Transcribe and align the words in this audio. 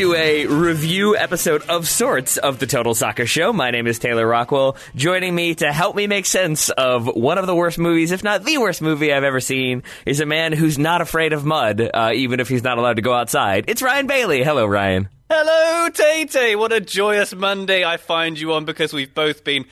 to 0.00 0.14
a 0.14 0.46
review 0.46 1.14
episode 1.14 1.60
of 1.68 1.86
sorts 1.86 2.38
of 2.38 2.58
the 2.58 2.66
Total 2.66 2.94
Soccer 2.94 3.26
Show. 3.26 3.52
My 3.52 3.70
name 3.70 3.86
is 3.86 3.98
Taylor 3.98 4.26
Rockwell. 4.26 4.78
Joining 4.96 5.34
me 5.34 5.54
to 5.56 5.70
help 5.70 5.94
me 5.94 6.06
make 6.06 6.24
sense 6.24 6.70
of 6.70 7.04
one 7.04 7.36
of 7.36 7.46
the 7.46 7.54
worst 7.54 7.78
movies, 7.78 8.10
if 8.10 8.24
not 8.24 8.42
the 8.42 8.56
worst 8.56 8.80
movie 8.80 9.12
I've 9.12 9.24
ever 9.24 9.40
seen, 9.40 9.82
is 10.06 10.20
a 10.20 10.24
man 10.24 10.54
who's 10.54 10.78
not 10.78 11.02
afraid 11.02 11.34
of 11.34 11.44
mud, 11.44 11.82
uh, 11.92 12.12
even 12.14 12.40
if 12.40 12.48
he's 12.48 12.62
not 12.62 12.78
allowed 12.78 12.96
to 12.96 13.02
go 13.02 13.12
outside. 13.12 13.66
It's 13.68 13.82
Ryan 13.82 14.06
Bailey. 14.06 14.42
Hello, 14.42 14.64
Ryan. 14.64 15.10
Hello, 15.28 15.90
Tay 15.90 16.24
Tay. 16.24 16.56
What 16.56 16.72
a 16.72 16.80
joyous 16.80 17.34
Monday 17.34 17.84
I 17.84 17.98
find 17.98 18.40
you 18.40 18.54
on 18.54 18.64
because 18.64 18.94
we've 18.94 19.12
both 19.12 19.44
been 19.44 19.66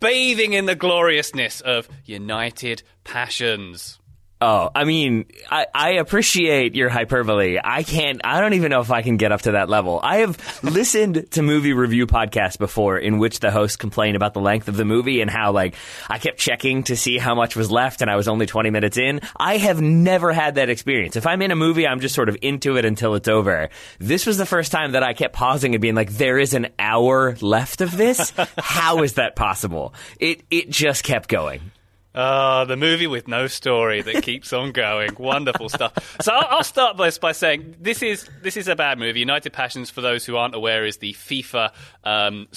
bathing 0.00 0.54
in 0.54 0.64
the 0.64 0.76
gloriousness 0.76 1.60
of 1.60 1.90
United 2.06 2.82
Passions. 3.04 3.97
Oh, 4.40 4.70
I 4.72 4.84
mean, 4.84 5.26
I, 5.50 5.66
I 5.74 5.90
appreciate 5.94 6.76
your 6.76 6.88
hyperbole. 6.88 7.58
I 7.62 7.82
can't, 7.82 8.20
I 8.22 8.40
don't 8.40 8.54
even 8.54 8.70
know 8.70 8.80
if 8.80 8.92
I 8.92 9.02
can 9.02 9.16
get 9.16 9.32
up 9.32 9.42
to 9.42 9.52
that 9.52 9.68
level. 9.68 9.98
I 10.00 10.18
have 10.18 10.62
listened 10.62 11.32
to 11.32 11.42
movie 11.42 11.72
review 11.72 12.06
podcasts 12.06 12.56
before 12.56 12.98
in 12.98 13.18
which 13.18 13.40
the 13.40 13.50
hosts 13.50 13.76
complain 13.76 14.14
about 14.14 14.34
the 14.34 14.40
length 14.40 14.68
of 14.68 14.76
the 14.76 14.84
movie 14.84 15.20
and 15.22 15.28
how, 15.28 15.50
like, 15.50 15.74
I 16.08 16.18
kept 16.18 16.38
checking 16.38 16.84
to 16.84 16.96
see 16.96 17.18
how 17.18 17.34
much 17.34 17.56
was 17.56 17.68
left 17.68 18.00
and 18.00 18.08
I 18.08 18.14
was 18.14 18.28
only 18.28 18.46
20 18.46 18.70
minutes 18.70 18.96
in. 18.96 19.22
I 19.36 19.56
have 19.56 19.80
never 19.80 20.32
had 20.32 20.54
that 20.54 20.70
experience. 20.70 21.16
If 21.16 21.26
I'm 21.26 21.42
in 21.42 21.50
a 21.50 21.56
movie, 21.56 21.88
I'm 21.88 21.98
just 21.98 22.14
sort 22.14 22.28
of 22.28 22.36
into 22.40 22.76
it 22.76 22.84
until 22.84 23.16
it's 23.16 23.28
over. 23.28 23.70
This 23.98 24.24
was 24.24 24.38
the 24.38 24.46
first 24.46 24.70
time 24.70 24.92
that 24.92 25.02
I 25.02 25.14
kept 25.14 25.34
pausing 25.34 25.74
and 25.74 25.82
being 25.82 25.96
like, 25.96 26.12
there 26.12 26.38
is 26.38 26.54
an 26.54 26.68
hour 26.78 27.36
left 27.40 27.80
of 27.80 27.96
this? 27.96 28.32
how 28.56 29.02
is 29.02 29.14
that 29.14 29.34
possible? 29.34 29.94
It, 30.20 30.44
it 30.48 30.70
just 30.70 31.02
kept 31.02 31.28
going. 31.28 31.72
Ah, 32.14 32.64
the 32.64 32.76
movie 32.76 33.06
with 33.06 33.28
no 33.28 33.46
story 33.46 34.02
that 34.02 34.22
keeps 34.22 34.52
on 34.52 34.72
going. 34.72 35.14
Wonderful 35.18 35.68
stuff. 35.68 36.16
So 36.20 36.32
I'll, 36.32 36.58
I'll 36.58 36.64
start 36.64 36.96
by, 36.96 37.10
by 37.20 37.32
saying 37.32 37.76
this 37.80 38.02
is 38.02 38.28
this 38.42 38.56
is 38.56 38.68
a 38.68 38.76
bad 38.76 38.98
movie. 38.98 39.20
United 39.20 39.52
Passions, 39.52 39.90
for 39.90 40.00
those 40.00 40.24
who 40.24 40.36
aren't 40.36 40.54
aware, 40.54 40.84
is 40.84 40.98
the 40.98 41.12
FIFA. 41.12 41.72
Um, 42.04 42.48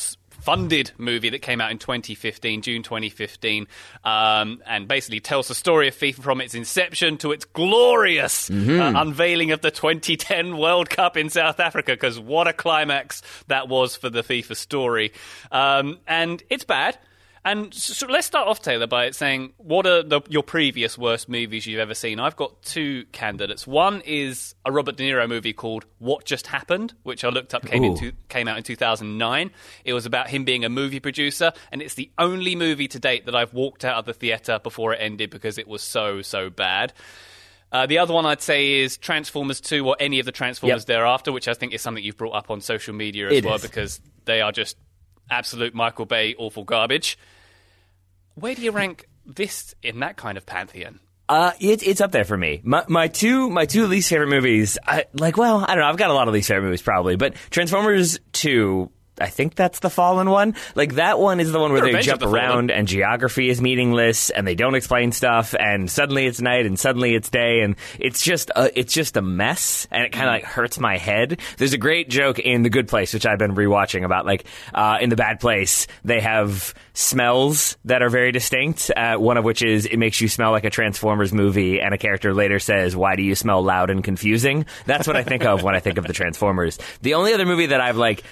funded 0.41 0.91
movie 0.97 1.29
that 1.29 1.41
came 1.43 1.61
out 1.61 1.69
in 1.71 1.77
2015, 1.77 2.63
June 2.63 2.81
2015, 2.81 3.67
um, 4.03 4.61
and 4.65 4.87
basically 4.87 5.19
tells 5.19 5.47
the 5.47 5.53
story 5.53 5.87
of 5.87 5.95
FIFA 5.95 6.15
from 6.15 6.41
its 6.41 6.55
inception 6.55 7.17
to 7.17 7.31
its 7.31 7.45
glorious 7.45 8.49
uh, 8.49 8.93
unveiling 8.95 9.51
of 9.51 9.61
the 9.61 9.69
2010 9.69 10.57
World 10.57 10.89
Cup 10.89 11.15
in 11.15 11.29
South 11.29 11.59
Africa. 11.59 11.91
Because 11.91 12.19
what 12.19 12.47
a 12.47 12.53
climax 12.53 13.21
that 13.47 13.67
was 13.67 13.95
for 13.95 14.09
the 14.09 14.23
FIFA 14.23 14.55
story, 14.55 15.13
um, 15.51 15.99
and 16.07 16.41
it's 16.49 16.63
bad. 16.63 16.97
And 17.43 17.73
so 17.73 18.05
let's 18.05 18.27
start 18.27 18.47
off, 18.47 18.61
Taylor, 18.61 18.85
by 18.85 19.09
saying 19.11 19.53
what 19.57 19.87
are 19.87 20.03
the, 20.03 20.21
your 20.29 20.43
previous 20.43 20.95
worst 20.95 21.27
movies 21.27 21.65
you've 21.65 21.79
ever 21.79 21.95
seen? 21.95 22.19
I've 22.19 22.35
got 22.35 22.61
two 22.61 23.05
candidates. 23.11 23.65
One 23.65 24.01
is 24.05 24.53
a 24.63 24.71
Robert 24.71 24.95
De 24.97 25.03
Niro 25.09 25.27
movie 25.27 25.51
called 25.53 25.85
What 25.97 26.23
Just 26.23 26.45
Happened, 26.45 26.93
which 27.01 27.23
I 27.23 27.29
looked 27.29 27.55
up 27.55 27.65
came, 27.65 27.83
into, 27.83 28.11
came 28.29 28.47
out 28.47 28.57
in 28.57 28.63
2009. 28.63 29.49
It 29.85 29.93
was 29.93 30.05
about 30.05 30.29
him 30.29 30.43
being 30.45 30.63
a 30.63 30.69
movie 30.69 30.99
producer, 30.99 31.51
and 31.71 31.81
it's 31.81 31.95
the 31.95 32.11
only 32.19 32.55
movie 32.55 32.87
to 32.89 32.99
date 32.99 33.25
that 33.25 33.35
I've 33.35 33.55
walked 33.55 33.83
out 33.85 33.97
of 33.97 34.05
the 34.05 34.13
theatre 34.13 34.59
before 34.61 34.93
it 34.93 34.97
ended 34.97 35.31
because 35.31 35.57
it 35.57 35.67
was 35.67 35.81
so, 35.81 36.21
so 36.21 36.51
bad. 36.51 36.93
Uh, 37.71 37.87
the 37.87 37.97
other 37.97 38.13
one 38.13 38.25
I'd 38.27 38.41
say 38.41 38.81
is 38.81 38.97
Transformers 38.97 39.59
2 39.61 39.87
or 39.87 39.95
any 39.99 40.19
of 40.19 40.27
the 40.27 40.31
Transformers 40.31 40.81
Yep. 40.81 40.87
thereafter, 40.87 41.31
which 41.31 41.47
I 41.47 41.55
think 41.55 41.73
is 41.73 41.81
something 41.81 42.03
you've 42.03 42.17
brought 42.17 42.35
up 42.35 42.51
on 42.51 42.61
social 42.61 42.93
media 42.93 43.27
as 43.29 43.33
It 43.37 43.45
well 43.45 43.55
is. 43.55 43.61
because 43.63 43.99
they 44.25 44.41
are 44.41 44.51
just 44.51 44.77
absolute 45.31 45.73
Michael 45.73 46.05
Bay 46.05 46.35
awful 46.37 46.63
garbage. 46.63 47.17
Where 48.35 48.53
do 48.53 48.61
you 48.61 48.71
rank 48.71 49.07
this 49.25 49.73
in 49.81 49.99
that 50.01 50.17
kind 50.17 50.37
of 50.37 50.45
pantheon? 50.45 50.99
Uh, 51.27 51.53
it, 51.59 51.81
it's 51.87 52.01
up 52.01 52.11
there 52.11 52.25
for 52.25 52.37
me. 52.37 52.59
My, 52.63 52.83
my 52.87 53.07
two 53.07 53.49
my 53.49 53.65
two 53.65 53.87
least 53.87 54.09
favorite 54.09 54.27
movies. 54.27 54.77
I, 54.85 55.05
like, 55.13 55.37
well, 55.37 55.63
I 55.65 55.67
don't 55.75 55.79
know. 55.79 55.85
I've 55.89 55.97
got 55.97 56.09
a 56.09 56.13
lot 56.13 56.27
of 56.27 56.33
least 56.33 56.49
favorite 56.49 56.65
movies 56.65 56.81
probably, 56.81 57.15
but 57.15 57.35
Transformers 57.49 58.19
Two. 58.33 58.91
I 59.19 59.27
think 59.27 59.53
that's 59.55 59.79
the 59.79 59.89
Fallen 59.89 60.29
one. 60.29 60.55
Like 60.73 60.95
that 60.95 61.19
one 61.19 61.39
is 61.39 61.51
the 61.51 61.59
one 61.59 61.71
where 61.73 61.81
The 61.81 61.91
they 61.91 62.01
jump 62.01 62.21
the 62.21 62.25
Fallen. 62.25 62.39
around 62.39 62.71
and 62.71 62.87
geography 62.87 63.49
is 63.49 63.61
meaningless 63.61 64.29
and 64.31 64.47
they 64.47 64.55
don't 64.55 64.73
explain 64.73 65.11
stuff 65.11 65.53
and 65.59 65.91
suddenly 65.91 66.25
it's 66.25 66.41
night 66.41 66.65
and 66.65 66.79
suddenly 66.79 67.13
it's 67.13 67.29
day 67.29 67.59
and 67.61 67.75
it's 67.99 68.23
just 68.23 68.49
a, 68.55 68.77
it's 68.79 68.93
just 68.93 69.17
a 69.17 69.21
mess 69.21 69.85
and 69.91 70.03
it 70.03 70.11
kind 70.11 70.27
of 70.27 70.33
like 70.33 70.43
hurts 70.45 70.79
my 70.79 70.97
head. 70.97 71.39
There's 71.57 71.73
a 71.73 71.77
great 71.77 72.09
joke 72.09 72.39
in 72.39 72.63
The 72.63 72.69
Good 72.69 72.87
Place 72.87 73.13
which 73.13 73.25
I've 73.27 73.37
been 73.37 73.53
rewatching 73.53 74.05
about 74.05 74.25
like 74.25 74.45
uh, 74.73 74.97
in 75.01 75.09
The 75.09 75.15
Bad 75.17 75.39
Place 75.39 75.85
they 76.03 76.21
have 76.21 76.73
smells 76.93 77.77
that 77.85 78.01
are 78.01 78.09
very 78.09 78.31
distinct. 78.31 78.89
Uh, 78.95 79.17
one 79.17 79.37
of 79.37 79.43
which 79.43 79.61
is 79.61 79.85
it 79.85 79.97
makes 79.97 80.19
you 80.21 80.29
smell 80.29 80.51
like 80.51 80.63
a 80.65 80.69
Transformers 80.69 81.33
movie 81.33 81.79
and 81.81 81.93
a 81.93 81.97
character 81.97 82.33
later 82.33 82.57
says 82.59 82.95
why 82.95 83.15
do 83.15 83.23
you 83.23 83.35
smell 83.35 83.61
loud 83.61 83.89
and 83.89 84.03
confusing? 84.03 84.65
That's 84.85 85.05
what 85.05 85.15
I 85.17 85.23
think 85.23 85.43
of 85.45 85.61
when 85.63 85.75
I 85.75 85.79
think 85.79 85.97
of 85.97 86.07
the 86.07 86.13
Transformers. 86.13 86.79
The 87.01 87.13
only 87.15 87.33
other 87.33 87.45
movie 87.45 87.67
that 87.67 87.81
I've 87.81 87.97
like 87.97 88.23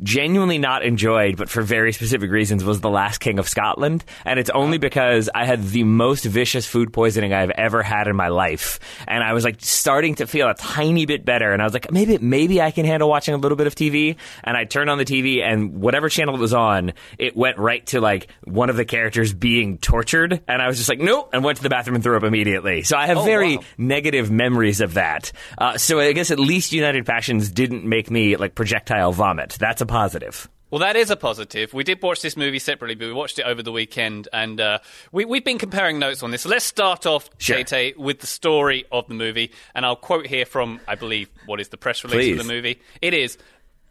genuinely 0.00 0.58
not 0.58 0.84
enjoyed, 0.84 1.36
but 1.36 1.48
for 1.48 1.62
very 1.62 1.92
specific 1.92 2.30
reasons, 2.30 2.64
was 2.64 2.80
The 2.80 2.90
Last 2.90 3.18
King 3.18 3.38
of 3.38 3.48
Scotland. 3.48 4.04
And 4.24 4.38
it's 4.38 4.50
only 4.50 4.78
because 4.78 5.28
I 5.34 5.44
had 5.44 5.62
the 5.64 5.84
most 5.84 6.24
vicious 6.24 6.66
food 6.66 6.92
poisoning 6.92 7.32
I've 7.32 7.50
ever 7.50 7.82
had 7.82 8.06
in 8.08 8.16
my 8.16 8.28
life. 8.28 8.80
And 9.06 9.22
I 9.22 9.32
was 9.32 9.44
like 9.44 9.56
starting 9.60 10.16
to 10.16 10.26
feel 10.26 10.48
a 10.48 10.54
tiny 10.54 11.06
bit 11.06 11.24
better. 11.24 11.52
And 11.52 11.60
I 11.60 11.64
was 11.64 11.72
like, 11.72 11.90
maybe, 11.92 12.18
maybe 12.18 12.60
I 12.62 12.70
can 12.70 12.84
handle 12.86 13.08
watching 13.08 13.34
a 13.34 13.36
little 13.38 13.56
bit 13.56 13.66
of 13.66 13.74
TV. 13.74 14.16
And 14.44 14.56
I 14.56 14.64
turned 14.64 14.90
on 14.90 14.98
the 14.98 15.04
TV 15.04 15.42
and 15.42 15.80
whatever 15.80 16.08
channel 16.08 16.34
it 16.34 16.40
was 16.40 16.54
on, 16.54 16.92
it 17.18 17.36
went 17.36 17.58
right 17.58 17.84
to 17.88 18.00
like 18.00 18.28
one 18.44 18.70
of 18.70 18.76
the 18.76 18.84
characters 18.84 19.32
being 19.32 19.78
tortured. 19.78 20.40
And 20.48 20.62
I 20.62 20.68
was 20.68 20.78
just 20.78 20.88
like, 20.88 21.00
nope, 21.00 21.30
and 21.32 21.44
went 21.44 21.58
to 21.58 21.62
the 21.62 21.68
bathroom 21.70 21.96
and 21.96 22.02
threw 22.04 22.16
up 22.16 22.22
immediately. 22.24 22.82
So 22.82 22.96
I 22.96 23.06
have 23.06 23.18
Oh, 23.18 23.24
very 23.24 23.56
wow. 23.58 23.62
negative 23.78 24.30
memories 24.30 24.80
of 24.80 24.94
that. 24.94 25.32
Uh, 25.58 25.76
so 25.78 26.00
I 26.00 26.12
guess 26.12 26.30
at 26.30 26.38
least 26.40 26.72
United 26.72 27.04
Passions 27.06 27.50
didn't 27.50 27.84
make 27.84 28.10
me 28.10 28.36
like 28.36 28.54
projectile 28.54 29.12
vomit. 29.12 29.50
That's 29.60 29.81
a 29.82 29.86
positive. 29.86 30.48
Well, 30.70 30.78
that 30.78 30.96
is 30.96 31.10
a 31.10 31.16
positive. 31.16 31.74
We 31.74 31.84
did 31.84 32.00
watch 32.02 32.22
this 32.22 32.34
movie 32.34 32.58
separately, 32.58 32.94
but 32.94 33.06
we 33.06 33.12
watched 33.12 33.38
it 33.38 33.42
over 33.42 33.62
the 33.62 33.72
weekend, 33.72 34.28
and 34.32 34.58
uh, 34.58 34.78
we, 35.12 35.26
we've 35.26 35.44
been 35.44 35.58
comparing 35.58 35.98
notes 35.98 36.22
on 36.22 36.30
this. 36.30 36.42
So 36.42 36.48
let's 36.48 36.64
start 36.64 37.04
off, 37.04 37.28
Sure. 37.36 37.62
With 37.98 38.20
the 38.20 38.26
story 38.26 38.86
of 38.90 39.06
the 39.06 39.12
movie, 39.12 39.52
and 39.74 39.84
I'll 39.84 39.96
quote 39.96 40.26
here 40.26 40.46
from, 40.46 40.80
I 40.88 40.94
believe, 40.94 41.28
what 41.44 41.60
is 41.60 41.68
the 41.68 41.76
press 41.76 42.02
release 42.04 42.24
Please. 42.24 42.40
of 42.40 42.46
the 42.46 42.50
movie. 42.50 42.80
It 43.02 43.12
is, 43.12 43.36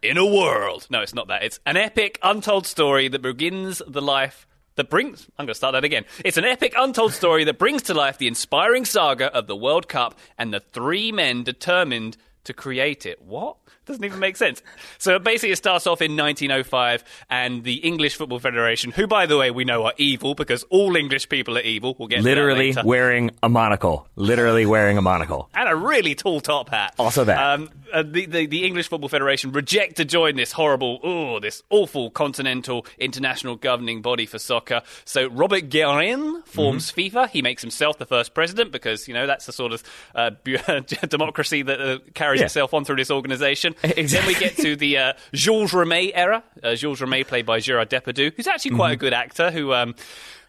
in 0.02 0.18
a 0.18 0.26
world. 0.26 0.88
No, 0.90 1.02
it's 1.02 1.14
not 1.14 1.28
that. 1.28 1.44
It's 1.44 1.60
an 1.66 1.76
epic, 1.76 2.18
untold 2.20 2.66
story 2.66 3.06
that 3.06 3.22
begins 3.22 3.80
the 3.86 4.02
life 4.02 4.48
that 4.74 4.90
brings. 4.90 5.28
I'm 5.38 5.46
going 5.46 5.48
to 5.48 5.54
start 5.54 5.74
that 5.74 5.84
again. 5.84 6.04
It's 6.24 6.36
an 6.36 6.44
epic, 6.44 6.74
untold 6.76 7.12
story 7.12 7.44
that 7.44 7.58
brings 7.58 7.82
to 7.82 7.94
life 7.94 8.18
the 8.18 8.26
inspiring 8.26 8.84
saga 8.84 9.26
of 9.32 9.46
the 9.46 9.54
World 9.54 9.86
Cup 9.88 10.18
and 10.36 10.52
the 10.52 10.60
three 10.60 11.12
men 11.12 11.44
determined 11.44 12.16
to 12.44 12.52
create 12.52 13.06
it. 13.06 13.20
What? 13.22 13.56
Doesn't 13.86 14.04
even 14.04 14.20
make 14.20 14.36
sense. 14.36 14.62
So 14.98 15.18
basically, 15.18 15.50
it 15.50 15.56
starts 15.56 15.86
off 15.86 16.00
in 16.00 16.16
1905, 16.16 17.02
and 17.30 17.64
the 17.64 17.74
English 17.76 18.16
Football 18.16 18.38
Federation, 18.38 18.92
who, 18.92 19.06
by 19.06 19.26
the 19.26 19.36
way, 19.36 19.50
we 19.50 19.64
know 19.64 19.84
are 19.86 19.94
evil 19.96 20.34
because 20.34 20.62
all 20.64 20.94
English 20.96 21.28
people 21.28 21.56
are 21.58 21.62
evil. 21.62 21.96
We'll 21.98 22.08
get 22.08 22.22
Literally 22.22 22.74
wearing 22.84 23.30
a 23.42 23.48
monocle. 23.48 24.08
Literally 24.14 24.66
wearing 24.66 24.98
a 24.98 25.02
monocle. 25.02 25.48
and 25.54 25.68
a 25.68 25.74
really 25.74 26.14
tall 26.14 26.40
top 26.40 26.68
hat. 26.70 26.94
Also 26.98 27.24
that. 27.24 27.38
Um, 27.38 27.70
uh, 27.92 28.02
the, 28.02 28.26
the, 28.26 28.46
the 28.46 28.64
English 28.64 28.88
Football 28.88 29.08
Federation 29.08 29.52
reject 29.52 29.96
to 29.96 30.04
join 30.04 30.36
this 30.36 30.52
horrible, 30.52 31.00
oh, 31.02 31.40
this 31.40 31.62
awful 31.70 32.10
continental 32.10 32.86
international 32.98 33.56
governing 33.56 34.00
body 34.00 34.24
for 34.26 34.38
soccer. 34.38 34.82
So 35.04 35.26
Robert 35.28 35.68
Guerin 35.68 36.42
forms 36.44 36.92
Mm-hmm. 36.92 37.16
FIFA. 37.18 37.28
He 37.28 37.42
makes 37.42 37.62
himself 37.62 37.98
the 37.98 38.06
first 38.06 38.32
president 38.34 38.72
because, 38.72 39.06
you 39.06 39.14
know, 39.14 39.26
that's 39.26 39.46
the 39.46 39.52
sort 39.52 39.72
of 39.72 39.82
uh, 40.14 40.30
democracy 41.08 41.62
that 41.62 41.80
uh, 41.80 41.98
carries 42.14 42.31
Yeah. 42.40 42.46
itself 42.46 42.74
on 42.74 42.84
through 42.84 42.96
this 42.96 43.10
organization. 43.10 43.74
Exactly. 43.82 44.04
Then 44.06 44.26
we 44.26 44.34
get 44.34 44.56
to 44.56 44.76
the 44.76 44.98
uh, 44.98 45.12
Georges 45.34 45.72
Rimet 45.72 46.12
era. 46.14 46.42
Uh, 46.62 46.74
Georges 46.74 47.06
Rimet, 47.06 47.26
played 47.26 47.46
by 47.46 47.60
Gerard 47.60 47.90
Depardieu, 47.90 48.32
who's 48.34 48.46
actually 48.46 48.76
quite 48.76 48.92
a 48.92 48.96
good 48.96 49.12
actor 49.12 49.50
who. 49.50 49.72
Um, 49.72 49.94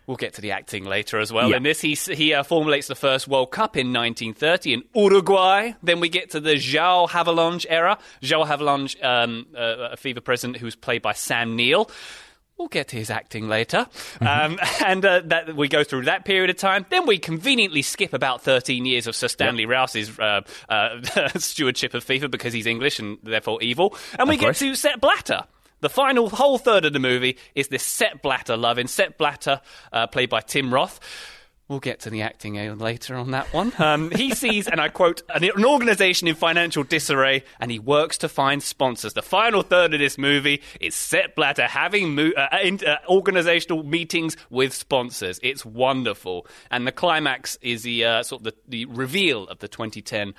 We'll 0.05 0.17
get 0.17 0.33
to 0.33 0.41
the 0.41 0.51
acting 0.51 0.83
later 0.83 1.17
as 1.17 1.31
well. 1.31 1.45
Mm-hmm. 1.45 1.51
Yeah. 1.51 1.57
In 1.57 1.63
this, 1.63 1.79
he, 1.79 1.93
he 1.95 2.33
uh, 2.33 2.43
formulates 2.43 2.87
the 2.87 2.95
first 2.95 3.25
World 3.29 3.51
Cup 3.51 3.77
in 3.77 3.93
1930 3.93 4.73
in 4.73 4.83
Uruguay. 4.93 5.71
Then 5.81 6.01
we 6.01 6.09
get 6.09 6.31
to 6.31 6.41
the 6.41 6.55
João 6.55 7.07
Havelange 7.07 7.65
era. 7.69 7.97
João 8.21 8.45
Havelange, 8.45 9.01
um, 9.01 9.45
uh, 9.55 9.91
a 9.93 9.95
FIFA 9.95 10.21
president 10.25 10.57
who 10.57 10.65
was 10.65 10.75
played 10.75 11.01
by 11.01 11.13
Sam 11.13 11.55
Neill. 11.55 11.89
We'll 12.57 12.67
get 12.67 12.89
to 12.89 12.97
his 12.97 13.09
acting 13.09 13.47
later. 13.47 13.87
Um, 14.21 14.59
and 14.85 15.03
uh, 15.03 15.21
that, 15.25 15.55
we 15.55 15.67
go 15.67 15.83
through 15.83 16.03
that 16.03 16.23
period 16.23 16.49
of 16.49 16.57
time. 16.57 16.85
Then 16.89 17.07
we 17.07 17.17
conveniently 17.17 17.81
skip 17.81 18.13
about 18.13 18.41
13 18.43 18.85
years 18.85 19.07
of 19.07 19.15
Sir 19.15 19.27
Stanley 19.27 19.65
Rouse's 19.65 20.17
uh, 20.19 20.41
uh, 20.69 20.99
stewardship 21.35 21.93
of 21.93 22.05
FIFA 22.05 22.29
because 22.29 22.53
he's 22.53 22.67
English 22.67 22.99
and 22.99 23.17
therefore 23.23 23.61
evil. 23.61 23.95
And 24.19 24.29
we 24.29 24.37
get 24.37 24.55
to 24.57 24.75
Sepp 24.75 25.01
Blatter. 25.01 25.45
The 25.81 25.89
final 25.89 26.29
whole 26.29 26.57
third 26.57 26.85
of 26.85 26.93
the 26.93 26.99
movie 26.99 27.37
is 27.55 27.67
this 27.67 27.83
Sepp 27.83 28.21
Blatter 28.21 28.55
love 28.55 28.77
in 28.77 28.87
Sepp 28.87 29.17
Blatter, 29.17 29.59
uh, 29.91 30.07
played 30.07 30.29
by 30.29 30.39
Tim 30.39 30.73
Roth. 30.73 30.99
We'll 31.73 31.79
get 31.79 32.01
to 32.01 32.11
the 32.11 32.21
acting 32.21 32.59
uh, 32.59 32.75
later 32.75 33.15
on 33.15 33.31
that 33.31 33.51
one. 33.51 33.73
Um, 33.79 34.11
he 34.11 34.35
sees, 34.35 34.67
and 34.67 34.79
I 34.79 34.89
quote, 34.89 35.23
an, 35.33 35.43
an 35.43 35.65
organization 35.65 36.27
in 36.27 36.35
financial 36.35 36.83
disarray, 36.83 37.43
and 37.59 37.71
he 37.71 37.79
works 37.79 38.19
to 38.19 38.29
find 38.29 38.61
sponsors. 38.61 39.13
The 39.13 39.23
final 39.23 39.63
third 39.63 39.91
of 39.95 39.99
this 39.99 40.19
movie 40.19 40.61
is 40.79 40.93
Sepp 40.93 41.35
Blatter 41.35 41.65
having 41.65 42.13
mo- 42.13 42.31
uh, 42.37 42.57
in, 42.61 42.79
uh, 42.85 42.97
organizational 43.09 43.81
meetings 43.81 44.37
with 44.51 44.71
sponsors. 44.71 45.39
It's 45.41 45.65
wonderful, 45.65 46.45
and 46.69 46.85
the 46.85 46.91
climax 46.91 47.57
is 47.63 47.81
the 47.81 48.05
uh, 48.05 48.21
sort 48.23 48.41
of 48.41 48.43
the, 48.43 48.53
the 48.67 48.85
reveal 48.85 49.47
of 49.47 49.57
the 49.57 49.67
2010 49.67 50.35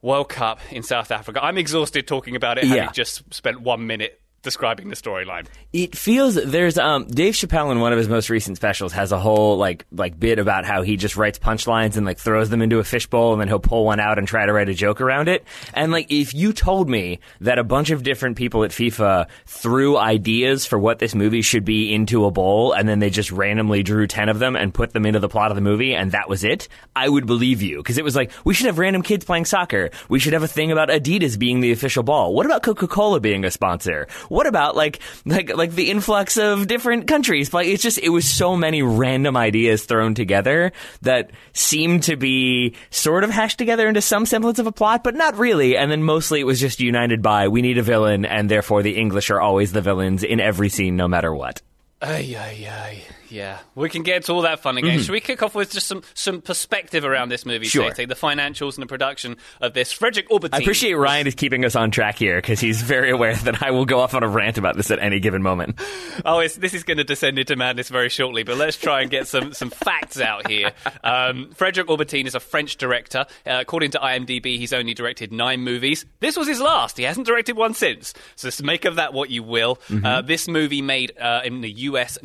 World 0.00 0.30
Cup 0.30 0.60
in 0.72 0.82
South 0.82 1.10
Africa. 1.10 1.44
I'm 1.44 1.58
exhausted 1.58 2.06
talking 2.06 2.34
about 2.34 2.56
it, 2.56 2.64
having 2.64 2.84
Yeah. 2.84 2.92
just 2.92 3.22
spent 3.34 3.60
one 3.60 3.86
minute 3.86 4.22
describing 4.46 4.88
the 4.88 4.94
storyline. 4.94 5.44
It 5.72 5.96
feels 5.96 6.36
there's 6.36 6.78
um 6.78 7.08
Dave 7.08 7.34
Chappelle 7.34 7.72
in 7.72 7.80
one 7.80 7.92
of 7.92 7.98
his 7.98 8.08
most 8.08 8.30
recent 8.30 8.56
specials 8.56 8.92
has 8.92 9.10
a 9.10 9.18
whole 9.18 9.56
like 9.56 9.84
like 9.90 10.18
bit 10.18 10.38
about 10.38 10.64
how 10.64 10.82
he 10.82 10.96
just 10.96 11.16
writes 11.16 11.36
punchlines 11.36 11.96
and 11.96 12.06
like 12.06 12.18
throws 12.18 12.48
them 12.48 12.62
into 12.62 12.78
a 12.78 12.84
fishbowl 12.84 13.32
and 13.32 13.40
then 13.40 13.48
he'll 13.48 13.58
pull 13.58 13.84
one 13.84 13.98
out 13.98 14.18
and 14.18 14.28
try 14.28 14.46
to 14.46 14.52
write 14.52 14.68
a 14.68 14.74
joke 14.74 15.00
around 15.00 15.28
it. 15.28 15.44
And 15.74 15.90
like 15.90 16.06
if 16.10 16.32
you 16.32 16.52
told 16.52 16.88
me 16.88 17.18
that 17.40 17.58
a 17.58 17.64
bunch 17.64 17.90
of 17.90 18.04
different 18.04 18.36
people 18.36 18.62
at 18.62 18.70
FIFA 18.70 19.26
threw 19.46 19.96
ideas 19.98 20.64
for 20.64 20.78
what 20.78 21.00
this 21.00 21.12
movie 21.12 21.42
should 21.42 21.64
be 21.64 21.92
into 21.92 22.24
a 22.24 22.30
bowl 22.30 22.72
and 22.72 22.88
then 22.88 23.00
they 23.00 23.10
just 23.10 23.32
randomly 23.32 23.82
drew 23.82 24.06
10 24.06 24.28
of 24.28 24.38
them 24.38 24.54
and 24.54 24.72
put 24.72 24.92
them 24.92 25.04
into 25.04 25.18
the 25.18 25.28
plot 25.28 25.50
of 25.50 25.56
the 25.56 25.60
movie 25.60 25.92
and 25.92 26.12
that 26.12 26.28
was 26.28 26.44
it, 26.44 26.68
I 26.94 27.08
would 27.08 27.26
believe 27.26 27.62
you 27.62 27.78
because 27.78 27.98
it 27.98 28.04
was 28.04 28.14
like 28.14 28.30
we 28.44 28.54
should 28.54 28.66
have 28.66 28.78
random 28.78 29.02
kids 29.02 29.24
playing 29.24 29.46
soccer. 29.46 29.90
We 30.08 30.20
should 30.20 30.34
have 30.34 30.44
a 30.44 30.48
thing 30.48 30.70
about 30.70 30.88
Adidas 30.88 31.36
being 31.36 31.58
the 31.58 31.72
official 31.72 32.04
ball. 32.04 32.32
What 32.32 32.46
about 32.46 32.62
Coca-Cola 32.62 33.18
being 33.18 33.44
a 33.44 33.50
sponsor? 33.50 34.06
What 34.36 34.46
about 34.46 34.76
like 34.76 35.00
like 35.24 35.56
like 35.56 35.70
the 35.70 35.90
influx 35.90 36.36
of 36.36 36.66
different 36.66 37.06
countries? 37.06 37.54
Like 37.54 37.68
it's 37.68 37.82
just 37.82 37.96
it 37.96 38.10
was 38.10 38.28
so 38.28 38.54
many 38.54 38.82
random 38.82 39.34
ideas 39.34 39.86
thrown 39.86 40.14
together 40.14 40.72
that 41.00 41.30
seemed 41.54 42.02
to 42.02 42.16
be 42.16 42.74
sort 42.90 43.24
of 43.24 43.30
hashed 43.30 43.56
together 43.56 43.88
into 43.88 44.02
some 44.02 44.26
semblance 44.26 44.58
of 44.58 44.66
a 44.66 44.72
plot, 44.72 45.02
but 45.02 45.14
not 45.14 45.38
really. 45.38 45.74
And 45.78 45.90
then 45.90 46.02
mostly 46.02 46.40
it 46.40 46.44
was 46.44 46.60
just 46.60 46.80
united 46.80 47.22
by 47.22 47.48
we 47.48 47.62
need 47.62 47.78
a 47.78 47.82
villain, 47.82 48.26
and 48.26 48.50
therefore 48.50 48.82
the 48.82 48.98
English 48.98 49.30
are 49.30 49.40
always 49.40 49.72
the 49.72 49.80
villains 49.80 50.22
in 50.22 50.38
every 50.38 50.68
scene, 50.68 50.96
no 50.96 51.08
matter 51.08 51.34
what. 51.34 51.62
Ay, 52.02 52.36
ay, 52.38 52.68
ay. 52.70 53.02
Yeah, 53.30 53.58
we 53.74 53.88
can 53.88 54.02
get 54.02 54.24
to 54.24 54.32
all 54.32 54.42
that 54.42 54.60
fun 54.60 54.78
again. 54.78 55.00
Should 55.00 55.10
we 55.12 55.20
kick 55.20 55.42
off 55.42 55.54
with 55.54 55.72
just 55.72 55.86
some, 55.86 56.02
some 56.14 56.40
perspective 56.40 57.04
around 57.04 57.28
this 57.28 57.44
movie, 57.46 57.66
Sure. 57.66 57.90
The 57.92 58.14
financials 58.14 58.74
and 58.74 58.82
the 58.82 58.86
production 58.86 59.36
of 59.60 59.74
this. 59.74 59.92
Frederick 59.92 60.26
Auburtin. 60.30 60.54
I 60.54 60.58
appreciate 60.58 60.94
Ryan 60.94 61.26
is 61.26 61.34
keeping 61.34 61.64
us 61.64 61.76
on 61.76 61.90
track 61.90 62.18
here 62.18 62.36
because 62.36 62.60
he's 62.60 62.82
very 62.82 63.10
aware 63.10 63.34
that 63.36 63.62
I 63.62 63.70
will 63.70 63.84
go 63.84 64.00
off 64.00 64.14
on 64.14 64.22
a 64.22 64.28
rant 64.28 64.58
about 64.58 64.76
this 64.76 64.90
at 64.90 64.98
any 64.98 65.20
given 65.20 65.42
moment. 65.42 65.80
Oh, 66.24 66.40
it's, 66.40 66.56
this 66.56 66.74
is 66.74 66.84
going 66.84 66.98
to 66.98 67.04
descend 67.04 67.38
into 67.38 67.56
madness 67.56 67.88
very 67.88 68.08
shortly, 68.08 68.42
but 68.42 68.56
let's 68.56 68.76
try 68.76 69.02
and 69.02 69.10
get 69.10 69.26
some, 69.26 69.52
some 69.52 69.70
facts 69.70 70.20
out 70.20 70.48
here. 70.48 70.72
Um, 71.02 71.50
Frederick 71.52 71.88
Auburtin 71.88 72.26
is 72.26 72.34
a 72.34 72.40
French 72.40 72.76
director. 72.76 73.26
Uh, 73.46 73.58
according 73.60 73.92
to 73.92 73.98
IMDb, 73.98 74.58
he's 74.58 74.72
only 74.72 74.94
directed 74.94 75.32
nine 75.32 75.60
movies. 75.60 76.04
This 76.20 76.36
was 76.36 76.48
his 76.48 76.60
last. 76.60 76.96
He 76.96 77.04
hasn't 77.04 77.26
directed 77.26 77.56
one 77.56 77.74
since. 77.74 78.14
So 78.36 78.50
make 78.62 78.84
of 78.84 78.96
that 78.96 79.12
what 79.12 79.30
you 79.30 79.42
will. 79.42 79.76
Mm-hmm. 79.88 80.04
Uh, 80.04 80.22
this 80.22 80.48
movie 80.48 80.82
made 80.82 81.12
uh, 81.18 81.42
in 81.44 81.60
the 81.60 81.70
US 81.70 82.18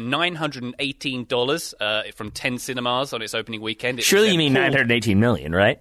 $918 0.94 1.74
uh, 1.80 2.04
from 2.16 2.32
10 2.32 2.58
cinemas 2.58 3.14
on 3.14 3.22
its 3.22 3.34
opening 3.34 3.62
weekend. 3.62 4.00
It 4.00 4.04
Surely 4.06 4.32
you 4.32 4.38
mean 4.38 4.54
pulled- 4.54 4.72
918 4.72 5.20
million, 5.20 5.54
right? 5.54 5.80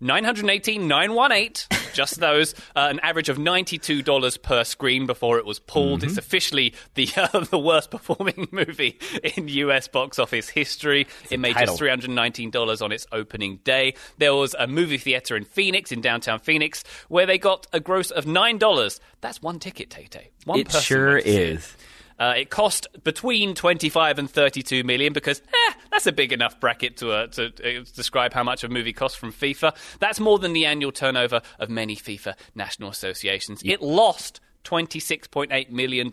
918, 0.00 0.88
918, 0.88 1.78
just 1.94 2.18
those. 2.18 2.54
Uh, 2.74 2.88
an 2.90 2.98
average 3.04 3.28
of 3.28 3.36
$92 3.38 4.42
per 4.42 4.64
screen 4.64 5.06
before 5.06 5.38
it 5.38 5.46
was 5.46 5.60
pulled. 5.60 6.00
Mm-hmm. 6.00 6.08
It's 6.08 6.18
officially 6.18 6.74
the 6.94 7.08
uh, 7.16 7.40
the 7.44 7.58
worst 7.58 7.92
performing 7.92 8.48
movie 8.52 8.98
in 9.36 9.46
US 9.46 9.86
box 9.86 10.18
office 10.18 10.48
history. 10.48 11.06
It 11.30 11.38
made 11.38 11.52
title. 11.54 11.76
just 11.76 11.80
$319 11.80 12.82
on 12.82 12.90
its 12.90 13.06
opening 13.12 13.58
day. 13.62 13.94
There 14.18 14.34
was 14.34 14.56
a 14.58 14.66
movie 14.66 14.98
theater 14.98 15.36
in 15.36 15.44
Phoenix, 15.44 15.92
in 15.92 16.00
downtown 16.00 16.40
Phoenix, 16.40 16.82
where 17.06 17.24
they 17.26 17.38
got 17.38 17.68
a 17.72 17.78
gross 17.78 18.10
of 18.10 18.24
$9. 18.24 19.00
That's 19.20 19.40
one 19.40 19.60
ticket, 19.60 19.88
Tay 19.90 20.08
Tay. 20.10 20.30
One 20.46 20.58
It 20.58 20.72
sure 20.72 21.16
is. 21.16 21.64
it. 21.64 21.76
Uh, 22.22 22.34
it 22.36 22.50
cost 22.50 22.86
between 23.02 23.52
25 23.52 24.16
and 24.16 24.30
32 24.30 24.84
million 24.84 25.12
because 25.12 25.40
eh, 25.40 25.72
that's 25.90 26.06
a 26.06 26.12
big 26.12 26.32
enough 26.32 26.60
bracket 26.60 26.96
to, 26.96 27.10
uh, 27.10 27.26
to 27.26 27.46
uh, 27.46 27.84
describe 27.96 28.32
how 28.32 28.44
much 28.44 28.62
a 28.62 28.68
movie 28.68 28.92
costs 28.92 29.18
from 29.18 29.32
FIFA. 29.32 29.74
That's 29.98 30.20
more 30.20 30.38
than 30.38 30.52
the 30.52 30.64
annual 30.64 30.92
turnover 30.92 31.42
of 31.58 31.68
many 31.68 31.96
FIFA 31.96 32.34
national 32.54 32.90
associations. 32.90 33.60
It 33.64 33.82
lost 33.82 34.40
$26.8 34.64 35.70
million 35.70 36.10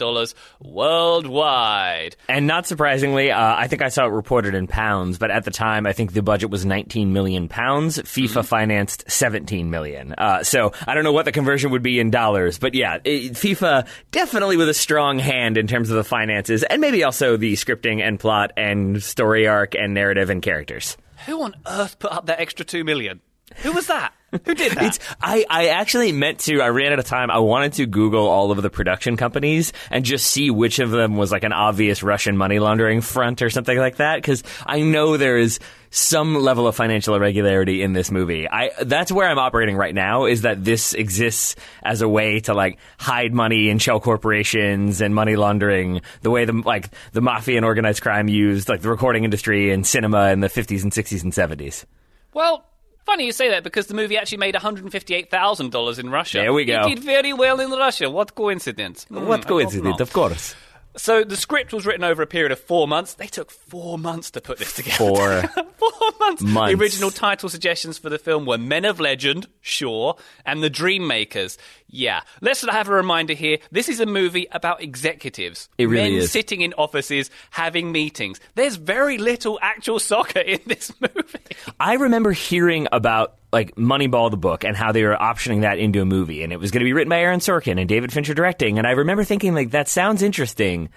worldwide. 0.61 2.15
And 2.27 2.47
not 2.47 2.67
surprisingly, 2.67 3.31
uh, 3.31 3.55
I 3.55 3.67
think 3.67 3.81
I 3.81 3.89
saw 3.89 4.05
it 4.05 4.09
reported 4.09 4.55
in 4.55 4.67
pounds, 4.67 5.17
but 5.17 5.31
at 5.31 5.45
the 5.45 5.51
time, 5.51 5.85
I 5.85 5.93
think 5.93 6.13
the 6.13 6.21
budget 6.21 6.49
was 6.49 6.65
19 6.65 7.13
million 7.13 7.47
pounds. 7.47 7.97
FIFA 7.99 8.45
financed 8.45 9.09
17 9.09 9.69
million. 9.69 10.13
Uh, 10.17 10.43
so 10.43 10.73
I 10.87 10.93
don't 10.93 11.03
know 11.03 11.13
what 11.13 11.25
the 11.25 11.31
conversion 11.31 11.71
would 11.71 11.83
be 11.83 11.99
in 11.99 12.11
dollars, 12.11 12.59
but 12.59 12.73
yeah, 12.73 12.97
it, 13.03 13.33
FIFA 13.33 13.87
definitely 14.11 14.57
with 14.57 14.69
a 14.69 14.73
strong 14.73 15.19
hand 15.19 15.57
in 15.57 15.67
terms 15.67 15.89
of 15.89 15.95
the 15.95 16.03
finances, 16.03 16.63
and 16.63 16.81
maybe 16.81 17.03
also 17.03 17.37
the 17.37 17.53
scripting 17.53 18.01
and 18.01 18.19
plot 18.19 18.51
and 18.57 19.01
story 19.01 19.47
arc 19.47 19.75
and 19.75 19.93
narrative 19.93 20.29
and 20.29 20.41
characters. 20.41 20.97
Who 21.25 21.43
on 21.43 21.55
earth 21.67 21.99
put 21.99 22.11
up 22.11 22.27
that 22.27 22.39
extra 22.39 22.65
2 22.65 22.83
million? 22.83 23.21
Who 23.57 23.73
was 23.73 23.87
that? 23.87 24.13
Who 24.45 24.53
did 24.53 24.73
that? 24.73 24.83
It's 24.83 24.99
I, 25.21 25.45
I 25.49 25.67
actually 25.69 26.11
meant 26.11 26.39
to 26.41 26.61
I 26.61 26.69
ran 26.69 26.93
out 26.93 26.99
of 26.99 27.05
time. 27.05 27.31
I 27.31 27.39
wanted 27.39 27.73
to 27.73 27.85
Google 27.85 28.27
all 28.27 28.51
of 28.51 28.61
the 28.61 28.69
production 28.69 29.17
companies 29.17 29.73
and 29.89 30.05
just 30.05 30.27
see 30.27 30.51
which 30.51 30.79
of 30.79 30.91
them 30.91 31.17
was 31.17 31.31
like 31.31 31.43
an 31.43 31.53
obvious 31.53 32.03
Russian 32.03 32.37
money 32.37 32.59
laundering 32.59 33.01
front 33.01 33.41
or 33.41 33.49
something 33.49 33.77
like 33.77 33.97
that 33.97 34.17
because 34.17 34.43
I 34.65 34.81
know 34.81 35.17
there 35.17 35.37
is 35.37 35.59
some 35.91 36.35
level 36.35 36.67
of 36.67 36.75
financial 36.75 37.15
irregularity 37.15 37.81
in 37.81 37.93
this 37.93 38.11
movie. 38.11 38.47
I 38.47 38.71
that's 38.83 39.11
where 39.11 39.27
I'm 39.27 39.39
operating 39.39 39.75
right 39.75 39.95
now 39.95 40.25
is 40.25 40.43
that 40.43 40.63
this 40.63 40.93
exists 40.93 41.55
as 41.81 42.01
a 42.01 42.07
way 42.07 42.39
to 42.41 42.53
like 42.53 42.77
hide 42.99 43.33
money 43.33 43.69
in 43.69 43.79
shell 43.79 43.99
corporations 43.99 45.01
and 45.01 45.15
money 45.15 45.35
laundering 45.35 46.01
the 46.21 46.29
way 46.29 46.45
the 46.45 46.53
like 46.53 46.89
the 47.13 47.21
mafia 47.21 47.57
and 47.57 47.65
organized 47.65 48.03
crime 48.03 48.27
used 48.27 48.69
like 48.69 48.81
the 48.81 48.89
recording 48.89 49.23
industry 49.23 49.71
and 49.71 49.87
cinema 49.87 50.29
in 50.29 50.41
the 50.41 50.49
50s 50.49 50.83
and 50.83 50.91
60s 50.91 51.23
and 51.23 51.33
70s. 51.33 51.85
Well, 52.33 52.68
funny 53.09 53.25
you 53.25 53.31
say 53.31 53.49
that 53.49 53.63
because 53.63 53.87
the 53.87 53.93
movie 53.93 54.17
actually 54.17 54.37
made 54.37 54.55
$158,000 54.55 55.99
in 55.99 56.09
Russia. 56.09 56.37
There 56.39 56.53
we 56.53 56.65
go. 56.65 56.81
It 56.81 56.95
did 56.95 56.99
very 56.99 57.33
well 57.33 57.59
in 57.59 57.71
Russia. 57.71 58.09
What 58.09 58.35
coincidence. 58.35 59.05
What 59.09 59.21
hmm, 59.21 59.31
hope 59.31 59.45
coincidence, 59.45 59.99
of 59.99 60.13
course. 60.13 60.55
So 60.99 61.23
the 61.23 61.37
script 61.37 61.71
was 61.71 61.85
written 61.85 62.03
over 62.03 62.21
a 62.21 62.27
period 62.27 62.51
of 62.51 62.59
four 62.59 62.85
months. 62.87 63.13
They 63.13 63.27
took 63.27 63.51
four 63.51 63.97
months 63.97 64.31
to 64.31 64.41
put 64.41 64.57
this 64.57 64.73
together. 64.73 64.97
Four 64.97 65.41
four 65.77 66.09
months. 66.19 66.41
months. 66.43 66.73
The 66.73 66.79
original 66.79 67.09
title 67.09 67.47
suggestions 67.47 67.97
for 67.97 68.09
the 68.09 68.19
film 68.19 68.45
were 68.45 68.57
Men 68.57 68.83
of 68.83 68.99
Legend, 68.99 69.47
sure, 69.61 70.17
and 70.45 70.61
The 70.61 70.69
Dream 70.69 71.07
Makers. 71.07 71.57
Yeah. 71.87 72.21
Let's 72.41 72.61
have 72.67 72.89
a 72.89 72.93
reminder 72.93 73.33
here. 73.33 73.59
This 73.71 73.87
is 73.87 74.01
a 74.01 74.05
movie 74.05 74.47
about 74.51 74.83
executives. 74.83 75.69
It 75.77 75.85
really 75.85 76.11
Men 76.11 76.19
is. 76.19 76.31
sitting 76.33 76.59
in 76.61 76.73
offices 76.73 77.31
having 77.51 77.93
meetings. 77.93 78.41
There's 78.55 78.75
very 78.75 79.17
little 79.17 79.57
actual 79.61 79.99
soccer 79.99 80.39
in 80.41 80.59
this 80.67 80.91
movie. 81.01 81.39
I 81.79 81.93
remember 81.93 82.33
hearing 82.33 82.89
about 82.91 83.38
like 83.51 83.75
Moneyball 83.75 84.29
the 84.31 84.37
book 84.37 84.63
and 84.63 84.75
how 84.75 84.91
they 84.91 85.03
were 85.03 85.15
optioning 85.15 85.61
that 85.61 85.79
into 85.79 86.01
a 86.01 86.05
movie. 86.05 86.43
And 86.43 86.53
it 86.53 86.59
was 86.59 86.71
going 86.71 86.81
to 86.81 86.85
be 86.85 86.93
written 86.93 87.09
by 87.09 87.19
Aaron 87.19 87.39
Sorkin 87.39 87.79
and 87.79 87.89
David 87.89 88.13
Fincher 88.13 88.33
directing. 88.33 88.77
And 88.77 88.85
I 88.85 88.91
remember 88.91 89.23
thinking 89.23 89.55
like 89.55 89.71
that 89.71 89.87
sounds 89.87 90.21
interesting 90.21 90.89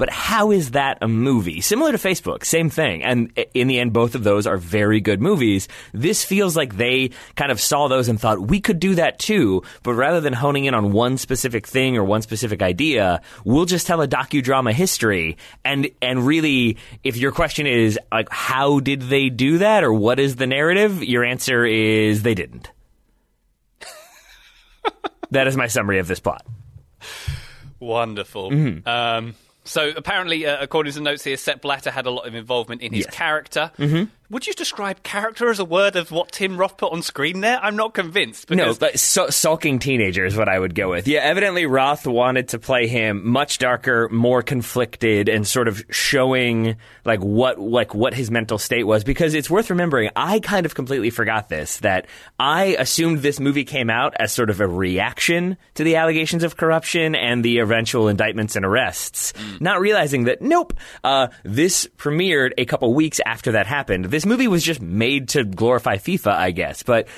but 0.00 0.08
how 0.08 0.50
is 0.50 0.70
that 0.70 0.96
a 1.02 1.08
movie? 1.08 1.60
Similar 1.60 1.92
to 1.92 1.98
Facebook, 1.98 2.46
same 2.46 2.70
thing. 2.70 3.04
And 3.04 3.38
in 3.52 3.68
the 3.68 3.78
end, 3.78 3.92
both 3.92 4.14
of 4.14 4.24
those 4.24 4.46
are 4.46 4.56
very 4.56 4.98
good 4.98 5.20
movies. 5.20 5.68
This 5.92 6.24
feels 6.24 6.56
like 6.56 6.78
they 6.78 7.10
kind 7.36 7.52
of 7.52 7.60
saw 7.60 7.86
those 7.86 8.08
and 8.08 8.18
thought, 8.18 8.40
we 8.40 8.62
could 8.62 8.80
do 8.80 8.94
that 8.94 9.18
too, 9.18 9.62
but 9.82 9.92
rather 9.92 10.22
than 10.22 10.32
honing 10.32 10.64
in 10.64 10.72
on 10.72 10.92
one 10.92 11.18
specific 11.18 11.66
thing 11.66 11.98
or 11.98 12.04
one 12.04 12.22
specific 12.22 12.62
idea, 12.62 13.20
we'll 13.44 13.66
just 13.66 13.86
tell 13.86 14.00
a 14.00 14.08
docudrama 14.08 14.72
history. 14.72 15.36
And, 15.66 15.90
and 16.00 16.26
really, 16.26 16.78
if 17.04 17.18
your 17.18 17.30
question 17.30 17.66
is, 17.66 17.98
like, 18.10 18.30
how 18.30 18.80
did 18.80 19.02
they 19.02 19.28
do 19.28 19.58
that 19.58 19.84
or 19.84 19.92
what 19.92 20.18
is 20.18 20.36
the 20.36 20.46
narrative? 20.46 21.04
Your 21.04 21.26
answer 21.26 21.66
is 21.66 22.22
they 22.22 22.34
didn't. 22.34 22.70
that 25.30 25.46
is 25.46 25.58
my 25.58 25.66
summary 25.66 25.98
of 25.98 26.08
this 26.08 26.20
plot. 26.20 26.46
Wonderful. 27.80 28.50
Mm-hmm. 28.50 28.88
Um, 28.88 29.34
so 29.70 29.92
apparently, 29.96 30.44
uh, 30.46 30.56
according 30.60 30.92
to 30.92 30.98
the 30.98 31.04
notes 31.04 31.22
here, 31.24 31.36
Sepp 31.36 31.62
Blatter 31.62 31.90
had 31.90 32.06
a 32.06 32.10
lot 32.10 32.26
of 32.26 32.34
involvement 32.34 32.82
in 32.82 32.92
his 32.92 33.04
Yes. 33.06 33.14
character. 33.14 33.70
Mm-hmm. 33.78 34.04
Would 34.30 34.46
you 34.46 34.52
describe 34.52 35.02
character 35.02 35.50
as 35.50 35.58
a 35.58 35.64
word 35.64 35.96
of 35.96 36.12
what 36.12 36.30
Tim 36.30 36.56
Roth 36.56 36.76
put 36.76 36.92
on 36.92 37.02
screen 37.02 37.40
there? 37.40 37.58
I'm 37.60 37.74
not 37.74 37.94
convinced. 37.94 38.48
No, 38.48 38.72
but 38.74 38.96
su- 39.00 39.30
sulking 39.30 39.80
teenager 39.80 40.24
is 40.24 40.36
what 40.36 40.48
I 40.48 40.56
would 40.56 40.76
go 40.76 40.88
with. 40.88 41.08
Yeah, 41.08 41.18
evidently 41.18 41.66
Roth 41.66 42.06
wanted 42.06 42.50
to 42.50 42.60
play 42.60 42.86
him 42.86 43.28
much 43.28 43.58
darker, 43.58 44.08
more 44.08 44.42
conflicted, 44.42 45.28
and 45.28 45.44
sort 45.44 45.66
of 45.66 45.82
showing 45.90 46.76
like 47.04 47.18
what 47.18 47.58
like 47.58 47.92
what 47.92 48.14
his 48.14 48.30
mental 48.30 48.56
state 48.56 48.84
was. 48.84 49.02
Because 49.02 49.34
it's 49.34 49.50
worth 49.50 49.68
remembering, 49.68 50.10
I 50.14 50.38
kind 50.38 50.64
of 50.64 50.76
completely 50.76 51.10
forgot 51.10 51.48
this 51.48 51.78
that 51.78 52.06
I 52.38 52.76
assumed 52.78 53.22
this 53.22 53.40
movie 53.40 53.64
came 53.64 53.90
out 53.90 54.14
as 54.16 54.30
sort 54.30 54.48
of 54.48 54.60
a 54.60 54.68
reaction 54.68 55.56
to 55.74 55.82
the 55.82 55.96
allegations 55.96 56.44
of 56.44 56.56
corruption 56.56 57.16
and 57.16 57.44
the 57.44 57.58
eventual 57.58 58.06
indictments 58.06 58.54
and 58.54 58.64
arrests, 58.64 59.32
not 59.58 59.80
realizing 59.80 60.24
that 60.24 60.40
nope, 60.40 60.72
uh, 61.02 61.26
this 61.42 61.88
premiered 61.96 62.52
a 62.58 62.64
couple 62.64 62.94
weeks 62.94 63.20
after 63.26 63.50
that 63.52 63.66
happened. 63.66 64.04
This 64.04 64.19
this 64.20 64.26
movie 64.26 64.48
was 64.48 64.62
just 64.62 64.82
made 64.82 65.30
to 65.30 65.44
glorify 65.44 65.96
FIFA, 65.96 66.32
I 66.32 66.50
guess. 66.50 66.82
But 66.82 67.08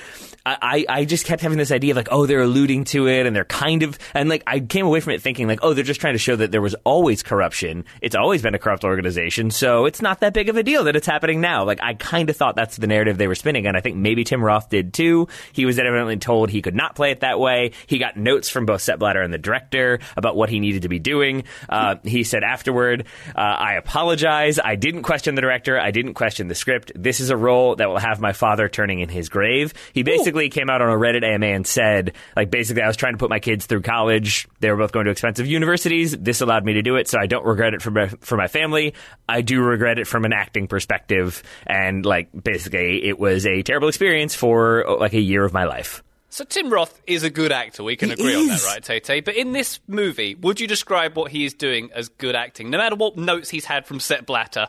I, 0.45 0.85
I 0.87 1.05
just 1.05 1.25
kept 1.25 1.41
having 1.41 1.57
this 1.57 1.71
idea 1.71 1.91
of 1.91 1.97
like, 1.97 2.09
oh, 2.11 2.25
they're 2.25 2.41
alluding 2.41 2.83
to 2.85 3.07
it 3.07 3.25
and 3.25 3.33
they're 3.33 3.45
kind 3.45 3.83
of, 3.83 3.97
and 4.13 4.27
like, 4.27 4.43
I 4.45 4.59
came 4.59 4.85
away 4.85 4.99
from 4.99 5.13
it 5.13 5.21
thinking 5.21 5.47
like, 5.47 5.59
oh, 5.63 5.73
they're 5.73 5.85
just 5.85 6.01
trying 6.01 6.15
to 6.15 6.19
show 6.19 6.35
that 6.35 6.51
there 6.51 6.61
was 6.61 6.75
always 6.83 7.23
corruption. 7.23 7.85
It's 8.01 8.15
always 8.15 8.41
been 8.41 8.53
a 8.53 8.59
corrupt 8.59 8.83
organization. 8.83 9.51
So 9.51 9.85
it's 9.85 10.01
not 10.01 10.19
that 10.19 10.33
big 10.33 10.49
of 10.49 10.57
a 10.57 10.63
deal 10.63 10.85
that 10.85 10.97
it's 10.97 11.07
happening 11.07 11.39
now. 11.39 11.63
Like, 11.63 11.79
I 11.81 11.93
kind 11.93 12.29
of 12.29 12.35
thought 12.35 12.55
that's 12.55 12.77
the 12.77 12.87
narrative 12.87 13.17
they 13.17 13.27
were 13.27 13.35
spinning. 13.35 13.67
And 13.67 13.77
I 13.77 13.81
think 13.81 13.95
maybe 13.95 14.25
Tim 14.25 14.43
Roth 14.43 14.69
did 14.69 14.93
too. 14.93 15.29
He 15.53 15.65
was 15.65 15.79
evidently 15.79 16.17
told 16.17 16.49
he 16.49 16.61
could 16.61 16.75
not 16.75 16.95
play 16.95 17.11
it 17.11 17.21
that 17.21 17.39
way. 17.39 17.71
He 17.87 17.97
got 17.97 18.17
notes 18.17 18.49
from 18.49 18.65
both 18.65 18.81
Sepp 18.81 18.99
Blatter 18.99 19.21
and 19.21 19.33
the 19.33 19.37
director 19.37 19.99
about 20.17 20.35
what 20.35 20.49
he 20.49 20.59
needed 20.59 20.81
to 20.81 20.89
be 20.89 20.99
doing. 20.99 21.45
Uh, 21.69 21.95
he 22.03 22.23
said 22.23 22.43
afterward, 22.43 23.05
uh, 23.33 23.39
I 23.39 23.75
apologize. 23.75 24.59
I 24.59 24.75
didn't 24.75 25.03
question 25.03 25.35
the 25.35 25.41
director. 25.41 25.79
I 25.79 25.91
didn't 25.91 26.15
question 26.15 26.49
the 26.49 26.55
script. 26.55 26.91
This 26.95 27.19
is 27.19 27.29
a 27.29 27.37
role 27.37 27.75
that 27.75 27.89
will 27.89 27.99
have 27.99 28.19
my 28.19 28.33
father 28.33 28.69
turning 28.69 28.99
in 28.99 29.09
his 29.09 29.29
grave. 29.29 29.73
He 29.93 30.03
basically 30.03 30.47
Ooh. 30.47 30.49
came 30.49 30.69
out 30.69 30.81
on 30.81 30.89
a 30.89 30.97
Reddit 30.97 31.23
AMA 31.23 31.45
and 31.47 31.65
said, 31.65 32.13
like, 32.35 32.51
basically, 32.51 32.83
I 32.83 32.87
was 32.87 32.97
trying 32.97 33.13
to 33.13 33.17
put 33.17 33.29
my 33.29 33.39
kids 33.39 33.65
through 33.65 33.81
college. 33.81 34.47
They 34.59 34.69
were 34.69 34.77
both 34.77 34.91
going 34.91 35.05
to 35.05 35.11
expensive 35.11 35.47
universities. 35.47 36.17
This 36.17 36.41
allowed 36.41 36.65
me 36.65 36.73
to 36.73 36.81
do 36.81 36.95
it, 36.95 37.07
so 37.07 37.19
I 37.19 37.27
don't 37.27 37.45
regret 37.45 37.73
it 37.73 37.81
for 37.81 37.91
my, 37.91 38.07
for 38.07 38.37
my 38.37 38.47
family. 38.47 38.93
I 39.27 39.41
do 39.41 39.61
regret 39.61 39.99
it 39.99 40.07
from 40.07 40.25
an 40.25 40.33
acting 40.33 40.67
perspective. 40.67 41.43
And, 41.65 42.05
like, 42.05 42.29
basically, 42.43 43.05
it 43.05 43.19
was 43.19 43.45
a 43.45 43.61
terrible 43.63 43.87
experience 43.87 44.35
for, 44.35 44.87
uh, 44.87 44.97
like, 44.97 45.13
a 45.13 45.21
year 45.21 45.43
of 45.43 45.53
my 45.53 45.65
life. 45.65 46.03
So 46.33 46.43
Tim 46.43 46.73
Roth 46.73 46.99
is 47.05 47.21
a 47.21 47.29
good 47.29 47.51
actor. 47.51 47.83
We 47.83 47.95
can 47.95 48.09
he 48.09 48.13
agree 48.13 48.33
is. 48.33 48.39
on 48.39 48.47
that, 48.47 48.89
right, 48.89 49.03
Tay? 49.03 49.19
But 49.19 49.35
in 49.35 49.51
this 49.51 49.79
movie, 49.87 50.33
would 50.33 50.59
you 50.59 50.65
describe 50.65 51.15
what 51.15 51.29
he 51.29 51.45
is 51.45 51.53
doing 51.53 51.91
as 51.93 52.09
good 52.09 52.35
acting? 52.35 52.71
No 52.71 52.79
matter 52.79 52.95
what 52.95 53.15
notes 53.15 53.51
he's 53.51 53.65
had 53.65 53.85
from 53.85 53.99
Sepp 53.99 54.25
Blatter, 54.25 54.67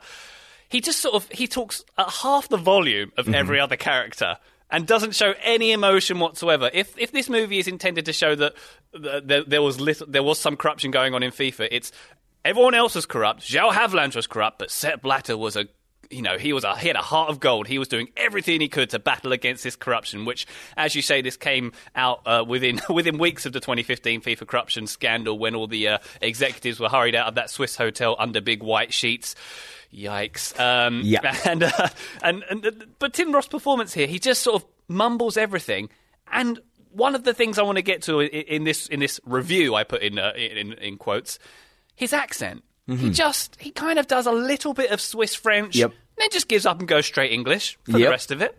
he 0.74 0.80
just 0.80 0.98
sort 0.98 1.14
of 1.14 1.28
he 1.30 1.46
talks 1.46 1.84
at 1.96 2.10
half 2.10 2.48
the 2.48 2.56
volume 2.56 3.12
of 3.16 3.26
mm-hmm. 3.26 3.36
every 3.36 3.60
other 3.60 3.76
character 3.76 4.38
and 4.72 4.88
doesn't 4.88 5.14
show 5.14 5.32
any 5.40 5.70
emotion 5.70 6.18
whatsoever. 6.18 6.68
If 6.74 6.98
if 6.98 7.12
this 7.12 7.28
movie 7.28 7.60
is 7.60 7.68
intended 7.68 8.06
to 8.06 8.12
show 8.12 8.34
that, 8.34 8.54
there, 8.92 9.44
there, 9.44 9.62
was 9.62 9.80
little, 9.80 10.04
there 10.08 10.24
was 10.24 10.40
some 10.40 10.56
corruption 10.56 10.90
going 10.90 11.14
on 11.14 11.22
in 11.22 11.30
FIFA, 11.30 11.68
it's 11.70 11.92
everyone 12.44 12.74
else 12.74 12.96
was 12.96 13.06
corrupt. 13.06 13.42
João 13.42 13.70
Havelange 13.70 14.16
was 14.16 14.26
corrupt, 14.26 14.58
but 14.58 14.72
Sepp 14.72 15.00
Blatter 15.00 15.38
was 15.38 15.54
a 15.54 15.68
you 16.14 16.22
know, 16.22 16.38
he 16.38 16.52
was 16.52 16.64
a, 16.64 16.76
he 16.78 16.88
had 16.88 16.96
a 16.96 17.02
heart 17.02 17.30
of 17.30 17.40
gold. 17.40 17.66
He 17.66 17.78
was 17.78 17.88
doing 17.88 18.08
everything 18.16 18.60
he 18.60 18.68
could 18.68 18.90
to 18.90 18.98
battle 18.98 19.32
against 19.32 19.64
this 19.64 19.76
corruption, 19.76 20.24
which, 20.24 20.46
as 20.76 20.94
you 20.94 21.02
say, 21.02 21.22
this 21.22 21.36
came 21.36 21.72
out 21.94 22.20
uh, 22.24 22.44
within 22.46 22.80
within 22.88 23.18
weeks 23.18 23.46
of 23.46 23.52
the 23.52 23.60
2015 23.60 24.20
FIFA 24.20 24.46
corruption 24.46 24.86
scandal 24.86 25.38
when 25.38 25.54
all 25.54 25.66
the 25.66 25.88
uh, 25.88 25.98
executives 26.20 26.78
were 26.78 26.88
hurried 26.88 27.14
out 27.14 27.26
of 27.26 27.34
that 27.34 27.50
Swiss 27.50 27.76
hotel 27.76 28.16
under 28.18 28.40
big 28.40 28.62
white 28.62 28.92
sheets. 28.92 29.34
Yikes! 29.92 30.58
Um, 30.58 31.02
yeah, 31.04 31.36
and, 31.44 31.62
uh, 31.62 31.88
and 32.22 32.44
and 32.48 32.86
but 32.98 33.12
Tim 33.12 33.32
Roth's 33.32 33.48
performance 33.48 33.92
here, 33.92 34.06
he 34.06 34.18
just 34.18 34.42
sort 34.42 34.62
of 34.62 34.68
mumbles 34.88 35.36
everything, 35.36 35.88
and 36.32 36.60
one 36.90 37.14
of 37.14 37.24
the 37.24 37.34
things 37.34 37.58
I 37.58 37.62
want 37.62 37.76
to 37.76 37.82
get 37.82 38.02
to 38.02 38.20
in, 38.20 38.28
in 38.28 38.64
this 38.64 38.86
in 38.86 39.00
this 39.00 39.20
review 39.24 39.74
I 39.74 39.84
put 39.84 40.02
in 40.02 40.18
uh, 40.18 40.32
in, 40.36 40.72
in 40.74 40.96
quotes, 40.96 41.38
his 41.94 42.12
accent. 42.12 42.62
Mm-hmm. 42.88 43.04
He 43.04 43.10
just 43.10 43.56
he 43.60 43.70
kind 43.70 43.98
of 43.98 44.06
does 44.06 44.26
a 44.26 44.32
little 44.32 44.74
bit 44.74 44.90
of 44.90 45.00
Swiss 45.00 45.34
French, 45.34 45.76
yep. 45.76 45.92
Then 46.18 46.28
just 46.30 46.48
gives 46.48 46.66
up 46.66 46.78
and 46.78 46.88
goes 46.88 47.06
straight 47.06 47.32
English 47.32 47.78
for 47.84 47.98
yep. 47.98 48.00
the 48.06 48.10
rest 48.10 48.30
of 48.30 48.42
it. 48.42 48.58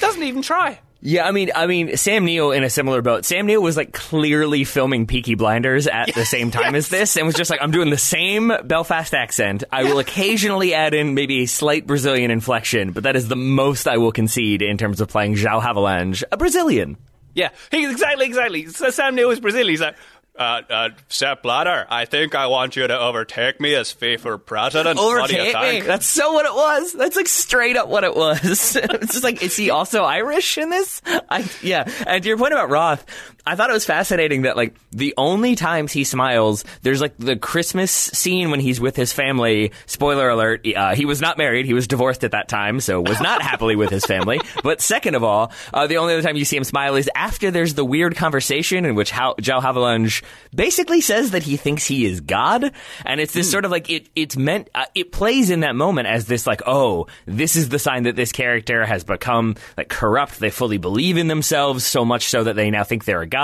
Doesn't 0.00 0.22
even 0.22 0.42
try. 0.42 0.80
Yeah, 1.00 1.26
I 1.26 1.30
mean, 1.30 1.50
I 1.54 1.66
mean, 1.66 1.96
Sam 1.96 2.24
Neill 2.24 2.52
in 2.52 2.64
a 2.64 2.70
similar 2.70 3.02
boat. 3.02 3.24
Sam 3.24 3.46
Neill 3.46 3.62
was 3.62 3.76
like 3.76 3.92
clearly 3.92 4.64
filming 4.64 5.06
Peaky 5.06 5.34
Blinders 5.34 5.86
at 5.86 6.12
the 6.14 6.24
same 6.24 6.50
time 6.50 6.74
yes. 6.74 6.86
as 6.86 6.88
this, 6.88 7.16
and 7.16 7.26
was 7.26 7.36
just 7.36 7.50
like, 7.50 7.60
"I'm 7.62 7.70
doing 7.70 7.90
the 7.90 7.98
same 7.98 8.50
Belfast 8.64 9.14
accent. 9.14 9.62
I 9.70 9.84
will 9.84 9.98
occasionally 9.98 10.74
add 10.74 10.94
in 10.94 11.14
maybe 11.14 11.42
a 11.42 11.46
slight 11.46 11.86
Brazilian 11.86 12.30
inflection, 12.30 12.92
but 12.92 13.04
that 13.04 13.14
is 13.14 13.28
the 13.28 13.36
most 13.36 13.86
I 13.86 13.98
will 13.98 14.10
concede 14.10 14.62
in 14.62 14.78
terms 14.78 15.00
of 15.00 15.08
playing 15.08 15.34
João 15.34 15.62
Havelange, 15.62 16.24
a 16.32 16.36
Brazilian." 16.36 16.96
Yeah, 17.34 17.50
he 17.70 17.88
exactly, 17.88 18.24
exactly. 18.24 18.66
So 18.68 18.88
Sam 18.88 19.14
Neill 19.14 19.30
is 19.30 19.40
Brazilian. 19.40 19.68
He's 19.68 19.82
like, 19.82 19.96
uh, 20.38 20.62
uh, 20.68 20.88
Sepp 21.08 21.42
Blatter, 21.42 21.86
I 21.88 22.04
think 22.04 22.34
I 22.34 22.46
want 22.46 22.76
you 22.76 22.86
to 22.86 22.98
overtake 22.98 23.60
me 23.60 23.74
as 23.74 23.92
FIFA 23.92 24.44
president. 24.44 24.98
Overtake 24.98 25.54
me? 25.54 25.80
That's 25.80 26.06
so 26.06 26.32
what 26.32 26.46
it 26.46 26.54
was. 26.54 26.92
That's 26.92 27.16
like 27.16 27.28
straight 27.28 27.76
up 27.76 27.88
what 27.88 28.04
it 28.04 28.14
was. 28.14 28.76
it's 28.76 29.12
just 29.12 29.24
like, 29.24 29.42
is 29.42 29.56
he 29.56 29.70
also 29.70 30.04
Irish 30.04 30.58
in 30.58 30.70
this? 30.70 31.02
I, 31.06 31.48
yeah. 31.62 31.90
And 32.06 32.22
to 32.22 32.28
your 32.28 32.38
point 32.38 32.52
about 32.52 32.70
Roth, 32.70 33.04
I 33.46 33.54
thought 33.54 33.70
it 33.70 33.74
was 33.74 33.84
fascinating 33.84 34.42
that 34.42 34.56
like 34.56 34.74
the 34.90 35.14
only 35.16 35.54
times 35.54 35.92
he 35.92 36.02
smiles, 36.02 36.64
there's 36.82 37.00
like 37.00 37.16
the 37.16 37.36
Christmas 37.36 37.92
scene 37.92 38.50
when 38.50 38.58
he's 38.58 38.80
with 38.80 38.96
his 38.96 39.12
family. 39.12 39.70
Spoiler 39.86 40.28
alert: 40.28 40.66
uh, 40.74 40.96
he 40.96 41.04
was 41.04 41.20
not 41.20 41.38
married; 41.38 41.64
he 41.64 41.72
was 41.72 41.86
divorced 41.86 42.24
at 42.24 42.32
that 42.32 42.48
time, 42.48 42.80
so 42.80 43.00
was 43.00 43.20
not 43.20 43.42
happily 43.50 43.76
with 43.76 43.90
his 43.90 44.04
family. 44.04 44.40
But 44.64 44.80
second 44.80 45.14
of 45.14 45.22
all, 45.22 45.52
uh, 45.72 45.86
the 45.86 45.98
only 45.98 46.14
other 46.14 46.22
time 46.22 46.36
you 46.36 46.44
see 46.44 46.56
him 46.56 46.64
smile 46.64 46.96
is 46.96 47.08
after 47.14 47.52
there's 47.52 47.74
the 47.74 47.84
weird 47.84 48.16
conversation 48.16 48.84
in 48.84 48.96
which 48.96 49.12
How- 49.12 49.34
João 49.34 49.62
Havelange 49.62 50.24
basically 50.52 51.00
says 51.00 51.30
that 51.30 51.44
he 51.44 51.56
thinks 51.56 51.86
he 51.86 52.04
is 52.04 52.20
God, 52.20 52.72
and 53.04 53.20
it's 53.20 53.32
this 53.32 53.46
mm. 53.46 53.52
sort 53.52 53.64
of 53.64 53.70
like 53.70 53.88
it. 53.88 54.08
It's 54.16 54.36
meant 54.36 54.70
uh, 54.74 54.86
it 54.96 55.12
plays 55.12 55.50
in 55.50 55.60
that 55.60 55.76
moment 55.76 56.08
as 56.08 56.26
this 56.26 56.48
like 56.48 56.62
oh 56.66 57.06
this 57.26 57.54
is 57.54 57.68
the 57.68 57.78
sign 57.78 58.02
that 58.04 58.16
this 58.16 58.32
character 58.32 58.84
has 58.84 59.04
become 59.04 59.54
like 59.76 59.88
corrupt. 59.88 60.40
They 60.40 60.50
fully 60.50 60.78
believe 60.78 61.16
in 61.16 61.28
themselves 61.28 61.86
so 61.86 62.04
much 62.04 62.26
so 62.26 62.42
that 62.42 62.56
they 62.56 62.72
now 62.72 62.82
think 62.82 63.04
they're 63.04 63.22
a 63.22 63.26
God. 63.26 63.35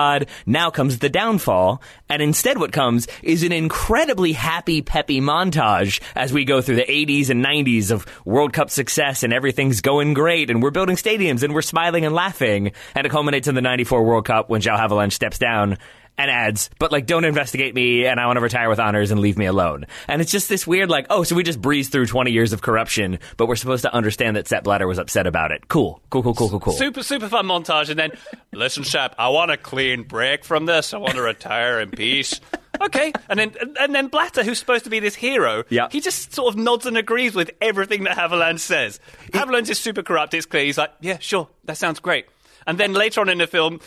Now 0.46 0.70
comes 0.70 0.98
the 0.98 1.08
downfall, 1.08 1.82
and 2.08 2.22
instead 2.22 2.58
what 2.58 2.72
comes 2.72 3.06
is 3.22 3.42
an 3.42 3.52
incredibly 3.52 4.32
happy, 4.32 4.82
peppy 4.82 5.20
montage 5.20 6.00
as 6.14 6.32
we 6.32 6.44
go 6.44 6.60
through 6.60 6.76
the 6.76 6.84
80s 6.84 7.30
and 7.30 7.44
90s 7.44 7.90
of 7.90 8.06
World 8.24 8.52
Cup 8.52 8.70
success 8.70 9.22
and 9.22 9.32
everything's 9.32 9.80
going 9.80 10.14
great 10.14 10.50
and 10.50 10.62
we're 10.62 10.70
building 10.70 10.96
stadiums 10.96 11.42
and 11.42 11.54
we're 11.54 11.62
smiling 11.62 12.04
and 12.04 12.14
laughing. 12.14 12.72
And 12.94 13.06
it 13.06 13.10
culminates 13.10 13.48
in 13.48 13.54
the 13.54 13.60
94 13.60 14.02
World 14.04 14.24
Cup 14.24 14.48
when 14.48 14.60
João 14.60 14.78
Havelange 14.78 15.12
steps 15.12 15.38
down 15.38 15.78
and 16.18 16.30
adds, 16.30 16.70
but 16.78 16.92
like, 16.92 17.06
don't 17.06 17.24
investigate 17.24 17.74
me 17.74 18.06
and 18.06 18.20
I 18.20 18.26
want 18.26 18.36
to 18.36 18.40
retire 18.40 18.68
with 18.68 18.78
honors 18.78 19.10
and 19.10 19.20
leave 19.20 19.38
me 19.38 19.46
alone. 19.46 19.86
And 20.08 20.20
it's 20.20 20.30
just 20.30 20.48
this 20.48 20.66
weird, 20.66 20.90
like, 20.90 21.06
oh, 21.10 21.22
so 21.22 21.34
we 21.34 21.42
just 21.42 21.60
breezed 21.60 21.92
through 21.92 22.06
20 22.06 22.30
years 22.30 22.52
of 22.52 22.62
corruption, 22.62 23.18
but 23.36 23.46
we're 23.46 23.56
supposed 23.56 23.82
to 23.82 23.92
understand 23.92 24.36
that 24.36 24.46
Sepp 24.48 24.64
Blatter 24.64 24.86
was 24.86 24.98
upset 24.98 25.26
about 25.26 25.52
it. 25.52 25.68
Cool. 25.68 26.00
Cool, 26.10 26.22
cool, 26.22 26.34
cool, 26.34 26.50
cool, 26.50 26.60
cool. 26.60 26.72
Super, 26.74 27.02
super 27.02 27.28
fun 27.28 27.46
montage. 27.46 27.88
And 27.88 27.98
then, 27.98 28.12
listen, 28.52 28.84
Sepp, 28.84 29.14
I 29.18 29.30
want 29.30 29.50
a 29.50 29.56
clean 29.56 30.02
break 30.02 30.44
from 30.44 30.66
this. 30.66 30.94
I 30.94 30.98
want 30.98 31.14
to 31.14 31.22
retire 31.22 31.80
in 31.80 31.90
peace. 31.90 32.40
okay. 32.80 33.12
And 33.28 33.38
then 33.38 33.54
and 33.80 33.94
then 33.94 34.08
Blatter, 34.08 34.44
who's 34.44 34.58
supposed 34.58 34.84
to 34.84 34.90
be 34.90 35.00
this 35.00 35.14
hero, 35.14 35.64
yeah. 35.68 35.88
he 35.90 36.00
just 36.00 36.34
sort 36.34 36.52
of 36.52 36.58
nods 36.58 36.86
and 36.86 36.96
agrees 36.96 37.34
with 37.34 37.50
everything 37.60 38.04
that 38.04 38.16
Havelange 38.16 38.60
says. 38.60 39.00
Havelange 39.32 39.70
is 39.70 39.78
super 39.78 40.02
corrupt, 40.02 40.34
it's 40.34 40.46
clear. 40.46 40.64
He's 40.64 40.78
like, 40.78 40.92
yeah, 41.00 41.18
sure, 41.18 41.48
that 41.64 41.76
sounds 41.76 42.00
great. 42.00 42.26
And 42.66 42.78
then 42.78 42.92
later 42.92 43.20
on 43.20 43.28
in 43.28 43.38
the 43.38 43.46
film, 43.46 43.80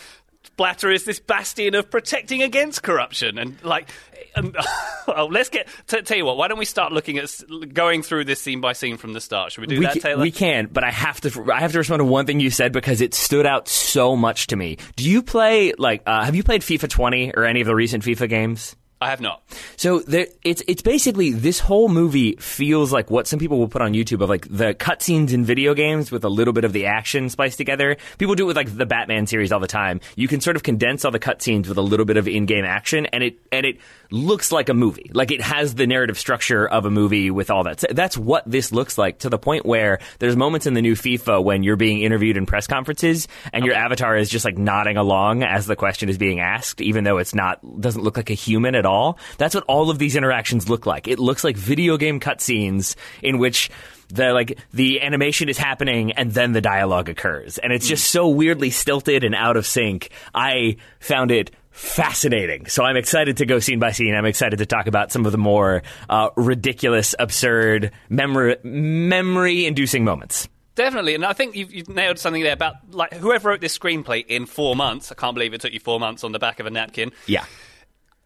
Blatter 0.56 0.90
is 0.90 1.04
this 1.04 1.18
bastion 1.18 1.74
of 1.74 1.90
protecting 1.90 2.42
against 2.42 2.82
corruption, 2.82 3.38
and 3.38 3.62
like, 3.62 3.88
well, 5.08 5.28
let's 5.30 5.48
get. 5.48 5.68
T- 5.86 6.02
tell 6.02 6.16
you 6.16 6.24
what, 6.24 6.36
why 6.36 6.48
don't 6.48 6.58
we 6.58 6.64
start 6.64 6.92
looking 6.92 7.18
at 7.18 7.32
going 7.72 8.02
through 8.02 8.24
this 8.24 8.40
scene 8.40 8.60
by 8.60 8.72
scene 8.72 8.96
from 8.96 9.12
the 9.12 9.20
start? 9.20 9.52
Should 9.52 9.62
we 9.62 9.66
do 9.66 9.78
we 9.78 9.86
that, 9.86 9.94
can, 9.94 10.02
Taylor? 10.02 10.22
We 10.22 10.30
can, 10.30 10.66
but 10.66 10.84
I 10.84 10.90
have 10.90 11.20
to. 11.22 11.52
I 11.52 11.60
have 11.60 11.72
to 11.72 11.78
respond 11.78 12.00
to 12.00 12.04
one 12.04 12.26
thing 12.26 12.40
you 12.40 12.50
said 12.50 12.72
because 12.72 13.00
it 13.00 13.14
stood 13.14 13.46
out 13.46 13.68
so 13.68 14.16
much 14.16 14.48
to 14.48 14.56
me. 14.56 14.78
Do 14.96 15.08
you 15.08 15.22
play 15.22 15.72
like? 15.78 16.02
Uh, 16.06 16.24
have 16.24 16.34
you 16.34 16.42
played 16.42 16.62
FIFA 16.62 16.88
20 16.88 17.32
or 17.34 17.44
any 17.44 17.60
of 17.60 17.66
the 17.66 17.74
recent 17.74 18.04
FIFA 18.04 18.28
games? 18.28 18.76
I 18.98 19.10
have 19.10 19.20
not. 19.20 19.42
So 19.76 19.98
there, 20.00 20.26
it's 20.42 20.62
it's 20.66 20.80
basically 20.80 21.30
this 21.30 21.60
whole 21.60 21.88
movie 21.88 22.36
feels 22.36 22.94
like 22.94 23.10
what 23.10 23.26
some 23.26 23.38
people 23.38 23.58
will 23.58 23.68
put 23.68 23.82
on 23.82 23.92
YouTube 23.92 24.22
of 24.22 24.30
like 24.30 24.48
the 24.48 24.72
cutscenes 24.72 25.34
in 25.34 25.44
video 25.44 25.74
games 25.74 26.10
with 26.10 26.24
a 26.24 26.30
little 26.30 26.54
bit 26.54 26.64
of 26.64 26.72
the 26.72 26.86
action 26.86 27.28
spliced 27.28 27.58
together. 27.58 27.98
People 28.16 28.34
do 28.36 28.44
it 28.44 28.46
with 28.46 28.56
like 28.56 28.74
the 28.74 28.86
Batman 28.86 29.26
series 29.26 29.52
all 29.52 29.60
the 29.60 29.66
time. 29.66 30.00
You 30.16 30.28
can 30.28 30.40
sort 30.40 30.56
of 30.56 30.62
condense 30.62 31.04
all 31.04 31.10
the 31.10 31.18
cutscenes 31.18 31.68
with 31.68 31.76
a 31.76 31.82
little 31.82 32.06
bit 32.06 32.16
of 32.16 32.26
in-game 32.26 32.64
action, 32.64 33.04
and 33.06 33.22
it 33.22 33.38
and 33.52 33.66
it 33.66 33.80
looks 34.10 34.50
like 34.50 34.70
a 34.70 34.74
movie. 34.74 35.10
Like 35.12 35.30
it 35.30 35.42
has 35.42 35.74
the 35.74 35.86
narrative 35.86 36.18
structure 36.18 36.66
of 36.66 36.86
a 36.86 36.90
movie 36.90 37.30
with 37.30 37.50
all 37.50 37.64
that. 37.64 37.84
That's 37.90 38.16
what 38.16 38.44
this 38.50 38.72
looks 38.72 38.96
like 38.96 39.18
to 39.20 39.28
the 39.28 39.38
point 39.38 39.66
where 39.66 39.98
there's 40.20 40.36
moments 40.36 40.66
in 40.66 40.72
the 40.72 40.80
new 40.80 40.94
FIFA 40.94 41.44
when 41.44 41.62
you're 41.62 41.76
being 41.76 42.00
interviewed 42.00 42.38
in 42.38 42.46
press 42.46 42.66
conferences 42.66 43.28
and 43.52 43.62
okay. 43.62 43.72
your 43.72 43.76
avatar 43.76 44.16
is 44.16 44.30
just 44.30 44.46
like 44.46 44.56
nodding 44.56 44.96
along 44.96 45.42
as 45.42 45.66
the 45.66 45.76
question 45.76 46.08
is 46.08 46.16
being 46.16 46.40
asked, 46.40 46.80
even 46.80 47.04
though 47.04 47.18
it's 47.18 47.34
not 47.34 47.60
doesn't 47.78 48.02
look 48.02 48.16
like 48.16 48.30
a 48.30 48.34
human 48.34 48.74
at 48.74 48.85
all. 48.86 49.18
That's 49.38 49.54
what 49.54 49.64
all 49.64 49.90
of 49.90 49.98
these 49.98 50.16
interactions 50.16 50.68
look 50.68 50.86
like. 50.86 51.08
It 51.08 51.18
looks 51.18 51.44
like 51.44 51.56
video 51.56 51.96
game 51.96 52.20
cutscenes 52.20 52.96
in 53.22 53.38
which 53.38 53.70
the 54.08 54.32
like 54.32 54.58
the 54.72 55.02
animation 55.02 55.48
is 55.48 55.58
happening 55.58 56.12
and 56.12 56.32
then 56.32 56.52
the 56.52 56.60
dialogue 56.60 57.08
occurs 57.08 57.58
and 57.58 57.72
it's 57.72 57.88
just 57.88 58.08
so 58.08 58.28
weirdly 58.28 58.70
stilted 58.70 59.24
and 59.24 59.34
out 59.34 59.56
of 59.56 59.66
sync 59.66 60.10
i 60.32 60.76
found 61.00 61.32
it 61.32 61.50
fascinating. 61.76 62.66
So 62.66 62.84
I'm 62.84 62.96
excited 62.96 63.36
to 63.36 63.46
go 63.46 63.58
scene 63.58 63.78
by 63.78 63.92
scene. 63.92 64.14
I'm 64.14 64.24
excited 64.24 64.58
to 64.60 64.66
talk 64.66 64.86
about 64.86 65.12
some 65.12 65.26
of 65.26 65.32
the 65.32 65.38
more 65.38 65.82
uh, 66.08 66.30
ridiculous, 66.34 67.14
absurd, 67.18 67.92
memory 68.08 68.56
memory 68.64 69.66
inducing 69.66 70.02
moments. 70.02 70.48
Definitely, 70.74 71.14
and 71.14 71.24
I 71.24 71.32
think 71.32 71.54
you've, 71.54 71.72
you've, 71.72 71.88
nailed 71.88 72.18
something 72.18 72.42
there 72.42 72.52
about 72.52 72.74
like 72.90 73.12
whoever 73.14 73.48
wrote 73.48 73.60
this 73.60 73.78
screenplay 73.78 74.24
in 74.26 74.44
four 74.44 74.76
months. 74.76 75.12
I 75.12 75.14
can't 75.14 75.34
believe 75.34 75.54
it 75.54 75.60
took 75.60 75.72
you 75.72 75.80
four 75.80 76.00
months 76.00 76.24
on 76.24 76.32
the 76.32 76.38
back 76.38 76.60
of 76.60 76.66
a 76.66 76.70
napkin. 76.70 77.12
Yeah, 77.26 77.44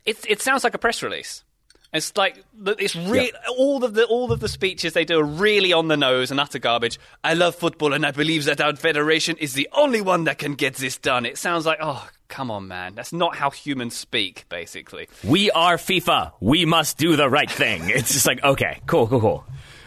it 0.04 0.18
it 0.28 0.42
sounds 0.42 0.64
like 0.64 0.74
a 0.74 0.78
press 0.78 1.02
release. 1.02 1.44
It's 1.92 2.16
like 2.16 2.44
it's 2.66 2.94
really 2.94 3.32
all 3.58 3.82
of 3.84 3.94
the 3.94 4.04
all 4.04 4.30
of 4.30 4.38
the 4.38 4.48
speeches 4.48 4.92
they 4.92 5.04
do 5.04 5.18
are 5.18 5.24
really 5.24 5.72
on 5.72 5.88
the 5.88 5.96
nose 5.96 6.30
and 6.30 6.38
utter 6.38 6.60
garbage. 6.60 7.00
I 7.24 7.34
love 7.34 7.56
football 7.56 7.92
and 7.92 8.06
I 8.06 8.12
believe 8.12 8.44
that 8.44 8.60
our 8.60 8.76
federation 8.76 9.36
is 9.38 9.54
the 9.54 9.68
only 9.72 10.00
one 10.00 10.24
that 10.24 10.38
can 10.38 10.54
get 10.54 10.76
this 10.76 10.98
done. 10.98 11.26
It 11.26 11.36
sounds 11.36 11.66
like 11.66 11.78
oh 11.82 12.08
come 12.28 12.48
on 12.48 12.68
man, 12.68 12.94
that's 12.94 13.12
not 13.12 13.34
how 13.34 13.50
humans 13.50 13.96
speak. 13.96 14.44
Basically, 14.48 15.08
We 15.24 15.50
are 15.50 15.76
FIFA. 15.76 16.32
We 16.40 16.64
must 16.64 16.96
do 16.96 17.16
the 17.16 17.28
right 17.28 17.50
thing. 17.50 17.82
It's 17.90 18.12
just 18.12 18.26
like, 18.26 18.42
okay, 18.44 18.78
cool, 18.86 19.08
cool, 19.08 19.20
cool. 19.20 19.44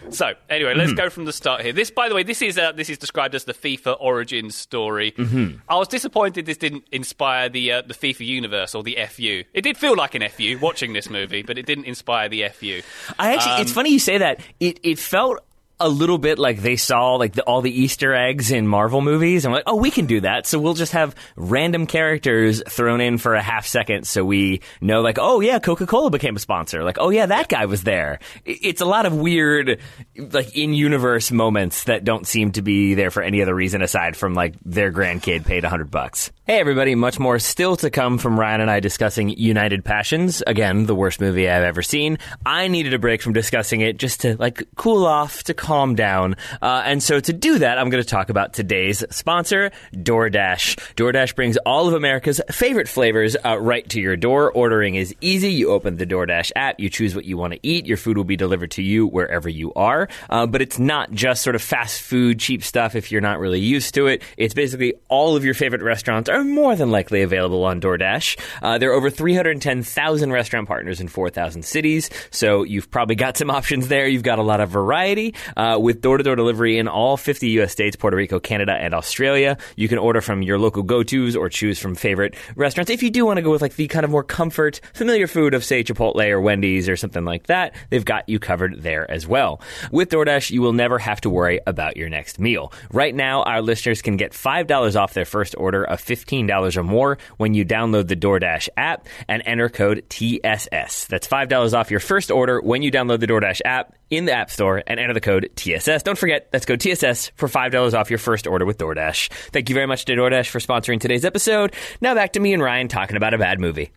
So 0.09 0.33
anyway, 0.49 0.73
let's 0.75 0.93
go 0.93 1.09
from 1.09 1.25
the 1.25 1.33
start 1.33 1.61
here. 1.61 1.73
This, 1.73 1.91
by 1.91 2.09
the 2.09 2.15
way, 2.15 2.23
this 2.23 2.41
is 2.41 2.57
uh, 2.57 2.71
this 2.71 2.89
is 2.89 2.97
described 2.97 3.35
as 3.35 3.45
the 3.45 3.53
FIFA 3.53 3.97
origins 3.99 4.55
story. 4.55 5.11
Mm-hmm. 5.11 5.59
I 5.67 5.75
was 5.75 5.87
disappointed 5.87 6.45
this 6.45 6.57
didn't 6.57 6.85
inspire 6.91 7.49
the 7.49 7.71
uh, 7.71 7.81
the 7.81 7.93
FIFA 7.93 8.25
universe 8.25 8.75
or 8.75 8.83
the 8.83 8.97
FU. 9.09 9.43
It 9.53 9.61
did 9.61 9.77
feel 9.77 9.95
like 9.95 10.15
an 10.15 10.27
FU 10.29 10.59
watching 10.61 10.93
this 10.93 11.09
movie, 11.09 11.41
but 11.41 11.57
it 11.57 11.65
didn't 11.65 11.85
inspire 11.85 12.29
the 12.29 12.47
FU. 12.49 12.81
I 13.17 13.33
actually, 13.33 13.61
it's 13.61 13.71
funny 13.71 13.91
you 13.91 13.99
say 13.99 14.17
that. 14.19 14.39
It 14.59 14.79
it 14.83 14.99
felt 14.99 15.39
a 15.83 15.89
little 15.89 16.17
bit 16.17 16.39
like 16.39 16.61
they 16.61 16.77
saw 16.77 17.15
like 17.15 17.33
the, 17.33 17.43
all 17.43 17.61
the 17.61 17.71
Easter 17.71 18.13
eggs 18.13 18.51
in 18.51 18.67
Marvel 18.67 19.01
movies. 19.01 19.45
and 19.45 19.53
like, 19.53 19.65
oh, 19.67 19.75
we 19.75 19.91
can 19.91 20.05
do 20.05 20.21
that. 20.21 20.45
So 20.47 20.57
we'll 20.57 20.73
just 20.73 20.93
have 20.93 21.13
random 21.35 21.87
characters 21.87 22.63
thrown 22.67 23.01
in 23.01 23.17
for 23.17 23.35
a 23.35 23.41
half 23.41 23.67
second, 23.67 24.07
so 24.07 24.23
we 24.23 24.61
know 24.81 25.01
like, 25.01 25.17
oh 25.19 25.41
yeah, 25.41 25.59
Coca 25.59 25.85
Cola 25.85 26.09
became 26.09 26.35
a 26.35 26.39
sponsor. 26.39 26.83
Like, 26.83 26.97
oh 26.99 27.09
yeah, 27.09 27.25
that 27.25 27.49
guy 27.49 27.65
was 27.65 27.83
there. 27.83 28.19
It's 28.45 28.81
a 28.81 28.85
lot 28.85 29.05
of 29.05 29.13
weird 29.13 29.79
like 30.15 30.55
in 30.55 30.73
universe 30.73 31.31
moments 31.31 31.83
that 31.83 32.03
don't 32.03 32.25
seem 32.25 32.51
to 32.53 32.61
be 32.61 32.93
there 32.93 33.11
for 33.11 33.21
any 33.21 33.41
other 33.41 33.53
reason 33.53 33.81
aside 33.81 34.15
from 34.15 34.33
like 34.33 34.55
their 34.63 34.91
grandkid 34.91 35.45
paid 35.45 35.65
a 35.65 35.69
hundred 35.69 35.91
bucks. 35.91 36.31
Hey 36.45 36.59
everybody, 36.59 36.93
much 36.93 37.19
more 37.19 37.39
still 37.39 37.77
to 37.77 37.89
come 37.89 38.17
from 38.17 38.37
Ryan 38.37 38.59
and 38.59 38.69
I 38.69 38.81
discussing 38.81 39.29
United 39.29 39.85
Passions. 39.85 40.43
Again, 40.45 40.87
the 40.87 40.93
worst 40.93 41.21
movie 41.21 41.49
I've 41.49 41.63
ever 41.63 41.81
seen. 41.81 42.17
I 42.45 42.67
needed 42.67 42.93
a 42.93 42.99
break 42.99 43.21
from 43.21 43.31
discussing 43.31 43.79
it 43.79 43.95
just 43.95 44.19
to 44.21 44.35
like 44.35 44.61
cool 44.75 45.05
off, 45.05 45.43
to 45.43 45.53
calm 45.53 45.95
down. 45.95 46.35
Uh, 46.61 46.83
and 46.83 47.01
so 47.01 47.21
to 47.21 47.31
do 47.31 47.59
that, 47.59 47.77
I'm 47.77 47.89
going 47.89 48.03
to 48.03 48.09
talk 48.09 48.29
about 48.29 48.51
today's 48.51 49.05
sponsor, 49.09 49.71
DoorDash. 49.93 50.95
DoorDash 50.95 51.33
brings 51.33 51.55
all 51.65 51.87
of 51.87 51.93
America's 51.93 52.41
favorite 52.51 52.89
flavors 52.89 53.37
uh, 53.45 53.57
right 53.57 53.87
to 53.91 54.01
your 54.01 54.17
door. 54.17 54.51
Ordering 54.51 54.95
is 54.95 55.15
easy. 55.21 55.53
You 55.53 55.71
open 55.71 55.95
the 55.95 56.05
DoorDash 56.05 56.51
app, 56.57 56.77
you 56.77 56.89
choose 56.89 57.15
what 57.15 57.23
you 57.23 57.37
want 57.37 57.53
to 57.53 57.59
eat. 57.63 57.85
Your 57.85 57.95
food 57.95 58.17
will 58.17 58.25
be 58.25 58.35
delivered 58.35 58.71
to 58.71 58.83
you 58.83 59.07
wherever 59.07 59.47
you 59.47 59.71
are. 59.75 60.09
Uh, 60.29 60.45
but 60.45 60.61
it's 60.61 60.77
not 60.77 61.09
just 61.13 61.41
sort 61.41 61.55
of 61.55 61.61
fast 61.61 62.01
food, 62.01 62.37
cheap 62.37 62.65
stuff 62.65 62.95
if 62.95 63.13
you're 63.13 63.21
not 63.21 63.39
really 63.39 63.61
used 63.61 63.93
to 63.93 64.07
it. 64.07 64.21
It's 64.35 64.53
basically 64.53 64.95
all 65.07 65.37
of 65.37 65.45
your 65.45 65.53
favorite 65.53 65.81
restaurants 65.81 66.32
are 66.33 66.43
more 66.43 66.75
than 66.75 66.91
likely 66.91 67.21
available 67.21 67.63
on 67.63 67.79
DoorDash. 67.79 68.39
Uh, 68.61 68.77
there 68.77 68.91
are 68.91 68.93
over 68.93 69.09
310,000 69.09 70.31
restaurant 70.31 70.67
partners 70.67 70.99
in 70.99 71.07
4,000 71.07 71.63
cities, 71.63 72.09
so 72.31 72.63
you've 72.63 72.89
probably 72.89 73.15
got 73.15 73.37
some 73.37 73.49
options 73.49 73.87
there. 73.87 74.07
You've 74.07 74.23
got 74.23 74.39
a 74.39 74.43
lot 74.43 74.59
of 74.59 74.69
variety. 74.69 75.35
Uh, 75.55 75.77
with 75.81 76.01
door 76.01 76.17
to 76.17 76.23
door 76.23 76.35
delivery 76.35 76.77
in 76.77 76.87
all 76.87 77.17
50 77.17 77.49
U.S. 77.51 77.71
states, 77.71 77.95
Puerto 77.95 78.17
Rico, 78.17 78.39
Canada, 78.39 78.73
and 78.73 78.93
Australia, 78.93 79.57
you 79.75 79.87
can 79.87 79.97
order 79.97 80.21
from 80.21 80.41
your 80.41 80.57
local 80.59 80.83
go 80.83 81.03
tos 81.03 81.35
or 81.35 81.49
choose 81.49 81.79
from 81.79 81.95
favorite 81.95 82.35
restaurants. 82.55 82.89
If 82.89 83.03
you 83.03 83.09
do 83.09 83.25
want 83.25 83.37
to 83.37 83.41
go 83.41 83.51
with 83.51 83.61
like 83.61 83.75
the 83.75 83.87
kind 83.87 84.03
of 84.03 84.11
more 84.11 84.23
comfort, 84.23 84.81
familiar 84.93 85.27
food 85.27 85.53
of, 85.53 85.63
say, 85.63 85.83
Chipotle 85.83 86.29
or 86.29 86.41
Wendy's 86.41 86.89
or 86.89 86.95
something 86.95 87.25
like 87.25 87.47
that, 87.47 87.75
they've 87.89 88.05
got 88.05 88.27
you 88.27 88.39
covered 88.39 88.81
there 88.81 89.09
as 89.09 89.27
well. 89.27 89.61
With 89.91 90.09
DoorDash, 90.09 90.51
you 90.51 90.61
will 90.61 90.73
never 90.73 90.99
have 90.99 91.21
to 91.21 91.29
worry 91.29 91.59
about 91.67 91.97
your 91.97 92.09
next 92.09 92.39
meal. 92.39 92.71
Right 92.91 93.13
now, 93.13 93.43
our 93.43 93.61
listeners 93.61 94.01
can 94.01 94.17
get 94.17 94.31
$5 94.31 94.99
off 94.99 95.13
their 95.13 95.25
first 95.25 95.55
order 95.57 95.83
of 95.83 95.99
$15 96.25 96.77
or 96.77 96.83
more 96.83 97.17
when 97.37 97.53
you 97.53 97.65
download 97.65 98.07
the 98.07 98.15
DoorDash 98.15 98.69
app 98.77 99.07
and 99.27 99.41
enter 99.45 99.69
code 99.69 100.03
TSS. 100.09 101.05
That's 101.05 101.27
$5 101.27 101.73
off 101.73 101.91
your 101.91 101.99
first 101.99 102.31
order 102.31 102.61
when 102.61 102.81
you 102.81 102.91
download 102.91 103.19
the 103.19 103.27
DoorDash 103.27 103.61
app 103.65 103.95
in 104.09 104.25
the 104.25 104.33
App 104.33 104.51
Store 104.51 104.83
and 104.85 104.99
enter 104.99 105.13
the 105.13 105.21
code 105.21 105.49
TSS. 105.55 106.03
Don't 106.03 106.17
forget, 106.17 106.51
that's 106.51 106.65
code 106.65 106.79
TSS 106.79 107.31
for 107.35 107.47
$5 107.47 107.93
off 107.93 108.09
your 108.09 108.19
first 108.19 108.47
order 108.47 108.65
with 108.65 108.77
DoorDash. 108.77 109.31
Thank 109.51 109.69
you 109.69 109.75
very 109.75 109.87
much 109.87 110.05
to 110.05 110.13
DoorDash 110.13 110.49
for 110.49 110.59
sponsoring 110.59 110.99
today's 110.99 111.25
episode. 111.25 111.73
Now 112.01 112.15
back 112.15 112.33
to 112.33 112.39
me 112.39 112.53
and 112.53 112.61
Ryan 112.61 112.87
talking 112.87 113.17
about 113.17 113.33
a 113.33 113.37
bad 113.37 113.59
movie. 113.59 113.91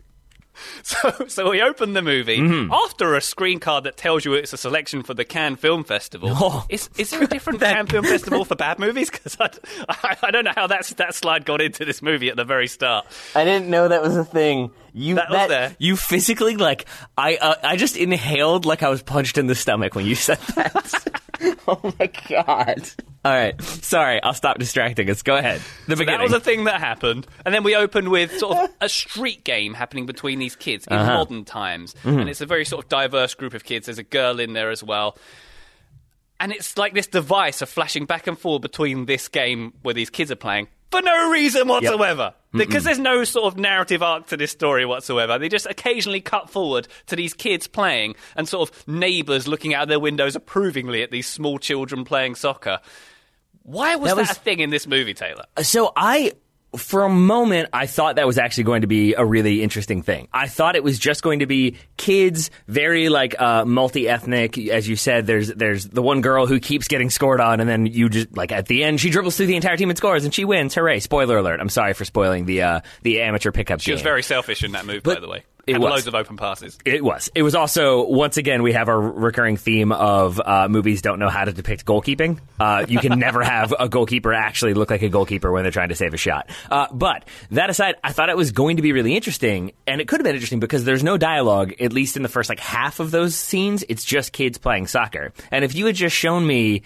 So, 0.83 1.11
so 1.27 1.49
we 1.49 1.61
open 1.61 1.93
the 1.93 2.01
movie 2.01 2.37
Mm-hmm. 2.37 2.71
after 2.71 3.15
a 3.15 3.21
screen 3.21 3.59
card 3.59 3.83
that 3.85 3.97
tells 3.97 4.23
you 4.25 4.33
it's 4.33 4.53
a 4.53 4.57
selection 4.57 5.03
for 5.03 5.13
the 5.13 5.25
Cannes 5.25 5.57
Film 5.57 5.83
Festival. 5.83 6.29
Oh. 6.39 6.65
Is, 6.69 6.89
is 6.97 7.09
there 7.09 7.23
a 7.23 7.27
different 7.27 7.59
Cannes 7.61 7.87
Film 7.87 8.05
Festival 8.05 8.45
for 8.45 8.55
bad 8.55 8.79
movies? 8.79 9.09
Because 9.09 9.37
I, 9.39 9.49
I, 9.89 10.17
I 10.23 10.31
don't 10.31 10.43
know 10.45 10.53
how 10.55 10.67
that's, 10.67 10.93
that 10.95 11.13
slide 11.15 11.45
got 11.45 11.61
into 11.61 11.83
this 11.85 12.01
movie 12.01 12.29
at 12.29 12.35
the 12.35 12.45
very 12.45 12.67
start. 12.67 13.05
I 13.35 13.43
didn't 13.43 13.69
know 13.69 13.87
that 13.87 14.01
was 14.01 14.15
a 14.15 14.23
thing. 14.25 14.71
You 14.93 15.15
That 15.15 15.29
was 15.29 15.47
there. 15.49 15.75
You 15.79 15.95
physically 15.95 16.55
like 16.57 16.85
I 17.17 17.35
uh, 17.35 17.55
I 17.61 17.75
just 17.75 17.97
inhaled 17.97 18.65
like 18.65 18.81
I 18.81 18.89
was 18.89 19.03
punched 19.03 19.37
in 19.37 19.45
the 19.45 19.53
stomach 19.53 19.93
when 19.93 20.05
you 20.07 20.15
said 20.15 20.39
that. 20.55 21.21
oh 21.67 21.93
my 21.99 22.09
god. 22.29 22.89
All 23.25 23.31
right. 23.33 23.61
Sorry, 23.61 24.21
I'll 24.23 24.33
stop 24.33 24.57
distracting 24.57 25.09
us. 25.09 25.21
Go 25.21 25.35
ahead. 25.35 25.59
The 25.87 25.95
So 25.95 25.99
beginning. 25.99 26.19
that 26.19 26.23
was 26.23 26.33
a 26.33 26.39
thing 26.39 26.63
that 26.65 26.79
happened, 26.79 27.27
and 27.45 27.53
then 27.53 27.63
we 27.63 27.75
open 27.75 28.09
with 28.09 28.37
sort 28.39 28.57
of 28.57 28.69
a 28.81 28.87
street 28.89 29.43
game 29.43 29.73
happening 29.73 30.05
between 30.05 30.39
these 30.39 30.55
kids 30.55 30.87
in 30.87 30.93
Uh-huh. 30.95 31.13
modern 31.15 31.43
times, 31.45 31.93
Mm-hmm. 32.03 32.19
and 32.19 32.29
it's 32.29 32.41
a 32.41 32.45
very 32.45 32.63
sort 32.65 32.85
of 32.85 32.89
diverse 32.89 33.33
group 33.33 33.53
of 33.53 33.63
kids. 33.63 33.87
There's 33.87 33.97
a 33.99 34.03
girl 34.03 34.39
in 34.39 34.53
there 34.53 34.69
as 34.71 34.83
well, 34.83 35.17
and 36.39 36.51
it's 36.51 36.77
like 36.77 36.93
this 36.93 37.07
device 37.07 37.61
of 37.61 37.69
flashing 37.69 38.05
back 38.05 38.27
and 38.27 38.37
forth 38.37 38.61
between 38.61 39.05
this 39.05 39.27
game 39.27 39.73
where 39.81 39.93
these 39.93 40.09
kids 40.09 40.31
are 40.31 40.35
playing 40.35 40.67
for 40.91 41.01
no 41.01 41.31
reason 41.31 41.67
whatsoever. 41.67 42.33
Because 42.53 42.85
there's 42.85 42.97
no 42.97 43.23
sort 43.23 43.53
of 43.53 43.59
narrative 43.59 44.01
arc 44.01 44.27
to 44.27 44.37
this 44.37 44.51
story 44.51 44.85
whatsoever. 44.85 45.37
They 45.37 45.49
just 45.49 45.67
occasionally 45.67 46.21
cut 46.21 46.49
forward 46.49 46.87
to 47.07 47.15
these 47.15 47.33
kids 47.33 47.67
playing 47.67 48.15
and 48.35 48.47
sort 48.47 48.69
of 48.69 48.87
neighbours 48.87 49.47
looking 49.47 49.73
out 49.73 49.83
of 49.83 49.89
their 49.89 49.99
windows 49.99 50.35
approvingly 50.35 51.03
at 51.03 51.11
these 51.11 51.27
small 51.27 51.59
children 51.59 52.03
playing 52.03 52.35
soccer. 52.35 52.79
Why 53.63 53.95
was 53.97 54.15
That 54.15 54.27
that, 54.27 54.37
a 54.37 54.39
thing 54.39 54.59
in 54.59 54.69
this 54.69 54.87
movie, 54.87 55.13
Taylor? 55.13 55.43
So 55.61 55.91
I, 55.95 56.31
for 56.75 57.03
a 57.03 57.09
moment, 57.09 57.69
I 57.71 57.87
thought 57.87 58.17
that 58.17 58.27
was 58.27 58.37
actually 58.37 58.65
going 58.65 58.81
to 58.81 58.87
be 58.87 59.13
a 59.13 59.25
really 59.25 59.63
interesting 59.63 60.01
thing. 60.01 60.27
I 60.33 60.47
thought 60.47 60.75
it 60.75 60.83
was 60.83 60.99
just 60.99 61.23
going 61.23 61.39
to 61.39 61.45
be 61.45 61.77
kids, 61.95 62.51
very 62.67 63.09
like 63.09 63.39
uh, 63.39 63.65
multi-ethnic. 63.65 64.57
As 64.57 64.87
you 64.87 64.95
said, 64.95 65.27
there's 65.27 65.47
there's 65.47 65.87
the 65.87 66.01
one 66.01 66.21
girl 66.21 66.45
who 66.45 66.59
keeps 66.59 66.87
getting 66.87 67.09
scored 67.09 67.39
on, 67.39 67.59
and 67.59 67.69
then 67.69 67.85
you 67.85 68.09
just 68.09 68.35
like 68.35 68.51
at 68.51 68.67
the 68.67 68.83
end 68.83 68.99
she 68.99 69.09
dribbles 69.09 69.37
through 69.37 69.47
the 69.47 69.55
entire 69.55 69.77
team 69.77 69.89
and 69.89 69.97
scores, 69.97 70.25
and 70.25 70.33
she 70.33 70.45
wins. 70.45 70.75
Hooray! 70.75 70.99
Spoiler 70.99 71.37
alert. 71.37 71.59
I'm 71.59 71.69
sorry 71.69 71.93
for 71.93 72.05
spoiling 72.05 72.45
the 72.45 72.61
uh, 72.63 72.81
the 73.03 73.21
amateur 73.21 73.51
pickup 73.51 73.79
She 73.79 73.91
was 73.91 74.01
very 74.01 74.23
selfish 74.23 74.63
in 74.63 74.73
that 74.73 74.85
move, 74.85 75.03
by 75.03 75.19
the 75.19 75.27
way. 75.27 75.43
It 75.67 75.73
and 75.73 75.83
was. 75.83 75.91
loads 75.91 76.07
of 76.07 76.15
open 76.15 76.37
passes. 76.37 76.77
It 76.85 77.03
was. 77.03 77.29
It 77.35 77.43
was 77.43 77.53
also 77.53 78.07
once 78.07 78.37
again 78.37 78.63
we 78.63 78.73
have 78.73 78.87
our 78.87 78.99
recurring 78.99 79.57
theme 79.57 79.91
of 79.91 80.39
uh, 80.43 80.67
movies 80.69 81.01
don't 81.01 81.19
know 81.19 81.29
how 81.29 81.43
to 81.43 81.51
depict 81.51 81.85
goalkeeping. 81.85 82.39
Uh, 82.59 82.85
you 82.87 82.99
can 82.99 83.19
never 83.27 83.43
have 83.43 83.73
a 83.77 83.89
goalkeeper 83.89 84.33
actually 84.33 84.73
look 84.73 84.89
like 84.89 85.01
a 85.01 85.09
goalkeeper 85.09 85.51
when 85.51 85.63
they're 85.63 85.71
trying 85.71 85.89
to 85.89 85.95
save 85.95 86.13
a 86.13 86.17
shot. 86.17 86.49
Uh, 86.71 86.87
but 86.91 87.25
that 87.51 87.69
aside, 87.69 87.95
I 88.03 88.13
thought 88.13 88.29
it 88.29 88.37
was 88.37 88.53
going 88.53 88.77
to 88.77 88.81
be 88.81 88.93
really 88.93 89.15
interesting, 89.15 89.73
and 89.85 89.99
it 89.99 90.07
could 90.07 90.19
have 90.19 90.25
been 90.25 90.35
interesting 90.35 90.59
because 90.61 90.85
there's 90.85 91.03
no 91.03 91.17
dialogue 91.17 91.73
at 91.79 91.91
least 91.91 92.15
in 92.15 92.23
the 92.23 92.29
first 92.29 92.49
like 92.49 92.59
half 92.59 92.99
of 92.99 93.11
those 93.11 93.35
scenes. 93.35 93.83
It's 93.89 94.05
just 94.05 94.31
kids 94.31 94.57
playing 94.57 94.87
soccer, 94.87 95.33
and 95.51 95.65
if 95.65 95.75
you 95.75 95.85
had 95.85 95.95
just 95.95 96.15
shown 96.15 96.47
me 96.47 96.83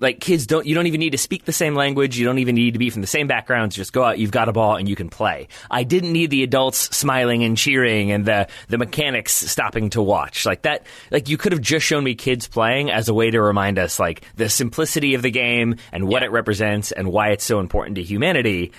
like 0.00 0.18
kids 0.20 0.46
don't 0.46 0.66
you 0.66 0.74
don't 0.74 0.86
even 0.88 0.98
need 0.98 1.10
to 1.12 1.18
speak 1.18 1.44
the 1.44 1.52
same 1.52 1.74
language. 1.76 2.18
You 2.18 2.24
don't 2.24 2.38
even 2.38 2.56
need 2.56 2.72
to 2.72 2.78
be 2.78 2.90
from 2.90 3.00
the 3.00 3.06
same 3.06 3.26
backgrounds. 3.28 3.76
Just 3.76 3.92
go 3.92 4.02
out 4.02 4.18
you've 4.18 4.32
got 4.32 4.48
a 4.48 4.52
ball 4.52 4.76
and 4.76 4.88
you 4.88 4.96
can 4.96 5.08
play. 5.08 5.48
I 5.70 5.84
didn't 5.84 6.12
need 6.12 6.30
the 6.30 6.42
adults 6.42 6.78
smiling 6.96 7.44
and 7.44 7.56
cheering 7.56 8.10
and 8.10 8.24
the 8.26 8.48
the 8.68 8.76
mechanics 8.78 9.32
stopping 9.32 9.90
to 9.90 10.02
watch. 10.02 10.44
Like 10.46 10.62
that 10.62 10.86
like 11.12 11.28
you 11.28 11.36
could 11.36 11.52
have 11.52 11.60
just 11.60 11.86
shown 11.86 12.02
me 12.02 12.14
kids 12.16 12.48
playing 12.48 12.90
as 12.90 13.08
a 13.08 13.14
way 13.14 13.30
to 13.30 13.40
remind 13.40 13.78
us 13.78 14.00
like 14.00 14.24
the 14.34 14.48
simplicity 14.48 15.14
of 15.14 15.22
the 15.22 15.30
game 15.30 15.76
and 15.92 16.08
what 16.08 16.22
Yeah. 16.22 16.26
it 16.28 16.32
represents 16.32 16.90
and 16.90 17.12
why 17.12 17.28
it's 17.30 17.44
so 17.44 17.60
important 17.60 17.94
to 17.96 18.02
humanity. 18.02 18.72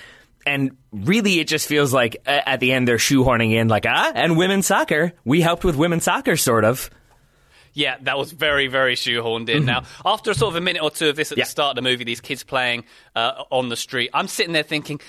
And 0.45 0.75
really 0.91 1.39
it 1.39 1.47
just 1.47 1.67
feels 1.67 1.93
like 1.93 2.17
at 2.25 2.59
the 2.59 2.71
end 2.73 2.87
they're 2.87 2.97
shoehorning 2.97 3.53
in 3.53 3.67
like 3.69 3.85
ah 3.87 4.11
and 4.13 4.37
women's 4.37 4.67
soccer. 4.67 5.13
We 5.23 5.41
helped 5.41 5.63
with 5.63 5.75
women's 5.75 6.03
soccer 6.03 6.35
sort 6.35 6.65
of 6.65 6.89
Yeah, 7.75 7.97
that 8.03 8.17
was 8.17 8.31
very, 8.31 8.67
very 8.67 8.95
shoehorned 8.95 9.49
in. 9.49 9.65
Now, 9.65 9.83
after 10.05 10.33
sort 10.33 10.53
of 10.53 10.55
a 10.55 10.61
minute 10.61 10.81
or 10.81 10.89
two 10.89 11.09
of 11.09 11.17
this 11.17 11.31
at 11.33 11.37
Yeah. 11.37 11.43
the 11.43 11.49
start 11.49 11.77
of 11.77 11.83
the 11.83 11.87
movie, 11.89 12.05
these 12.05 12.21
kids 12.21 12.41
playing 12.43 12.85
uh, 13.15 13.43
on 13.51 13.67
the 13.67 13.75
street, 13.75 14.09
I'm 14.13 14.29
sitting 14.29 14.53
there 14.53 14.63
thinking, 14.63 15.01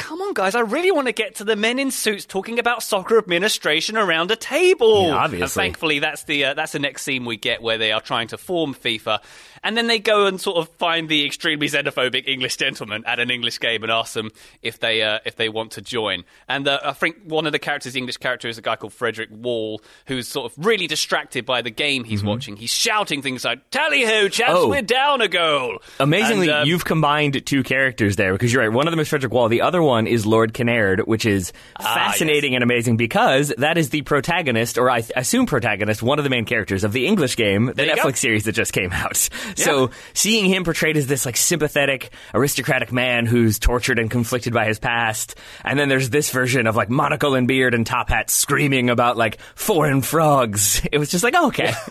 come 0.00 0.20
on, 0.22 0.32
guys, 0.34 0.54
I 0.54 0.60
really 0.60 0.90
want 0.90 1.06
to 1.08 1.12
get 1.12 1.36
to 1.36 1.44
the 1.44 1.56
men 1.56 1.78
in 1.78 1.90
suits 1.90 2.24
talking 2.24 2.58
about 2.58 2.82
soccer 2.82 3.18
administration 3.18 3.96
around 3.96 4.30
a 4.30 4.36
table. 4.36 5.08
Yeah, 5.08 5.14
obviously. 5.14 5.42
And 5.42 5.50
thankfully, 5.52 5.98
that's 5.98 6.24
the, 6.24 6.46
uh, 6.46 6.54
that's 6.54 6.72
the 6.72 6.78
next 6.78 7.02
scene 7.02 7.24
we 7.24 7.36
get 7.36 7.62
where 7.62 7.78
they 7.78 7.92
are 7.92 8.00
trying 8.00 8.28
to 8.28 8.38
form 8.38 8.74
FIFA. 8.74 9.20
And 9.62 9.76
then 9.76 9.88
they 9.88 9.98
go 9.98 10.24
and 10.24 10.40
sort 10.40 10.56
of 10.56 10.70
find 10.76 11.06
the 11.06 11.26
extremely 11.26 11.68
xenophobic 11.68 12.26
English 12.26 12.56
gentleman 12.56 13.04
at 13.06 13.20
an 13.20 13.30
English 13.30 13.60
game 13.60 13.82
and 13.82 13.92
ask 13.92 14.14
them 14.14 14.30
if 14.62 14.80
they 14.80 15.02
uh, 15.02 15.18
if 15.26 15.36
they 15.36 15.50
want 15.50 15.72
to 15.72 15.82
join. 15.82 16.24
And 16.48 16.66
uh, 16.66 16.80
I 16.82 16.92
think 16.94 17.18
one 17.24 17.44
of 17.44 17.52
the 17.52 17.58
characters, 17.58 17.92
the 17.92 17.98
English 17.98 18.16
character, 18.16 18.48
is 18.48 18.56
a 18.56 18.62
guy 18.62 18.76
called 18.76 18.94
Frederick 18.94 19.28
Wall, 19.30 19.82
who's 20.06 20.28
sort 20.28 20.50
of 20.50 20.64
really 20.66 20.86
distracted 20.86 21.44
by 21.44 21.60
the 21.60 21.68
game 21.70 22.04
he's 22.04 22.24
watching. 22.24 22.56
He's 22.56 22.72
shouting 22.72 23.20
things 23.20 23.44
like 23.44 23.68
"Tally 23.68 24.02
ho, 24.06 24.28
chaps, 24.30 24.50
Mm-hmm. 24.52 24.56
Oh. 24.64 24.68
we're 24.70 24.80
down 24.80 25.20
a 25.20 25.28
goal!" 25.28 25.76
Amazingly, 25.98 26.48
And, 26.48 26.60
um, 26.62 26.66
you've 26.66 26.86
combined 26.86 27.44
two 27.44 27.62
characters 27.62 28.16
there 28.16 28.32
because 28.32 28.54
you're 28.54 28.62
right. 28.62 28.72
One 28.72 28.86
of 28.88 28.92
them 28.92 29.00
is 29.00 29.10
Frederick 29.10 29.34
Wall. 29.34 29.50
The 29.50 29.60
other 29.60 29.82
one 29.82 29.89
is 30.06 30.26
Lord 30.26 30.52
Kinnaird, 30.54 31.06
which 31.06 31.26
is 31.26 31.52
Ah, 31.76 31.82
fascinating 31.94 32.54
and 32.54 32.62
amazing 32.64 32.96
because 32.96 33.52
that 33.58 33.76
is 33.78 33.90
the 33.90 34.02
protagonist, 34.02 34.78
or 34.78 34.88
I 34.90 35.00
th- 35.00 35.12
assume 35.16 35.46
protagonist, 35.46 36.02
one 36.02 36.18
of 36.18 36.24
the 36.24 36.30
main 36.30 36.44
characters 36.44 36.84
of 36.84 36.92
the 36.92 37.06
English 37.06 37.36
game, 37.36 37.66
the 37.66 37.72
Netflix 37.84 38.02
go. 38.04 38.10
series 38.12 38.44
that 38.44 38.52
just 38.52 38.72
came 38.72 38.92
out. 38.92 39.16
So 39.56 39.90
seeing 40.14 40.46
him 40.46 40.64
portrayed 40.64 40.96
as 40.96 41.06
this 41.06 41.26
like 41.26 41.36
sympathetic, 41.36 42.10
aristocratic 42.34 42.92
man 42.92 43.26
who's 43.26 43.58
tortured 43.58 43.98
and 43.98 44.10
conflicted 44.10 44.52
by 44.52 44.64
his 44.66 44.78
past, 44.78 45.34
and 45.64 45.78
then 45.78 45.88
there's 45.88 46.10
this 46.10 46.30
version 46.30 46.66
of 46.66 46.76
like 46.76 46.88
monocle 46.90 47.34
and 47.34 47.46
beard 47.48 47.74
and 47.74 47.86
top 47.86 48.08
hat 48.10 48.30
screaming 48.30 48.90
about 48.90 49.16
like 49.16 49.40
foreign 49.54 50.02
frogs. 50.02 50.80
It 50.92 50.98
was 50.98 51.10
just 51.10 51.24
like, 51.24 51.34
oh, 51.36 51.48
okay. 51.48 51.72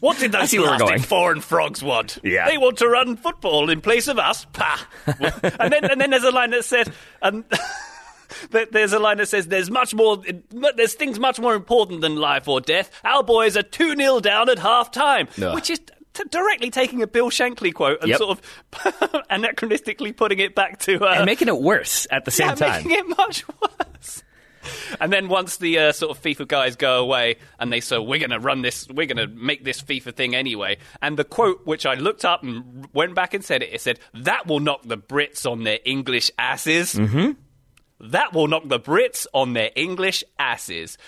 What 0.00 0.18
did 0.18 0.34
I 0.34 0.40
those 0.40 0.50
see 0.50 0.58
where 0.58 0.70
we're 0.72 0.78
going. 0.78 0.98
foreign 1.00 1.40
frogs 1.40 1.82
want? 1.82 2.18
Yeah. 2.22 2.46
They 2.48 2.58
want 2.58 2.78
to 2.78 2.88
run 2.88 3.16
football 3.16 3.70
in 3.70 3.80
place 3.80 4.08
of 4.08 4.18
us. 4.18 4.46
Pah. 4.52 4.78
and 5.06 5.72
then 5.72 5.84
and 5.90 6.00
then 6.00 6.10
there's 6.10 6.22
a 6.24 6.30
line 6.30 6.50
that 6.50 6.64
said, 6.64 6.92
um, 7.22 7.44
there- 7.45 7.45
there's 8.70 8.92
a 8.92 8.98
line 8.98 9.18
that 9.18 9.28
says, 9.28 9.46
"There's 9.46 9.70
much 9.70 9.94
more. 9.94 10.22
There's 10.76 10.94
things 10.94 11.18
much 11.18 11.38
more 11.40 11.54
important 11.54 12.00
than 12.00 12.16
life 12.16 12.48
or 12.48 12.60
death. 12.60 12.90
Our 13.04 13.22
boys 13.22 13.56
are 13.56 13.62
two 13.62 13.94
0 13.96 14.20
down 14.20 14.48
at 14.50 14.58
half 14.58 14.90
time," 14.90 15.28
Ugh. 15.42 15.54
which 15.54 15.70
is. 15.70 15.80
T- 16.12 16.22
directly 16.30 16.70
taking 16.70 17.02
a 17.02 17.06
Bill 17.06 17.28
Shankly 17.28 17.74
quote 17.74 18.00
and 18.00 18.08
Yep. 18.08 18.18
sort 18.18 18.38
of 18.38 18.42
anachronistically 19.30 20.16
putting 20.16 20.38
it 20.38 20.54
back 20.54 20.78
to 20.78 20.98
uh, 21.04 21.12
and 21.16 21.26
making 21.26 21.48
it 21.48 21.58
worse 21.60 22.06
at 22.10 22.24
the 22.24 22.30
same 22.30 22.48
yeah, 22.48 22.54
time. 22.54 22.84
making 22.88 22.92
it 22.92 23.18
much 23.18 23.44
worse. 23.60 23.70
And 25.00 25.12
then 25.12 25.28
once 25.28 25.58
the 25.58 25.78
uh, 25.78 25.92
sort 25.92 26.16
of 26.16 26.22
FIFA 26.22 26.48
guys 26.48 26.76
go 26.76 27.00
away, 27.00 27.36
and 27.58 27.72
they 27.72 27.80
say, 27.80 27.98
"We're 27.98 28.18
going 28.18 28.30
to 28.30 28.40
run 28.40 28.62
this. 28.62 28.88
We're 28.88 29.06
going 29.06 29.16
to 29.18 29.26
make 29.26 29.64
this 29.64 29.82
FIFA 29.82 30.14
thing 30.14 30.34
anyway." 30.34 30.78
And 31.02 31.18
the 31.18 31.24
quote, 31.24 31.66
which 31.66 31.84
I 31.84 31.94
looked 31.94 32.24
up 32.24 32.42
and 32.42 32.88
went 32.94 33.14
back 33.14 33.34
and 33.34 33.44
said 33.44 33.62
it, 33.62 33.74
it 33.74 33.80
said, 33.80 33.98
"That 34.14 34.46
will 34.46 34.60
knock 34.60 34.82
the 34.84 34.96
Brits 34.96 35.50
on 35.50 35.64
their 35.64 35.80
English 35.84 36.30
asses." 36.38 36.94
Mm-hmm. 36.94 37.32
That 38.10 38.32
will 38.32 38.48
knock 38.48 38.68
the 38.68 38.80
Brits 38.80 39.26
on 39.32 39.52
their 39.52 39.70
English 39.74 40.24
asses. 40.38 40.98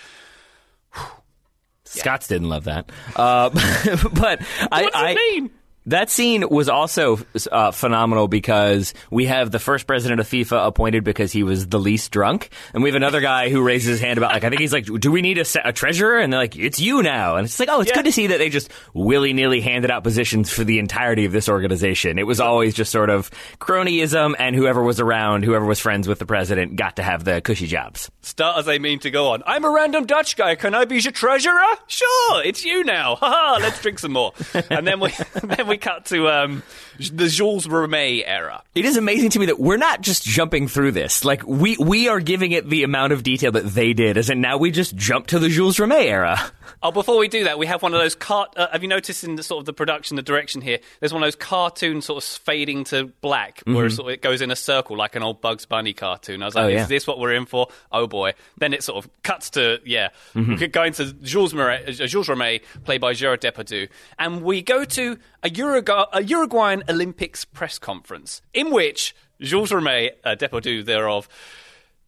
Scots 1.84 2.28
didn't 2.28 2.48
love 2.48 2.64
that. 2.64 2.90
Uh, 3.16 3.50
but 4.12 4.42
I, 4.70 4.90
I 4.94 5.14
mean? 5.14 5.50
That 5.88 6.10
scene 6.10 6.48
was 6.48 6.68
also 6.68 7.18
uh, 7.50 7.70
phenomenal 7.70 8.28
because 8.28 8.92
we 9.10 9.24
have 9.26 9.50
the 9.50 9.58
first 9.58 9.86
president 9.86 10.20
of 10.20 10.28
FIFA 10.28 10.66
appointed 10.66 11.02
because 11.02 11.32
he 11.32 11.42
was 11.42 11.66
the 11.66 11.78
least 11.80 12.10
drunk, 12.12 12.50
and 12.74 12.82
we 12.82 12.90
have 12.90 12.96
another 12.96 13.20
guy 13.20 13.48
who 13.48 13.62
raises 13.62 13.88
his 13.88 14.00
hand 14.00 14.18
about 14.18 14.32
like 14.32 14.44
I 14.44 14.50
think 14.50 14.60
he's 14.60 14.72
like, 14.72 14.84
"Do 14.84 15.10
we 15.10 15.22
need 15.22 15.38
a, 15.38 15.44
a 15.64 15.72
treasurer?" 15.72 16.18
And 16.18 16.32
they're 16.32 16.40
like, 16.40 16.56
"It's 16.56 16.78
you 16.78 17.02
now." 17.02 17.36
And 17.36 17.46
it's 17.46 17.58
like, 17.58 17.70
"Oh, 17.70 17.80
it's 17.80 17.88
Yeah. 17.90 17.96
good 17.96 18.04
to 18.04 18.12
see 18.12 18.26
that 18.28 18.38
they 18.38 18.50
just 18.50 18.70
willy 18.92 19.32
nilly 19.32 19.60
handed 19.62 19.90
out 19.90 20.04
positions 20.04 20.50
for 20.50 20.62
the 20.62 20.78
entirety 20.78 21.24
of 21.24 21.32
this 21.32 21.48
organization." 21.48 22.18
It 22.18 22.26
was 22.26 22.38
always 22.38 22.74
just 22.74 22.92
sort 22.92 23.08
of 23.08 23.30
cronyism, 23.58 24.34
and 24.38 24.54
whoever 24.54 24.82
was 24.82 25.00
around, 25.00 25.44
whoever 25.44 25.64
was 25.64 25.80
friends 25.80 26.06
with 26.06 26.18
the 26.18 26.26
president, 26.26 26.76
got 26.76 26.96
to 26.96 27.02
have 27.02 27.24
the 27.24 27.40
cushy 27.40 27.66
jobs. 27.66 28.10
Start 28.20 28.58
as 28.58 28.66
they 28.66 28.78
mean 28.78 28.98
to 29.00 29.10
go 29.10 29.28
on. 29.28 29.42
I'm 29.46 29.64
a 29.64 29.70
random 29.70 30.04
Dutch 30.04 30.36
guy. 30.36 30.54
Can 30.54 30.74
I 30.74 30.84
be 30.84 30.98
your 30.98 31.12
treasurer? 31.12 31.62
Sure, 31.86 32.42
it's 32.44 32.62
you 32.64 32.84
now. 32.84 33.16
Haha, 33.16 33.60
let's 33.62 33.80
drink 33.80 33.98
some 33.98 34.12
more. 34.12 34.32
and 34.70 34.86
then 34.86 35.00
we 35.00 35.10
then 35.42 35.66
we 35.66 35.77
cut 35.78 36.06
to 36.06 36.28
um, 36.28 36.62
the 36.98 37.28
Jules 37.28 37.66
Rimet 37.66 38.24
era. 38.26 38.62
It 38.74 38.84
is 38.84 38.96
amazing 38.96 39.30
to 39.30 39.38
me 39.38 39.46
that 39.46 39.58
we're 39.58 39.76
not 39.76 40.00
just 40.00 40.24
jumping 40.24 40.68
through 40.68 40.92
this. 40.92 41.24
Like 41.24 41.46
we 41.46 41.76
we 41.78 42.08
are 42.08 42.20
giving 42.20 42.52
it 42.52 42.68
the 42.68 42.82
amount 42.82 43.12
of 43.12 43.22
detail 43.22 43.52
that 43.52 43.64
they 43.66 43.92
did, 43.92 44.16
as 44.18 44.30
in 44.30 44.40
now 44.40 44.56
we 44.58 44.70
just 44.70 44.94
jump 44.96 45.28
to 45.28 45.38
the 45.38 45.48
Jules 45.48 45.76
Rimet 45.78 46.04
era. 46.04 46.38
Oh, 46.80 46.92
before 46.92 47.18
we 47.18 47.26
do 47.26 47.42
that, 47.44 47.58
we 47.58 47.66
have 47.66 47.82
one 47.82 47.92
of 47.92 47.98
those 47.98 48.14
cart. 48.14 48.52
Uh, 48.56 48.68
have 48.70 48.82
you 48.82 48.88
noticed 48.88 49.24
in 49.24 49.34
the 49.34 49.42
sort 49.42 49.58
of 49.58 49.66
the 49.66 49.72
production, 49.72 50.14
the 50.14 50.22
direction 50.22 50.60
here? 50.60 50.78
There's 51.00 51.12
one 51.12 51.24
of 51.24 51.26
those 51.26 51.34
cartoon 51.34 52.02
sort 52.02 52.22
of 52.22 52.28
fading 52.28 52.84
to 52.84 53.06
black, 53.20 53.62
where 53.64 53.86
it, 53.86 53.90
sort 53.90 54.08
of, 54.10 54.14
it 54.14 54.22
goes 54.22 54.42
in 54.42 54.52
a 54.52 54.54
circle 54.56 54.96
like 54.96 55.16
an 55.16 55.24
old 55.24 55.40
Bugs 55.40 55.64
Bunny 55.66 55.92
cartoon. 55.92 56.40
I 56.40 56.44
was 56.44 56.54
like, 56.54 56.66
Mm-hmm. 56.66 56.70
Oh, 56.70 56.76
yeah. 56.76 56.82
is 56.82 56.88
this 56.88 57.04
what 57.08 57.18
we're 57.18 57.32
in 57.34 57.46
for? 57.46 57.66
Oh 57.90 58.06
boy! 58.06 58.34
Then 58.58 58.74
it 58.74 58.84
sort 58.84 59.04
of 59.04 59.10
cuts 59.24 59.50
to 59.50 59.80
yeah, 59.84 60.10
Mm-hmm. 60.36 60.52
we 60.52 60.56
could 60.58 60.70
go 60.72 60.84
into 60.84 61.12
Jules 61.14 61.52
Rimet, 61.52 62.00
uh, 62.00 62.06
Jules 62.06 62.28
Rimet, 62.28 62.62
played 62.84 63.00
by 63.00 63.12
Gerard 63.12 63.40
Depardieu, 63.40 63.88
and 64.16 64.42
we 64.42 64.62
go 64.62 64.84
to 64.84 65.18
a, 65.42 65.50
Urugu- 65.82 66.08
a 66.12 66.22
Uruguayan 66.22 66.84
Olympics 66.88 67.44
press 67.44 67.78
conference 67.78 68.42
in 68.54 68.70
which 68.70 69.14
Jules 69.40 69.70
Rimet, 69.70 70.10
uh, 70.24 70.34
Depardieu 70.36 70.84
thereof, 70.84 71.28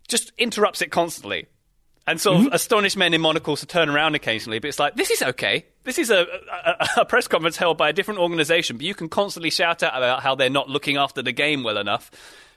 just 0.09 0.33
interrupts 0.38 0.83
it 0.83 0.90
constantly. 0.90 1.46
And 2.07 2.20
sort 2.20 2.38
of 2.38 2.42
Mm-hmm. 2.46 2.55
astonished 2.55 2.96
men 2.96 3.14
in 3.14 3.20
monocles 3.20 3.61
to 3.61 3.66
turn 3.66 3.88
around 3.88 4.16
occasionally, 4.16 4.59
but 4.59 4.66
it's 4.68 4.81
like, 4.81 4.96
this 4.96 5.11
is 5.11 5.23
okay. 5.23 5.66
This 5.85 5.96
is 5.99 6.11
a, 6.11 6.27
a, 6.66 6.88
a 7.03 7.05
press 7.05 7.29
conference 7.29 7.57
held 7.57 7.79
by 7.79 7.90
a 7.90 7.92
different 7.92 8.18
organisation, 8.18 8.79
but 8.79 8.85
you 8.87 8.94
can 8.96 9.09
constantly 9.09 9.51
shout 9.51 9.83
out 9.85 9.96
about 9.96 10.23
how 10.23 10.35
they're 10.35 10.51
not 10.51 10.68
looking 10.68 10.96
after 10.96 11.23
the 11.23 11.31
game 11.31 11.62
well 11.62 11.77
enough 11.79 12.11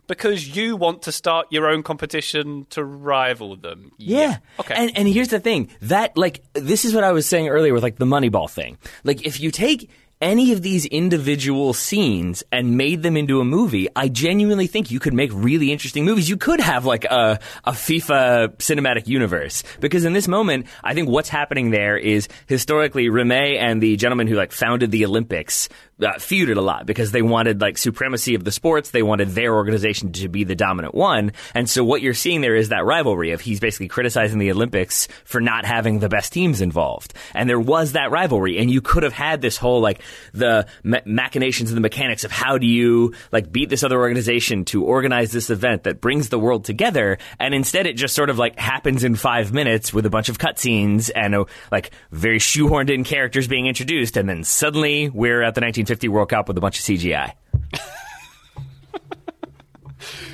because 0.08 0.56
you 0.56 0.76
want 0.76 1.04
to 1.04 1.12
start 1.12 1.48
your 1.52 1.70
own 1.70 1.84
competition 1.84 2.66
to 2.72 2.84
rival 2.84 3.56
them. 3.56 3.92
Yeah. 4.00 4.38
Okay. 4.60 4.74
And 4.76 4.98
and 4.98 5.08
here's 5.08 5.30
the 5.30 5.40
thing 5.40 5.70
that 5.84 6.18
like 6.18 6.42
this 6.54 6.84
is 6.84 6.96
what 6.96 7.04
I 7.04 7.12
was 7.12 7.26
saying 7.28 7.48
earlier 7.48 7.74
with 7.74 7.84
like 7.84 7.98
the 7.98 8.06
Moneyball 8.06 8.50
thing. 8.50 8.78
Like 9.04 9.26
if 9.26 9.40
you 9.40 9.52
take 9.52 9.90
any 10.24 10.54
of 10.54 10.62
these 10.62 10.86
individual 10.86 11.74
scenes 11.74 12.44
and 12.50 12.78
made 12.78 13.04
them 13.04 13.18
into 13.18 13.42
a 13.42 13.46
movie, 13.46 13.90
I 13.94 14.08
genuinely 14.08 14.68
think 14.68 14.90
you 14.90 15.00
could 15.00 15.14
make 15.14 15.30
really 15.34 15.72
interesting 15.72 16.06
movies. 16.06 16.30
You 16.30 16.38
could 16.38 16.62
have 16.62 16.86
like 16.86 17.04
a, 17.04 17.40
a 17.66 17.72
FIFA 17.74 18.56
cinematic 18.58 19.08
universe 19.08 19.64
because 19.82 20.06
in 20.06 20.14
this 20.14 20.30
moment, 20.30 20.68
I 20.82 20.94
think 20.94 21.10
what's 21.10 21.28
happening 21.28 21.72
there 21.72 21.98
is 21.98 22.30
historically 22.48 23.08
Rimet 23.08 23.60
and 23.60 23.84
the 23.84 23.98
gentleman 23.98 24.28
who 24.28 24.36
like 24.36 24.54
founded 24.54 24.92
the 24.92 25.06
Olympics 25.06 25.68
uh, 26.02 26.14
feuded 26.14 26.58
a 26.58 26.62
lot 26.62 26.86
because 26.86 27.12
they 27.12 27.22
wanted 27.22 27.62
like 27.62 27.78
supremacy 27.78 28.36
of 28.36 28.44
the 28.44 28.52
sports. 28.52 28.92
They 28.92 29.04
wanted 29.04 29.30
their 29.30 29.54
organization 29.54 30.12
to 30.14 30.28
be 30.28 30.44
the 30.44 30.56
dominant 30.56 30.96
one. 30.96 31.34
And 31.54 31.70
so 31.70 31.84
what 31.84 32.02
you're 32.02 32.14
seeing 32.14 32.42
there 32.42 32.56
is 32.56 32.70
that 32.70 32.86
rivalry 32.86 33.32
of 33.32 33.42
he's 33.42 33.60
basically 33.60 33.88
criticizing 33.88 34.40
the 34.40 34.52
Olympics 34.52 35.08
for 35.24 35.40
not 35.40 35.66
having 35.66 36.00
the 36.00 36.10
best 36.10 36.34
teams 36.34 36.62
involved. 36.62 37.14
And 37.34 37.50
there 37.50 37.60
was 37.60 37.94
that 37.94 38.12
rivalry. 38.12 38.58
And 38.58 38.72
you 38.72 38.82
could 38.82 39.04
have 39.04 39.14
had 39.14 39.42
this 39.42 39.58
whole 39.58 39.82
like 39.82 40.02
the 40.34 40.66
ma- 40.84 41.02
machinations 41.06 41.70
and 41.70 41.78
the 41.78 41.82
mechanics 41.82 42.24
of 42.24 42.32
how 42.32 42.58
do 42.58 42.66
you 42.66 43.14
like 43.32 43.52
beat 43.52 43.70
this 43.70 43.84
other 43.84 44.00
organization 44.00 44.66
to 44.66 44.84
organize 44.84 45.32
this 45.32 45.50
event 45.50 45.84
that 45.84 46.02
brings 46.02 46.30
the 46.30 46.40
world 46.40 46.66
together. 46.66 47.18
And 47.40 47.54
instead 47.54 47.86
it 47.86 47.94
just 47.94 48.16
sort 48.16 48.30
of 48.30 48.40
like 48.40 48.58
happens 48.58 49.04
in 49.04 49.16
five 49.16 49.54
minutes 49.54 49.94
with 49.94 50.06
a 50.06 50.10
bunch 50.10 50.30
of 50.30 50.38
cutscenes 50.38 51.12
and 51.16 51.36
uh, 51.36 51.46
like 51.72 51.92
very 52.12 52.40
shoehorned 52.40 52.90
in 52.90 53.04
characters 53.04 53.48
being 53.48 53.68
introduced. 53.68 54.18
And 54.18 54.28
then 54.28 54.44
suddenly 54.44 55.10
we're 55.10 55.44
at 55.44 55.56
the 55.56 55.62
1950 55.84 56.08
World 56.10 56.30
Cup 56.30 56.48
with 56.48 56.58
a 56.58 56.62
bunch 56.62 56.80
of 56.80 56.86
CGI. 56.86 57.34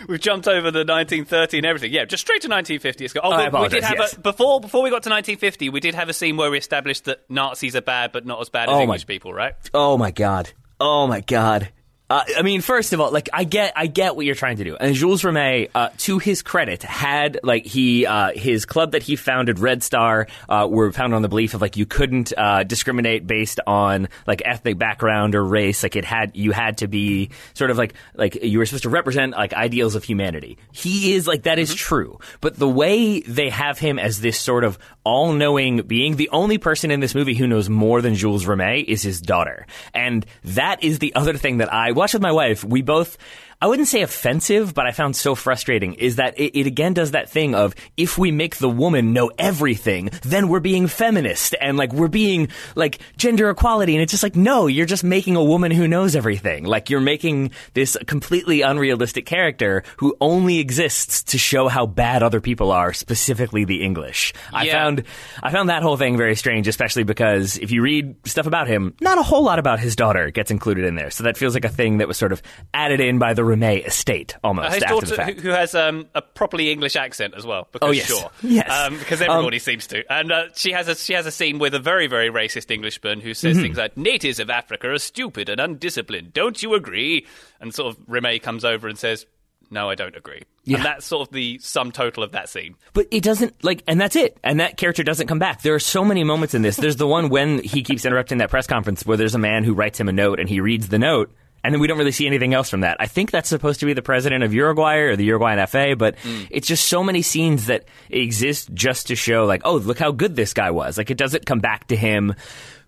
We've 0.07 0.19
jumped 0.19 0.47
over 0.47 0.71
the 0.71 0.79
1930 0.79 1.57
and 1.57 1.65
everything. 1.67 1.91
Yeah, 1.93 2.05
just 2.05 2.21
straight 2.21 2.41
to 2.41 2.47
1950. 2.47 3.05
It's 3.05 3.13
got, 3.13 3.23
oh, 3.25 3.31
I 3.31 3.49
we- 3.49 3.59
we 3.61 3.67
did 3.67 3.83
have 3.83 3.97
yes. 3.99 4.13
a, 4.13 4.19
before 4.19 4.59
before 4.59 4.81
we 4.81 4.89
got 4.89 5.03
to 5.03 5.09
1950, 5.09 5.69
we 5.69 5.79
did 5.79 5.93
have 5.93 6.09
a 6.09 6.13
scene 6.13 6.35
where 6.37 6.49
we 6.49 6.57
established 6.57 7.05
that 7.05 7.19
Nazis 7.29 7.75
are 7.75 7.81
bad, 7.81 8.11
but 8.11 8.25
not 8.25 8.41
as 8.41 8.49
bad 8.49 8.69
as 8.69 8.73
Oh 8.73 8.77
my- 8.77 8.81
English 8.83 9.05
people, 9.05 9.33
right? 9.33 9.53
Oh 9.73 9.97
my 9.99 10.09
god. 10.09 10.51
Oh 10.79 11.05
my 11.05 11.21
god. 11.21 11.69
Uh, 12.09 12.23
I 12.37 12.41
mean, 12.41 12.61
first 12.61 12.91
of 12.93 12.99
all, 12.99 13.11
like 13.11 13.29
I 13.31 13.43
get, 13.43 13.73
I 13.75 13.85
get 13.87 14.15
what 14.15 14.25
you're 14.25 14.33
trying 14.33 14.57
to 14.57 14.63
do. 14.63 14.75
And 14.75 14.95
Jules 14.95 15.21
Rimet, 15.21 15.69
uh, 15.75 15.89
to 15.99 16.17
his 16.17 16.41
credit, 16.41 16.81
had 16.81 17.39
like 17.43 17.65
he, 17.65 18.05
uh, 18.05 18.31
his 18.33 18.65
club 18.65 18.93
that 18.93 19.03
he 19.03 19.15
founded, 19.15 19.59
Red 19.59 19.83
Star, 19.83 20.27
uh, 20.47 20.67
were 20.69 20.91
founded 20.91 21.15
on 21.15 21.21
the 21.21 21.29
belief 21.29 21.53
of 21.53 21.61
like 21.61 21.77
you 21.77 21.85
couldn't 21.85 22.33
uh, 22.35 22.63
discriminate 22.63 23.27
based 23.27 23.59
on 23.67 24.07
like 24.25 24.41
ethnic 24.43 24.79
background 24.79 25.35
or 25.35 25.45
race. 25.45 25.83
Like 25.83 25.95
it 25.95 26.05
had, 26.05 26.35
you 26.35 26.51
had 26.51 26.79
to 26.79 26.87
be 26.87 27.29
sort 27.53 27.69
of 27.69 27.77
like 27.77 27.93
like 28.15 28.43
you 28.43 28.57
were 28.57 28.65
supposed 28.65 28.83
to 28.83 28.89
represent 28.89 29.33
like 29.33 29.53
ideals 29.53 29.93
of 29.93 30.03
humanity. 30.03 30.57
He 30.71 31.13
is 31.13 31.27
like 31.27 31.43
that 31.43 31.59
is 31.59 31.75
true, 31.75 32.19
but 32.41 32.57
the 32.57 32.67
way 32.67 33.19
they 33.21 33.49
have 33.49 33.77
him 33.77 33.99
as 33.99 34.19
this 34.19 34.39
sort 34.39 34.63
of 34.63 34.79
all-knowing 35.03 35.81
being, 35.83 36.15
the 36.15 36.29
only 36.29 36.57
person 36.57 36.91
in 36.91 36.99
this 36.99 37.15
movie 37.15 37.33
who 37.33 37.47
knows 37.47 37.69
more 37.69 38.01
than 38.01 38.15
Jules 38.15 38.45
Rimet 38.45 38.85
is 38.85 39.01
his 39.01 39.21
daughter, 39.21 39.65
and 39.93 40.25
that 40.43 40.83
is 40.83 40.99
the 40.99 41.13
other 41.15 41.33
thing 41.33 41.57
that 41.57 41.71
I 41.71 41.91
watched 41.99 42.15
with 42.15 42.23
my 42.23 42.31
wife. 42.31 42.63
We 42.63 42.81
both. 42.81 43.17
I 43.61 43.67
wouldn't 43.67 43.89
say 43.89 44.03
offensive, 44.03 44.73
but 44.73 44.87
I 44.87 44.93
found 44.93 45.17
so 45.17 45.35
frustrating 45.35 45.95
is 45.95 46.15
that 46.15 46.39
it, 46.39 46.57
it 46.57 46.65
again 46.65 46.93
does 46.93 47.11
that 47.11 47.29
thing 47.29 47.55
of 47.55 47.75
if 47.97 48.17
we 48.17 48.31
make 48.31 48.55
the 48.55 48.69
woman 48.69 49.11
know 49.11 49.31
everything, 49.37 50.11
then 50.21 50.47
we're 50.47 50.61
being 50.61 50.87
feminist 50.87 51.55
and 51.59 51.75
like 51.75 51.91
we're 51.91 52.07
being 52.07 52.47
like 52.77 52.99
gender 53.17 53.49
equality. 53.49 53.95
And 53.95 54.01
it's 54.01 54.11
just 54.11 54.23
like, 54.23 54.37
no, 54.37 54.67
you're 54.67 54.85
just 54.85 55.03
making 55.03 55.35
a 55.35 55.43
woman 55.43 55.71
who 55.71 55.89
knows 55.89 56.15
everything. 56.15 56.63
Like 56.63 56.89
you're 56.89 57.01
making 57.01 57.51
this 57.73 57.97
completely 58.07 58.61
unrealistic 58.61 59.25
character 59.25 59.83
who 59.97 60.15
only 60.21 60.59
exists 60.59 61.23
to 61.23 61.37
show 61.37 61.67
how 61.67 61.85
bad 61.85 62.23
other 62.23 62.39
people 62.39 62.71
are, 62.71 62.93
specifically 62.93 63.65
the 63.65 63.83
English. 63.83 64.33
I 64.53 64.69
found, 64.69 65.03
I 65.43 65.51
found 65.51 65.67
that 65.67 65.83
whole 65.83 65.97
thing 65.97 66.15
very 66.15 66.35
strange, 66.37 66.69
especially 66.69 67.03
because 67.03 67.57
if 67.57 67.71
you 67.71 67.81
read 67.81 68.25
stuff 68.25 68.45
about 68.45 68.69
him, 68.69 68.95
not 69.01 69.17
a 69.17 69.23
whole 69.23 69.43
lot 69.43 69.59
about 69.59 69.81
his 69.81 69.97
daughter 69.97 70.31
gets 70.31 70.49
included 70.49 70.85
in 70.85 70.95
there. 70.95 71.11
So 71.11 71.25
that 71.25 71.35
feels 71.35 71.55
like 71.55 71.65
a 71.65 71.69
thing 71.69 71.97
that 71.97 72.07
was 72.07 72.15
sort 72.17 72.31
of 72.31 72.41
added 72.73 73.01
in 73.01 73.19
by 73.19 73.33
the 73.33 73.48
Rimet 73.49 73.87
estate 73.87 74.35
almost 74.43 74.73
His 74.75 74.83
after 74.83 75.15
daughter, 75.15 75.31
who, 75.41 75.49
has 75.49 75.73
um, 75.75 76.07
a 76.15 76.21
properly 76.21 76.71
English 76.71 76.95
accent 76.95 77.33
as 77.35 77.45
well. 77.45 77.67
Because 77.71 77.89
Oh, 77.89 77.91
yes. 77.91 78.07
sure, 78.07 78.29
Yes. 78.43 78.69
um, 78.71 78.97
because 78.97 79.21
everybody 79.21 79.59
seems 79.59 79.87
to. 79.87 80.03
And 80.13 80.31
uh, 80.31 80.43
she 80.55 80.71
has 80.71 80.87
a 80.87 80.95
she 80.95 81.13
has 81.13 81.25
a 81.25 81.31
scene 81.31 81.59
with 81.59 81.73
a 81.73 81.79
very 81.79 82.07
very 82.07 82.29
racist 82.29 82.71
Englishman 82.71 83.21
who 83.21 83.33
says 83.33 83.57
things 83.57 83.77
like 83.77 83.97
"natives 83.97 84.39
of 84.39 84.49
Africa 84.49 84.89
are 84.91 84.97
stupid 84.99 85.49
and 85.49 85.59
undisciplined." 85.59 86.33
Don't 86.33 86.61
you 86.61 86.73
agree? 86.75 87.25
And 87.59 87.73
sort 87.73 87.95
of 87.95 88.05
Rimet 88.07 88.41
comes 88.41 88.63
over 88.63 88.87
and 88.87 88.97
says. 88.97 89.25
no, 89.71 89.87
I 89.89 89.93
don't 89.95 90.15
agree. 90.15 90.41
Yeah. 90.65 90.77
And 90.77 90.85
that's 90.85 91.05
sort 91.05 91.27
of 91.27 91.33
the 91.33 91.59
sum 91.59 91.91
total 91.91 92.23
of 92.23 92.31
that 92.31 92.49
scene. 92.49 92.73
But 92.93 93.07
it 93.11 93.21
doesn't 93.23 93.63
like, 93.63 93.83
and 93.87 94.01
that's 94.01 94.15
it. 94.15 94.37
And 94.43 94.59
that 94.59 94.77
character 94.77 95.03
doesn't 95.03 95.27
come 95.27 95.37
back. 95.39 95.61
There 95.61 95.75
are 95.75 95.79
so 95.79 96.03
many 96.03 96.23
moments 96.23 96.53
in 96.55 96.63
this. 96.63 96.75
There's 96.77 96.95
the 96.95 97.05
one 97.07 97.29
when 97.29 97.59
he 97.63 97.83
keeps 97.83 98.03
interrupting 98.05 98.39
that 98.39 98.49
press 98.49 98.65
conference 98.67 99.05
where 99.05 99.15
there's 99.17 99.35
a 99.35 99.39
man 99.39 99.63
who 99.63 99.73
writes 99.73 99.99
him 99.99 100.09
a 100.09 100.11
note 100.11 100.39
and 100.39 100.49
he 100.49 100.59
reads 100.59 100.89
the 100.89 100.97
note. 100.99 101.31
And 101.63 101.73
then 101.73 101.81
we 101.81 101.87
don't 101.87 101.97
really 101.97 102.11
see 102.11 102.27
anything 102.27 102.53
else 102.53 102.69
from 102.69 102.81
that. 102.81 102.97
I 102.99 103.07
think 103.07 103.31
that's 103.31 103.49
supposed 103.49 103.79
to 103.81 103.85
be 103.85 103.93
the 103.93 104.01
president 104.01 104.43
of 104.43 104.53
Uruguay 104.53 104.97
or 104.97 105.15
the 105.15 105.25
Uruguayan 105.25 105.65
FA, 105.67 105.95
but 105.97 106.15
it's 106.49 106.67
just 106.67 106.87
so 106.87 107.03
many 107.03 107.21
scenes 107.21 107.67
that 107.67 107.85
exist 108.09 108.73
just 108.73 109.07
to 109.07 109.15
show, 109.15 109.45
like, 109.45 109.61
oh, 109.65 109.75
look 109.75 109.99
how 109.99 110.11
good 110.11 110.35
this 110.35 110.53
guy 110.53 110.71
was. 110.71 110.97
Like, 110.97 111.11
it 111.11 111.17
doesn't 111.17 111.45
come 111.45 111.59
back 111.59 111.87
to 111.87 111.95
him 111.95 112.35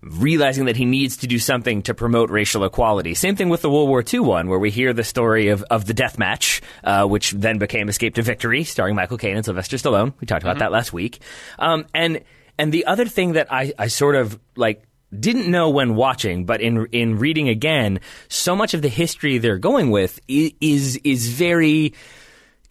realizing 0.02 0.64
that 0.64 0.76
he 0.76 0.84
needs 0.84 1.18
to 1.18 1.26
do 1.26 1.38
something 1.38 1.82
to 1.82 1.94
promote 1.94 2.28
racial 2.30 2.64
equality. 2.64 3.14
Same 3.14 3.36
thing 3.36 3.48
with 3.48 3.62
the 3.62 3.70
World 3.70 3.88
War 3.88 4.02
II 4.02 4.20
one, 4.20 4.48
where 4.48 4.58
we 4.58 4.70
hear 4.70 4.92
the 4.92 5.04
story 5.04 5.48
of, 5.48 5.62
of 5.70 5.86
the 5.86 5.94
death 5.94 6.18
match, 6.18 6.60
uh, 6.82 7.06
which 7.06 7.30
then 7.30 7.58
became 7.58 7.88
Escape 7.88 8.16
to 8.16 8.22
Victory, 8.22 8.64
starring 8.64 8.96
Michael 8.96 9.18
Caine 9.18 9.36
and 9.36 9.44
Sylvester 9.44 9.76
Stallone. 9.76 10.12
We 10.20 10.26
talked 10.26 10.42
about 10.42 10.58
that 10.58 10.72
last 10.72 10.92
week. 10.92 11.20
Um, 11.58 11.86
and 11.94 12.22
and 12.58 12.72
the 12.72 12.86
other 12.86 13.06
thing 13.06 13.32
that 13.32 13.52
I, 13.52 13.72
I 13.78 13.86
sort 13.86 14.14
of 14.16 14.38
like 14.56 14.84
didn't 15.18 15.50
know 15.50 15.70
when 15.70 15.94
watching, 15.94 16.44
but 16.44 16.60
in 16.60 16.86
in 16.92 17.18
reading 17.18 17.48
again, 17.48 18.00
so 18.28 18.56
much 18.56 18.74
of 18.74 18.82
the 18.82 18.88
history 18.88 19.38
they're 19.38 19.58
going 19.58 19.90
with 19.90 20.20
is 20.28 20.98
is 21.04 21.28
very 21.28 21.94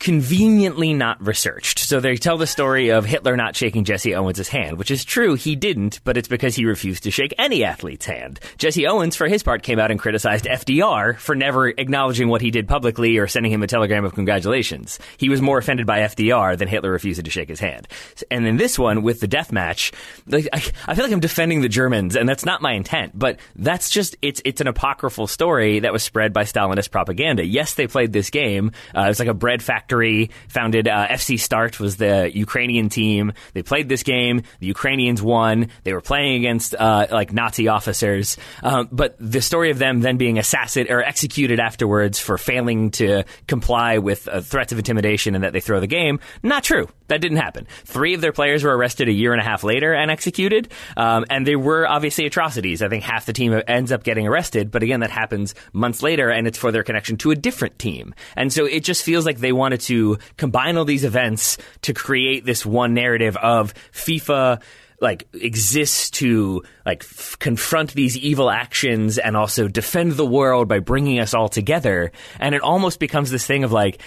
conveniently 0.02 0.96
not 0.96 1.24
researched. 1.26 1.78
So 1.78 2.00
they 2.00 2.18
tell 2.18 2.40
the 2.40 2.48
story 2.48 2.90
of 2.90 3.06
Hitler 3.06 3.38
not 3.38 3.56
shaking 3.56 3.84
Jesse 3.84 4.16
Owens' 4.16 4.48
hand, 4.48 4.80
which 4.80 4.90
is 4.90 5.06
true, 5.06 5.36
he 5.36 5.56
didn't, 5.56 6.04
but 6.04 6.18
it's 6.18 6.28
because 6.28 6.56
he 6.56 6.66
refused 6.66 7.04
to 7.04 7.12
shake 7.12 7.36
any 7.38 7.64
athlete's 7.64 8.08
hand. 8.08 8.40
Jesse 8.58 8.88
Owens, 8.88 9.16
for 9.16 9.28
his 9.28 9.44
part, 9.44 9.62
came 9.62 9.78
out 9.78 9.92
and 9.92 10.00
criticized 10.00 10.46
FDR 10.46 11.20
for 11.20 11.36
never 11.36 11.68
acknowledging 11.68 12.30
what 12.30 12.42
he 12.42 12.50
did 12.50 12.68
publicly 12.68 13.20
or 13.20 13.28
sending 13.28 13.52
him 13.52 13.62
a 13.62 13.68
telegram 13.68 14.04
of 14.04 14.16
congratulations. 14.16 14.98
He 15.18 15.30
was 15.30 15.40
more 15.40 15.60
offended 15.60 15.86
by 15.86 16.00
FDR 16.00 16.58
than 16.58 16.68
Hitler 16.68 16.90
refusing 16.90 17.26
to 17.26 17.32
shake 17.32 17.50
his 17.50 17.60
hand. 17.60 17.88
And 18.32 18.48
in 18.48 18.58
this 18.58 18.80
one, 18.80 19.04
with 19.04 19.20
the 19.20 19.28
death 19.28 19.52
match, 19.52 19.92
like, 20.26 20.48
I, 20.52 20.64
I 20.88 20.96
feel 20.96 21.06
like 21.06 21.14
I'm 21.14 21.20
defending 21.20 21.62
the 21.62 21.70
Germans, 21.70 22.16
and 22.16 22.28
that's 22.28 22.46
not 22.46 22.64
my 22.64 22.74
intent, 22.74 23.12
but 23.14 23.40
that's 23.56 23.92
just, 23.92 24.18
it's, 24.24 24.42
it's 24.46 24.62
an 24.62 24.68
apocryphal 24.68 25.28
story 25.28 25.82
that 25.82 25.94
was 25.94 26.02
spread 26.02 26.34
by 26.34 26.44
Stalinist 26.44 26.90
propaganda. 26.90 27.46
Yes, 27.46 27.76
they 27.76 27.86
played 27.86 28.12
this 28.12 28.32
game. 28.32 28.72
Uh, 28.98 29.02
it 29.02 29.10
was 29.10 29.20
like 29.20 29.28
a 29.28 29.36
bread 29.36 29.62
factory 29.62 29.91
founded 30.48 30.88
uh, 30.88 31.08
FC 31.08 31.40
Start 31.40 31.80
was 31.80 31.98
the 31.98 32.32
Ukrainian 32.34 32.90
team. 32.90 33.34
They 33.54 33.64
played 33.64 33.90
this 33.90 34.04
game. 34.04 34.44
The 34.60 34.68
Ukrainians 34.68 35.22
won. 35.22 35.70
They 35.84 35.94
were 35.94 36.02
playing 36.02 36.36
against 36.36 36.76
uh, 36.76 37.08
like 37.12 37.34
Nazi 37.34 37.68
officers. 37.68 38.38
Um, 38.64 38.90
but 38.92 39.16
the 39.20 39.42
story 39.42 39.72
of 39.72 39.80
them 39.80 40.02
then 40.02 40.18
being 40.18 40.38
assassinated 40.38 40.92
or 40.92 41.04
executed 41.04 41.60
afterwards 41.60 42.20
for 42.20 42.38
failing 42.38 42.92
to 42.92 43.24
comply 43.48 43.98
with 43.98 44.28
threats 44.44 44.72
of 44.72 44.78
intimidation 44.78 45.36
and 45.36 45.44
that 45.44 45.54
they 45.54 45.60
throw 45.60 45.80
the 45.80 45.88
game, 45.88 46.20
not 46.44 46.64
true. 46.64 46.88
That 47.08 47.20
didn't 47.20 47.38
happen. 47.40 47.68
Three 47.84 48.14
of 48.14 48.22
their 48.22 48.32
players 48.32 48.64
were 48.64 48.76
arrested 48.76 49.10
a 49.10 49.12
year 49.12 49.34
and 49.34 49.42
a 49.42 49.44
half 49.44 49.66
later 49.66 49.94
and 49.94 50.10
executed. 50.10 50.72
Um, 50.96 51.26
and 51.30 51.46
they 51.46 51.58
were 51.58 51.86
obviously 51.86 52.26
atrocities. 52.26 52.82
I 52.82 52.88
think 52.88 53.04
half 53.04 53.26
the 53.26 53.34
team 53.34 53.62
ends 53.68 53.92
up 53.92 54.04
getting 54.04 54.28
arrested, 54.28 54.72
but 54.72 54.82
again, 54.82 55.02
that 55.02 55.12
happens 55.12 55.54
months 55.74 56.02
later, 56.02 56.30
and 56.30 56.48
it's 56.48 56.58
for 56.58 56.72
their 56.72 56.84
connection 56.84 57.18
to 57.18 57.32
a 57.32 57.36
different 57.36 57.78
team. 57.78 58.16
And 58.38 58.54
so 58.54 58.66
it 58.66 58.86
just 58.86 59.04
feels 59.04 59.26
like 59.26 59.40
they 59.40 59.52
wanted 59.52 59.81
to 59.82 60.18
combine 60.38 60.78
all 60.78 60.86
these 60.86 61.04
events 61.04 61.58
to 61.84 61.94
create 61.94 62.46
this 62.46 62.66
one 62.66 62.94
narrative 62.94 63.38
of 63.38 63.74
FIFA 63.94 64.62
like 65.02 65.28
exists 65.34 66.10
to 66.12 66.64
like 66.86 67.04
f- 67.04 67.36
confront 67.40 67.94
these 67.94 68.16
evil 68.18 68.50
actions 68.50 69.18
and 69.18 69.36
also 69.36 69.68
defend 69.68 70.14
the 70.14 70.26
world 70.26 70.68
by 70.68 70.80
bringing 70.80 71.20
us 71.20 71.34
all 71.34 71.50
together 71.50 72.12
and 72.40 72.56
it 72.56 72.62
almost 72.62 73.00
becomes 73.00 73.32
this 73.32 73.46
thing 73.46 73.64
of 73.64 73.72
like 73.72 74.00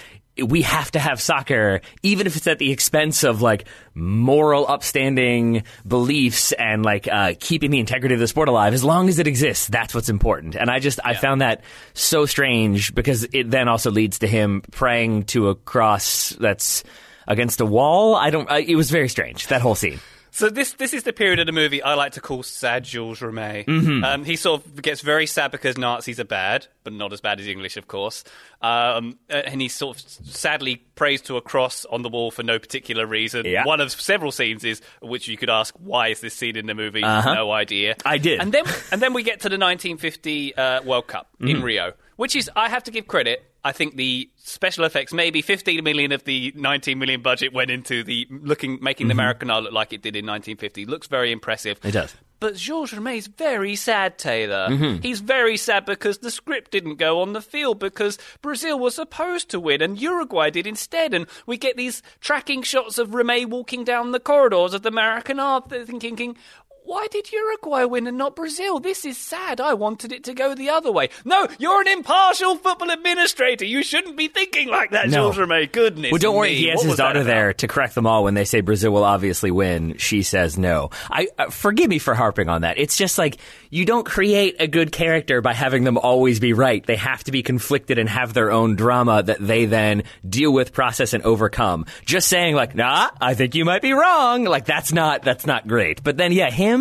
we 0.43 0.63
have 0.63 0.91
to 0.91 0.99
have 0.99 1.21
soccer, 1.21 1.81
even 2.03 2.27
if 2.27 2.35
it's 2.35 2.47
at 2.47 2.59
the 2.59 2.71
expense 2.71 3.23
of 3.23 3.41
like 3.41 3.65
moral, 3.93 4.67
upstanding 4.67 5.63
beliefs 5.87 6.51
and 6.51 6.83
like 6.83 7.07
uh, 7.07 7.33
keeping 7.39 7.71
the 7.71 7.79
integrity 7.79 8.15
of 8.15 8.19
the 8.19 8.27
sport 8.27 8.49
alive. 8.49 8.73
As 8.73 8.83
long 8.83 9.07
as 9.07 9.19
it 9.19 9.27
exists, 9.27 9.67
that's 9.67 9.95
what's 9.95 10.09
important. 10.09 10.55
And 10.55 10.69
I 10.69 10.79
just 10.79 10.99
I 11.03 11.13
found 11.13 11.41
that 11.41 11.61
so 11.93 12.25
strange 12.25 12.93
because 12.93 13.25
it 13.31 13.49
then 13.49 13.67
also 13.67 13.91
leads 13.91 14.19
to 14.19 14.27
him 14.27 14.61
praying 14.71 15.23
to 15.25 15.49
a 15.49 15.55
cross 15.55 16.31
that's 16.31 16.83
against 17.27 17.61
a 17.61 17.65
wall. 17.65 18.15
I 18.15 18.29
don't. 18.29 18.49
I, 18.51 18.59
it 18.59 18.75
was 18.75 18.91
very 18.91 19.09
strange 19.09 19.47
that 19.47 19.61
whole 19.61 19.75
scene. 19.75 19.99
So 20.35 20.49
this 20.49 20.73
this 20.73 20.93
is 20.93 21.03
the 21.03 21.13
period 21.13 21.39
of 21.39 21.45
the 21.45 21.53
movie 21.53 21.81
I 21.81 21.93
like 21.93 22.11
to 22.13 22.19
call 22.21 22.43
sad 22.43 22.83
Jules 22.83 23.21
Rimet. 23.21 23.67
Mm-hmm. 23.67 24.03
Um, 24.03 24.25
he 24.25 24.35
sort 24.35 24.65
of 24.65 24.81
gets 24.81 24.99
very 24.99 25.27
sad 25.27 25.49
because 25.49 25.77
Nazis 25.77 26.19
are 26.19 26.25
bad, 26.25 26.67
but 26.83 26.91
not 26.91 27.13
as 27.13 27.21
bad 27.21 27.39
as 27.39 27.47
English, 27.47 27.77
of 27.77 27.87
course. 27.87 28.25
Um, 28.61 29.17
uh, 29.29 29.35
and 29.35 29.61
he 29.61 29.69
sort 29.69 29.95
of 29.95 30.03
sadly 30.27 30.83
prays 30.95 31.21
to 31.23 31.37
a 31.37 31.41
cross 31.41 31.85
on 31.85 32.01
the 32.01 32.09
wall 32.09 32.31
for 32.31 32.43
no 32.43 32.59
particular 32.59 33.05
reason. 33.05 33.45
Yeah. 33.45 33.63
One 33.65 33.79
of 33.79 33.93
several 33.93 34.33
scenes 34.33 34.65
is 34.65 34.81
which 35.01 35.29
you 35.29 35.37
could 35.37 35.49
ask, 35.49 35.73
why 35.75 36.09
is 36.09 36.19
this 36.19 36.33
scene 36.33 36.57
in 36.57 36.65
the 36.65 36.75
movie? 36.75 36.99
No 36.99 37.49
idea. 37.51 37.91
Uh-huh. 37.91 38.09
I 38.09 38.17
did. 38.17 38.41
And 38.41 38.51
then 38.51 38.65
and 38.91 39.01
then 39.01 39.13
we 39.13 39.23
get 39.23 39.39
to 39.41 39.47
the 39.49 39.57
1950 39.57 40.55
uh, 40.57 40.83
World 40.83 41.07
Cup 41.07 41.29
Mm-hmm. 41.35 41.47
in 41.47 41.63
Rio, 41.63 41.93
which 42.15 42.35
is 42.35 42.49
I 42.55 42.69
have 42.69 42.83
to 42.85 42.91
give 42.91 43.07
credit. 43.07 43.43
I 43.63 43.71
think 43.71 43.95
the 43.95 44.29
special 44.37 44.83
effects, 44.83 45.11
maybe 45.11 45.41
15 45.41 45.83
million 45.83 46.11
of 46.11 46.23
the 46.23 46.53
19 46.55 46.99
million 46.99 47.21
budget 47.21 47.51
went 47.51 47.71
into 47.71 48.03
the 48.03 48.27
looking, 48.29 48.77
making 48.79 49.07
the 49.07 49.15
Maracana 49.15 49.63
look 49.63 49.73
like 49.73 49.91
it 49.91 50.03
did 50.03 50.15
in 50.15 50.25
1950. 50.25 50.85
Looks 50.85 51.07
very 51.07 51.31
impressive. 51.31 51.79
Mm-hmm. 51.79 51.87
It 51.87 51.91
does. 51.91 52.15
But 52.39 52.57
Georges 52.57 52.99
Rimet's 52.99 53.27
very 53.27 53.75
sad, 53.75 54.19
Taylor. 54.19 54.67
Mm-hmm. 54.69 55.01
He's 55.01 55.19
very 55.19 55.57
sad 55.57 55.85
because 55.85 56.19
the 56.19 56.29
script 56.29 56.69
didn't 56.69 56.97
go 56.97 57.21
on 57.21 57.33
the 57.33 57.41
field 57.41 57.79
because 57.79 58.19
Brazil 58.41 58.77
was 58.77 58.95
supposed 58.95 59.49
to 59.49 59.59
win 59.59 59.81
and 59.81 59.99
Uruguay 59.99 60.49
did 60.51 60.67
instead. 60.67 61.13
And 61.13 61.27
we 61.47 61.57
get 61.57 61.77
these 61.77 62.03
tracking 62.19 62.61
shots 62.61 62.99
of 62.99 63.11
Remet 63.11 63.47
walking 63.47 63.83
down 63.83 64.11
the 64.11 64.19
corridors 64.19 64.73
of 64.73 64.83
the 64.83 64.89
American 64.89 65.37
Maracanã, 65.37 65.87
thinking, 65.99 66.37
why 66.85 67.07
did 67.11 67.31
Uruguay 67.31 67.83
win 67.85 68.07
and 68.07 68.17
not 68.17 68.35
Brazil? 68.35 68.79
This 68.79 69.05
is 69.05 69.17
sad. 69.17 69.59
I 69.59 69.73
wanted 69.73 70.11
it 70.11 70.23
to 70.25 70.33
go 70.33 70.53
the 70.53 70.69
other 70.69 70.91
way. 70.91 71.09
No, 71.25 71.47
you're 71.57 71.81
an 71.81 71.87
impartial 71.87 72.55
football 72.57 72.91
administrator. 72.91 73.65
You 73.65 73.81
shouldn't 73.83 74.15
be 74.15 74.27
thinking 74.27 74.67
like 74.69 74.91
that, 74.91 75.09
No. 75.09 75.31
Georges 75.31 75.41
Rimet. 75.47 75.71
Goodness. 75.71 76.11
Well, 76.11 76.19
don't 76.19 76.35
worry. 76.35 76.49
me. 76.49 76.55
He 76.55 76.67
has 76.67 76.77
What 76.77 76.87
his 76.87 76.97
daughter 76.97 77.23
there 77.23 77.53
to 77.53 77.67
correct 77.67 77.95
them 77.95 78.05
all 78.05 78.23
when 78.23 78.35
they 78.35 78.45
say 78.45 78.61
Brazil 78.61 78.91
will 78.91 79.03
obviously 79.03 79.49
win. 79.51 79.97
She 79.97 80.21
says 80.21 80.57
no. 80.57 80.91
I 81.09 81.27
uh, 81.39 81.49
forgive 81.49 81.89
me 81.89 81.97
for 81.97 82.13
harping 82.13 82.49
on 82.49 82.61
that. 82.61 82.77
It's 82.77 82.97
just 82.97 83.17
like 83.17 83.37
you 83.71 83.85
don't 83.85 84.05
create 84.05 84.57
a 84.59 84.67
good 84.67 84.91
character 84.91 85.41
by 85.41 85.53
having 85.53 85.83
them 85.85 85.97
always 85.97 86.39
be 86.39 86.53
right. 86.53 86.85
They 86.85 86.97
have 86.97 87.23
to 87.23 87.31
be 87.31 87.41
conflicted 87.41 87.97
and 87.97 88.07
have 88.07 88.33
their 88.33 88.51
own 88.51 88.75
drama 88.75 89.23
that 89.23 89.39
they 89.39 89.65
then 89.65 90.03
deal 90.27 90.51
with, 90.53 90.71
process, 90.71 91.13
and 91.13 91.23
overcome. 91.23 91.85
Just 92.05 92.27
saying 92.27 92.53
like, 92.55 92.75
nah, 92.75 93.09
I 93.19 93.33
think 93.33 93.55
you 93.55 93.65
might 93.65 93.81
be 93.81 93.93
wrong. 93.93 94.43
Like 94.43 94.65
that's 94.65 94.93
not 94.93 95.23
that's 95.23 95.47
not 95.47 95.67
great. 95.67 96.03
But 96.03 96.17
then 96.17 96.31
yeah, 96.31 96.51
him 96.51 96.74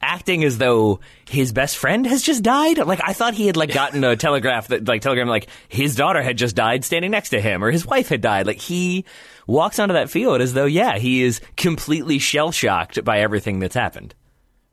acting 0.00 0.44
as 0.44 0.58
though 0.58 1.00
his 1.28 1.52
best 1.52 1.76
friend 1.76 2.06
has 2.06 2.22
just 2.22 2.42
died. 2.42 2.78
Like 2.78 3.00
I 3.02 3.12
thought 3.12 3.34
he 3.34 3.46
had 3.46 3.56
like 3.56 3.72
gotten 3.72 4.04
a 4.04 4.16
telegraph 4.26 4.68
that 4.68 4.86
like 4.86 5.02
telegram 5.02 5.28
like 5.28 5.48
his 5.68 5.94
daughter 5.96 6.22
had 6.22 6.38
just 6.38 6.56
died 6.56 6.84
standing 6.84 7.10
next 7.10 7.30
to 7.30 7.40
him 7.40 7.62
or 7.62 7.70
his 7.70 7.86
wife 7.86 8.08
had 8.08 8.20
died. 8.20 8.46
Like 8.46 8.60
he 8.60 9.04
walks 9.46 9.78
onto 9.78 9.94
that 9.94 10.10
field 10.10 10.40
as 10.40 10.54
though 10.54 10.66
yeah, 10.66 10.98
he 10.98 11.22
is 11.22 11.40
completely 11.56 12.18
shell 12.18 12.52
shocked 12.52 13.04
by 13.04 13.20
everything 13.20 13.58
that's 13.58 13.74
happened. 13.74 14.14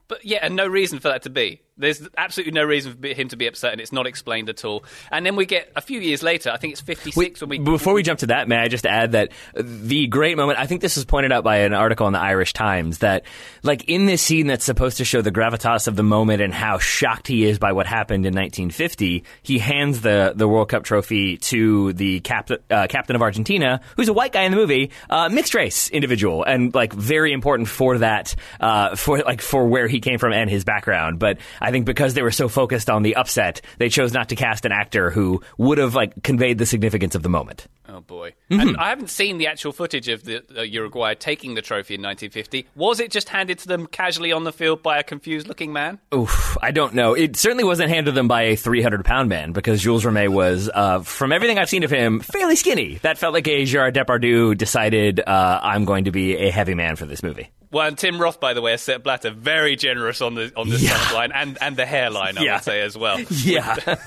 But 0.08 0.26
yeah, 0.26 0.39
and 0.41 0.56
no 0.56 0.67
reason 0.67 0.99
for 0.99 1.08
that 1.08 1.23
to 1.23 1.30
be. 1.30 1.62
There's 1.75 2.07
absolutely 2.17 2.51
no 2.53 2.63
reason 2.63 2.93
for 2.93 3.07
him 3.07 3.29
to 3.29 3.36
be 3.36 3.47
upset, 3.47 3.71
and 3.71 3.81
it's 3.81 3.91
not 3.91 4.05
explained 4.05 4.47
at 4.49 4.63
all. 4.63 4.83
And 5.12 5.25
then 5.25 5.36
we 5.36 5.47
get 5.47 5.71
a 5.75 5.81
few 5.81 5.99
years 5.99 6.21
later. 6.21 6.51
I 6.51 6.57
think 6.57 6.73
it's 6.73 6.81
56 6.81 7.41
when 7.41 7.49
we. 7.49 7.57
Before 7.57 7.95
we 7.95 8.03
jump 8.03 8.19
to 8.19 8.27
that, 8.27 8.47
may 8.47 8.57
I 8.57 8.67
just 8.67 8.86
add 8.86 9.13
that 9.13 9.31
the 9.55 10.05
great 10.05 10.38
moment, 10.38 10.59
I 10.59 10.67
think 10.67 10.81
this 10.81 10.95
was 10.95 11.05
pointed 11.05 11.31
out 11.31 11.43
by 11.43 11.57
an 11.57 11.73
article 11.73 12.05
in 12.05 12.13
the 12.13 12.19
Irish 12.19 12.53
Times, 12.53 12.99
that 12.99 13.23
like 13.63 13.86
in 13.86 14.05
this 14.05 14.21
scene 14.21 14.45
that's 14.45 14.63
supposed 14.63 14.97
to 14.97 15.05
show 15.05 15.21
the 15.23 15.31
gravitas 15.31 15.88
of 15.88 15.95
the 15.95 16.03
moment 16.03 16.43
and 16.43 16.53
how 16.53 16.77
shocked 16.77 17.27
he 17.27 17.43
is 17.43 17.57
by 17.57 17.71
what 17.71 17.88
happened 17.88 18.27
in 18.27 18.36
1950, 18.36 19.23
he 19.41 19.57
hands 19.57 20.01
the, 20.01 20.33
the 20.36 20.47
World 20.47 20.69
Cup 20.69 20.83
trophy 20.83 21.38
to 21.38 21.93
the 21.93 22.19
cap, 22.19 22.51
uh, 22.69 22.86
captain 22.88 23.15
of 23.15 23.23
Argentina, 23.23 23.81
who's 23.95 24.09
a 24.09 24.13
white 24.13 24.31
guy 24.31 24.43
in 24.43 24.51
the 24.51 24.57
movie, 24.57 24.91
uh, 25.09 25.27
mixed 25.29 25.55
race 25.55 25.89
individual, 25.89 26.43
and 26.43 26.75
like 26.75 26.93
very 26.93 27.33
important 27.33 27.67
for 27.67 27.97
that, 27.97 28.36
uh, 28.59 28.95
for 28.95 29.19
like 29.19 29.41
for 29.41 29.65
where 29.65 29.88
he 29.88 29.99
came 29.99 30.19
from 30.19 30.33
and 30.33 30.51
his 30.51 30.63
background. 30.63 31.17
But 31.17 31.39
I 31.63 31.71
think 31.71 31.86
because 31.86 32.13
they 32.13 32.21
were 32.21 32.32
so 32.32 32.49
focused 32.49 32.89
on 32.89 33.04
the 33.04 33.15
upset, 33.15 33.62
they 33.78 33.88
chose 33.88 34.12
not 34.12 34.30
to 34.30 34.36
cast 34.36 34.65
an 34.65 34.73
actor 34.73 35.10
who 35.10 35.41
would 35.58 35.78
have 35.78 35.95
like 35.95 36.21
conveyed 36.21 36.58
the 36.58 36.65
significance 36.65 37.15
of 37.15 37.23
the 37.23 37.30
moment. 37.30 37.67
Oh 37.95 38.01
boy! 38.01 38.34
Mm-hmm. 38.49 38.79
I 38.79 38.89
haven't 38.89 39.12
seen 39.12 39.38
the 39.38 39.45
actual 39.47 39.71
footage 39.71 40.08
of 40.10 40.23
the 40.23 40.43
uh, 40.58 40.62
Uruguay 40.63 41.13
taking 41.13 41.53
the 41.53 41.62
trophy 41.62 41.93
in 41.93 42.01
1950. 42.01 42.67
Was 42.75 42.99
it 42.99 43.12
just 43.12 43.29
handed 43.29 43.60
to 43.60 43.67
them 43.67 43.86
casually 43.86 44.32
on 44.32 44.43
the 44.45 44.51
field 44.51 44.82
by 44.82 44.97
a 44.97 45.03
confused-looking 45.03 45.71
man? 45.71 45.99
Oof, 46.12 46.58
I 46.60 46.71
don't 46.71 46.95
know. 46.95 47.13
It 47.13 47.36
certainly 47.36 47.63
wasn't 47.63 47.89
handed 47.89 48.12
to 48.12 48.15
them 48.15 48.27
by 48.27 48.43
a 48.43 48.56
300 48.56 49.06
pound 49.06 49.29
man 49.29 49.51
because 49.51 49.79
Jules 49.82 50.03
Rimet 50.03 50.29
was, 50.29 50.71
uh, 50.73 51.01
from 51.01 51.32
everything 51.32 51.60
I've 51.60 51.69
seen 51.69 51.84
of 51.84 51.91
him, 51.91 52.19
fairly 52.19 52.56
skinny. 52.56 52.95
That 53.03 53.19
felt 53.19 53.34
like 53.36 53.47
a 53.47 53.63
Gerard 53.65 53.93
Depardieu 53.93 54.58
decided, 54.58 55.19
uh, 55.19 55.60
I'm 55.62 55.86
going 55.86 56.06
to 56.06 56.12
be 56.12 56.36
a 56.38 56.49
heavy 56.49 56.73
man 56.73 56.95
for 56.95 57.06
this 57.06 57.21
movie. 57.21 57.49
Well, 57.71 57.88
and 57.88 57.97
Tim 57.97 58.21
Roth, 58.21 58.39
by 58.39 58.53
the 58.53 58.62
way, 58.62 58.69
has 58.71 58.84
Sepp 58.84 59.01
Blatter 59.03 59.32
very 59.32 59.75
generous 59.75 60.21
on 60.21 60.36
the 60.36 60.51
on 60.56 60.69
the 60.69 60.77
Yeah. 60.77 61.12
line 61.12 61.32
and, 61.34 61.58
and 61.60 61.75
the 61.75 61.88
hairline, 61.88 62.38
I 62.38 62.43
Yeah. 62.43 62.53
would 62.58 62.63
say 62.63 62.82
as 62.82 62.95
well. 62.97 63.19
Yeah. 63.29 63.75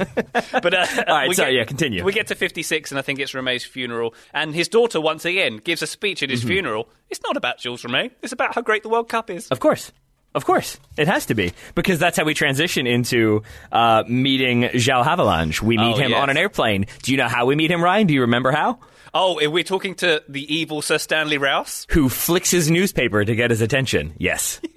But 0.62 0.75
uh, 0.75 0.87
All 1.09 1.14
right, 1.16 1.29
we 1.29 1.35
sorry, 1.35 1.53
get- 1.53 1.59
yeah, 1.59 1.64
continue. 1.64 2.05
We 2.05 2.12
get 2.12 2.29
to 2.29 2.35
56, 2.35 2.90
and 2.92 2.99
I 2.99 3.03
think 3.03 3.18
it's 3.18 3.33
Rimet's 3.33 3.64
funeral, 3.77 4.15
and 4.33 4.55
his 4.55 4.69
daughter 4.69 5.01
once 5.01 5.25
again 5.27 5.59
gives 5.59 5.83
a 5.83 5.87
speech 5.87 6.23
at 6.23 6.31
his 6.31 6.41
Mm-hmm. 6.41 6.49
funeral. 6.49 6.89
It's 7.11 7.21
not 7.23 7.37
about 7.37 7.59
Jules 7.59 7.83
Rimet; 7.83 8.12
it's 8.23 8.33
about 8.33 8.55
how 8.55 8.62
great 8.62 8.83
the 8.83 8.89
World 8.89 9.09
Cup 9.09 9.29
is. 9.31 9.49
Of 9.49 9.61
course. 9.61 9.93
Of 10.35 10.45
course. 10.45 10.79
It 10.99 11.09
has 11.09 11.27
to 11.27 11.35
be. 11.35 11.53
Because 11.75 11.99
that's 11.99 12.17
how 12.19 12.25
we 12.25 12.35
transition 12.35 12.87
into 12.87 13.43
uh, 13.73 14.05
meeting 14.07 14.62
João 14.85 15.03
Havelange. 15.05 15.62
We 15.62 15.77
meet 15.79 15.95
Oh, 15.95 15.99
him 15.99 16.11
yes. 16.11 16.21
on 16.23 16.29
an 16.31 16.37
airplane. 16.37 16.87
Do 17.03 17.11
you 17.12 17.17
know 17.19 17.29
how 17.29 17.47
we 17.47 17.55
meet 17.57 17.71
him, 17.71 17.83
Ryan? 17.83 18.07
Do 18.07 18.12
you 18.15 18.21
remember 18.23 18.51
how? 18.53 18.79
Oh, 19.15 19.37
we're 19.37 19.49
we 19.51 19.62
talking 19.65 19.95
to 19.97 20.23
the 20.29 20.45
evil 20.55 20.83
Sir 20.83 20.99
Stanley 20.99 21.39
Rouse? 21.39 21.87
Who 21.91 22.09
flicks 22.11 22.51
his 22.51 22.71
newspaper 22.71 23.25
to 23.25 23.35
get 23.35 23.49
his 23.51 23.62
attention? 23.62 24.12
Yes. 24.19 24.61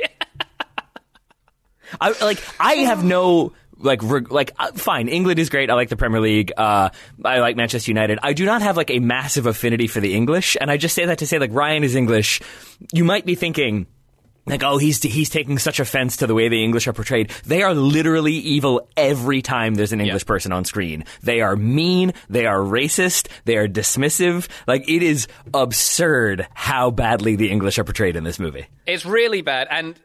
I 2.02 2.14
like. 2.24 2.42
I 2.60 2.74
have 2.90 3.04
no 3.04 3.52
like 3.80 4.02
reg- 4.04 4.32
like 4.32 4.54
uh, 4.60 4.72
fine. 4.74 5.08
England 5.08 5.39
is 5.39 5.50
great. 5.50 5.70
I 5.70 5.74
like 5.74 5.89
the 5.89 5.98
Premier 5.98 6.20
League. 6.20 6.52
Uh, 6.56 6.89
I 7.24 7.39
like 7.39 7.56
Manchester 7.56 7.89
United. 7.92 8.20
I 8.22 8.34
do 8.34 8.46
not 8.46 8.62
have 8.62 8.78
like 8.78 8.92
a 8.92 9.00
massive 9.00 9.46
affinity 9.46 9.88
for 9.88 10.00
the 10.00 10.13
English, 10.13 10.58
and 10.60 10.70
I 10.70 10.78
just 10.78 10.96
say 10.96 11.06
that 11.06 11.20
to 11.20 11.28
say 11.28 11.39
like 11.39 11.54
Ryan 11.54 11.84
is 11.84 11.96
English. 11.96 12.42
You 12.94 13.04
might 13.04 13.26
be 13.26 13.36
thinking. 13.36 13.88
Like 14.46 14.63
oh 14.63 14.78
he's 14.78 15.04
he's 15.04 15.30
taking 15.30 15.60
such 15.60 15.80
offense 15.80 16.18
to 16.18 16.28
the 16.28 16.34
way 16.34 16.50
the 16.50 16.63
English 16.63 16.88
are 16.88 16.94
portrayed. 16.94 17.30
They 17.46 17.62
are 17.62 17.76
literally 17.76 18.34
evil 18.34 18.89
every 18.98 19.44
time 19.44 19.76
there's 19.76 19.94
an 19.94 20.02
English 20.02 20.26
person 20.26 20.52
on 20.52 20.65
screen. 20.65 21.06
They 21.22 21.42
are 21.42 21.56
mean. 21.56 22.13
They 22.30 22.48
are 22.48 22.58
racist. 22.58 23.28
They 23.46 23.58
are 23.58 23.68
dismissive. 23.68 24.48
Like 24.65 24.89
it 24.89 25.04
is 25.04 25.28
absurd 25.54 26.48
how 26.56 26.89
badly 26.89 27.36
the 27.36 27.52
English 27.52 27.78
are 27.78 27.84
portrayed 27.84 28.15
in 28.15 28.24
this 28.24 28.39
movie. 28.39 28.65
It's 28.88 29.06
really 29.06 29.42
bad, 29.42 29.68
and 29.70 30.00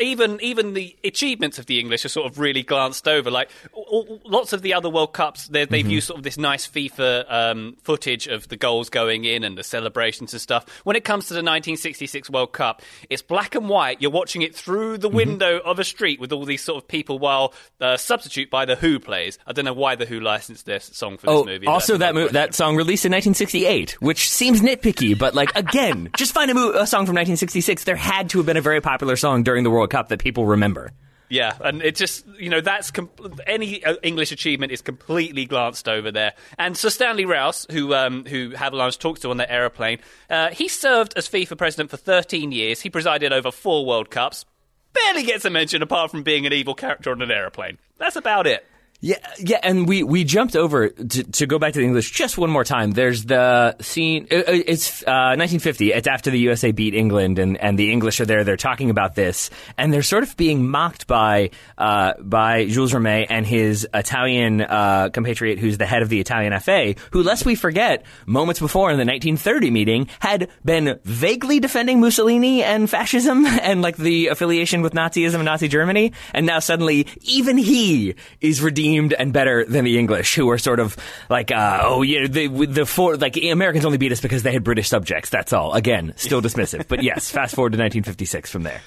even 0.00 0.38
even 0.42 0.74
the 0.74 0.96
achievements 1.04 1.58
of 1.58 1.66
the 1.66 1.78
English 1.80 2.04
are 2.04 2.08
sort 2.08 2.30
of 2.30 2.38
really 2.38 2.62
glanced 2.62 3.06
over. 3.08 3.30
Like 3.30 3.50
all- 3.72 4.20
lots 4.24 4.52
of 4.52 4.62
the 4.62 4.74
other 4.74 4.88
World 4.90 5.12
Cups, 5.12 5.48
they- 5.48 5.64
they've 5.64 5.86
used 5.88 6.06
sort 6.08 6.18
of 6.18 6.24
this 6.24 6.38
nice 6.38 6.66
FIFA 6.66 7.24
um, 7.32 7.76
footage 7.82 8.26
of 8.26 8.48
the 8.48 8.56
goals 8.56 8.90
going 8.90 9.24
in 9.24 9.44
and 9.44 9.56
the 9.56 9.64
celebrations 9.64 10.32
and 10.32 10.40
stuff. 10.40 10.66
When 10.84 10.96
it 10.96 11.04
comes 11.04 11.26
to 11.28 11.34
the 11.34 11.38
1966 11.42 12.30
World 12.30 12.52
Cup, 12.52 12.82
it's 13.10 13.22
black 13.22 13.54
and 13.54 13.68
white. 13.68 14.00
You're 14.00 14.10
watching 14.10 14.42
it 14.42 14.54
through 14.54 14.98
the 14.98 15.08
window 15.08 15.58
of 15.58 15.78
a 15.78 15.84
street 15.84 16.20
with 16.20 16.32
all 16.32 16.44
these 16.44 16.62
sort 16.62 16.82
of 16.82 16.88
people, 16.88 17.18
while 17.18 17.52
uh, 17.80 17.96
substitute 17.96 18.50
by 18.50 18.64
the 18.64 18.76
Who 18.76 18.98
plays. 18.98 19.38
I 19.46 19.52
don't 19.52 19.64
know 19.64 19.72
why 19.72 19.94
the 19.94 20.06
Who 20.06 20.20
licensed 20.20 20.66
this 20.66 20.90
song 20.92 21.16
for 21.18 21.26
this 21.26 21.34
Oh, 21.36 21.44
movie. 21.44 21.66
also 21.66 21.96
that 21.98 22.14
mo- 22.14 22.28
that 22.28 22.54
song 22.54 22.76
released 22.76 23.04
in 23.04 23.12
1968, 23.12 24.00
which 24.02 24.28
seems 24.30 24.60
nitpicky, 24.60 25.18
but 25.18 25.34
like 25.34 25.54
again, 25.56 26.10
just 26.16 26.32
find 26.32 26.50
a, 26.50 26.54
mo- 26.54 26.70
a 26.72 26.86
song 26.86 27.06
from 27.06 27.14
1966. 27.16 27.84
There 27.84 27.96
had 27.96 28.30
to 28.30 28.38
have 28.38 28.46
been 28.46 28.56
a 28.56 28.60
very 28.60 28.80
popular 28.80 29.16
song 29.16 29.42
during 29.42 29.64
the 29.66 29.70
World 29.70 29.90
Cup 29.90 30.08
that 30.10 30.20
people 30.20 30.46
remember. 30.46 30.92
Yeah, 31.28 31.56
and 31.60 31.82
it 31.82 31.96
just 31.96 32.24
you 32.38 32.48
know 32.48 32.60
that's 32.60 32.92
com- 32.92 33.10
any 33.48 33.84
uh, 33.84 33.96
English 34.02 34.30
achievement 34.30 34.70
is 34.70 34.80
completely 34.80 35.44
glanced 35.44 35.88
over 35.88 36.12
there. 36.12 36.34
And 36.56 36.76
Sir 36.76 36.88
Stanley 36.88 37.24
Rouse, 37.24 37.66
who 37.70 37.92
um, 37.94 38.24
who 38.26 38.50
Havelange 38.50 38.98
talks 38.98 39.20
to 39.20 39.30
on 39.30 39.38
that 39.38 39.50
aeroplane, 39.50 39.98
uh, 40.30 40.50
he 40.50 40.68
served 40.68 41.14
as 41.16 41.28
FIFA 41.28 41.58
president 41.58 41.90
for 41.90 41.96
13 41.96 42.52
years. 42.52 42.80
He 42.80 42.90
presided 42.90 43.32
over 43.32 43.50
four 43.50 43.84
World 43.84 44.08
Cups. 44.08 44.44
Barely 44.92 45.24
gets 45.24 45.44
a 45.44 45.50
mention 45.50 45.82
apart 45.82 46.12
from 46.12 46.22
being 46.22 46.46
an 46.46 46.52
evil 46.52 46.74
character 46.74 47.10
on 47.10 47.20
an 47.20 47.30
aeroplane. 47.32 47.78
That's 47.98 48.16
about 48.16 48.46
it. 48.46 48.64
Yeah, 49.00 49.18
yeah, 49.38 49.60
and 49.62 49.86
we, 49.86 50.02
we 50.02 50.24
jumped 50.24 50.56
over 50.56 50.88
to, 50.88 51.22
to 51.22 51.46
go 51.46 51.58
back 51.58 51.74
to 51.74 51.80
the 51.80 51.84
English 51.84 52.12
just 52.12 52.38
one 52.38 52.48
more 52.48 52.64
time. 52.64 52.92
There's 52.92 53.24
the 53.26 53.76
scene. 53.80 54.26
uh, 54.30 54.36
uh, 54.36 54.42
It's 54.46 55.02
uh, 55.02 55.36
1950. 55.36 55.92
It's 55.92 56.08
after 56.08 56.30
the 56.30 56.38
USA 56.38 56.72
beat 56.72 56.94
England, 56.94 57.38
and, 57.38 57.58
and 57.58 57.78
the 57.78 57.92
English 57.92 58.20
are 58.20 58.24
there. 58.24 58.42
They're 58.42 58.56
talking 58.56 58.88
about 58.88 59.14
this, 59.14 59.50
and 59.76 59.92
they're 59.92 60.02
sort 60.02 60.22
of 60.22 60.34
being 60.38 60.66
mocked 60.66 61.06
by 61.06 61.50
uh, 61.76 62.14
by 62.22 62.64
Jules 62.66 62.94
Rimet 62.94 63.26
and 63.28 63.46
his 63.46 63.86
Italian 63.92 64.62
uh, 64.62 65.10
compatriot, 65.12 65.58
who's 65.58 65.76
the 65.76 65.86
head 65.86 66.00
of 66.00 66.08
the 66.08 66.18
Italian 66.18 66.58
FA, 66.60 66.94
who, 67.10 67.22
lest 67.22 67.44
we 67.44 67.54
forget, 67.54 68.02
moments 68.24 68.60
before 68.60 68.90
in 68.90 68.96
the 68.96 69.04
1930 69.04 69.70
meeting, 69.70 70.08
had 70.20 70.48
been 70.64 70.98
vaguely 71.04 71.60
defending 71.60 72.00
Mussolini 72.00 72.62
and 72.62 72.88
fascism 72.88 73.44
and 73.60 73.82
like 73.82 73.98
the 73.98 74.28
affiliation 74.28 74.80
with 74.80 74.94
Nazism 74.94 75.34
and 75.34 75.44
Nazi 75.44 75.68
Germany, 75.68 76.12
and 76.32 76.46
now 76.46 76.60
suddenly 76.60 77.06
even 77.20 77.58
he 77.58 78.14
is 78.40 78.62
redeemed 78.62 78.85
and 78.94 79.32
better 79.32 79.64
than 79.64 79.84
the 79.84 79.98
English, 79.98 80.34
who 80.34 80.48
are 80.50 80.58
sort 80.58 80.80
of 80.80 80.96
like, 81.28 81.50
uh, 81.50 81.80
oh 81.82 82.02
yeah, 82.02 82.26
the 82.26 82.48
the 82.66 82.86
four 82.86 83.16
like 83.16 83.36
Americans 83.36 83.84
only 83.84 83.98
beat 83.98 84.12
us 84.12 84.20
because 84.20 84.42
they 84.42 84.52
had 84.52 84.64
British 84.64 84.88
subjects. 84.88 85.30
That's 85.30 85.52
all. 85.52 85.74
Again, 85.74 86.14
still 86.16 86.42
dismissive, 86.42 86.88
but 86.88 87.02
yes. 87.02 87.30
Fast 87.30 87.54
forward 87.54 87.72
to 87.72 87.78
1956 87.78 88.50
from 88.50 88.62
there. 88.62 88.80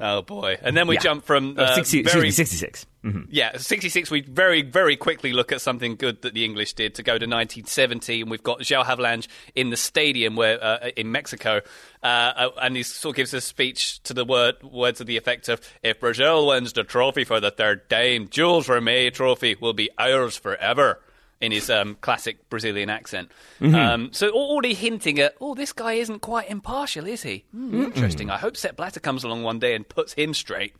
Oh 0.00 0.22
boy! 0.22 0.58
And 0.60 0.76
then 0.76 0.88
we 0.88 0.96
Yeah. 0.96 1.00
jump 1.02 1.24
from 1.24 1.56
Uh, 1.58 1.62
uh, 1.62 1.74
60, 1.76 2.00
excuse 2.00 2.12
very 2.12 2.26
me, 2.26 2.30
66. 2.32 2.86
Yeah, 3.30 3.56
66, 3.58 4.10
we 4.10 4.22
very, 4.22 4.62
very 4.62 4.96
quickly 4.96 5.32
look 5.34 5.52
at 5.52 5.60
something 5.60 5.94
good 5.96 6.22
that 6.22 6.32
the 6.32 6.42
English 6.44 6.72
did 6.72 6.94
to 6.94 7.02
go 7.02 7.18
to 7.18 7.26
1970, 7.26 8.22
and 8.22 8.30
we've 8.30 8.42
got 8.42 8.60
João 8.60 8.82
Havelange 8.84 9.28
in 9.54 9.68
the 9.70 9.76
stadium 9.76 10.36
where 10.36 10.62
uh, 10.64 10.88
in 10.96 11.12
Mexico, 11.12 11.60
uh, 12.02 12.06
uh, 12.06 12.50
and 12.62 12.76
he 12.76 12.82
sort 12.82 13.12
of 13.12 13.16
gives 13.16 13.34
a 13.34 13.42
speech 13.42 14.02
to 14.04 14.14
the 14.14 14.24
word, 14.24 14.56
words 14.62 15.00
of 15.02 15.06
the 15.06 15.18
effect 15.18 15.48
of, 15.50 15.60
if 15.82 16.00
Brazil 16.00 16.46
wins 16.46 16.72
the 16.72 16.82
trophy 16.82 17.24
for 17.24 17.40
the 17.40 17.50
third 17.50 17.88
time, 17.90 18.26
Jules 18.28 18.68
Rimet 18.68 19.12
trophy 19.14 19.54
will 19.60 19.74
be 19.74 19.90
ours 19.98 20.36
forever. 20.38 20.98
In 21.40 21.52
his 21.52 21.68
um, 21.68 21.96
classic 22.00 22.48
Brazilian 22.48 22.88
accent. 22.88 23.30
Um, 23.60 24.10
so 24.12 24.30
already 24.30 24.72
hinting 24.72 25.18
at, 25.18 25.34
oh, 25.40 25.54
this 25.54 25.72
guy 25.74 25.94
isn't 25.94 26.20
quite 26.20 26.48
impartial, 26.48 27.06
is 27.06 27.22
he? 27.22 27.44
Hmm, 27.50 27.82
Interesting. 27.84 28.30
I 28.30 28.38
hope 28.38 28.56
Sepp 28.56 28.76
Blatter 28.76 29.00
comes 29.00 29.24
along 29.24 29.42
one 29.42 29.58
day 29.58 29.74
and 29.74 29.86
puts 29.86 30.14
him 30.14 30.32
straight. 30.32 30.74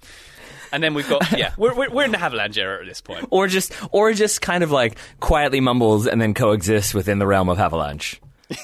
And 0.72 0.82
then 0.82 0.94
we've 0.94 1.08
got, 1.08 1.30
yeah, 1.38 1.52
we're, 1.58 1.74
we're, 1.74 1.90
we're 1.90 2.04
in 2.04 2.12
the 2.12 2.18
Havelange 2.18 2.56
era 2.56 2.80
at 2.80 2.86
this 2.86 3.00
point. 3.02 3.26
Or 3.30 3.46
just, 3.46 3.72
or 3.92 4.12
just 4.14 4.40
kind 4.40 4.64
of 4.64 4.70
like 4.70 4.96
quietly 5.20 5.60
mumbles 5.60 6.06
and 6.06 6.18
then 6.20 6.32
coexists 6.32 6.94
within 6.94 7.18
the 7.18 7.26
realm 7.26 7.48
of 7.50 7.58
Avalanche. 7.58 8.20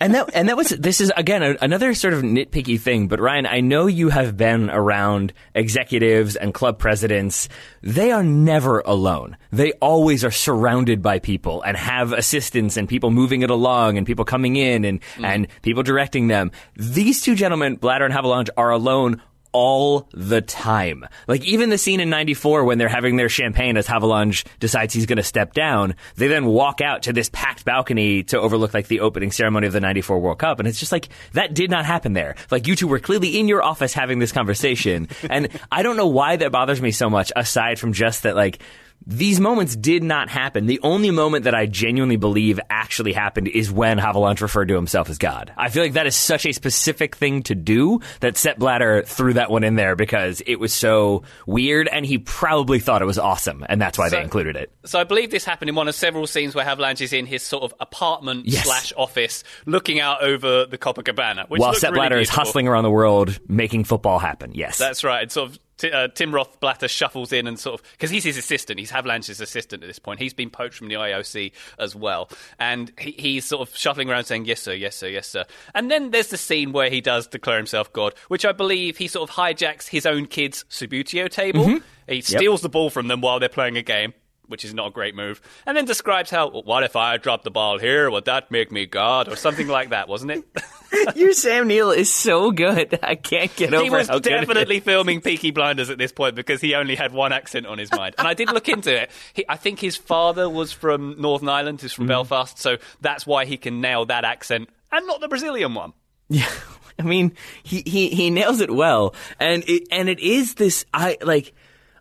and 0.00 0.14
that, 0.14 0.30
and 0.34 0.48
that 0.48 0.56
was, 0.56 0.68
this 0.70 1.00
is 1.00 1.12
again 1.16 1.42
a, 1.42 1.56
another 1.60 1.94
sort 1.94 2.14
of 2.14 2.22
nitpicky 2.22 2.80
thing. 2.80 3.08
But 3.08 3.20
Ryan, 3.20 3.46
I 3.46 3.60
know 3.60 3.86
you 3.86 4.08
have 4.10 4.36
been 4.36 4.70
around 4.70 5.32
executives 5.54 6.36
and 6.36 6.54
club 6.54 6.78
presidents. 6.78 7.48
They 7.82 8.10
are 8.10 8.22
never 8.22 8.80
alone. 8.80 9.36
They 9.50 9.72
always 9.72 10.24
are 10.24 10.30
surrounded 10.30 11.02
by 11.02 11.18
people 11.18 11.62
and 11.62 11.76
have 11.76 12.12
assistants 12.12 12.76
and 12.76 12.88
people 12.88 13.10
moving 13.10 13.42
it 13.42 13.50
along 13.50 13.96
and 13.96 14.06
people 14.06 14.24
coming 14.24 14.56
in 14.56 14.84
and, 14.84 15.00
mm. 15.16 15.24
and 15.24 15.48
people 15.62 15.82
directing 15.82 16.28
them. 16.28 16.50
These 16.76 17.22
two 17.22 17.34
gentlemen, 17.34 17.76
Blatter 17.76 18.04
and 18.04 18.14
Havelange, 18.14 18.50
are 18.56 18.70
alone 18.70 19.22
all 19.52 20.08
the 20.12 20.40
time. 20.40 21.06
Like 21.26 21.44
even 21.44 21.70
the 21.70 21.78
scene 21.78 22.00
in 22.00 22.10
94 22.10 22.64
when 22.64 22.78
they're 22.78 22.88
having 22.88 23.16
their 23.16 23.28
champagne 23.28 23.76
as 23.76 23.86
Havelange 23.86 24.46
decides 24.60 24.94
he's 24.94 25.06
going 25.06 25.16
to 25.16 25.22
step 25.22 25.54
down, 25.54 25.94
they 26.16 26.28
then 26.28 26.46
walk 26.46 26.80
out 26.80 27.02
to 27.04 27.12
this 27.12 27.30
packed 27.32 27.64
balcony 27.64 28.22
to 28.24 28.38
overlook 28.38 28.74
like 28.74 28.88
the 28.88 29.00
opening 29.00 29.30
ceremony 29.30 29.66
of 29.66 29.72
the 29.72 29.80
94 29.80 30.18
World 30.20 30.38
Cup. 30.38 30.58
And 30.58 30.68
it's 30.68 30.78
just 30.78 30.92
like, 30.92 31.08
that 31.32 31.54
did 31.54 31.70
not 31.70 31.84
happen 31.84 32.12
there. 32.12 32.36
Like 32.50 32.66
you 32.66 32.76
two 32.76 32.88
were 32.88 32.98
clearly 32.98 33.38
in 33.38 33.48
your 33.48 33.62
office 33.62 33.92
having 33.92 34.18
this 34.18 34.32
conversation. 34.32 35.08
and 35.30 35.48
I 35.70 35.82
don't 35.82 35.96
know 35.96 36.08
why 36.08 36.36
that 36.36 36.52
bothers 36.52 36.80
me 36.80 36.90
so 36.90 37.10
much 37.10 37.32
aside 37.34 37.78
from 37.78 37.92
just 37.92 38.24
that 38.24 38.36
like, 38.36 38.60
these 39.10 39.40
moments 39.40 39.74
did 39.74 40.02
not 40.02 40.28
happen. 40.28 40.66
The 40.66 40.80
only 40.82 41.10
moment 41.10 41.44
that 41.44 41.54
I 41.54 41.64
genuinely 41.64 42.16
believe 42.16 42.60
actually 42.68 43.14
happened 43.14 43.48
is 43.48 43.72
when 43.72 43.98
Havelange 43.98 44.42
referred 44.42 44.68
to 44.68 44.74
himself 44.74 45.08
as 45.08 45.16
God. 45.16 45.50
I 45.56 45.70
feel 45.70 45.82
like 45.82 45.94
that 45.94 46.06
is 46.06 46.14
such 46.14 46.44
a 46.44 46.52
specific 46.52 47.16
thing 47.16 47.42
to 47.44 47.54
do 47.54 48.00
that 48.20 48.36
Sepp 48.36 48.58
Blatter 48.58 49.02
threw 49.04 49.32
that 49.32 49.50
one 49.50 49.64
in 49.64 49.76
there 49.76 49.96
because 49.96 50.42
it 50.46 50.56
was 50.56 50.74
so 50.74 51.22
weird 51.46 51.88
and 51.88 52.04
he 52.04 52.18
probably 52.18 52.80
thought 52.80 53.00
it 53.00 53.06
was 53.06 53.18
awesome 53.18 53.64
and 53.66 53.80
that's 53.80 53.96
why 53.96 54.10
So- 54.10 54.16
they 54.16 54.22
included 54.22 54.56
it. 54.56 54.70
So 54.84 55.00
I 55.00 55.04
believe 55.04 55.30
this 55.30 55.44
happened 55.46 55.70
in 55.70 55.74
one 55.74 55.88
of 55.88 55.94
several 55.94 56.26
scenes 56.26 56.54
where 56.54 56.66
Havelange 56.66 57.00
is 57.00 57.14
in 57.14 57.24
his 57.24 57.42
sort 57.42 57.64
of 57.64 57.72
apartment 57.80 58.44
Yes. 58.46 58.64
slash 58.66 58.92
office 58.94 59.42
looking 59.64 60.00
out 60.00 60.22
over 60.22 60.66
the 60.66 60.76
Copacabana. 60.76 61.48
Which 61.48 61.60
While 61.60 61.70
looked 61.70 61.80
Sepp 61.80 61.92
really 61.92 62.00
Blatter 62.08 62.18
is 62.18 62.28
hustling 62.28 62.68
around 62.68 62.84
the 62.84 62.90
world 62.90 63.40
making 63.48 63.84
football 63.84 64.18
happen. 64.18 64.52
Yes. 64.54 64.76
That's 64.76 65.02
right. 65.02 65.22
And 65.22 65.32
sort 65.32 65.48
of 65.48 65.58
t- 65.78 65.90
uh, 65.90 66.08
Tim 66.08 66.34
Roth 66.34 66.60
Blatter 66.60 66.88
shuffles 66.88 67.32
in 67.32 67.46
and 67.46 67.58
sort 67.58 67.80
of 67.80 67.86
because 67.92 68.10
he's 68.10 68.24
his 68.24 68.36
assistant. 68.36 68.78
He's 68.78 68.90
Havelange's 68.90 69.40
assistant 69.40 69.82
at 69.82 69.86
this 69.86 69.98
point. 69.98 70.20
He's 70.20 70.34
been 70.34 70.50
poached 70.50 70.76
from 70.76 70.88
the 70.88 70.96
IOC 70.96 71.52
as 71.78 71.96
well, 71.96 72.28
and 72.58 72.92
he, 72.98 73.12
he's 73.12 73.44
sort 73.44 73.66
of 73.66 73.74
shuffling 73.76 74.10
around 74.10 74.24
saying 74.24 74.44
yes 74.44 74.60
sir, 74.60 74.74
yes 74.74 74.96
sir, 74.96 75.08
yes 75.08 75.26
sir. 75.26 75.44
And 75.74 75.90
then 75.90 76.10
there's 76.10 76.28
the 76.28 76.36
scene 76.36 76.72
where 76.72 76.90
he 76.90 77.00
does 77.00 77.26
declare 77.26 77.56
himself 77.56 77.92
God, 77.92 78.14
which 78.28 78.44
I 78.44 78.52
believe 78.52 78.98
he 78.98 79.08
sort 79.08 79.30
of 79.30 79.36
hijacks 79.36 79.88
his 79.88 80.06
own 80.06 80.26
kids' 80.26 80.64
Subbuteo 80.70 81.30
table. 81.30 81.64
Mm-hmm. 81.64 82.12
He 82.12 82.20
steals 82.22 82.62
the 82.62 82.68
ball 82.68 82.90
from 82.90 83.08
them 83.08 83.20
while 83.20 83.38
they're 83.38 83.48
playing 83.48 83.76
a 83.76 83.82
game. 83.82 84.14
Which 84.48 84.64
is 84.64 84.74
not 84.74 84.88
a 84.88 84.90
great 84.90 85.14
move. 85.14 85.40
And 85.66 85.76
then 85.76 85.84
describes 85.84 86.30
how, 86.30 86.48
"Well, 86.48 86.62
what 86.64 86.82
if 86.82 86.96
I 86.96 87.16
drop 87.18 87.44
the 87.44 87.50
ball 87.50 87.78
here? 87.78 88.10
Would 88.10 88.24
that 88.24 88.50
make 88.50 88.72
me 88.72 88.86
God? 88.86 89.28
Or 89.28 89.36
something 89.36 89.68
like 89.68 89.90
that, 89.90 90.08
wasn't 90.08 90.32
it? 90.32 90.44
Your 91.16 91.34
Sam 91.34 91.68
Neill 91.68 91.90
is 91.90 92.12
so 92.12 92.50
good. 92.50 92.98
I 93.02 93.14
can't 93.14 93.54
get 93.54 93.74
over 93.74 93.84
he 93.84 93.90
was 93.90 94.08
how 94.08 94.18
good 94.18 94.32
it 94.32 94.34
is. 94.34 94.40
definitely 94.48 94.80
filming 94.80 95.20
Peaky 95.20 95.50
Blinders 95.50 95.90
at 95.90 95.98
this 95.98 96.12
point 96.12 96.34
because 96.34 96.62
he 96.62 96.74
only 96.74 96.94
had 96.94 97.12
one 97.12 97.32
accent 97.32 97.66
on 97.66 97.76
his 97.78 97.92
mind. 97.92 98.14
And 98.16 98.26
I 98.26 98.32
did 98.34 98.50
look 98.50 98.68
into 98.68 99.02
it. 99.02 99.10
He, 99.34 99.44
I 99.48 99.56
think 99.56 99.80
his 99.80 99.96
father 99.96 100.48
was 100.48 100.72
from 100.72 101.20
Northern 101.20 101.48
Ireland, 101.50 101.82
he's 101.82 101.92
from 101.92 102.06
Mm. 102.06 102.08
Belfast, 102.08 102.58
so 102.58 102.78
that's 103.02 103.26
why 103.26 103.44
he 103.44 103.58
can 103.58 103.82
nail 103.82 104.06
that 104.06 104.24
accent 104.24 104.70
and 104.90 105.06
not 105.06 105.20
the 105.20 105.28
Brazilian 105.28 105.74
one. 105.74 105.92
Yeah. 106.30 106.48
I 106.98 107.02
mean, 107.02 107.34
he, 107.62 107.82
he, 107.86 108.08
he 108.08 108.30
nails 108.30 108.60
it 108.60 108.70
well. 108.70 109.14
And 109.38 109.62
it, 109.68 109.88
and 109.92 110.08
it 110.08 110.18
is 110.20 110.54
this, 110.54 110.84
I, 110.92 111.16
like, 111.20 111.54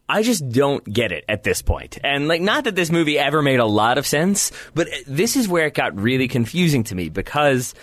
I 0.10 0.24
just 0.24 0.47
don't 0.49 0.84
get 0.86 1.12
it 1.12 1.26
at 1.28 1.43
this 1.43 1.62
point. 1.62 1.97
And 2.03 2.28
like, 2.28 2.41
not 2.41 2.64
that 2.64 2.76
this 2.76 2.89
movie 2.89 3.20
ever 3.20 3.41
made 3.41 3.60
a 3.60 3.66
lot 3.66 3.97
of 3.97 4.08
sense, 4.08 4.51
but 4.74 4.88
this 5.05 5.36
is 5.36 5.47
where 5.47 5.68
it 5.68 5.74
got 5.74 5.99
really 5.99 6.28
confusing 6.28 6.84
to 6.86 6.95
me 6.95 7.10
because 7.10 7.74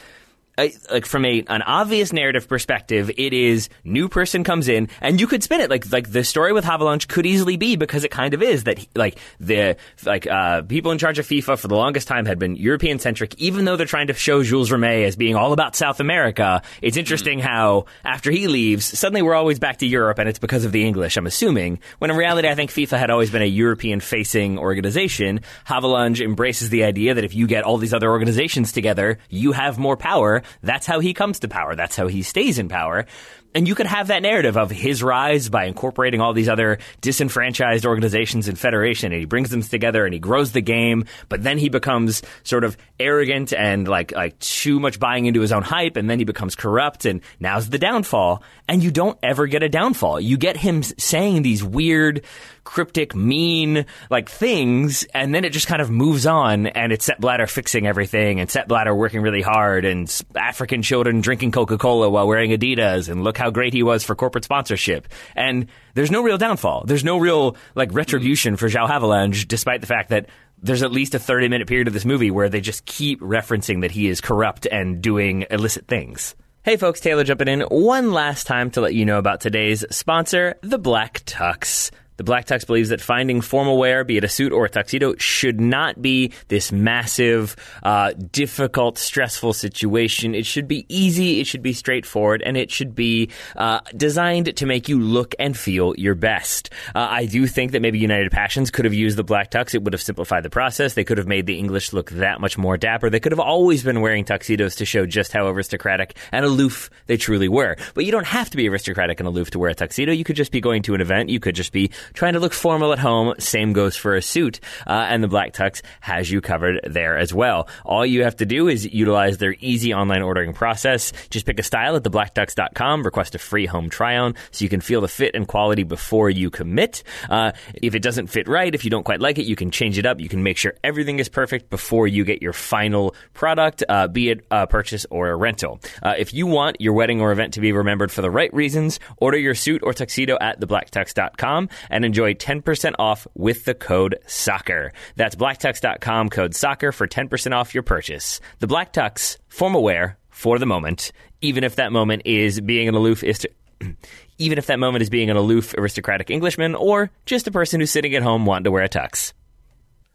I, 0.57 0.73
like 0.91 1.05
from 1.05 1.25
a 1.25 1.43
an 1.49 1.63
obvious 1.63 2.13
narrative 2.13 2.49
perspective, 2.49 3.11
it 3.17 3.33
is 3.33 3.69
new 3.83 4.09
person 4.09 4.45
comes 4.45 4.69
in, 4.69 4.89
and 5.01 5.21
you 5.21 5.27
could 5.27 5.43
spin 5.43 5.61
it 5.61 5.69
like 5.69 5.91
like 5.91 6.13
the 6.13 6.23
story 6.23 6.53
with 6.53 6.65
Havelange 6.65 7.09
could 7.09 7.27
easily 7.27 7.57
be 7.57 7.75
because 7.75 8.05
it 8.05 8.13
kind 8.13 8.35
of 8.35 8.43
is 8.43 8.65
that 8.65 8.87
like 8.95 9.19
the 9.41 9.77
like 10.05 10.29
uh, 10.29 10.63
people 10.63 10.93
in 10.93 10.99
charge 10.99 11.19
of 11.19 11.27
FIFA 11.27 11.59
for 11.59 11.67
the 11.67 11.75
longest 11.75 12.07
time 12.07 12.25
had 12.25 12.39
been 12.39 12.55
European 12.55 13.01
centric, 13.01 13.35
even 13.37 13.65
though 13.65 13.77
they're 13.77 13.87
trying 13.87 14.07
to 14.07 14.15
show 14.15 14.45
Jules 14.45 14.71
Rimet 14.71 15.07
as 15.07 15.17
being 15.17 15.35
all 15.35 15.53
about 15.53 15.75
South 15.75 15.99
America. 15.99 16.63
It's 16.83 16.97
interesting 16.97 17.39
mm 17.41 17.45
how 17.45 17.85
after 18.05 18.31
he 18.31 18.47
leaves, 18.47 18.87
suddenly 18.87 19.21
we're 19.21 19.35
always 19.35 19.59
back 19.59 19.79
to 19.79 19.87
Europe, 19.87 20.19
and 20.19 20.29
it's 20.29 20.39
because 20.39 20.65
of 20.65 20.73
the 20.73 20.87
English. 20.87 21.17
I'm 21.17 21.27
assuming 21.27 21.81
when 21.99 22.11
in 22.11 22.17
reality, 22.17 22.49
I 22.49 22.55
think 22.55 22.71
FIFA 22.71 22.99
had 22.99 23.11
always 23.11 23.31
been 23.31 23.43
a 23.43 23.47
European 23.47 24.01
facing 24.01 24.59
organization. 24.59 25.41
Havelange 25.67 26.25
embraces 26.25 26.71
the 26.71 26.85
idea 26.85 27.15
that 27.15 27.25
if 27.25 27.35
you 27.35 27.47
get 27.47 27.65
all 27.65 27.77
these 27.77 27.93
other 27.93 28.09
organizations 28.09 28.73
together, 28.73 29.19
you 29.29 29.53
have 29.53 29.79
more 29.79 29.97
power 29.97 30.44
that's 30.63 30.87
how 30.87 31.01
he 31.01 31.15
comes 31.15 31.41
to 31.41 31.49
power. 31.49 31.75
That's 31.75 31.97
how 31.97 32.07
he 32.07 32.23
stays 32.23 32.59
in 32.59 32.69
power. 32.69 33.07
And 33.55 33.69
you 33.69 33.75
could 33.75 33.87
have 33.87 34.09
that 34.09 34.23
narrative 34.23 34.57
of 34.57 34.71
his 34.71 35.03
rise 35.03 35.49
by 35.49 35.67
incorporating 35.67 36.21
all 36.21 36.33
these 36.33 36.49
other 36.49 36.79
disenfranchised 37.01 37.87
organizations 37.87 38.49
and 38.49 38.59
federation, 38.59 39.13
and 39.13 39.21
he 39.21 39.27
brings 39.27 39.51
them 39.51 39.63
together 39.63 40.05
and 40.05 40.13
he 40.13 40.19
grows 40.19 40.53
the 40.53 40.61
game. 40.61 41.05
But 41.29 41.43
then 41.43 41.59
he 41.59 41.69
becomes 41.69 42.23
sort 42.43 42.65
of 42.65 42.77
arrogant 42.99 43.53
and 43.53 43.87
like 43.87 44.13
like 44.13 44.39
too 44.41 44.81
much 44.81 44.99
buying 44.99 45.27
into 45.27 45.41
his 45.41 45.53
own 45.53 45.63
hype, 45.63 45.97
and 45.97 46.11
then 46.11 46.19
he 46.19 46.25
becomes 46.25 46.55
corrupt. 46.55 47.05
And 47.05 47.21
now's 47.39 47.71
the 47.71 47.79
downfall. 47.79 48.43
And 48.67 48.83
you 48.83 48.91
don't 48.91 49.19
ever 49.23 49.47
get 49.47 49.63
a 49.63 49.69
downfall. 49.69 50.21
You 50.21 50.37
get 50.37 50.57
him 50.57 50.83
saying 50.83 51.43
these 51.43 51.63
weird 51.63 52.25
cryptic, 52.65 53.15
mean, 53.15 53.85
like 54.11 54.29
things, 54.29 55.05
and 55.15 55.35
then 55.35 55.45
it 55.45 55.51
just 55.51 55.67
kind 55.67 55.83
of 55.83 55.91
moves 55.91 56.27
on, 56.27 56.67
and 56.67 56.93
it's 56.93 57.05
Sepp 57.05 57.21
Blatter 57.21 57.47
fixing 57.47 57.87
everything, 57.87 58.41
and 58.41 58.51
Sepp 58.51 58.69
Blatter 58.69 58.95
working 58.95 59.21
really 59.21 59.43
hard, 59.43 59.85
and 59.85 60.11
African 60.35 60.83
children 60.83 61.21
drinking 61.21 61.53
Coca 61.53 61.79
Cola 61.79 62.09
while 62.09 62.27
wearing 62.27 62.51
Adidas, 62.51 63.11
and 63.11 63.23
look 63.23 63.37
how 63.37 63.44
great 63.51 63.73
he 63.73 63.83
was 63.83 64.05
for 64.05 64.15
corporate 64.15 64.45
sponsorship. 64.45 65.09
And 65.35 65.69
there's 65.95 66.11
no 66.11 66.23
real 66.23 66.39
downfall. 66.39 66.85
There's 66.87 67.05
no 67.05 67.19
real 67.19 67.57
like 67.75 67.93
retribution 67.93 68.57
for 68.57 68.69
João 68.69 68.89
Havelange, 68.89 69.47
despite 69.49 69.81
the 69.81 69.87
fact 69.87 70.11
that 70.11 70.29
there's 70.63 70.83
at 70.83 70.93
least 70.93 71.15
a 71.15 71.19
30 71.19 71.49
minute 71.49 71.69
period 71.69 71.89
of 71.89 71.95
this 71.95 72.05
movie 72.05 72.31
where 72.31 72.49
they 72.49 72.61
just 72.61 72.85
keep 72.85 73.21
referencing 73.21 73.83
that 73.83 73.91
he 73.91 74.09
is 74.09 74.21
corrupt 74.21 74.67
and 74.67 75.03
doing 75.03 75.45
illicit 75.51 75.87
things. 75.87 76.35
Hey 76.63 76.79
folks, 76.79 77.01
Taylor 77.01 77.25
jumping 77.25 77.49
in 77.49 77.61
one 77.61 78.13
last 78.13 78.47
time 78.47 78.71
to 78.71 78.81
let 78.81 78.95
you 78.95 79.05
know 79.05 79.19
about 79.19 79.43
today's 79.43 79.85
sponsor, 79.91 80.55
The 80.63 80.79
Black 80.79 81.23
Tux. 81.27 81.91
The 82.17 82.25
Black 82.25 82.47
Tux 82.47 82.67
believes 82.67 82.91
that 82.91 83.01
finding 83.01 83.41
formal 83.41 83.77
wear, 83.77 84.05
be 84.05 84.17
it 84.17 84.25
a 84.25 84.29
suit 84.29 84.53
or 84.53 84.65
a 84.65 84.69
tuxedo, 84.69 85.15
should 85.17 85.61
not 85.61 86.01
be 86.01 86.33
this 86.49 86.71
massive, 86.71 87.57
uh, 87.83 88.12
difficult, 88.31 88.99
stressful 88.99 89.53
situation. 89.53 90.35
It 90.35 90.47
should 90.47 90.69
be 90.69 90.87
easy, 90.89 91.41
it 91.41 91.47
should 91.47 91.62
be 91.62 91.73
straightforward, 91.73 92.43
and 92.43 92.57
it 92.57 92.71
should 92.71 92.95
be 92.95 93.31
uh, 93.57 93.81
designed 93.97 94.57
to 94.57 94.67
make 94.67 94.89
you 94.89 95.01
look 95.01 95.35
and 95.39 95.57
feel 95.57 95.95
your 95.97 96.15
best. 96.15 96.71
Uh, 96.95 97.09
I 97.11 97.27
do 97.27 97.47
think 97.47 97.73
that 97.73 97.83
maybe 97.83 97.99
United 97.99 98.31
Passions 98.31 98.71
could 98.71 98.85
have 98.85 98.95
used 98.95 99.17
the 99.17 99.25
Black 99.25 99.51
Tux. 99.51 99.75
It 99.75 99.83
would 99.83 99.93
have 99.93 100.03
simplified 100.03 100.43
the 100.45 100.51
process. 100.51 100.95
They 100.95 101.05
could 101.05 101.19
have 101.19 101.27
made 101.27 101.47
the 101.47 101.59
English 101.59 101.93
look 101.93 102.11
that 102.11 102.41
much 102.41 102.57
more 102.57 102.77
dapper. 102.77 103.11
They 103.11 103.21
could 103.21 103.33
have 103.33 103.41
always 103.41 103.83
been 103.83 104.01
wearing 104.01 104.25
tuxedos 104.25 104.77
to 104.77 104.85
show 104.85 105.07
just 105.07 105.33
how 105.33 105.49
aristocratic 105.49 106.17
and 106.31 106.45
aloof 106.45 106.91
they 107.07 107.17
truly 107.17 107.49
were. 107.49 107.77
But 107.95 108.05
you 108.05 108.12
don't 108.12 108.27
have 108.27 108.51
to 108.51 108.57
be 108.57 108.69
aristocratic 108.69 109.21
and 109.21 109.27
aloof 109.27 109.51
to 109.51 109.59
wear 109.59 109.71
a 109.71 109.75
tuxedo. 109.75 110.12
You 110.12 110.25
could 110.25 110.37
just 110.37 110.53
be 110.53 110.61
going 110.61 110.83
to 110.83 110.95
an 110.95 111.01
event. 111.01 111.29
You 111.29 111.41
could 111.41 111.55
just 111.55 111.73
be 111.73 111.91
trying 112.13 112.35
to 112.35 112.41
look 112.41 112.53
formal 112.53 112.93
at 112.93 112.99
home. 112.99 113.35
Same 113.39 113.73
goes 113.73 113.97
for 113.97 114.15
a 114.15 114.23
suit. 114.23 114.61
Uh, 114.87 115.07
and 115.09 115.23
the 115.23 115.29
Black 115.29 115.53
Tux 115.53 115.83
has 116.01 116.31
you 116.31 116.41
covered 116.41 116.81
there 116.85 117.17
as 117.17 117.33
well. 117.33 117.69
All 117.85 118.05
you 118.05 118.25
have 118.25 118.37
to 118.37 118.47
do 118.47 118.69
is 118.69 118.85
utilize 118.93 119.39
their 119.39 119.57
easy 119.61 119.95
online 119.95 120.23
ordering 120.23 120.53
process. 120.53 121.13
Just 121.31 121.47
pick 121.47 121.59
a 121.59 121.63
style 121.63 121.97
at 121.97 122.03
theblacktux.com, 122.03 123.03
request 123.03 123.35
a 123.35 123.39
free 123.39 123.67
home 123.67 123.89
try 123.91 124.17
on 124.17 124.35
so 124.51 124.65
you 124.65 124.69
can 124.69 124.81
feel 124.81 125.01
the 125.01 125.09
fit 125.09 125.35
and 125.35 125.47
quality 125.47 125.83
before 125.83 126.31
you 126.31 126.51
commit. 126.51 127.03
Uh, 127.29 127.53
if 127.75 127.95
it 127.95 128.03
doesn't 128.03 128.29
fit 128.29 128.49
right, 128.49 128.75
if 128.75 128.85
you 128.85 128.91
don't 128.91 129.05
quite 129.05 129.21
like 129.21 129.39
it, 129.39 129.45
you 129.45 129.57
can 129.57 129.71
change 129.71 129.99
it 129.99 130.07
up. 130.07 130.21
You 130.21 130.29
can 130.29 130.43
make 130.43 130.57
sure 130.57 130.75
everything 130.83 131.19
is 131.19 131.29
perfect 131.29 131.71
before 131.71 132.07
you 132.07 132.25
get 132.25 132.43
your 132.43 132.53
final 132.53 133.15
product, 133.33 133.83
uh, 133.89 134.09
be 134.09 134.31
it 134.31 134.45
a 134.51 134.67
purchase 134.67 135.07
or 135.11 135.29
a 135.29 135.37
rental. 135.37 135.81
Uh, 136.03 136.15
if 136.19 136.35
you 136.35 136.47
want 136.47 136.81
your 136.81 136.93
wedding 136.93 137.21
or 137.21 137.33
event 137.33 137.55
to 137.55 137.61
be 137.61 137.73
remembered 137.73 138.11
for 138.11 138.23
the 138.23 138.31
right 138.31 138.53
reasons, 138.53 139.01
order 139.19 139.39
your 139.39 139.55
suit 139.55 139.83
or 139.83 139.93
tuxedo 139.93 140.37
at 140.41 140.61
theblacktux.com 140.61 141.69
and 141.95 142.05
enjoy 142.05 142.35
10% 142.35 142.95
off 142.99 143.27
with 143.35 143.65
the 143.65 143.73
code 143.73 144.19
SOCCER. 144.27 144.91
That's 145.15 145.37
blacktux.com 145.37 146.29
code 146.29 146.53
SOCCER 146.53 146.93
for 146.93 147.07
10% 147.07 147.53
off 147.53 147.73
your 147.73 147.85
purchase. 147.85 148.41
The 148.59 148.67
Black 148.67 148.93
Tux, 148.93 149.39
formal 149.49 149.85
wear 149.85 150.19
for 150.29 150.59
the 150.59 150.67
moment, 150.67 151.13
even 151.41 151.63
if 151.63 151.77
that 151.77 151.93
moment 151.93 152.23
is 152.25 152.61
being 152.61 152.89
an 152.89 152.97
aloof 152.97 153.23
even 154.39 154.59
if 154.59 154.67
that 154.67 154.81
moment 154.81 155.03
is 155.03 155.11
being 155.11 155.31
an 155.31 155.37
aloof 155.37 155.73
aristocratic 155.79 156.31
Englishman 156.31 156.75
or 156.75 157.13
just 157.27 157.47
a 157.47 157.53
person 157.53 157.79
who's 157.79 157.93
sitting 157.93 158.15
at 158.17 158.23
home 158.25 158.45
wanting 158.45 158.65
to 158.65 158.73
wear 158.73 158.83
a 158.83 158.89
tux. 158.89 159.33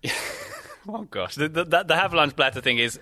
Oh 0.88 1.04
gosh, 1.12 1.36
the 1.36 1.50
the, 1.50 1.64
the 1.66 1.94
Havelange 1.94 2.36
Blatter 2.36 2.62
thing 2.62 2.78
is, 2.78 3.00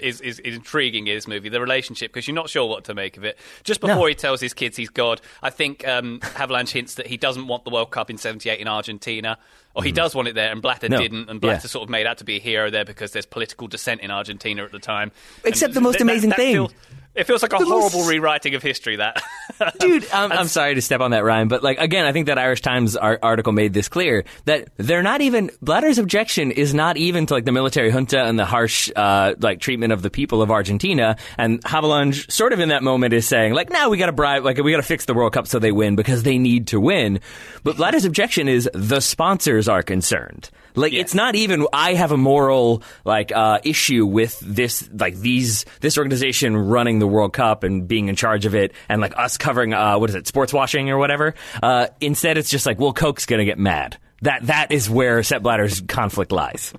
is 0.00 0.20
is 0.20 0.40
is 0.40 0.56
intriguing 0.56 1.06
in 1.06 1.14
this 1.14 1.28
movie. 1.28 1.48
The 1.48 1.60
relationship 1.60 2.12
because 2.12 2.26
you're 2.26 2.34
not 2.34 2.50
sure 2.50 2.68
what 2.68 2.84
to 2.84 2.94
make 2.94 3.16
of 3.16 3.24
it. 3.24 3.38
Just 3.62 3.80
before 3.80 3.96
no. 3.96 4.06
he 4.06 4.14
tells 4.14 4.40
his 4.40 4.52
kids 4.52 4.76
he's 4.76 4.90
God, 4.90 5.20
I 5.42 5.50
think 5.50 5.86
um, 5.86 6.20
Havelange 6.20 6.70
hints 6.70 6.94
that 6.96 7.06
he 7.06 7.16
doesn't 7.16 7.46
want 7.46 7.64
the 7.64 7.70
World 7.70 7.90
Cup 7.90 8.10
in 8.10 8.18
'78 8.18 8.58
in 8.58 8.68
Argentina, 8.68 9.38
or 9.74 9.84
he 9.84 9.92
mm. 9.92 9.94
does 9.94 10.14
want 10.14 10.28
it 10.28 10.34
there, 10.34 10.50
and 10.50 10.60
Blatter 10.60 10.88
no. 10.88 10.98
didn't, 10.98 11.30
and 11.30 11.40
Blatter 11.40 11.66
yeah. 11.66 11.70
sort 11.70 11.84
of 11.84 11.90
made 11.90 12.06
out 12.06 12.18
to 12.18 12.24
be 12.24 12.36
a 12.36 12.40
hero 12.40 12.68
there 12.68 12.84
because 12.84 13.12
there's 13.12 13.26
political 13.26 13.68
dissent 13.68 14.00
in 14.00 14.10
Argentina 14.10 14.64
at 14.64 14.72
the 14.72 14.78
time. 14.78 15.12
Except 15.44 15.70
and 15.70 15.76
the 15.76 15.80
most 15.80 15.94
th- 15.94 16.02
amazing 16.02 16.30
that, 16.30 16.36
that 16.36 16.42
thing. 16.42 16.54
Feels, 16.54 16.74
it 17.14 17.24
feels 17.24 17.42
like 17.42 17.52
a 17.52 17.58
the 17.58 17.64
horrible 17.64 17.98
most... 17.98 18.08
rewriting 18.08 18.54
of 18.54 18.62
history. 18.62 18.96
That 18.96 19.22
dude, 19.80 20.08
I'm, 20.12 20.30
I'm, 20.30 20.46
sorry 20.46 20.74
to 20.76 20.82
step 20.82 21.00
on 21.00 21.10
that 21.10 21.24
rhyme, 21.24 21.48
but 21.48 21.62
like 21.62 21.78
again, 21.78 22.06
I 22.06 22.12
think 22.12 22.26
that 22.26 22.38
Irish 22.38 22.60
Times 22.60 22.96
article 22.96 23.52
made 23.52 23.72
this 23.74 23.88
clear 23.88 24.24
that 24.44 24.68
they're 24.76 25.02
not 25.02 25.20
even 25.20 25.50
Blatter's 25.60 25.98
objection 25.98 26.52
is 26.52 26.72
not 26.72 26.96
even 26.96 27.26
to 27.26 27.34
like 27.34 27.44
the 27.44 27.52
military 27.52 27.90
junta 27.90 28.20
and 28.20 28.38
the 28.38 28.44
harsh 28.44 28.90
uh, 28.94 29.34
like 29.40 29.60
treatment 29.60 29.92
of 29.92 30.02
the 30.02 30.10
people 30.10 30.40
of 30.40 30.50
Argentina. 30.50 31.16
And 31.36 31.62
Havelange, 31.64 32.30
sort 32.30 32.52
of 32.52 32.60
in 32.60 32.68
that 32.68 32.82
moment, 32.82 33.12
is 33.12 33.26
saying 33.26 33.54
like, 33.54 33.70
"Now 33.70 33.90
we 33.90 33.98
got 33.98 34.06
to 34.06 34.12
bribe, 34.12 34.44
like 34.44 34.58
we 34.58 34.70
got 34.70 34.78
to 34.78 34.82
fix 34.82 35.04
the 35.04 35.14
World 35.14 35.32
Cup 35.32 35.46
so 35.46 35.58
they 35.58 35.72
win 35.72 35.96
because 35.96 36.22
they 36.22 36.38
need 36.38 36.68
to 36.68 36.80
win." 36.80 37.20
But 37.64 37.76
Blatter's 37.76 38.04
objection 38.04 38.48
is 38.48 38.70
the 38.72 39.00
sponsors 39.00 39.68
are 39.68 39.82
concerned. 39.82 40.50
Like 40.74 40.92
yes. 40.92 41.00
it's 41.02 41.14
not 41.14 41.34
even 41.34 41.66
I 41.72 41.94
have 41.94 42.12
a 42.12 42.16
moral 42.16 42.82
like 43.04 43.32
uh, 43.32 43.58
issue 43.64 44.06
with 44.06 44.38
this 44.40 44.88
like 44.92 45.16
these 45.16 45.64
this 45.80 45.98
organization 45.98 46.56
running 46.56 46.99
the 47.00 47.06
World 47.06 47.32
Cup 47.32 47.64
and 47.64 47.88
being 47.88 48.08
in 48.08 48.16
charge 48.16 48.46
of 48.46 48.54
it 48.54 48.72
and 48.88 49.00
like 49.00 49.16
us 49.16 49.36
covering 49.36 49.74
uh, 49.74 49.98
what 49.98 50.08
is 50.10 50.16
it 50.16 50.26
sports 50.26 50.52
washing 50.52 50.90
or 50.90 50.98
whatever. 50.98 51.34
Uh, 51.62 51.88
instead, 52.00 52.38
it's 52.38 52.50
just 52.50 52.66
like 52.66 52.78
well, 52.78 52.92
Coke's 52.92 53.26
gonna 53.26 53.44
get 53.44 53.58
mad. 53.58 53.98
That 54.22 54.46
that 54.48 54.70
is 54.70 54.90
where 54.90 55.22
Sepp 55.22 55.42
Blatter's 55.42 55.80
conflict 55.80 56.30
lies. 56.30 56.74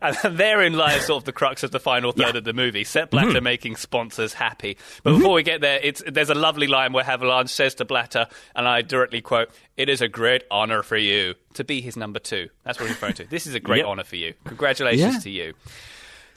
And 0.00 0.16
therein 0.38 0.74
lies 0.74 1.06
sort 1.06 1.22
of 1.22 1.24
the 1.24 1.32
crux 1.32 1.64
of 1.64 1.72
the 1.72 1.80
final 1.80 2.12
third 2.12 2.34
yeah. 2.34 2.38
of 2.38 2.44
the 2.44 2.52
movie. 2.52 2.84
Sepp 2.84 3.10
Blatter 3.10 3.30
mm-hmm. 3.30 3.44
making 3.44 3.76
sponsors 3.76 4.32
happy. 4.32 4.76
But 5.02 5.10
mm-hmm. 5.10 5.18
before 5.18 5.34
we 5.34 5.42
get 5.42 5.60
there, 5.60 5.80
it's 5.82 6.02
there's 6.06 6.30
a 6.30 6.34
lovely 6.34 6.68
line 6.68 6.92
where 6.92 7.02
Havelange 7.02 7.48
says 7.48 7.74
to 7.76 7.84
Blatter, 7.84 8.28
and 8.54 8.68
I 8.68 8.82
directly 8.82 9.20
quote, 9.20 9.50
"It 9.76 9.88
is 9.88 10.00
a 10.00 10.08
great 10.08 10.44
honor 10.48 10.84
for 10.84 10.96
you 10.96 11.34
to 11.54 11.64
be 11.64 11.80
his 11.80 11.96
number 11.96 12.20
two. 12.20 12.50
That's 12.64 12.78
what 12.78 12.86
he's 12.86 12.96
referring 12.96 13.14
to. 13.14 13.24
This 13.24 13.46
is 13.48 13.54
a 13.54 13.60
great 13.60 13.78
yep. 13.78 13.86
honor 13.86 14.04
for 14.04 14.16
you. 14.16 14.34
Congratulations 14.44 15.14
yeah. 15.14 15.20
to 15.20 15.30
you. 15.30 15.54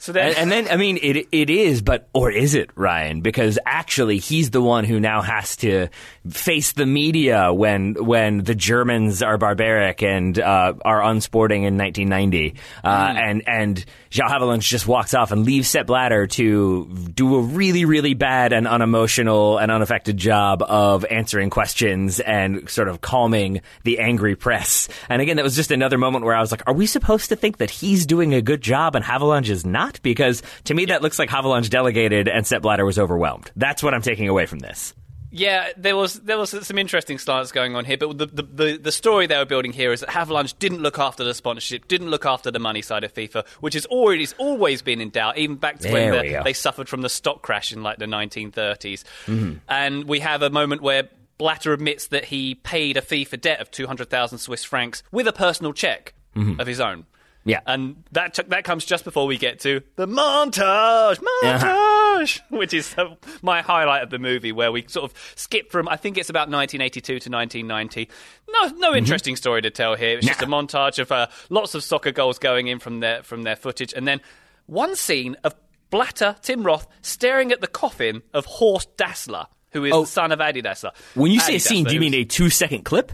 So 0.00 0.12
then, 0.12 0.28
and, 0.28 0.36
and, 0.38 0.50
then 0.50 0.68
I 0.70 0.76
mean, 0.76 0.98
it 1.02 1.28
it 1.30 1.50
is, 1.50 1.82
but 1.82 2.08
or 2.14 2.30
is 2.30 2.54
it 2.54 2.70
Ryan? 2.74 3.20
Because 3.20 3.58
actually, 3.66 4.16
he's 4.16 4.48
the 4.48 4.62
one 4.62 4.84
who 4.84 4.98
now 4.98 5.20
has 5.20 5.56
to 5.56 5.88
face 6.26 6.72
the 6.72 6.86
media 6.86 7.52
when 7.52 8.02
when 8.02 8.38
the 8.38 8.54
Germans 8.54 9.22
are 9.22 9.36
barbaric 9.36 10.02
and 10.02 10.38
uh, 10.38 10.72
are 10.86 11.02
unsporting 11.02 11.64
in 11.64 11.76
1990, 11.76 12.54
uh, 12.82 13.08
mm. 13.08 13.14
and 13.14 13.42
and 13.46 13.84
João 14.10 14.28
Havelange 14.28 14.62
just 14.62 14.86
walks 14.86 15.12
off 15.12 15.32
and 15.32 15.44
leaves 15.44 15.68
Sepp 15.68 15.86
Blatter 15.86 16.26
to 16.28 16.86
do 17.14 17.36
a 17.36 17.42
really 17.42 17.84
really 17.84 18.14
bad 18.14 18.54
and 18.54 18.66
unemotional 18.66 19.58
and 19.58 19.70
unaffected 19.70 20.16
job 20.16 20.62
of 20.62 21.04
answering 21.10 21.50
questions 21.50 22.20
and 22.20 22.70
sort 22.70 22.88
of 22.88 23.02
calming 23.02 23.60
the 23.84 23.98
angry 23.98 24.34
press. 24.34 24.88
And 25.10 25.20
again, 25.20 25.36
that 25.36 25.42
was 25.42 25.56
just 25.56 25.70
another 25.70 25.98
moment 25.98 26.24
where 26.24 26.34
I 26.34 26.40
was 26.40 26.50
like, 26.50 26.62
are 26.66 26.72
we 26.72 26.86
supposed 26.86 27.28
to 27.28 27.36
think 27.36 27.58
that 27.58 27.68
he's 27.68 28.06
doing 28.06 28.32
a 28.32 28.40
good 28.40 28.62
job 28.62 28.96
and 28.96 29.04
Havelange 29.04 29.50
is 29.50 29.66
not? 29.66 29.89
Because 30.02 30.42
to 30.64 30.74
me, 30.74 30.86
that 30.86 31.02
looks 31.02 31.18
like 31.18 31.28
Havelange 31.28 31.70
delegated 31.70 32.28
and 32.28 32.46
Sepp 32.46 32.62
Blatter 32.62 32.84
was 32.84 32.98
overwhelmed. 32.98 33.50
That's 33.56 33.82
what 33.82 33.94
I'm 33.94 34.02
taking 34.02 34.28
away 34.28 34.46
from 34.46 34.60
this. 34.60 34.94
Yeah, 35.32 35.68
there 35.76 35.96
was 35.96 36.14
there 36.14 36.36
was 36.38 36.50
some 36.66 36.76
interesting 36.76 37.16
slants 37.18 37.52
going 37.52 37.76
on 37.76 37.84
here, 37.84 37.96
but 37.96 38.18
the, 38.18 38.26
the, 38.26 38.78
the, 38.82 38.92
story 38.92 39.28
they 39.28 39.38
were 39.38 39.44
building 39.44 39.72
here 39.72 39.92
is 39.92 40.00
that 40.00 40.08
Havelange 40.08 40.58
didn't 40.58 40.80
look 40.80 40.98
after 40.98 41.22
the 41.22 41.34
sponsorship, 41.34 41.86
didn't 41.86 42.10
look 42.10 42.26
after 42.26 42.50
the 42.50 42.58
money 42.58 42.82
side 42.82 43.04
of 43.04 43.14
FIFA, 43.14 43.46
which 43.60 43.74
has 43.74 43.86
already 43.86 44.26
always 44.38 44.82
been 44.82 45.00
in 45.00 45.10
doubt, 45.10 45.38
even 45.38 45.54
back 45.54 45.78
to 45.78 45.88
There 45.88 46.12
when 46.12 46.32
the, 46.32 46.42
they 46.42 46.52
suffered 46.52 46.88
from 46.88 47.02
the 47.02 47.08
stock 47.08 47.42
crash 47.42 47.72
in 47.72 47.84
like 47.84 47.98
the 47.98 48.06
1930s. 48.06 49.04
Mm-hmm. 49.26 49.52
And 49.68 50.04
we 50.04 50.18
have 50.18 50.42
a 50.42 50.50
moment 50.50 50.82
where 50.82 51.08
Blatter 51.38 51.72
admits 51.72 52.08
that 52.08 52.24
he 52.24 52.56
paid 52.56 52.96
a 52.96 53.00
FIFA 53.00 53.40
debt 53.40 53.60
of 53.60 53.70
200,000 53.70 54.38
Swiss 54.38 54.64
francs 54.64 55.04
with 55.12 55.28
a 55.28 55.32
personal 55.32 55.72
check 55.72 56.12
Mm-hmm. 56.36 56.60
of 56.60 56.68
his 56.68 56.78
own. 56.78 57.06
Yeah. 57.44 57.60
And 57.66 58.04
that 58.12 58.34
t- 58.34 58.42
that 58.48 58.64
comes 58.64 58.84
just 58.84 59.02
before 59.04 59.26
we 59.26 59.38
get 59.38 59.60
to 59.60 59.80
the 59.96 60.06
montage, 60.06 61.18
montage, 61.18 62.40
which 62.50 62.74
is 62.74 62.94
uh, 62.98 63.14
my 63.42 63.62
highlight 63.62 64.02
of 64.02 64.10
the 64.10 64.18
movie, 64.18 64.52
where 64.52 64.70
we 64.70 64.84
sort 64.88 65.10
of 65.10 65.32
skip 65.36 65.70
from 65.70 65.88
I 65.88 65.96
think 65.96 66.18
it's 66.18 66.28
about 66.30 66.50
1982 66.50 67.00
to 67.20 67.30
1990. 67.30 68.08
No, 68.50 68.66
no 68.88 68.94
interesting 68.94 69.36
story 69.36 69.62
to 69.62 69.70
tell 69.70 69.94
here. 69.94 70.18
It's 70.18 70.26
just 70.26 70.42
a 70.42 70.46
montage 70.46 70.98
of 70.98 71.10
uh, 71.10 71.28
lots 71.48 71.74
of 71.74 71.82
soccer 71.82 72.12
goals 72.12 72.38
going 72.38 72.66
in 72.68 72.78
from 72.78 73.00
their 73.00 73.22
from 73.22 73.42
their 73.42 73.56
footage, 73.56 73.92
and 73.94 74.06
then 74.06 74.20
one 74.66 74.94
scene 74.96 75.36
of 75.44 75.54
Blatter 75.90 76.36
Tim 76.42 76.62
Roth 76.62 76.86
staring 77.02 77.52
at 77.52 77.60
the 77.60 77.66
coffin 77.66 78.22
of 78.34 78.44
Horst 78.44 78.96
Dassler, 78.96 79.46
who 79.70 79.84
is 79.84 79.92
Oh. 79.92 80.02
the 80.02 80.06
son 80.06 80.30
of 80.30 80.40
Adi 80.40 80.62
Dassler. 80.62 80.92
When 81.14 81.32
you 81.32 81.40
say 81.40 81.54
Adi 81.54 81.58
scene, 81.58 81.84
do 81.86 81.94
you 81.94 82.00
mean 82.00 82.14
a 82.14 82.24
two 82.24 82.50
second 82.50 82.84
clip? 82.84 83.12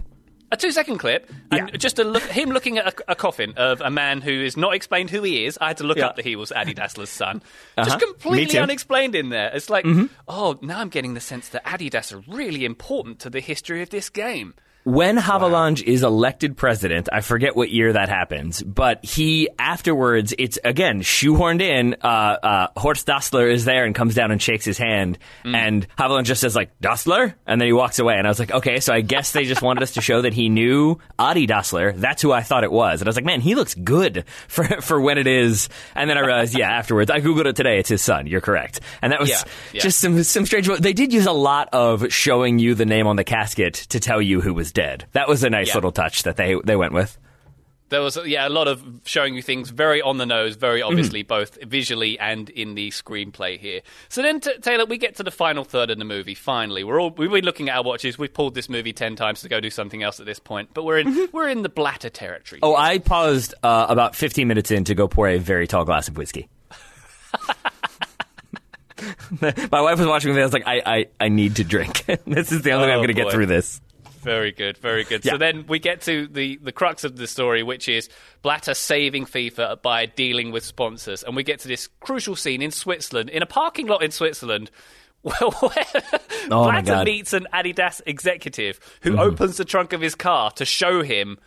A 0.52 0.56
two 0.56 0.70
second 0.70 0.98
clip 0.98 1.30
and 1.50 1.70
Yeah. 1.70 1.76
just 1.76 1.98
a 1.98 2.04
look, 2.04 2.22
him 2.22 2.50
looking 2.50 2.78
at 2.78 2.86
a, 3.00 3.12
a 3.12 3.14
coffin 3.14 3.54
of 3.56 3.80
a 3.80 3.90
man 3.90 4.20
who 4.20 4.30
is 4.30 4.56
not 4.56 4.74
explained 4.74 5.10
who 5.10 5.22
he 5.22 5.44
is. 5.44 5.58
I 5.60 5.68
had 5.68 5.78
to 5.78 5.84
look 5.84 5.98
Yeah. 5.98 6.06
up 6.08 6.16
that 6.16 6.24
he 6.24 6.36
was 6.36 6.52
Adi 6.52 6.74
Dassler's 6.74 7.10
son. 7.10 7.42
Uh-huh. 7.76 7.84
Just 7.84 7.98
completely 8.00 8.58
unexplained 8.58 9.14
in 9.14 9.30
there. 9.30 9.50
It's 9.54 9.68
like, 9.70 9.84
oh, 10.28 10.58
now 10.62 10.78
I'm 10.80 10.88
getting 10.88 11.14
the 11.14 11.20
sense 11.20 11.48
that 11.50 11.62
Adi 11.70 11.90
Dassler 11.90 12.22
really 12.28 12.64
important 12.64 13.18
to 13.20 13.30
the 13.30 13.40
history 13.40 13.82
of 13.82 13.90
this 13.90 14.08
game. 14.08 14.54
When 14.86 15.16
Havelange 15.18 15.82
is 15.82 16.04
elected 16.04 16.56
president, 16.56 17.08
I 17.12 17.20
forget 17.20 17.56
what 17.56 17.70
year 17.70 17.92
that 17.94 18.08
happens, 18.08 18.62
but 18.62 19.04
he 19.04 19.48
afterwards, 19.58 20.32
it's 20.38 20.60
again 20.62 21.00
shoehorned 21.00 21.60
in. 21.60 21.96
Uh, 22.00 22.06
uh, 22.06 22.68
Horst 22.76 23.04
Dassler 23.04 23.50
is 23.50 23.64
there 23.64 23.84
and 23.84 23.96
comes 23.96 24.14
down 24.14 24.30
and 24.30 24.40
shakes 24.40 24.64
his 24.64 24.78
hand, 24.78 25.18
and 25.44 25.88
Havelange 25.98 26.26
just 26.26 26.40
says 26.40 26.54
like 26.54 26.78
Dassler, 26.78 27.34
and 27.48 27.60
then 27.60 27.66
he 27.66 27.72
walks 27.72 27.98
away. 27.98 28.14
And 28.14 28.28
I 28.28 28.30
was 28.30 28.38
like, 28.38 28.52
okay, 28.52 28.78
so 28.78 28.94
I 28.94 29.00
guess 29.00 29.32
they 29.32 29.42
just 29.44 29.60
wanted 29.60 29.82
us 29.82 29.94
to 29.94 30.00
show 30.00 30.22
that 30.22 30.32
he 30.34 30.48
knew 30.48 30.98
Adi 31.18 31.48
Dassler. 31.48 31.92
That's 31.96 32.22
who 32.22 32.30
I 32.30 32.42
thought 32.42 32.62
it 32.62 32.70
was, 32.70 33.00
and 33.00 33.08
I 33.08 33.10
was 33.10 33.16
like, 33.16 33.24
man, 33.24 33.40
he 33.40 33.56
looks 33.56 33.74
good 33.74 34.24
for 34.46 34.62
for 34.82 35.00
when 35.00 35.18
it 35.18 35.26
is. 35.26 35.68
And 35.96 36.08
then 36.08 36.16
I 36.16 36.20
realized, 36.20 36.56
yeah, 36.56 36.70
afterwards, 36.70 37.10
I 37.10 37.20
googled 37.20 37.46
it 37.46 37.56
today. 37.56 37.80
It's 37.80 37.88
his 37.88 38.02
son. 38.02 38.28
You're 38.28 38.40
correct, 38.40 38.78
and 39.02 39.12
that 39.12 39.18
was 39.18 39.30
Yeah, 39.30 39.42
yeah. 39.72 39.80
just 39.80 39.98
some 39.98 40.22
some 40.22 40.46
strange. 40.46 40.68
They 40.68 40.92
did 40.92 41.12
use 41.12 41.26
a 41.26 41.32
lot 41.32 41.70
of 41.72 42.12
showing 42.12 42.60
you 42.60 42.76
the 42.76 42.86
name 42.86 43.08
on 43.08 43.16
the 43.16 43.24
casket 43.24 43.74
to 43.88 43.98
tell 43.98 44.22
you 44.22 44.40
who 44.40 44.54
was 44.54 44.75
dead. 44.76 45.06
That 45.12 45.26
was 45.28 45.42
a 45.42 45.50
nice 45.50 45.68
Yeah. 45.68 45.74
little 45.74 45.90
touch 45.92 46.22
that 46.22 46.36
they 46.36 46.54
they 46.64 46.76
went 46.76 46.92
with. 46.92 47.18
There 47.88 48.00
was, 48.02 48.18
yeah, 48.26 48.48
a 48.48 48.50
lot 48.50 48.66
of 48.66 48.82
showing 49.04 49.36
you 49.36 49.42
things 49.42 49.70
very 49.70 50.02
on 50.02 50.18
the 50.18 50.26
nose, 50.26 50.56
very 50.56 50.80
Mm-hmm. 50.80 50.88
obviously, 50.88 51.22
both 51.22 51.56
visually 51.62 52.18
and 52.18 52.50
in 52.50 52.74
the 52.74 52.90
screenplay 52.90 53.60
here. 53.60 53.80
So 54.08 54.22
then, 54.22 54.40
t- 54.40 54.58
Taylor, 54.60 54.86
we 54.86 54.98
get 54.98 55.14
to 55.18 55.22
the 55.22 55.30
final 55.30 55.62
third 55.62 55.90
of 55.90 55.98
the 55.98 56.04
movie. 56.04 56.34
Finally, 56.34 56.82
we're 56.82 57.00
all 57.00 57.10
we've 57.12 57.30
been 57.30 57.44
looking 57.44 57.68
at 57.68 57.76
our 57.76 57.84
watches. 57.84 58.18
We've 58.18 58.34
pulled 58.34 58.56
this 58.56 58.68
movie 58.68 58.92
ten 58.92 59.14
times 59.14 59.40
to 59.42 59.48
go 59.48 59.60
do 59.60 59.70
something 59.70 60.02
else 60.02 60.18
at 60.18 60.26
this 60.26 60.40
point, 60.40 60.70
but 60.74 60.82
we're 60.84 60.98
in 60.98 61.28
we're 61.32 61.48
in 61.48 61.62
the 61.62 61.68
Blatter 61.68 62.10
territory. 62.10 62.60
Mm-hmm. 62.60 62.72
Oh, 62.72 62.74
I 62.76 62.98
paused 62.98 63.54
uh, 63.62 63.86
about 63.88 64.16
15 64.16 64.48
minutes 64.48 64.72
in 64.72 64.82
to 64.84 64.94
go 64.96 65.06
pour 65.06 65.28
a 65.28 65.38
very 65.38 65.68
tall 65.68 65.84
glass 65.84 66.08
of 66.08 66.16
whiskey. 66.16 66.48
My 69.70 69.80
wife 69.82 69.98
was 69.98 70.06
watching 70.08 70.34
me. 70.34 70.40
I 70.40 70.44
was 70.44 70.52
like, 70.52 70.66
I, 70.66 70.82
I, 70.86 71.06
I 71.20 71.28
need 71.28 71.56
to 71.56 71.64
drink. 71.64 72.04
this 72.26 72.50
is 72.50 72.62
the 72.62 72.72
only 72.72 72.86
way 72.86 72.92
I'm 72.92 72.98
Oh, 72.98 73.02
going 73.02 73.14
to 73.14 73.22
get 73.22 73.30
through 73.30 73.46
this. 73.46 73.80
Very 74.26 74.52
good, 74.52 74.76
very 74.78 75.04
good. 75.04 75.24
Yeah. 75.24 75.32
So 75.32 75.38
then 75.38 75.64
we 75.68 75.78
get 75.78 76.02
to 76.02 76.26
the, 76.26 76.58
the 76.62 76.72
crux 76.72 77.04
of 77.04 77.16
the 77.16 77.26
story, 77.26 77.62
which 77.62 77.88
is 77.88 78.08
Blatter 78.42 78.74
saving 78.74 79.24
FIFA 79.26 79.80
by 79.82 80.06
dealing 80.06 80.50
with 80.52 80.64
sponsors. 80.64 81.22
And 81.22 81.34
we 81.36 81.42
get 81.42 81.60
to 81.60 81.68
this 81.68 81.88
crucial 82.00 82.36
scene 82.36 82.60
in 82.60 82.70
Switzerland, 82.72 83.30
in 83.30 83.42
a 83.42 83.46
parking 83.46 83.86
lot 83.86 84.02
in 84.02 84.10
Switzerland, 84.10 84.70
where, 85.22 85.34
Oh, 85.40 85.50
Blatter 86.64 86.92
Mm-hmm. 86.92 87.04
meets 87.04 87.32
an 87.32 87.46
Adidas 87.52 88.00
executive 88.06 88.78
who 89.02 89.18
opens 89.18 89.56
the 89.56 89.64
trunk 89.64 89.92
of 89.92 90.00
his 90.00 90.14
car 90.14 90.50
to 90.52 90.64
show 90.64 91.02
him 91.02 91.38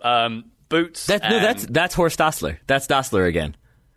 um, 0.00 0.44
boots. 0.68 1.06
That, 1.06 1.22
no, 1.22 1.40
that's 1.40 1.66
that's 1.66 1.94
Horst 1.94 2.18
Dassler. 2.18 2.58
That's 2.66 2.86
Dassler 2.86 3.26
again. 3.28 3.56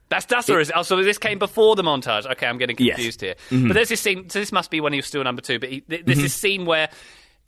that's 0.09 0.25
Dassler. 0.25 0.59
is- 0.61 0.71
Oh, 0.75 0.81
so 0.83 1.01
this 1.03 1.17
came 1.17 1.39
before 1.39 1.75
the 1.75 1.83
montage. 1.83 2.25
Okay, 2.31 2.45
I'm 2.47 2.57
getting 2.57 2.75
Yes. 2.79 2.95
confused 2.95 3.21
here. 3.21 3.35
But 3.49 3.73
there's 3.73 3.89
this 3.89 4.01
scene. 4.01 4.29
So 4.29 4.39
this 4.39 4.51
must 4.51 4.69
be 4.71 4.81
when 4.81 4.93
he 4.93 4.97
was 4.99 5.05
still 5.05 5.23
number 5.23 5.41
two. 5.41 5.59
But 5.59 5.69
he, 5.69 5.81
th- 5.81 6.05
there's 6.05 6.21
this 6.21 6.33
scene 6.35 6.65
where. 6.65 6.89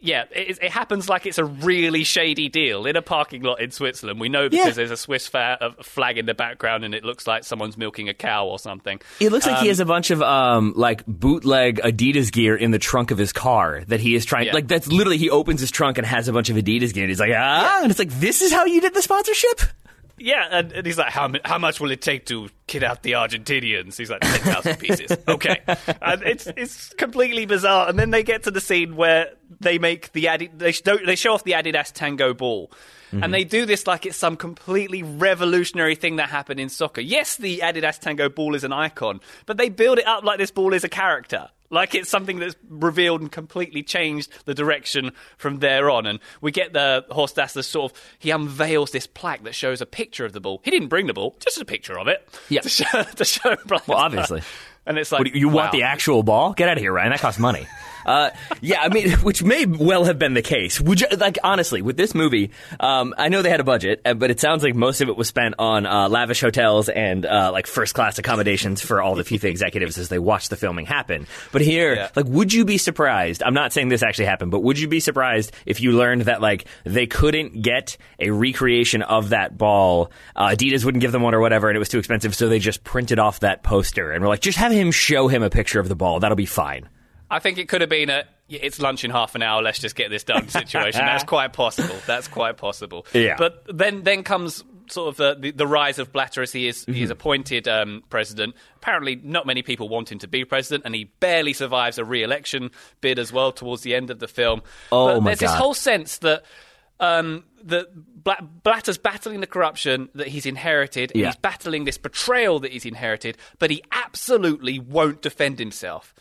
Yeah, 0.06 0.26
it, 0.32 0.60
it 0.62 0.72
happens 0.72 1.10
like 1.10 1.26
it's 1.26 1.38
a 1.38 1.44
really 1.46 2.04
shady 2.04 2.48
deal 2.48 2.86
in 2.86 2.96
a 2.96 3.02
parking 3.02 3.42
lot 3.42 3.60
in 3.60 3.72
Switzerland. 3.72 4.20
We 4.20 4.30
know 4.30 4.48
because 4.50 4.68
Yeah. 4.68 4.72
there's 4.74 4.92
a 4.92 4.98
Swiss 4.98 5.28
fa- 5.28 5.58
a 5.60 5.84
flag 5.84 6.18
in 6.18 6.26
the 6.28 6.34
background 6.34 6.84
and 6.86 6.94
it 6.94 7.04
looks 7.04 7.26
like 7.28 7.44
someone's 7.44 7.78
milking 7.78 8.08
a 8.08 8.14
cow 8.14 8.46
or 8.48 8.60
something. 8.60 9.02
It 9.20 9.32
looks 9.32 9.46
like 9.48 9.60
he 9.60 9.68
has 9.68 9.80
a 9.80 9.86
bunch 9.86 10.12
of 10.12 10.22
um 10.22 10.74
like 10.76 11.04
bootleg 11.08 11.80
Adidas 11.82 12.32
gear 12.32 12.56
in 12.56 12.72
the 12.72 12.80
trunk 12.80 13.12
of 13.12 13.18
his 13.18 13.34
car 13.34 13.84
that 13.88 14.00
he 14.00 14.16
is 14.16 14.26
trying 14.26 14.46
Yeah. 14.48 14.54
like 14.54 14.68
that's 14.68 14.88
literally 14.88 15.18
he 15.18 15.30
opens 15.30 15.60
his 15.60 15.72
trunk 15.72 15.98
and 15.98 16.06
has 16.06 16.28
a 16.28 16.34
bunch 16.34 16.50
of 16.50 16.56
Adidas 16.56 16.94
gear 16.94 17.04
and 17.04 17.10
he's 17.10 17.20
like 17.20 17.32
ah 17.36 17.82
and 17.82 17.90
it's 17.90 18.00
like 18.00 18.12
this 18.12 18.42
is 18.42 18.52
how 18.54 18.66
you 18.66 18.82
did 18.82 18.94
the 18.94 19.02
sponsorship. 19.02 19.62
Yeah, 20.18 20.48
and, 20.50 20.72
and 20.72 20.86
he's 20.86 20.98
like, 20.98 21.12
how, 21.12 21.32
how 21.44 21.58
much 21.58 21.80
will 21.80 21.92
it 21.92 22.02
take 22.02 22.26
to 22.28 22.50
kid 22.68 22.84
out 22.84 23.04
the 23.04 23.14
Argentinians? 23.14 23.98
He's 23.98 24.10
like, 24.10 24.22
10,000 24.22 24.78
pieces. 24.78 25.18
okay. 25.28 25.62
And 26.02 26.24
it's, 26.24 26.48
it's 26.56 26.94
completely 26.94 27.46
bizarre. 27.46 27.90
And 27.90 28.00
then 28.00 28.12
they 28.12 28.24
get 28.24 28.44
to 28.44 28.52
the 28.52 28.62
scene 28.62 28.96
where 28.96 29.32
they 29.60 29.78
make 29.78 30.14
the 30.14 30.30
Adi- 30.30 30.52
they, 30.56 30.72
sh- 30.72 30.82
they 30.84 31.16
show 31.16 31.34
off 31.34 31.44
the 31.44 31.52
Adidas 31.52 31.92
Tango 31.92 32.34
ball. 32.34 32.72
And 33.12 33.24
mm-hmm. 33.24 33.32
they 33.32 33.44
do 33.44 33.66
this 33.66 33.88
like 33.88 34.06
it's 34.06 34.18
some 34.18 34.36
completely 34.36 35.04
revolutionary 35.04 35.96
thing 35.96 36.16
that 36.18 36.30
happened 36.30 36.60
in 36.60 36.70
soccer. 36.70 37.02
Yes, 37.02 37.38
the 37.38 37.60
Adidas 37.60 38.00
Tango 38.00 38.30
ball 38.30 38.56
is 38.56 38.64
an 38.64 38.74
icon, 38.74 39.22
but 39.46 39.58
they 39.58 39.70
build 39.70 40.00
it 40.00 40.08
up 40.08 40.24
like 40.24 40.38
this 40.40 40.52
ball 40.52 40.74
is 40.74 40.84
a 40.84 40.90
character. 40.90 41.50
Like 41.76 41.94
it's 41.94 42.10
something 42.10 42.40
that's 42.40 42.56
revealed 42.70 43.20
and 43.20 43.30
completely 43.32 43.84
changed 43.84 44.32
the 44.46 44.54
direction 44.54 45.12
from 45.38 45.60
there 45.60 45.90
on. 45.90 46.06
And 46.08 46.20
we 46.40 46.52
get 46.52 46.72
the 46.72 47.06
Horst 47.12 47.36
Dassler 47.36 47.66
sort 47.66 47.92
of, 47.92 48.02
he 48.18 48.32
unveils 48.32 48.92
this 48.92 49.06
plaque 49.06 49.44
that 49.44 49.54
shows 49.54 49.82
a 49.82 49.86
picture 49.86 50.24
of 50.24 50.32
the 50.32 50.40
ball. 50.40 50.62
He 50.64 50.72
didn't 50.72 50.88
bring 50.88 51.08
the 51.08 51.14
ball, 51.14 51.36
just 51.40 51.60
a 51.62 51.66
picture 51.66 52.00
of 52.00 52.08
it. 52.08 52.28
Yeah. 52.48 52.62
To 52.62 52.70
show, 52.70 53.04
to 53.16 53.26
show 53.26 53.58
Well, 53.68 53.98
obviously. 53.98 54.42
And 54.86 54.98
it's 54.98 55.12
like, 55.12 55.36
you 55.36 55.50
want 55.50 55.68
wow. 55.68 55.72
the 55.72 55.84
actual 55.84 56.24
ball? 56.24 56.54
Get 56.54 56.70
out 56.70 56.78
of 56.78 56.82
here, 56.82 56.94
Ryan. 56.94 57.12
That 57.12 57.20
costs 57.20 57.40
money. 57.40 57.68
Uh, 58.06 58.30
yeah, 58.62 58.82
I 58.82 58.90
mean, 58.90 59.12
which 59.24 59.44
may 59.44 59.66
well 59.66 60.06
have 60.06 60.20
been 60.20 60.34
the 60.34 60.42
case. 60.42 60.80
Would 60.80 61.02
you, 61.02 61.08
like 61.18 61.38
honestly, 61.44 61.82
with 61.82 61.98
this 61.98 62.14
movie, 62.14 62.52
um, 62.80 63.14
I 63.18 63.30
know 63.30 63.42
they 63.42 63.50
had 63.50 63.60
a 63.60 63.64
budget, 63.66 64.02
uh, 64.06 64.14
but 64.14 64.32
it 64.32 64.40
sounds 64.40 64.64
like 64.64 64.76
most 64.76 65.02
of 65.02 65.10
it 65.10 65.18
was 65.18 65.28
spent 65.28 65.56
on 65.60 65.86
uh, 65.86 66.08
lavish 66.10 66.42
hotels 66.42 66.90
and 66.90 67.26
uh, 67.26 67.52
like 67.52 67.68
first 67.68 67.94
class 67.96 68.18
accommodations 68.20 68.82
for 68.82 69.02
all 69.02 69.16
the 69.16 69.24
FIFA 69.26 69.46
executives 69.46 69.98
as 69.98 70.10
they 70.10 70.20
watched 70.20 70.50
the 70.50 70.56
filming 70.56 70.86
happen. 70.86 71.28
But 71.52 71.62
here, 71.62 71.96
Yeah. 71.96 72.10
like, 72.16 72.26
would 72.28 72.54
you 72.54 72.66
be 72.66 72.78
surprised? 72.78 73.42
I'm 73.44 73.54
not 73.54 73.74
saying 73.74 73.90
this 73.90 74.04
actually 74.04 74.26
happened, 74.26 74.52
but 74.52 74.62
would 74.62 74.80
you 74.80 74.88
be 74.88 75.00
surprised 75.00 75.52
if 75.66 75.82
you 75.82 75.94
learned 75.94 76.24
that 76.24 76.42
like 76.42 76.66
they 76.84 77.08
couldn't 77.08 77.62
get 77.62 77.98
a 78.20 78.30
recreation 78.30 79.02
of 79.02 79.30
that 79.30 79.58
ball? 79.58 80.12
Uh, 80.36 80.50
Adidas 80.50 80.86
wouldn't 80.86 81.02
give 81.02 81.12
them 81.12 81.22
one 81.24 81.34
or 81.34 81.40
whatever, 81.40 81.70
and 81.70 81.76
it 81.76 81.80
was 81.80 81.90
too 81.90 82.00
expensive, 82.00 82.36
so 82.36 82.50
they 82.50 82.60
just 82.60 82.84
printed 82.84 83.20
off 83.20 83.40
that 83.42 83.64
poster 83.64 84.12
and 84.12 84.22
were 84.22 84.28
like, 84.30 84.42
just 84.42 84.58
have 84.58 84.72
him 84.72 84.92
show 84.92 85.28
him 85.28 85.44
a 85.44 85.50
picture 85.50 85.80
of 85.80 85.90
the 85.90 85.96
ball. 85.96 86.20
That'll 86.20 86.36
be 86.36 86.46
fine. 86.46 86.88
I 87.36 87.40
think 87.40 87.58
it 87.58 87.68
could 87.68 87.82
have 87.82 87.90
been 87.90 88.10
a 88.10 88.24
it's 88.48 88.80
lunch 88.80 89.04
in 89.04 89.12
half 89.12 89.36
an 89.36 89.42
hour. 89.42 89.62
Let's 89.62 89.80
just 89.80 89.96
get 89.96 90.10
this 90.10 90.24
done 90.24 90.48
situation. 90.50 91.02
That's 91.06 91.24
quite 91.24 91.52
possible. 91.54 91.96
That's 92.06 92.28
quite 92.28 92.58
possible. 92.58 93.06
Yeah. 93.14 93.36
But 93.38 93.66
then 93.68 94.04
then 94.04 94.24
comes 94.24 94.64
sort 94.88 95.10
of 95.10 95.18
the, 95.18 95.36
the, 95.40 95.52
the 95.52 95.68
rise 95.68 95.98
of 95.98 96.14
Blatter 96.14 96.44
as 96.44 96.52
he 96.52 96.68
is 96.68 96.86
he 96.86 96.92
Mm-hmm. 96.94 97.04
is 97.04 97.10
appointed 97.10 97.68
um, 97.68 98.04
president. 98.10 98.56
Apparently, 98.78 99.16
not 99.16 99.46
many 99.46 99.64
people 99.64 99.90
want 99.90 100.12
him 100.12 100.20
to 100.20 100.28
be 100.28 100.46
president, 100.46 100.86
and 100.86 100.94
he 100.94 101.06
barely 101.20 101.54
survives 101.54 101.98
a 101.98 102.06
re-election 102.06 102.70
bid 103.02 103.18
as 103.20 103.34
well 103.34 103.52
towards 103.52 103.82
the 103.82 103.96
end 103.96 104.12
of 104.12 104.20
the 104.20 104.28
film. 104.28 104.62
Oh, 104.92 105.16
but 105.16 105.22
my 105.22 105.30
there's 105.32 105.40
this 105.40 105.54
whole 105.54 105.74
sense 105.74 106.20
that. 106.20 106.44
Um, 106.98 107.44
that 107.66 107.88
Blatter's 108.64 108.98
battling 108.98 109.42
the 109.42 109.48
corruption 109.48 110.08
that 110.16 110.28
he's 110.28 110.46
inherited. 110.46 111.12
Yeah. 111.14 111.26
He's 111.26 111.36
battling 111.36 111.84
this 111.84 111.98
betrayal 111.98 112.60
that 112.62 112.72
he's 112.72 112.86
inherited, 112.86 113.38
but 113.60 113.70
he 113.70 113.84
absolutely 113.92 114.80
won't 114.80 115.22
defend 115.22 115.60
himself. 115.60 116.14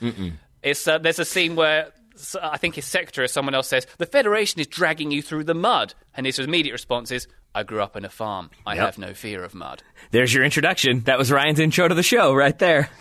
It's 0.65 0.89
uh, 0.89 0.99
there's 0.99 1.19
a 1.21 1.25
scene 1.25 1.55
where 1.55 1.93
I 2.43 2.57
think 2.59 2.75
his 2.77 2.85
secretary 2.87 3.27
or 3.27 3.29
someone 3.29 3.55
else 3.55 3.69
says 3.69 3.87
the 3.99 4.07
Federation 4.07 4.61
is 4.61 4.67
dragging 4.67 5.11
you 5.11 5.21
through 5.23 5.45
the 5.45 5.55
mud, 5.55 5.95
and 6.15 6.27
his 6.27 6.39
immediate 6.39 6.73
response 6.73 7.11
is, 7.13 7.29
"I 7.55 7.63
grew 7.65 7.83
up 7.83 7.97
in 7.97 8.05
a 8.05 8.09
farm. 8.11 8.51
I 8.67 8.75
Yep. 8.77 8.85
have 8.85 8.99
no 8.99 9.15
fear 9.15 9.45
of 9.45 9.55
mud." 9.55 9.83
There's 10.11 10.33
your 10.35 10.43
introduction. 10.45 11.01
That 11.03 11.19
was 11.19 11.31
Ryan's 11.31 11.61
intro 11.61 11.87
to 11.87 11.95
the 11.95 12.03
show 12.03 12.33
right 12.35 12.59
there. 12.59 12.89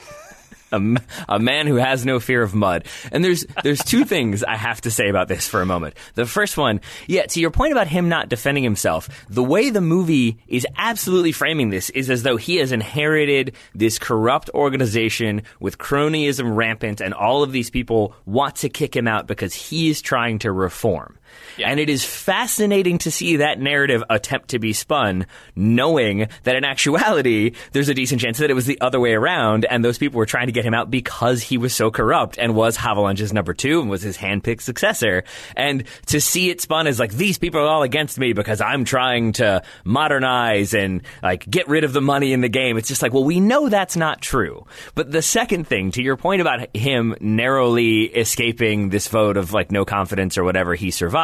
a, 0.73 1.35
a, 1.35 1.39
man 1.39 1.67
who 1.67 1.75
has 1.75 2.05
no 2.05 2.19
fear 2.19 2.41
of 2.41 2.53
mud. 2.53 2.85
And 3.11 3.23
there's 3.23 3.45
there's 3.63 3.83
two 3.83 4.05
things 4.13 4.43
I 4.43 4.55
have 4.55 4.81
to 4.81 4.91
say 4.91 5.09
about 5.09 5.27
this 5.27 5.47
for 5.47 5.61
a 5.61 5.65
moment. 5.65 5.95
The 6.15 6.25
first 6.25 6.57
one, 6.57 6.81
yeah, 7.07 7.25
to 7.27 7.39
your 7.39 7.51
point 7.51 7.71
about 7.71 7.87
him 7.87 8.09
not 8.09 8.29
defending 8.29 8.63
himself, 8.63 9.09
the 9.29 9.43
way 9.43 9.69
the 9.69 9.81
movie 9.81 10.39
is 10.47 10.67
absolutely 10.77 11.31
framing 11.31 11.69
this 11.69 11.89
is 11.91 12.09
as 12.09 12.23
though 12.23 12.37
he 12.37 12.57
has 12.57 12.71
inherited 12.71 13.55
this 13.75 13.99
corrupt 13.99 14.49
organization 14.53 15.43
with 15.59 15.77
cronyism 15.77 16.55
rampant, 16.55 17.01
and 17.01 17.13
all 17.13 17.43
of 17.43 17.51
these 17.51 17.69
people 17.69 18.15
want 18.25 18.55
to 18.57 18.69
kick 18.69 18.95
him 18.95 19.07
out 19.07 19.27
because 19.27 19.53
he 19.53 19.89
is 19.89 20.01
trying 20.01 20.39
to 20.39 20.51
reform. 20.51 21.17
Yeah. 21.57 21.69
And 21.69 21.79
it 21.79 21.89
is 21.89 22.03
fascinating 22.03 22.97
to 22.99 23.11
see 23.11 23.37
that 23.37 23.59
narrative 23.59 24.03
attempt 24.09 24.49
to 24.49 24.59
be 24.59 24.73
spun, 24.73 25.27
knowing 25.55 26.27
that 26.43 26.55
in 26.55 26.63
actuality, 26.63 27.53
there's 27.71 27.89
a 27.89 27.93
decent 27.93 28.21
chance 28.21 28.39
that 28.39 28.49
it 28.49 28.55
was 28.55 28.65
the 28.65 28.81
other 28.81 28.99
way 28.99 29.13
around, 29.13 29.65
and 29.65 29.85
those 29.85 29.97
people 29.97 30.17
were 30.17 30.25
trying 30.25 30.47
to 30.47 30.51
get 30.51 30.65
him 30.65 30.73
out 30.73 30.89
because 30.89 31.41
he 31.41 31.57
was 31.57 31.75
so 31.75 31.91
corrupt 31.91 32.37
and 32.37 32.55
was 32.55 32.77
Havelange's 32.77 33.33
number 33.33 33.53
two 33.53 33.81
and 33.81 33.89
was 33.89 34.01
his 34.01 34.17
handpicked 34.17 34.61
successor. 34.61 35.23
And 35.55 35.83
to 36.07 36.19
see 36.19 36.49
it 36.49 36.61
spun 36.61 36.87
as 36.87 36.99
like, 36.99 37.13
these 37.13 37.37
people 37.37 37.61
are 37.61 37.67
all 37.67 37.83
against 37.83 38.17
me 38.17 38.33
because 38.33 38.61
I'm 38.61 38.83
trying 38.83 39.33
to 39.33 39.63
modernize 39.83 40.73
and 40.73 41.01
like 41.21 41.49
get 41.49 41.67
rid 41.67 41.83
of 41.83 41.93
the 41.93 42.01
money 42.01 42.33
in 42.33 42.41
the 42.41 42.49
game, 42.49 42.77
it's 42.77 42.87
just 42.87 43.01
like, 43.01 43.13
well, 43.13 43.23
we 43.23 43.39
know 43.39 43.69
that's 43.69 43.95
not 43.95 44.21
true. 44.21 44.65
But 44.95 45.11
the 45.11 45.21
second 45.21 45.67
thing, 45.67 45.91
to 45.91 46.01
your 46.01 46.17
point 46.17 46.41
about 46.41 46.75
him 46.75 47.15
narrowly 47.19 48.03
escaping 48.03 48.89
this 48.89 49.07
vote 49.07 49.37
of 49.37 49.53
like 49.53 49.71
no 49.71 49.85
confidence 49.85 50.37
or 50.37 50.43
whatever 50.43 50.75
he 50.75 50.91
survived, 50.91 51.22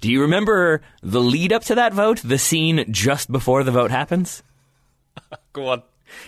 Do 0.00 0.10
you 0.10 0.20
remember 0.22 0.80
the 1.02 1.20
lead 1.20 1.52
up 1.52 1.64
to 1.64 1.74
that 1.74 1.92
vote? 1.92 2.20
The 2.22 2.38
scene 2.38 2.84
just 2.90 3.30
before 3.30 3.64
the 3.64 3.72
vote 3.72 3.90
happens? 3.90 4.42
Go 5.52 5.68
on. 5.68 5.82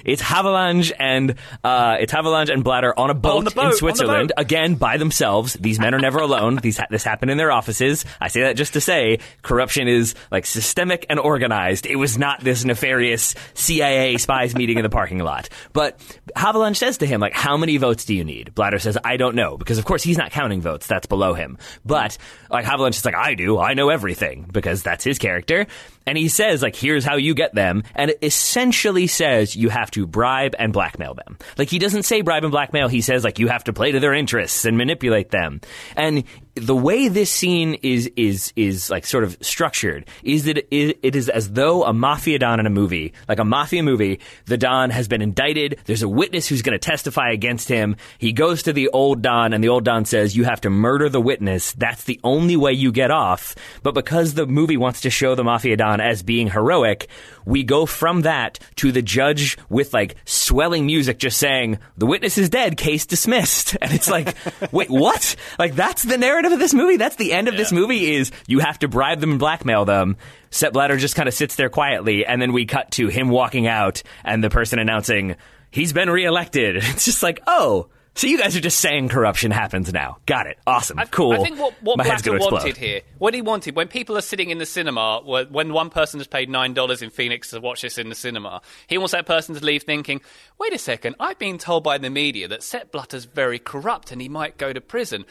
It's 0.05 0.23
Havelange 0.23 0.93
and 0.99 1.35
uh, 1.65 1.97
it's 2.01 2.13
Havelange 2.13 2.53
and 2.53 2.65
Blatter 2.65 2.99
on 2.99 3.11
a 3.11 3.15
boat, 3.15 3.55
boat 3.55 3.67
in 3.67 3.73
Switzerland 3.77 4.33
again 4.37 4.75
by 4.75 4.97
themselves. 4.97 5.55
These 5.55 5.79
men 5.79 5.95
are 5.95 5.99
never 5.99 6.19
alone. 6.23 6.57
These 6.57 6.79
ha- 6.79 6.87
this 6.91 7.05
happened 7.05 7.31
in 7.31 7.39
their 7.39 7.53
offices. 7.53 8.05
I 8.21 8.29
say 8.29 8.43
that 8.43 8.57
just 8.57 8.73
to 8.75 8.81
say 8.81 9.19
corruption 9.43 9.89
is 9.89 10.15
like 10.31 10.47
systemic 10.47 11.07
and 11.09 11.19
organized. 11.19 11.87
It 11.87 11.97
was 11.97 12.19
not 12.19 12.41
this 12.41 12.65
nefarious 12.65 13.35
CIA 13.55 14.17
spies 14.19 14.55
meeting 14.55 14.79
in 14.79 14.83
the 14.83 14.91
parking 14.91 15.19
lot. 15.19 15.49
But 15.73 15.99
Havelange 16.37 16.77
says 16.77 16.99
to 16.99 17.07
him 17.07 17.21
like, 17.21 17.35
"How 17.35 17.57
many 17.57 17.77
votes 17.77 18.05
do 18.05 18.15
you 18.15 18.25
need?" 18.25 18.55
Blatter 18.55 18.79
says, 18.79 18.99
"I 19.05 19.17
don't 19.17 19.35
know," 19.35 19.57
because 19.57 19.79
of 19.79 19.85
course 19.85 20.03
he's 20.03 20.19
not 20.19 20.31
counting 20.31 20.61
votes. 20.61 20.87
That's 20.87 21.07
below 21.07 21.35
him. 21.35 21.59
But 21.85 22.19
like 22.51 22.65
Havelange 22.65 22.97
is 22.97 23.05
like, 23.05 23.15
"I 23.17 23.35
do. 23.35 23.59
I 23.59 23.75
know 23.75 23.89
everything," 23.89 24.49
because 24.53 24.83
that's 24.83 25.05
his 25.05 25.19
character. 25.19 25.67
And 26.07 26.19
he 26.19 26.29
says, 26.29 26.63
like, 26.63 26.77
here's 26.77 27.05
how 27.05 27.17
you 27.17 27.35
get 27.35 27.55
them. 27.55 27.85
And 27.95 28.15
essentially 28.23 29.07
says 29.07 29.57
you 29.57 29.69
have 29.69 29.91
to 29.93 30.07
bribe 30.07 30.55
and 30.59 30.73
blackmail 30.73 31.15
them. 31.15 31.39
Like, 31.59 31.71
he 31.71 31.79
doesn't 31.79 32.05
say 32.05 32.23
bribe 32.23 32.45
and 32.45 32.51
blackmail. 32.51 32.89
He 32.89 33.01
says, 33.01 33.25
like, 33.25 33.39
you 33.39 33.49
have 33.49 33.65
to 33.65 33.73
play 33.73 33.93
to 33.93 34.01
their 34.01 34.15
interests 34.15 34.65
and 34.65 34.77
manipulate 34.77 35.31
them. 35.31 35.61
And 35.97 36.25
the 36.55 36.77
way 36.77 37.09
this 37.09 37.31
scene 37.31 37.75
is 37.83 38.11
is 38.15 38.53
is 38.57 38.91
like 38.91 39.07
sort 39.07 39.25
of 39.25 39.39
structured 39.41 40.07
is 40.23 40.45
that 40.45 40.59
it, 40.75 40.99
it 41.03 41.17
is 41.17 41.29
as 41.31 41.51
though 41.53 41.85
a 41.85 41.93
mafia 41.95 42.39
don 42.39 42.61
in 42.61 42.67
a 42.67 42.71
movie, 42.71 43.15
like 43.29 43.39
a 43.39 43.45
mafia 43.45 43.83
movie. 43.83 44.21
The 44.47 44.59
don 44.59 44.91
has 44.91 45.09
been 45.09 45.23
indicted. 45.23 45.79
There's 45.87 46.03
a 46.03 46.09
witness 46.09 46.47
who's 46.47 46.61
going 46.61 46.79
to 46.79 46.91
testify 46.91 47.31
against 47.31 47.69
him. 47.69 47.97
He 48.19 48.33
goes 48.33 48.65
to 48.65 48.73
the 48.73 48.89
old 48.89 49.23
don, 49.23 49.55
and 49.55 49.65
the 49.65 49.69
old 49.69 49.85
don 49.85 50.05
says, 50.05 50.37
"You 50.37 50.45
have 50.45 50.61
to 50.63 50.71
murder 50.71 51.09
the 51.09 51.21
witness. 51.21 51.73
That's 51.73 52.05
the 52.05 52.21
only 52.23 52.57
way 52.57 52.73
you 52.73 52.93
get 52.93 53.11
off." 53.11 53.55
But 53.83 53.95
because 53.95 54.35
the 54.35 54.47
movie 54.47 54.77
wants 54.77 55.01
to 55.03 55.11
show 55.11 55.35
the 55.35 55.45
mafia 55.45 55.77
don 55.77 56.01
as 56.01 56.23
being 56.23 56.51
heroic, 56.51 57.09
we 57.45 57.63
go 57.65 57.87
from 57.87 58.23
that 58.23 58.59
to 58.77 58.93
the 58.93 59.03
judge 59.03 59.59
with 59.69 59.93
like 59.93 60.17
swelling 60.25 60.87
music, 60.87 61.19
just 61.19 61.39
saying, 61.39 61.79
"The 61.97 62.07
witness 62.07 62.39
is 62.39 62.49
dead. 62.49 62.77
Case 62.77 63.07
dismissed." 63.07 63.77
And 63.83 63.93
it's 63.93 64.09
like, 64.09 64.37
wait, 64.71 64.91
what? 64.91 65.35
Like 65.59 65.75
that's 65.75 66.05
the 66.05 66.17
narrative 66.17 66.53
of 66.53 66.61
this 66.61 66.73
movie. 66.73 66.99
That's 66.99 67.17
the 67.17 67.33
end 67.33 67.49
of 67.49 67.55
yeah. 67.55 67.59
this 67.59 67.73
movie 67.73 68.15
is 68.15 68.31
you 68.47 68.61
have 68.61 68.79
to 68.81 68.89
bribe 68.89 69.21
them 69.21 69.31
and 69.31 69.39
blackmail 69.41 69.85
them. 69.85 70.17
Sepp 70.51 70.73
Blatter 70.73 70.97
just 70.97 71.17
kind 71.17 71.29
of 71.29 71.35
sits 71.35 71.57
there 71.57 71.69
quietly, 71.69 72.25
and 72.25 72.41
then 72.41 72.53
we 72.53 72.65
cut 72.65 72.93
to 72.93 73.09
him 73.09 73.29
walking 73.29 73.67
out 73.67 74.03
and 74.25 74.43
the 74.43 74.51
person 74.51 74.79
announcing 74.79 75.37
he's 75.73 75.93
been 75.93 76.11
reelected. 76.11 76.77
It's 76.93 77.05
just 77.05 77.23
like, 77.23 77.41
oh, 77.47 77.89
so 78.15 78.27
you 78.27 78.39
guys 78.39 78.55
are 78.57 78.61
just 78.61 78.79
saying 78.79 79.09
corruption 79.09 79.51
happens 79.51 79.93
now. 79.93 80.19
Got 80.27 80.47
it. 80.47 80.59
Awesome. 80.67 80.99
I, 80.99 81.07
cool. 81.07 81.33
I 81.33 81.39
think 81.39 81.59
what, 81.59 81.75
what 81.83 81.97
Blatter 81.97 82.39
wanted 82.39 82.77
here, 82.77 83.01
what 83.19 83.33
he 83.33 83.41
wanted, 83.41 83.75
when 83.75 83.89
people 83.89 84.19
are 84.19 84.23
sitting 84.23 84.51
in 84.51 84.59
the 84.59 84.67
cinema, 84.67 85.21
when 85.25 85.73
one 85.73 85.89
person 85.89 86.21
has 86.21 86.27
paid 86.27 86.51
$9 86.51 87.03
in 87.03 87.11
Phoenix 87.11 87.51
to 87.51 87.61
watch 87.61 87.83
this 87.83 87.97
in 87.97 88.11
the 88.11 88.15
cinema, 88.15 88.61
he 88.87 88.99
wants 88.99 89.13
that 89.13 89.25
person 89.25 89.55
to 89.55 89.65
leave 89.65 89.85
thinking, 89.85 90.21
wait 90.59 90.75
a 90.75 90.79
second, 90.79 91.17
I've 91.19 91.39
been 91.39 91.57
told 91.57 91.85
by 91.85 91.97
the 91.97 92.11
media 92.11 92.49
that 92.49 92.63
Sepp 92.63 92.93
Blatter's 92.93 93.25
very 93.25 93.59
corrupt 93.59 94.13
and 94.13 94.21
he 94.21 94.29
might 94.29 94.59
go 94.59 94.73
to 94.73 94.81
prison. 94.81 95.25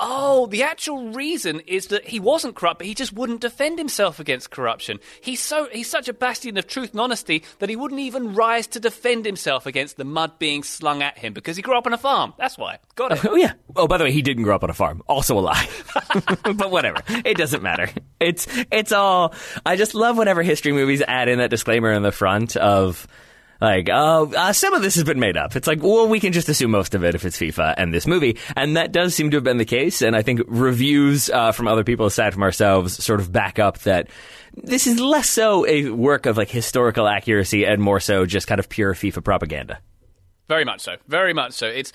Oh, 0.00 0.46
the 0.46 0.62
actual 0.62 1.10
reason 1.10 1.60
is 1.66 1.88
that 1.88 2.06
he 2.06 2.20
wasn't 2.20 2.54
corrupt, 2.54 2.78
but 2.78 2.86
he 2.86 2.94
just 2.94 3.12
wouldn't 3.12 3.40
defend 3.40 3.78
himself 3.78 4.20
against 4.20 4.50
corruption. 4.50 5.00
He's 5.20 5.42
so 5.42 5.68
he's 5.72 5.90
such 5.90 6.08
a 6.08 6.12
bastion 6.12 6.56
of 6.56 6.68
truth 6.68 6.92
and 6.92 7.00
honesty 7.00 7.42
that 7.58 7.68
he 7.68 7.74
wouldn't 7.74 8.00
even 8.00 8.34
rise 8.34 8.68
to 8.68 8.80
defend 8.80 9.24
himself 9.24 9.66
against 9.66 9.96
the 9.96 10.04
mud 10.04 10.38
being 10.38 10.62
slung 10.62 11.02
at 11.02 11.18
him 11.18 11.32
because 11.32 11.56
he 11.56 11.62
grew 11.62 11.76
up 11.76 11.86
on 11.86 11.92
a 11.92 11.98
farm. 11.98 12.32
That's 12.38 12.56
why. 12.56 12.78
Got 12.94 13.12
it. 13.12 13.24
Oh 13.28 13.34
yeah. 13.34 13.52
Oh, 13.76 13.86
by 13.86 13.98
the 13.98 14.04
way, 14.04 14.12
he 14.12 14.22
didn't 14.22 14.44
grow 14.44 14.54
up 14.54 14.64
on 14.64 14.70
a 14.70 14.74
farm. 14.74 15.02
Also 15.06 15.36
a 15.38 15.40
lie. 15.40 15.68
but 16.54 16.70
whatever. 16.70 17.02
It 17.08 17.36
doesn't 17.36 17.62
matter. 17.62 17.90
It's 18.20 18.46
it's 18.70 18.92
all. 18.92 19.34
I 19.66 19.76
just 19.76 19.94
love 19.94 20.16
whenever 20.16 20.42
history 20.42 20.72
movies 20.72 21.02
add 21.06 21.28
in 21.28 21.38
that 21.40 21.50
disclaimer 21.50 21.92
in 21.92 22.02
the 22.02 22.12
front 22.12 22.56
of 22.56 23.06
like, 23.60 23.88
oh, 23.90 24.32
uh, 24.36 24.52
some 24.52 24.74
of 24.74 24.82
this 24.82 24.94
has 24.94 25.04
been 25.04 25.18
made 25.18 25.36
up. 25.36 25.56
It's 25.56 25.66
like, 25.66 25.82
well, 25.82 26.06
we 26.08 26.20
can 26.20 26.32
just 26.32 26.48
assume 26.48 26.70
most 26.70 26.94
of 26.94 27.02
it 27.02 27.14
if 27.14 27.24
it's 27.24 27.36
FIFA 27.36 27.74
and 27.76 27.92
this 27.92 28.06
movie. 28.06 28.38
And 28.56 28.76
that 28.76 28.92
does 28.92 29.14
seem 29.14 29.30
to 29.30 29.36
have 29.36 29.44
been 29.44 29.58
the 29.58 29.64
case. 29.64 30.00
And 30.00 30.14
I 30.14 30.22
think 30.22 30.40
reviews 30.46 31.28
uh, 31.28 31.50
from 31.52 31.66
other 31.66 31.82
people 31.82 32.06
aside 32.06 32.32
from 32.32 32.44
ourselves 32.44 33.02
sort 33.02 33.20
of 33.20 33.32
back 33.32 33.58
up 33.58 33.78
that 33.80 34.08
this 34.54 34.86
is 34.86 35.00
less 35.00 35.28
so 35.28 35.66
a 35.66 35.90
work 35.90 36.26
of 36.26 36.36
like 36.36 36.50
historical 36.50 37.08
accuracy 37.08 37.64
and 37.64 37.82
more 37.82 38.00
so 38.00 38.26
just 38.26 38.46
kind 38.46 38.60
of 38.60 38.68
pure 38.68 38.94
FIFA 38.94 39.24
propaganda. 39.24 39.80
Very 40.48 40.64
much 40.64 40.80
so. 40.80 40.96
Very 41.08 41.34
much 41.34 41.52
so. 41.52 41.66
It's. 41.66 41.92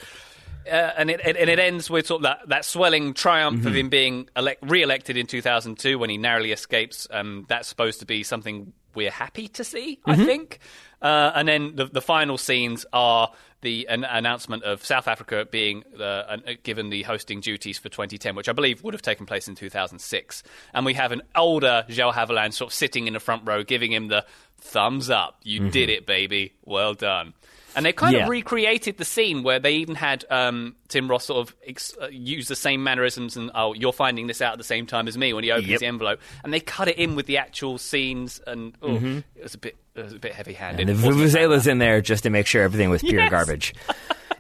Uh, 0.66 0.92
and 0.96 1.10
it, 1.10 1.20
it, 1.26 1.36
and 1.36 1.50
it 1.50 1.60
ends 1.60 1.90
with 1.90 2.08
sort 2.08 2.20
of 2.20 2.24
that, 2.24 2.40
that 2.48 2.64
swelling 2.64 3.14
triumph 3.14 3.60
mm-hmm. 3.60 3.68
of 3.68 3.76
him 3.76 3.90
being 3.90 4.30
elect, 4.38 4.64
re-elected 4.64 5.18
in 5.18 5.28
2002 5.28 6.00
when 6.00 6.10
he 6.10 6.18
narrowly 6.18 6.54
escapes. 6.54 7.06
Um, 7.12 7.46
that's 7.50 7.68
supposed 7.68 8.00
to 8.00 8.06
be 8.06 8.24
something 8.24 8.72
we're 8.96 9.12
happy 9.12 9.48
to 9.50 9.64
see, 9.64 10.00
mm-hmm. 10.08 10.22
I 10.22 10.26
think. 10.26 10.60
Uh, 11.02 11.32
and 11.36 11.48
then 11.48 11.76
the, 11.76 11.86
the 11.86 12.02
final 12.02 12.38
scenes 12.38 12.86
are 12.94 13.32
the 13.64 13.88
an 13.90 14.04
announcement 14.04 14.64
of 14.64 14.86
South 14.86 15.08
Africa 15.08 15.48
being 15.50 15.84
uh, 16.00 16.38
given 16.64 16.90
the 16.90 17.04
hosting 17.04 17.40
duties 17.40 17.80
for 17.80 17.90
2010, 17.90 18.36
which 18.36 18.48
I 18.48 18.52
believe 18.52 18.84
would 18.84 18.94
have 18.94 19.02
taken 19.02 19.26
place 19.26 19.48
in 19.48 19.56
2006. 19.56 20.44
And 20.74 20.86
we 20.86 20.94
have 20.94 21.12
an 21.12 21.24
older 21.36 21.86
João 21.90 22.14
Havelange 22.14 22.54
sort 22.54 22.72
of 22.72 22.74
sitting 22.76 23.08
in 23.08 23.14
the 23.14 23.20
front 23.20 23.44
row, 23.46 23.64
giving 23.64 23.92
him 23.92 24.10
the 24.10 24.26
thumbs 24.64 25.10
up. 25.10 25.40
You 25.44 25.62
mm-hmm. 25.62 25.70
did 25.70 25.90
it, 25.90 26.06
baby. 26.06 26.54
Well 26.66 26.94
done. 26.94 27.34
And 27.76 27.86
they 27.86 27.94
kind 27.94 28.16
yeah. 28.16 28.24
of 28.24 28.30
recreated 28.30 28.98
the 28.98 29.06
scene 29.06 29.42
where 29.42 29.60
they 29.60 29.74
even 29.78 29.96
had 29.96 30.26
um, 30.30 30.76
Tim 30.90 31.10
Roth 31.10 31.24
sort 31.24 31.48
of 31.48 31.56
ex- 31.66 31.96
uh, 32.00 32.08
use 32.08 32.48
the 32.48 32.56
same 32.56 32.84
mannerisms 32.84 33.36
and, 33.36 33.50
oh, 33.56 33.74
you're 33.74 33.94
finding 33.94 34.28
this 34.28 34.42
out 34.42 34.54
at 34.54 34.58
the 34.60 34.64
same 34.64 34.86
time 34.86 35.08
as 35.08 35.18
me 35.18 35.34
when 35.34 35.44
he 35.44 35.52
opens 35.52 35.70
yep. 35.70 35.80
the 35.80 35.88
envelope. 35.88 36.20
And 36.44 36.54
they 36.54 36.60
cut 36.60 36.88
it 36.88 36.98
in 36.98 37.16
with 37.16 37.26
the 37.26 37.38
actual 37.38 37.80
scenes, 37.80 38.40
and 38.46 38.78
oh, 38.82 38.90
mm-hmm. 38.90 39.20
it 39.36 39.44
was 39.44 39.56
a 39.56 39.58
bit 39.58 39.76
it 39.96 40.04
was 40.04 40.14
a 40.14 40.20
bit 40.20 40.34
heavy 40.34 40.54
handed. 40.54 40.90
And 40.90 41.00
the 41.00 41.08
Vuvuzelas 41.08 41.68
in 41.68 41.78
there 41.78 42.02
just 42.02 42.24
to 42.24 42.30
make 42.30 42.48
sure 42.48 42.64
everything 42.64 42.90
was 42.90 43.02
pure 43.02 43.22
yes. 43.22 43.32
garbage. 43.32 43.74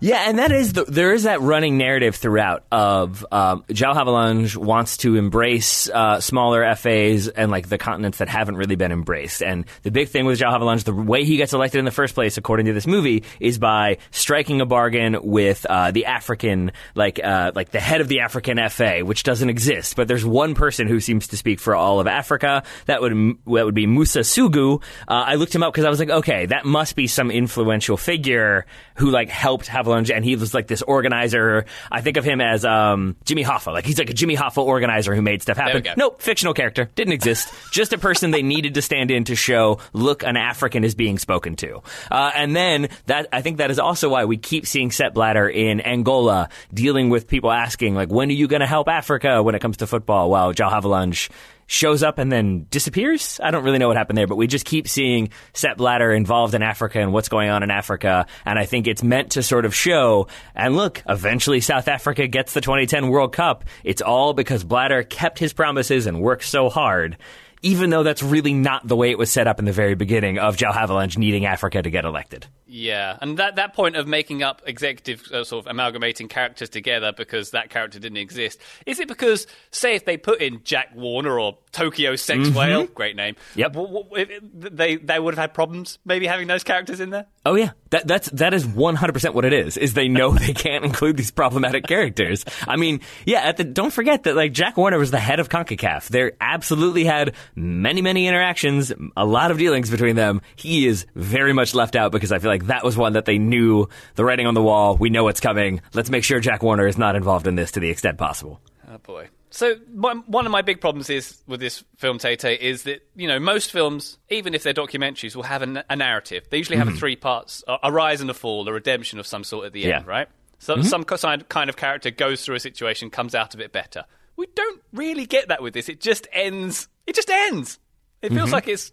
Yeah, 0.03 0.25
and 0.27 0.37
that 0.39 0.51
is 0.51 0.73
the, 0.73 0.83
there 0.83 1.13
is 1.13 1.23
that 1.23 1.39
running 1.39 1.77
narrative 1.77 2.17
throughout 2.17 2.65
of 2.73 3.25
um, 3.31 3.63
João 3.69 3.95
Havelange 3.95 4.53
wants 4.57 4.97
to 4.97 5.15
embrace 5.15 5.87
uh, 5.87 6.19
smaller 6.19 6.75
FAs 6.75 7.29
and 7.29 7.49
like 7.49 7.69
the 7.69 7.77
continents 7.77 8.17
that 8.17 8.27
haven't 8.27 8.57
really 8.57 8.75
been 8.75 8.91
embraced. 8.91 9.41
And 9.41 9.63
the 9.83 9.91
big 9.91 10.09
thing 10.09 10.25
with 10.25 10.37
João 10.37 10.51
Havelange, 10.51 10.83
the 10.83 10.93
way 10.93 11.23
he 11.23 11.37
gets 11.37 11.53
elected 11.53 11.79
in 11.79 11.85
the 11.85 11.91
first 11.91 12.15
place, 12.15 12.37
according 12.37 12.65
to 12.65 12.73
this 12.73 12.85
movie, 12.85 13.23
is 13.39 13.57
by 13.59 13.97
striking 14.11 14.59
a 14.59 14.65
bargain 14.65 15.19
with 15.23 15.65
uh, 15.69 15.91
the 15.91 16.07
African, 16.07 16.73
like 16.95 17.23
uh, 17.23 17.53
like 17.55 17.71
the 17.71 17.79
head 17.79 18.01
of 18.01 18.09
the 18.09 18.19
African 18.19 18.59
FA, 18.69 19.05
which 19.05 19.23
doesn't 19.23 19.49
exist. 19.49 19.95
But 19.95 20.09
there's 20.09 20.25
one 20.25 20.53
person 20.53 20.89
who 20.89 20.99
seems 20.99 21.27
to 21.27 21.37
speak 21.37 21.61
for 21.61 21.77
all 21.77 22.01
of 22.01 22.07
Africa. 22.07 22.63
That 22.87 22.99
would 22.99 23.13
that 23.13 23.63
would 23.63 23.73
be 23.73 23.87
Musa 23.87 24.19
Sugu. 24.19 24.83
Uh, 25.07 25.23
I 25.27 25.35
looked 25.35 25.55
him 25.55 25.63
up 25.63 25.71
because 25.71 25.85
I 25.85 25.89
was 25.89 25.99
like, 25.99 26.09
okay, 26.09 26.47
that 26.47 26.65
must 26.65 26.97
be 26.97 27.07
some 27.07 27.31
influential 27.31 27.95
figure 27.95 28.65
who 28.95 29.09
like 29.09 29.29
helped 29.29 29.67
And 29.93 30.23
he 30.23 30.35
was 30.35 30.53
like 30.53 30.67
this 30.67 30.81
organizer. 30.81 31.65
I 31.91 32.01
think 32.01 32.17
of 32.17 32.23
him 32.23 32.41
as 32.41 32.65
um, 32.65 33.15
Jimmy 33.25 33.43
Hoffa. 33.43 33.73
Like 33.73 33.85
he's 33.85 33.99
like 33.99 34.09
a 34.09 34.13
Jimmy 34.13 34.35
Hoffa 34.35 34.63
organizer 34.63 35.15
who 35.15 35.21
made 35.21 35.41
stuff 35.41 35.57
happen. 35.57 35.83
Nope, 35.97 36.21
fictional 36.21 36.53
character. 36.53 36.89
Didn't 36.95 37.13
exist. 37.13 37.53
Just 37.71 37.93
a 37.93 37.97
person 37.97 38.31
they 38.31 38.43
needed 38.43 38.75
to 38.75 38.81
stand 38.81 39.11
in 39.11 39.25
to 39.25 39.35
show, 39.35 39.79
look, 39.93 40.23
an 40.23 40.37
African 40.37 40.83
is 40.83 40.95
being 40.95 41.17
spoken 41.17 41.55
to. 41.57 41.81
Uh, 42.11 42.31
and 42.35 42.55
then 42.55 42.89
that 43.05 43.27
I 43.31 43.41
think 43.41 43.57
that 43.57 43.71
is 43.71 43.79
also 43.79 44.09
why 44.09 44.25
we 44.25 44.37
keep 44.37 44.65
seeing 44.65 44.91
Sepp 44.91 45.13
Blatter 45.13 45.49
in 45.49 45.81
Angola 45.81 46.49
dealing 46.73 47.09
with 47.09 47.27
people 47.27 47.51
asking 47.51 47.95
like, 47.95 48.09
when 48.09 48.29
are 48.29 48.33
you 48.33 48.47
going 48.47 48.61
to 48.61 48.67
help 48.67 48.87
Africa 48.87 49.41
when 49.43 49.55
it 49.55 49.59
comes 49.59 49.77
to 49.77 49.87
football? 49.87 50.29
While 50.29 50.53
João 50.53 50.71
Havelange 50.71 51.29
shows 51.67 52.03
up 52.03 52.17
and 52.17 52.31
then 52.31 52.67
disappears. 52.69 53.39
I 53.41 53.51
don't 53.51 53.63
really 53.63 53.77
know 53.77 53.87
what 53.87 53.97
happened 53.97 54.17
there, 54.17 54.27
but 54.27 54.35
we 54.35 54.47
just 54.47 54.65
keep 54.65 54.87
seeing 54.87 55.29
Sepp 55.53 55.77
Blatter 55.77 56.11
involved 56.11 56.53
in 56.53 56.61
Africa 56.61 56.99
and 56.99 57.13
what's 57.13 57.29
going 57.29 57.49
on 57.49 57.63
in 57.63 57.71
Africa. 57.71 58.25
And 58.45 58.59
I 58.59 58.65
think 58.65 58.87
it's 58.87 59.03
meant 59.03 59.31
to 59.31 59.43
sort 59.43 59.65
of 59.65 59.75
show, 59.75 60.27
and 60.55 60.75
look, 60.75 61.01
eventually 61.07 61.61
South 61.61 61.87
Africa 61.87 62.27
gets 62.27 62.53
the 62.53 62.61
2010 62.61 63.09
World 63.09 63.33
Cup. 63.33 63.65
It's 63.83 64.01
all 64.01 64.33
because 64.33 64.63
Blatter 64.63 65.03
kept 65.03 65.39
his 65.39 65.53
promises 65.53 66.05
and 66.05 66.21
worked 66.21 66.45
so 66.45 66.69
hard. 66.69 67.17
Even 67.63 67.89
though 67.89 68.03
that's 68.03 68.21
really 68.21 68.53
not 68.53 68.87
the 68.87 68.95
way 68.95 69.09
it 69.09 69.17
was 69.17 69.31
set 69.31 69.47
up 69.47 69.57
in 69.57 69.65
the 69.65 69.71
very 69.71 69.95
beginning 69.95 70.37
of 70.37 70.57
João 70.57 70.73
Havelange 70.73 71.17
needing 71.17 71.45
Africa 71.45 71.81
to 71.81 71.89
get 71.89 72.05
elected. 72.05 72.45
Yeah, 72.67 73.17
and 73.21 73.37
that, 73.37 73.55
that 73.55 73.73
point 73.73 73.95
of 73.95 74.07
making 74.07 74.43
up 74.43 74.61
executive, 74.65 75.31
uh, 75.31 75.43
sort 75.43 75.65
of 75.65 75.71
amalgamating 75.71 76.27
characters 76.27 76.69
together 76.69 77.13
because 77.15 77.51
that 77.51 77.69
character 77.69 77.99
didn't 77.99 78.17
exist, 78.17 78.59
is 78.85 78.99
it 78.99 79.07
because, 79.07 79.47
say, 79.71 79.95
if 79.95 80.05
they 80.05 80.17
put 80.17 80.41
in 80.41 80.61
Jack 80.63 80.93
Warner 80.93 81.39
or 81.39 81.57
Tokyo 81.73 82.15
Sex 82.15 82.39
mm-hmm. 82.39 82.57
Whale, 82.57 82.85
great 82.85 83.15
name, 83.15 83.35
yep. 83.55 83.73
W- 83.73 84.03
w- 84.03 84.39
they, 84.53 84.95
they 84.95 85.19
would 85.19 85.33
have 85.33 85.41
had 85.41 85.53
problems 85.53 85.99
maybe 86.05 86.27
having 86.27 86.47
those 86.47 86.63
characters 86.63 86.99
in 86.99 87.09
there? 87.09 87.25
Oh, 87.45 87.55
yeah. 87.55 87.71
That, 87.89 88.07
that's, 88.07 88.29
that 88.31 88.53
is 88.53 88.65
100% 88.65 89.33
what 89.33 89.43
it 89.43 89.53
is, 89.53 89.75
is 89.75 89.93
they 89.93 90.07
know 90.07 90.31
they 90.37 90.53
can't 90.53 90.85
include 90.85 91.17
these 91.17 91.31
problematic 91.31 91.85
characters. 91.85 92.45
I 92.67 92.77
mean, 92.77 93.01
yeah, 93.25 93.41
at 93.41 93.57
the, 93.57 93.63
don't 93.63 93.91
forget 93.91 94.23
that, 94.23 94.35
like, 94.35 94.53
Jack 94.53 94.77
Warner 94.77 94.97
was 94.97 95.11
the 95.11 95.19
head 95.19 95.39
of 95.39 95.49
CONCACAF. 95.49 96.07
They 96.07 96.31
absolutely 96.39 97.03
had 97.03 97.33
many, 97.55 98.01
many 98.01 98.27
interactions, 98.27 98.93
a 99.17 99.25
lot 99.25 99.51
of 99.51 99.57
dealings 99.57 99.89
between 99.89 100.15
them. 100.15 100.41
He 100.55 100.87
is 100.87 101.05
very 101.15 101.53
much 101.53 101.75
left 101.75 101.95
out 101.95 102.11
because 102.11 102.31
I 102.31 102.39
feel 102.39 102.51
like 102.51 102.67
that 102.67 102.83
was 102.83 102.95
one 102.95 103.13
that 103.13 103.25
they 103.25 103.37
knew 103.37 103.87
the 104.15 104.23
writing 104.23 104.47
on 104.47 104.53
the 104.53 104.61
wall. 104.61 104.95
We 104.95 105.09
know 105.09 105.23
what's 105.23 105.39
coming. 105.41 105.81
Let's 105.93 106.09
make 106.09 106.23
sure 106.23 106.39
Jack 106.39 106.63
Warner 106.63 106.87
is 106.87 106.97
not 106.97 107.15
involved 107.15 107.47
in 107.47 107.55
this 107.55 107.71
to 107.71 107.79
the 107.79 107.89
extent 107.89 108.17
possible. 108.17 108.61
Oh 108.89 108.97
boy. 108.99 109.29
So 109.53 109.75
one 109.91 110.47
of 110.47 110.51
my 110.51 110.63
big 110.63 110.81
problems 110.81 111.11
is 111.11 111.37
with 111.45 111.59
this 111.59 111.83
film 111.97 112.17
Tay 112.17 112.57
is 112.59 112.83
that 112.83 113.07
you 113.15 113.27
know 113.27 113.39
most 113.39 113.71
films, 113.71 114.17
even 114.31 114.55
if 114.55 114.63
they're 114.63 114.73
documentaries, 114.73 115.35
will 115.35 115.43
have 115.43 115.61
a, 115.61 115.85
a 115.91 115.95
narrative. 115.95 116.47
They 116.49 116.57
usually 116.57 116.79
have 116.79 116.87
mm-hmm. 116.87 116.97
three 116.97 117.15
parts: 117.15 117.63
a, 117.67 117.77
a, 117.83 117.91
rise 117.91 118.19
and 118.19 118.31
a 118.31 118.33
fall, 118.33 118.67
a 118.67 118.73
redemption 118.73 119.19
of 119.19 119.27
some 119.27 119.43
sort 119.43 119.67
at 119.67 119.73
the 119.73 119.81
yeah. 119.81 119.97
end, 119.97 120.07
right? 120.07 120.27
So 120.57 120.77
mm-hmm. 120.77 120.87
some 120.87 121.03
kind 121.03 121.69
of 121.69 121.77
character 121.77 122.09
goes 122.09 122.43
through 122.43 122.55
a 122.55 122.59
situation, 122.59 123.11
comes 123.11 123.35
out 123.35 123.53
of 123.53 123.61
it 123.61 123.71
better. 123.71 124.05
We 124.37 124.47
don't 124.55 124.81
really 124.91 125.27
get 125.27 125.49
that 125.49 125.61
with 125.61 125.75
this. 125.75 125.87
It 125.87 126.01
just 126.01 126.25
ends. 126.33 126.87
It 127.05 127.13
just 127.13 127.29
ends. 127.29 127.77
It 128.23 128.29
feels 128.29 128.45
mm-hmm. 128.45 128.53
like 128.53 128.67
it's 128.67 128.91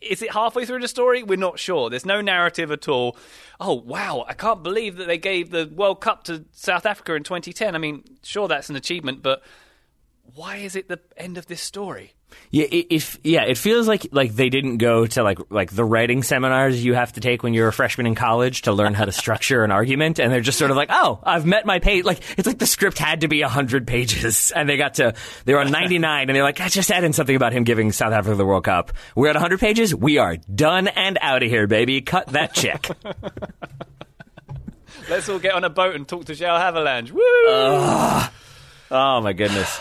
is 0.00 0.22
it 0.22 0.32
halfway 0.32 0.64
through 0.64 0.80
the 0.80 0.88
story? 0.88 1.22
We're 1.22 1.36
not 1.36 1.58
sure. 1.58 1.90
There's 1.90 2.06
no 2.06 2.22
narrative 2.22 2.70
at 2.70 2.88
all. 2.88 3.18
Oh, 3.60 3.74
wow. 3.74 4.24
I 4.26 4.32
can't 4.32 4.62
believe 4.62 4.96
that 4.96 5.06
they 5.06 5.18
gave 5.18 5.50
the 5.50 5.70
World 5.74 6.00
Cup 6.00 6.24
to 6.24 6.46
South 6.52 6.86
Africa 6.86 7.14
in 7.14 7.24
2010. 7.24 7.74
I 7.74 7.78
mean, 7.78 8.04
sure, 8.22 8.48
that's 8.48 8.70
an 8.70 8.76
achievement, 8.76 9.22
but 9.22 9.42
why 10.34 10.56
is 10.56 10.76
it 10.76 10.88
the 10.88 11.00
end 11.16 11.38
of 11.38 11.46
this 11.46 11.60
story? 11.60 12.14
Yeah, 12.50 12.66
it, 12.70 12.86
it, 12.90 13.18
yeah, 13.24 13.44
it 13.44 13.58
feels 13.58 13.88
like 13.88 14.08
like 14.12 14.34
they 14.34 14.48
didn't 14.48 14.78
go 14.78 15.06
to 15.06 15.22
like 15.22 15.38
like 15.50 15.70
the 15.70 15.84
writing 15.84 16.22
seminars 16.22 16.84
you 16.84 16.94
have 16.94 17.12
to 17.14 17.20
take 17.20 17.42
when 17.42 17.54
you're 17.54 17.68
a 17.68 17.72
freshman 17.72 18.06
in 18.06 18.14
college 18.14 18.62
to 18.62 18.72
learn 18.72 18.94
how 18.94 19.04
to 19.04 19.12
structure 19.12 19.64
an 19.64 19.72
argument, 19.72 20.18
and 20.18 20.32
they're 20.32 20.40
just 20.40 20.58
sort 20.58 20.70
of 20.70 20.76
like, 20.76 20.88
oh, 20.90 21.20
I've 21.22 21.44
met 21.44 21.66
my 21.66 21.78
page. 21.78 22.04
Like 22.04 22.20
it's 22.38 22.46
like 22.46 22.58
the 22.58 22.66
script 22.66 22.98
had 22.98 23.22
to 23.22 23.28
be 23.28 23.42
hundred 23.42 23.86
pages, 23.86 24.52
and 24.56 24.68
they 24.68 24.76
got 24.76 24.94
to 24.94 25.14
they 25.44 25.54
were 25.54 25.60
on 25.60 25.70
ninety 25.70 25.98
nine, 25.98 26.28
and 26.28 26.36
they're 26.36 26.42
like, 26.42 26.60
I 26.60 26.68
just 26.68 26.90
add 26.90 27.04
in 27.04 27.12
something 27.12 27.36
about 27.36 27.52
him 27.52 27.64
giving 27.64 27.92
South 27.92 28.12
Africa 28.12 28.36
the 28.36 28.46
World 28.46 28.64
Cup. 28.64 28.92
We're 29.14 29.28
at 29.28 29.36
hundred 29.36 29.60
pages. 29.60 29.94
We 29.94 30.18
are 30.18 30.36
done 30.36 30.88
and 30.88 31.18
out 31.20 31.42
of 31.42 31.48
here, 31.48 31.66
baby. 31.66 32.00
Cut 32.00 32.28
that 32.28 32.54
check. 32.54 32.88
Let's 35.08 35.28
all 35.28 35.38
get 35.38 35.54
on 35.54 35.62
a 35.64 35.70
boat 35.70 35.94
and 35.94 36.06
talk 36.08 36.24
to 36.26 36.32
João 36.32 36.58
Havelange. 36.60 37.12
Woo! 37.12 37.22
Uh, 37.48 38.28
oh 38.90 39.20
my 39.20 39.32
goodness. 39.32 39.80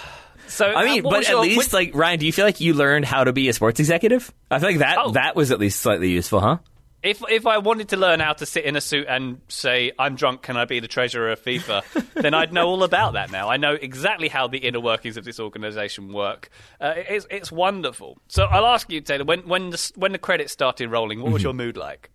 So 0.55 0.65
I 0.73 0.85
mean, 0.85 1.05
uh, 1.05 1.09
but 1.09 1.23
at 1.25 1.29
your, 1.29 1.41
least 1.41 1.73
like 1.73 1.93
Ryan, 1.93 2.19
do 2.19 2.25
you 2.25 2.31
feel 2.31 2.45
like 2.45 2.61
you 2.61 2.73
learned 2.73 3.05
how 3.05 3.25
to 3.25 3.33
be 3.33 3.49
a 3.49 3.53
sports 3.53 3.79
executive? 3.79 4.33
I 4.49 4.59
feel 4.59 4.69
like 4.69 4.79
that 4.79 4.97
oh. 4.97 5.11
that 5.11 5.35
was 5.35 5.51
at 5.51 5.59
least 5.59 5.81
slightly 5.81 6.11
useful, 6.11 6.39
huh? 6.39 6.59
If 7.03 7.21
if 7.29 7.45
I 7.45 7.57
wanted 7.57 7.89
to 7.89 7.97
learn 7.97 8.21
how 8.21 8.33
to 8.33 8.45
sit 8.45 8.63
in 8.63 8.75
a 8.75 8.81
suit 8.81 9.05
and 9.07 9.41
say 9.49 9.91
I'm 9.99 10.15
drunk, 10.15 10.41
can 10.41 10.55
I 10.57 10.65
be 10.65 10.79
the 10.79 10.87
treasurer 10.87 11.31
of 11.31 11.43
FIFA? 11.43 12.13
then 12.15 12.33
I'd 12.33 12.53
know 12.53 12.67
all 12.69 12.83
about 12.83 13.13
that 13.13 13.31
now. 13.31 13.49
I 13.49 13.57
know 13.57 13.73
exactly 13.73 14.29
how 14.29 14.47
the 14.47 14.59
inner 14.59 14.79
workings 14.79 15.17
of 15.17 15.25
this 15.25 15.39
organisation 15.39 16.13
work. 16.13 16.49
Uh, 16.79 16.93
it's 16.95 17.27
it's 17.29 17.51
wonderful. 17.51 18.17
So 18.29 18.45
I'll 18.45 18.65
ask 18.65 18.89
you, 18.89 19.01
Taylor, 19.01 19.25
when 19.25 19.41
when 19.41 19.71
the 19.71 19.91
when 19.95 20.13
the 20.13 20.17
credits 20.17 20.53
started 20.53 20.89
rolling, 20.89 21.21
what 21.21 21.31
was 21.31 21.41
mm-hmm. 21.41 21.47
your 21.47 21.53
mood 21.53 21.77
like? 21.77 22.09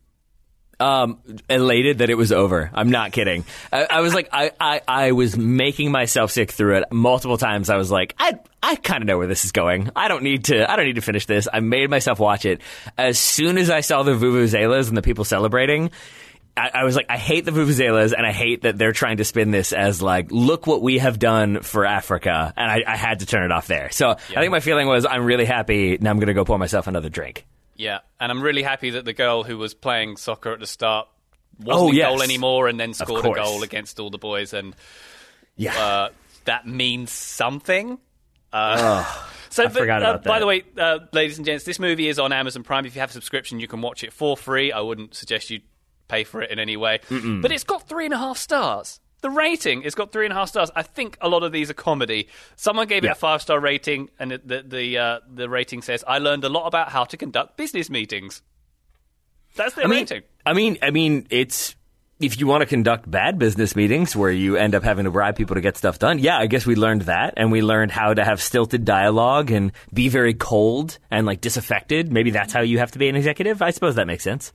Um, 0.81 1.19
elated 1.49 1.99
that 1.99 2.11
it 2.11 2.17
was 2.17 2.33
over. 2.33 2.71
I'm 2.73 2.91
not 2.91 3.13
kidding. 3.13 3.45
I, 3.73 3.85
I 3.85 4.01
was 4.01 4.15
like, 4.15 4.29
I, 4.33 4.53
I, 4.59 4.81
I 4.89 5.13
was 5.13 5.37
making 5.37 5.93
myself 5.93 6.31
sick 6.31 6.51
through 6.51 6.79
it 6.79 6.85
multiple 6.91 7.37
times. 7.39 7.71
I 7.71 7.77
was 7.77 7.91
like, 7.91 8.15
I, 8.19 8.39
I 8.63 8.77
kind 8.77 9.03
of 9.03 9.07
know 9.07 9.19
where 9.19 9.27
this 9.27 9.45
is 9.45 9.53
going. 9.53 9.91
I 9.95 10.09
don't 10.09 10.23
need 10.23 10.45
to. 10.45 10.71
I 10.71 10.77
don't 10.77 10.87
need 10.87 10.97
to 10.97 11.03
finish 11.03 11.27
this. 11.27 11.49
I 11.53 11.61
made 11.61 11.91
myself 11.91 12.19
watch 12.19 12.45
it. 12.45 12.61
As 12.97 13.19
soon 13.19 13.59
as 13.59 13.71
I 13.71 13.81
saw 13.81 14.03
the 14.03 14.13
vuvuzelas 14.13 14.89
and 14.89 14.97
the 14.97 15.03
people 15.03 15.25
celebrating. 15.25 15.91
I, 16.57 16.71
I 16.75 16.85
was 16.85 16.97
like, 16.97 17.07
I 17.09 17.17
hate 17.17 17.45
the 17.45 17.53
vuvuzelas, 17.53 18.13
and 18.13 18.27
I 18.27 18.33
hate 18.33 18.63
that 18.63 18.77
they're 18.77 18.93
trying 18.93 19.19
to 19.19 19.25
spin 19.25 19.53
this 19.53 19.73
as 19.73 20.03
like, 20.03 20.33
look 20.33 20.67
what 20.67 20.83
we 20.83 20.99
have 20.99 21.19
done 21.21 21.63
for 21.63 21.87
Africa, 21.87 22.53
and 22.57 22.71
I, 22.71 22.83
I 22.87 22.97
had 22.97 23.21
to 23.21 23.27
turn 23.27 23.45
it 23.45 23.53
off 23.53 23.69
there. 23.69 23.91
So 23.93 24.09
yeah. 24.09 24.15
I 24.37 24.41
think 24.41 24.51
my 24.51 24.59
feeling 24.59 24.89
was, 24.89 25.07
I'm 25.07 25.25
really 25.25 25.45
happy. 25.45 25.97
Now 25.99 26.11
I'm 26.11 26.17
going 26.17 26.27
to 26.27 26.35
go 26.35 26.45
pour 26.45 26.59
myself 26.59 26.89
another 26.89 27.09
drink. 27.09 27.47
Yeah, 27.81 28.01
and 28.21 28.31
I'm 28.31 28.43
really 28.43 28.63
happy 28.63 28.91
that 28.91 29.07
the 29.07 29.15
girl 29.15 29.43
who 29.43 29.57
was 29.57 29.73
playing 29.73 30.19
soccer 30.19 30.53
at 30.53 30.61
the 30.61 30.67
start 30.67 31.09
wasn't 31.59 31.89
oh, 31.89 31.93
yes. 31.93 32.11
goal 32.11 32.23
anymore, 32.23 32.69
and 32.69 32.79
then 32.79 32.93
scored 32.93 33.25
a 33.25 33.33
goal 33.33 33.63
against 33.63 33.99
all 33.99 34.11
the 34.11 34.19
boys, 34.19 34.53
and 34.53 34.77
yeah, 35.57 35.81
uh, 35.81 36.09
that 36.45 36.67
means 36.67 37.11
something. 37.11 37.99
Uh, 38.53 39.03
oh, 39.07 39.33
so, 39.49 39.63
I 39.63 39.67
but, 39.69 39.79
forgot 39.79 40.03
about 40.03 40.15
uh, 40.15 40.19
that. 40.19 40.25
By 40.25 40.41
the 40.41 40.47
way, 40.47 40.63
uh, 40.77 40.99
ladies 41.15 41.39
and 41.39 41.47
gents, 41.47 41.65
this 41.65 41.79
movie 41.79 42.09
is 42.09 42.19
on 42.19 42.35
Amazon 42.35 42.65
Prime. 42.65 42.85
If 42.85 42.95
you 42.95 43.01
have 43.01 43.09
a 43.09 43.15
subscription, 43.15 43.61
you 43.61 43.67
can 43.67 43.81
watch 43.81 44.05
it 44.05 44.13
for 44.13 44.37
free. 44.37 44.73
I 44.73 44.81
wouldn't 44.81 45.15
suggest 45.15 45.49
you 45.49 45.61
pay 46.07 46.25
for 46.25 46.43
it 46.43 46.51
in 46.51 46.59
any 46.59 46.77
way, 46.77 47.01
Mm-mm. 47.09 47.41
but 47.41 47.51
it's 47.51 47.65
got 47.65 47.89
three 47.89 48.05
and 48.05 48.13
a 48.13 48.19
half 48.19 48.37
stars. 48.37 49.01
The 49.23 49.31
rating, 49.31 49.83
it's 49.83 49.95
got 49.95 50.13
three 50.13 50.25
and 50.25 50.33
a 50.33 50.37
half 50.37 50.49
stars. 50.49 50.71
I 50.75 50.83
think 50.83 51.19
a 51.21 51.29
lot 51.29 51.43
of 51.43 51.53
these 51.53 51.71
are 51.71 51.75
comedy. 51.75 52.29
Someone 52.57 52.87
gave 52.89 53.05
yeah. 53.05 53.11
it 53.11 53.13
a 53.13 53.17
five 53.17 53.43
star 53.43 53.61
rating, 53.61 54.09
and 54.19 54.31
the 54.31 54.39
the 54.39 54.63
the, 54.63 54.99
uh, 54.99 55.21
the, 55.31 55.49
rating 55.49 55.83
says, 55.83 56.03
"I 56.07 56.19
learned 56.19 56.45
a 56.45 56.49
lot 56.49 56.67
about 56.67 56.89
how 56.89 57.05
to 57.05 57.17
conduct 57.17 57.57
business 57.57 57.91
meetings." 57.91 58.43
That's 59.57 59.75
the 59.75 59.85
I 59.85 59.89
rating. 59.89 60.19
Mean, 60.19 60.25
I 60.47 60.53
mean, 60.55 60.79
I 60.81 60.91
mean, 60.91 61.27
it's 61.29 61.77
if 62.21 62.39
you 62.39 62.47
want 62.47 62.61
to 62.61 62.67
conduct 62.67 63.11
bad 63.11 63.39
business 63.39 63.75
meetings 63.75 64.15
where 64.15 64.31
you 64.31 64.57
end 64.57 64.75
up 64.75 64.85
having 64.85 65.05
to 65.05 65.11
bribe 65.11 65.37
people 65.37 65.55
to 65.55 65.61
get 65.61 65.77
stuff 65.77 65.99
done, 65.99 66.19
yeah, 66.19 66.39
I 66.39 66.47
guess 66.47 66.67
we 66.67 66.75
learned 66.75 67.03
that, 67.03 67.35
and 67.37 67.51
we 67.51 67.63
learned 67.63 67.93
how 67.93 68.15
to 68.15 68.25
have 68.25 68.41
stilted 68.41 68.85
dialogue 68.85 69.51
and 69.51 69.73
be 69.93 70.09
very 70.09 70.35
cold 70.35 70.99
and 71.11 71.27
like 71.27 71.41
disaffected. 71.41 72.13
Maybe 72.13 72.31
that's 72.31 72.53
how 72.53 72.61
you 72.61 72.79
have 72.79 72.93
to 72.93 72.99
be 72.99 73.09
an 73.09 73.17
executive. 73.17 73.61
I 73.63 73.71
suppose 73.71 73.97
that 73.97 74.07
makes 74.07 74.25
sense. 74.25 74.53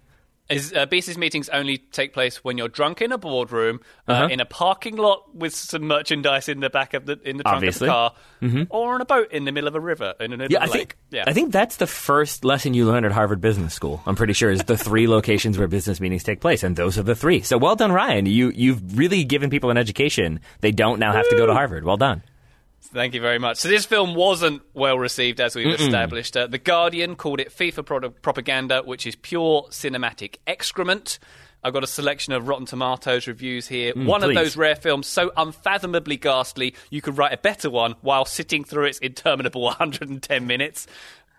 Is 0.47 0.73
uh, 0.73 0.85
business 0.85 1.17
meetings 1.17 1.49
only 1.49 1.79
take 1.79 2.13
place 2.13 2.43
when 2.43 2.55
you're 2.55 2.67
drunk 2.67 3.01
in 3.01 3.11
a 3.11 3.17
boardroom, 3.17 3.79
uh, 4.07 4.11
uh-huh. 4.11 4.27
in 4.31 4.39
a 4.39 4.45
parking 4.45 4.95
lot 4.95 5.35
with 5.35 5.55
some 5.55 5.83
merchandise 5.83 6.47
in 6.47 6.59
the 6.59 6.69
back 6.69 6.93
of 6.93 7.07
the 7.07 7.19
in 7.27 7.37
the 7.37 7.43
trunk 7.43 7.57
Obviously. 7.57 7.87
of 7.87 7.89
the 7.89 7.93
car, 7.93 8.13
mm-hmm. 8.43 8.63
or 8.69 8.93
on 8.93 9.01
a 9.01 9.05
boat 9.05 9.31
in 9.31 9.45
the 9.45 9.51
middle 9.51 9.67
of 9.67 9.73
a 9.73 9.79
river 9.79 10.13
in 10.19 10.31
yeah, 10.49 10.59
I 10.59 10.65
lake. 10.65 10.71
Think, 10.71 10.97
yeah, 11.09 11.23
I 11.25 11.33
think 11.33 11.51
that's 11.51 11.77
the 11.77 11.87
first 11.87 12.45
lesson 12.45 12.75
you 12.75 12.85
learn 12.85 13.05
at 13.05 13.11
Harvard 13.11 13.41
Business 13.41 13.73
School. 13.73 14.03
I'm 14.05 14.15
pretty 14.15 14.33
sure 14.33 14.51
is 14.51 14.63
the 14.65 14.77
three 14.77 15.07
locations 15.17 15.57
where 15.57 15.67
business 15.67 15.99
meetings 15.99 16.21
take 16.21 16.41
place, 16.41 16.61
and 16.61 16.75
those 16.75 16.99
are 16.99 17.03
the 17.03 17.15
three. 17.15 17.41
So 17.41 17.57
well 17.57 17.75
done, 17.75 17.91
Ryan. 17.91 18.27
You 18.27 18.51
you've 18.53 18.99
really 18.99 19.23
given 19.23 19.49
people 19.49 19.71
an 19.71 19.77
education. 19.77 20.41
They 20.61 20.71
don't 20.71 20.99
now 20.99 21.13
have 21.13 21.27
to 21.29 21.35
go 21.35 21.47
to 21.47 21.53
Harvard. 21.53 21.85
Well 21.85 21.97
done. 21.97 22.21
Thank 22.95 23.13
you 23.13 23.19
very 23.19 23.39
much. 23.39 23.57
So 23.57 23.67
this 23.67 23.85
film 23.85 24.15
wasn't 24.15 24.61
well 24.73 24.97
received, 24.97 25.41
as 25.41 25.53
we've 25.53 25.67
Mm-mm. 25.67 25.79
established. 25.85 26.37
Uh, 26.37 26.47
the 26.47 26.57
Guardian 26.57 27.17
called 27.17 27.41
it 27.41 27.49
FIFA 27.51 27.85
pro- 27.85 28.09
propaganda, 28.09 28.81
which 28.83 29.05
is 29.05 29.17
pure 29.17 29.67
cinematic 29.69 30.37
excrement. 30.47 31.19
I've 31.61 31.73
got 31.73 31.83
a 31.83 31.87
selection 31.87 32.31
of 32.31 32.47
Rotten 32.47 32.65
Tomatoes 32.65 33.27
reviews 33.27 33.67
here. 33.67 33.91
Mm, 33.93 34.05
one 34.05 34.21
please. 34.21 34.29
of 34.29 34.35
those 34.35 34.55
rare 34.55 34.75
films 34.77 35.07
so 35.07 35.31
unfathomably 35.35 36.15
ghastly, 36.15 36.73
you 36.89 37.01
could 37.01 37.17
write 37.17 37.33
a 37.33 37.37
better 37.37 37.69
one 37.69 37.95
while 37.99 38.23
sitting 38.23 38.63
through 38.63 38.85
its 38.85 38.99
interminable 38.99 39.61
110 39.63 40.47
minutes. 40.47 40.87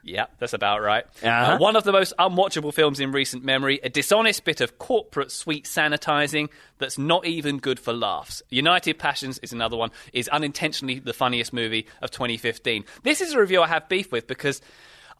Yeah, 0.06 0.26
that's 0.38 0.52
about 0.52 0.82
right. 0.82 1.04
Uh-huh. 1.20 1.54
Uh, 1.54 1.58
one 1.58 1.74
of 1.74 1.82
the 1.82 1.90
most 1.90 2.14
unwatchable 2.16 2.72
films 2.72 3.00
in 3.00 3.10
recent 3.10 3.44
memory, 3.44 3.80
a 3.82 3.88
dishonest 3.88 4.44
bit 4.44 4.60
of 4.60 4.78
corporate 4.78 5.32
sweet 5.32 5.64
sanitizing 5.64 6.48
that's 6.78 6.96
not 6.96 7.26
even 7.26 7.58
good 7.58 7.80
for 7.80 7.92
laughs. 7.92 8.40
United 8.48 9.00
Passions 9.00 9.38
is 9.38 9.52
another 9.52 9.76
one, 9.76 9.90
is 10.12 10.28
unintentionally 10.28 11.00
the 11.00 11.12
funniest 11.12 11.52
movie 11.52 11.86
of 12.02 12.12
2015. 12.12 12.84
This 13.02 13.20
is 13.20 13.32
a 13.32 13.40
review 13.40 13.62
I 13.62 13.66
have 13.66 13.88
beef 13.88 14.12
with 14.12 14.28
because 14.28 14.60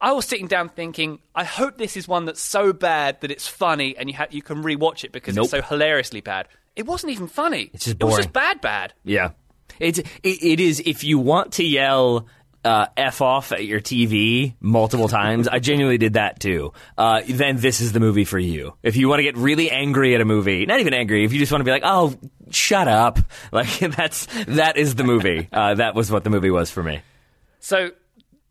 I 0.01 0.13
was 0.13 0.25
sitting 0.25 0.47
down 0.47 0.69
thinking, 0.69 1.19
I 1.35 1.43
hope 1.43 1.79
this 1.79 1.97
is 1.97 2.07
one 2.07 2.27
that's 2.27 2.41
so 2.41 2.73
bad 2.73 3.21
that 3.23 3.33
it's 3.33 3.49
funny 3.49 3.97
and 3.97 4.09
you, 4.09 4.15
ha- 4.15 4.29
you 4.31 4.43
can 4.43 4.63
rewatch 4.63 5.03
it 5.03 5.11
because 5.11 5.35
nope. 5.35 5.45
it's 5.47 5.51
so 5.51 5.63
hilariously 5.63 6.21
bad. 6.21 6.47
It 6.77 6.87
wasn't 6.87 7.13
even 7.13 7.27
funny. 7.27 7.71
It's 7.75 7.87
just 7.87 7.99
boring. 7.99 8.13
It 8.13 8.17
was 8.17 8.25
just 8.27 8.33
bad, 8.33 8.61
bad. 8.61 8.93
Yeah. 9.03 9.31
It's, 9.81 9.99
it, 9.99 10.07
it 10.23 10.61
is, 10.61 10.81
if 10.87 11.03
you 11.03 11.19
want 11.19 11.55
to 11.55 11.65
yell 11.65 12.29
uh, 12.67 12.89
f 12.97 13.23
off 13.23 13.53
at 13.53 13.65
your 13.65 13.81
TV 13.81 14.55
multiple 14.61 15.09
times. 15.09 15.47
I 15.47 15.61
genuinely 15.61 15.99
did 15.99 16.15
that 16.15 16.41
too. 16.41 16.73
Uh, 16.99 17.23
then 17.27 17.57
this 17.59 17.81
is 17.81 17.93
the 17.93 18.01
movie 18.01 18.25
for 18.25 18.39
you. 18.39 18.75
If 18.83 18.97
you 18.97 19.09
want 19.09 19.21
to 19.21 19.23
get 19.23 19.37
really 19.37 19.71
angry 19.71 20.15
at 20.15 20.21
a 20.21 20.25
movie, 20.25 20.67
not 20.67 20.81
even 20.81 20.93
angry, 20.93 21.25
if 21.25 21.33
you 21.33 21.39
just 21.39 21.53
want 21.53 21.61
to 21.61 21.65
be 21.65 21.71
like, 21.71 21.83
oh, 21.85 22.15
shut 22.51 22.89
up, 22.89 23.19
like 23.53 23.79
that's 23.97 24.27
that 24.47 24.77
is 24.77 24.97
the 24.97 25.05
movie. 25.05 25.49
Uh, 25.53 25.75
that 25.75 25.95
was 25.95 26.11
what 26.11 26.25
the 26.25 26.31
movie 26.31 26.51
was 26.51 26.71
for 26.71 26.83
me. 26.83 27.01
So 27.61 27.93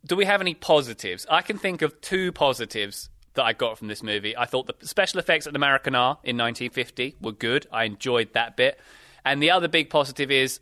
do 0.05 0.16
we 0.16 0.26
have 0.26 0.41
any 0.41 0.53
positives? 0.53 1.26
I 1.30 1.41
can 1.41 1.57
think 1.57 1.82
of 1.82 1.99
two 2.01 2.32
positives 2.32 3.09
that 3.34 3.43
I 3.43 3.53
got 3.53 3.78
from 3.78 3.89
this 3.89 4.01
movie. 4.01 4.36
I 4.38 4.45
thought 4.45 4.68
the 4.68 4.88
special 4.88 5.20
effects 5.20 5.45
at 5.45 5.53
the 5.53 5.59
Maracanã 5.59 6.18
in 6.24 6.38
1950 6.38 7.18
were 7.20 7.34
good. 7.34 7.68
I 7.72 7.84
enjoyed 7.84 8.34
that 8.34 8.55
bit. 8.55 8.80
And 9.26 9.41
the 9.41 9.51
other 9.51 9.68
big 9.68 9.89
positive 9.89 10.32
is 10.32 10.59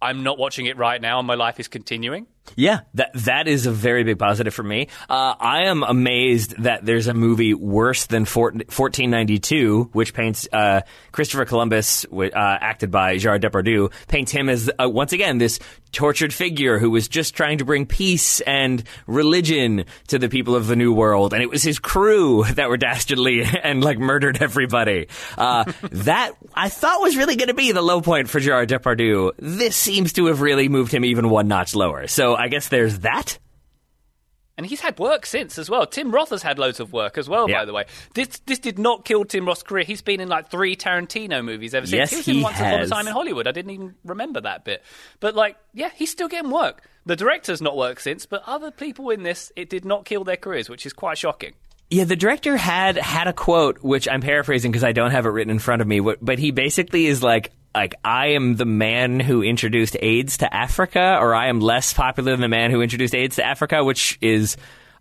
I'm 0.00 0.22
not 0.22 0.38
watching 0.38 0.66
it 0.66 0.76
right 0.76 1.00
now 1.00 1.18
and 1.18 1.26
my 1.26 1.34
life 1.34 1.60
is 1.60 1.68
continuing. 1.68 2.26
Yeah, 2.54 2.80
that 2.94 3.10
that 3.14 3.48
is 3.48 3.66
a 3.66 3.72
very 3.72 4.04
big 4.04 4.18
positive 4.18 4.54
for 4.54 4.62
me. 4.62 4.88
Uh, 5.08 5.34
I 5.38 5.64
am 5.64 5.82
amazed 5.82 6.62
that 6.62 6.84
there's 6.84 7.06
a 7.06 7.14
movie 7.14 7.54
worse 7.54 8.06
than 8.06 8.22
1492, 8.22 9.90
which 9.92 10.14
paints 10.14 10.48
uh, 10.52 10.82
Christopher 11.12 11.44
Columbus, 11.44 12.06
uh, 12.06 12.30
acted 12.32 12.90
by 12.90 13.18
Gerard 13.18 13.42
Depardieu, 13.42 13.92
paints 14.08 14.32
him 14.32 14.48
as 14.48 14.70
uh, 14.80 14.88
once 14.88 15.12
again 15.12 15.38
this 15.38 15.58
tortured 15.92 16.32
figure 16.34 16.78
who 16.78 16.90
was 16.90 17.08
just 17.08 17.34
trying 17.34 17.58
to 17.58 17.64
bring 17.64 17.86
peace 17.86 18.40
and 18.40 18.84
religion 19.06 19.84
to 20.08 20.18
the 20.18 20.28
people 20.28 20.54
of 20.54 20.66
the 20.66 20.76
New 20.76 20.92
World, 20.92 21.32
and 21.32 21.42
it 21.42 21.48
was 21.48 21.62
his 21.62 21.78
crew 21.78 22.44
that 22.44 22.68
were 22.68 22.76
dastardly 22.76 23.42
and 23.62 23.82
like 23.82 23.98
murdered 23.98 24.42
everybody. 24.42 25.08
Uh, 25.38 25.64
that 25.92 26.32
I 26.54 26.68
thought 26.68 27.00
was 27.00 27.16
really 27.16 27.36
going 27.36 27.48
to 27.48 27.54
be 27.54 27.72
the 27.72 27.82
low 27.82 28.00
point 28.00 28.28
for 28.28 28.40
Gerard 28.40 28.68
Depardieu. 28.68 29.32
This 29.38 29.74
seems 29.74 30.12
to 30.14 30.26
have 30.26 30.40
really 30.40 30.68
moved 30.68 30.92
him 30.92 31.04
even 31.04 31.30
one 31.30 31.48
notch 31.48 31.74
lower. 31.74 32.06
So 32.06 32.35
I 32.36 32.48
guess 32.48 32.68
there's 32.68 33.00
that. 33.00 33.38
And 34.58 34.64
he's 34.64 34.80
had 34.80 34.98
work 34.98 35.26
since 35.26 35.58
as 35.58 35.68
well. 35.68 35.86
Tim 35.86 36.10
Roth 36.10 36.30
has 36.30 36.42
had 36.42 36.58
loads 36.58 36.80
of 36.80 36.90
work 36.90 37.18
as 37.18 37.28
well, 37.28 37.48
Yeah. 37.48 37.58
by 37.58 37.64
the 37.66 37.74
way. 37.74 37.84
This 38.14 38.38
this 38.46 38.58
did 38.58 38.78
not 38.78 39.04
kill 39.04 39.26
Tim 39.26 39.44
Roth's 39.44 39.62
career. 39.62 39.84
He's 39.84 40.00
been 40.00 40.18
in 40.18 40.28
like 40.30 40.50
three 40.50 40.74
Tarantino 40.76 41.44
movies 41.44 41.74
ever 41.74 41.86
since. 41.86 41.98
Yes, 41.98 42.10
he 42.10 42.16
was 42.16 42.26
he 42.26 42.36
in 42.38 42.42
Once 42.42 42.56
Upon 42.56 42.72
a 42.72 42.78
has. 42.78 42.90
Time 42.90 43.06
in 43.06 43.12
Hollywood. 43.12 43.46
I 43.46 43.52
didn't 43.52 43.72
even 43.72 43.94
remember 44.04 44.40
that 44.40 44.64
bit. 44.64 44.82
But 45.20 45.34
like, 45.34 45.56
yeah, 45.74 45.90
he's 45.94 46.10
still 46.10 46.28
getting 46.28 46.50
work. 46.50 46.88
The 47.04 47.16
director's 47.16 47.60
not 47.60 47.76
worked 47.76 48.00
since, 48.00 48.24
but 48.24 48.42
other 48.46 48.70
people 48.70 49.10
in 49.10 49.24
this, 49.24 49.52
it 49.56 49.68
did 49.68 49.84
not 49.84 50.06
kill 50.06 50.24
their 50.24 50.36
careers, 50.38 50.70
which 50.70 50.86
is 50.86 50.94
quite 50.94 51.18
shocking. 51.18 51.52
Yeah, 51.90 52.04
the 52.04 52.16
director 52.16 52.56
had 52.56 52.96
had 52.96 53.28
a 53.28 53.34
quote 53.34 53.82
which 53.82 54.08
I'm 54.08 54.22
paraphrasing 54.22 54.72
because 54.72 54.82
I 54.84 54.92
don't 54.92 55.10
have 55.10 55.26
it 55.26 55.28
written 55.28 55.50
in 55.50 55.58
front 55.58 55.82
of 55.82 55.86
me. 55.88 56.00
But 56.00 56.38
he 56.38 56.50
basically 56.50 57.06
is 57.06 57.22
like, 57.22 57.52
like 57.76 57.94
I 58.04 58.28
am 58.28 58.56
the 58.56 58.64
man 58.64 59.20
who 59.20 59.42
introduced 59.42 59.96
AIDS 60.00 60.38
to 60.38 60.52
Africa, 60.52 61.18
or 61.20 61.34
I 61.34 61.48
am 61.48 61.60
less 61.60 61.92
popular 61.92 62.32
than 62.32 62.40
the 62.40 62.48
man 62.48 62.70
who 62.70 62.80
introduced 62.82 63.14
AIDS 63.14 63.36
to 63.36 63.44
Africa, 63.44 63.84
which 63.84 64.18
is. 64.20 64.56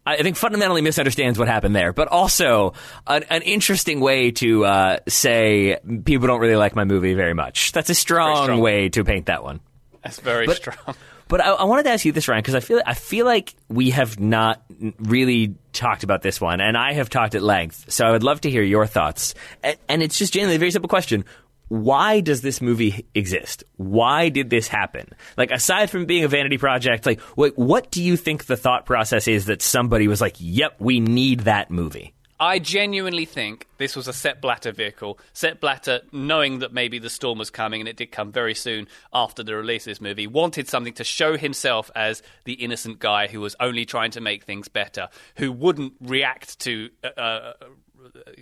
I 0.07 0.21
think 0.21 0.37
fundamentally 0.37 0.81
misunderstands 0.81 1.39
what 1.39 1.47
happened 1.47 1.75
there, 1.75 1.91
but 1.91 2.09
also 2.09 2.73
an, 3.07 3.23
an 3.31 3.41
interesting 3.41 4.01
way 4.01 4.29
to 4.33 4.63
uh, 4.63 4.97
say 5.07 5.79
people 6.05 6.27
don't 6.27 6.39
really 6.39 6.55
like 6.55 6.75
my 6.75 6.83
movie 6.83 7.15
very 7.15 7.33
much. 7.33 7.71
That's 7.71 7.89
a 7.89 7.95
strong, 7.95 8.43
strong. 8.43 8.59
way 8.59 8.89
to 8.89 9.03
paint 9.03 9.25
that 9.25 9.43
one. 9.43 9.61
That's 10.03 10.19
very 10.19 10.45
But- 10.45 10.57
strong. 10.57 10.77
But 11.27 11.41
I, 11.41 11.49
I 11.53 11.63
wanted 11.63 11.83
to 11.83 11.89
ask 11.89 12.05
you 12.05 12.11
this, 12.11 12.27
Ryan, 12.27 12.41
because 12.43 12.53
I 12.53 12.59
feel 12.59 12.81
I 12.85 12.93
feel 12.93 13.25
like 13.25 13.55
we 13.67 13.89
have 13.89 14.19
not 14.19 14.61
really 14.99 15.55
talked 15.73 16.03
about 16.03 16.21
this 16.21 16.39
one, 16.39 16.61
and 16.61 16.77
I 16.77 16.93
have 16.93 17.09
talked 17.09 17.33
at 17.33 17.41
length. 17.41 17.91
So 17.91 18.05
I 18.05 18.11
would 18.11 18.21
love 18.21 18.41
to 18.41 18.51
hear 18.51 18.61
your 18.61 18.85
thoughts. 18.85 19.33
And, 19.63 19.75
and 19.89 20.03
it's 20.03 20.19
just 20.19 20.33
genuinely 20.33 20.57
a 20.57 20.59
very 20.59 20.69
simple 20.69 20.87
question: 20.87 21.25
Why 21.67 22.19
does 22.19 22.41
this 22.41 22.61
movie 22.61 23.05
exist? 23.15 23.63
Why 23.77 24.29
did 24.29 24.49
this 24.49 24.67
happen? 24.67 25.09
Like, 25.37 25.51
aside 25.51 25.89
from 25.89 26.05
being 26.05 26.23
a 26.23 26.27
vanity 26.27 26.57
project, 26.57 27.05
like, 27.05 27.19
what, 27.35 27.57
what 27.57 27.91
do 27.91 28.03
you 28.03 28.17
think 28.17 28.45
the 28.45 28.57
thought 28.57 28.85
process 28.85 29.27
is 29.27 29.45
that 29.45 29.61
somebody 29.61 30.07
was 30.07 30.21
like, 30.21 30.35
"Yep, 30.39 30.75
we 30.79 30.99
need 30.99 31.41
that 31.41 31.71
movie"? 31.71 32.13
I 32.39 32.59
genuinely 32.59 33.23
think 33.25 33.65
this 33.77 33.95
was 33.95 34.09
a 34.09 34.13
Sepp 34.13 34.41
Blatter 34.41 34.73
vehicle. 34.73 35.19
Sepp 35.31 35.61
Blatter, 35.61 36.01
knowing 36.11 36.59
that 36.59 36.73
maybe 36.73 36.99
the 36.99 37.09
storm 37.09 37.37
was 37.37 37.49
coming, 37.49 37.79
and 37.79 37.87
it 37.87 37.95
did 37.95 38.11
come 38.11 38.31
very 38.31 38.53
soon 38.53 38.87
after 39.13 39.41
the 39.41 39.55
release 39.55 39.83
of 39.83 39.91
this 39.91 40.01
movie, 40.01 40.27
wanted 40.27 40.67
something 40.67 40.93
to 40.95 41.05
show 41.05 41.37
himself 41.37 41.89
as 41.95 42.21
the 42.43 42.53
innocent 42.53 42.99
guy 42.99 43.27
who 43.27 43.39
was 43.39 43.55
only 43.61 43.85
trying 43.85 44.11
to 44.11 44.21
make 44.21 44.43
things 44.43 44.67
better, 44.67 45.07
who 45.37 45.51
wouldn't 45.51 45.93
react 46.01 46.59
to. 46.59 46.89
Uh, 47.03 47.19
uh, 47.19 47.53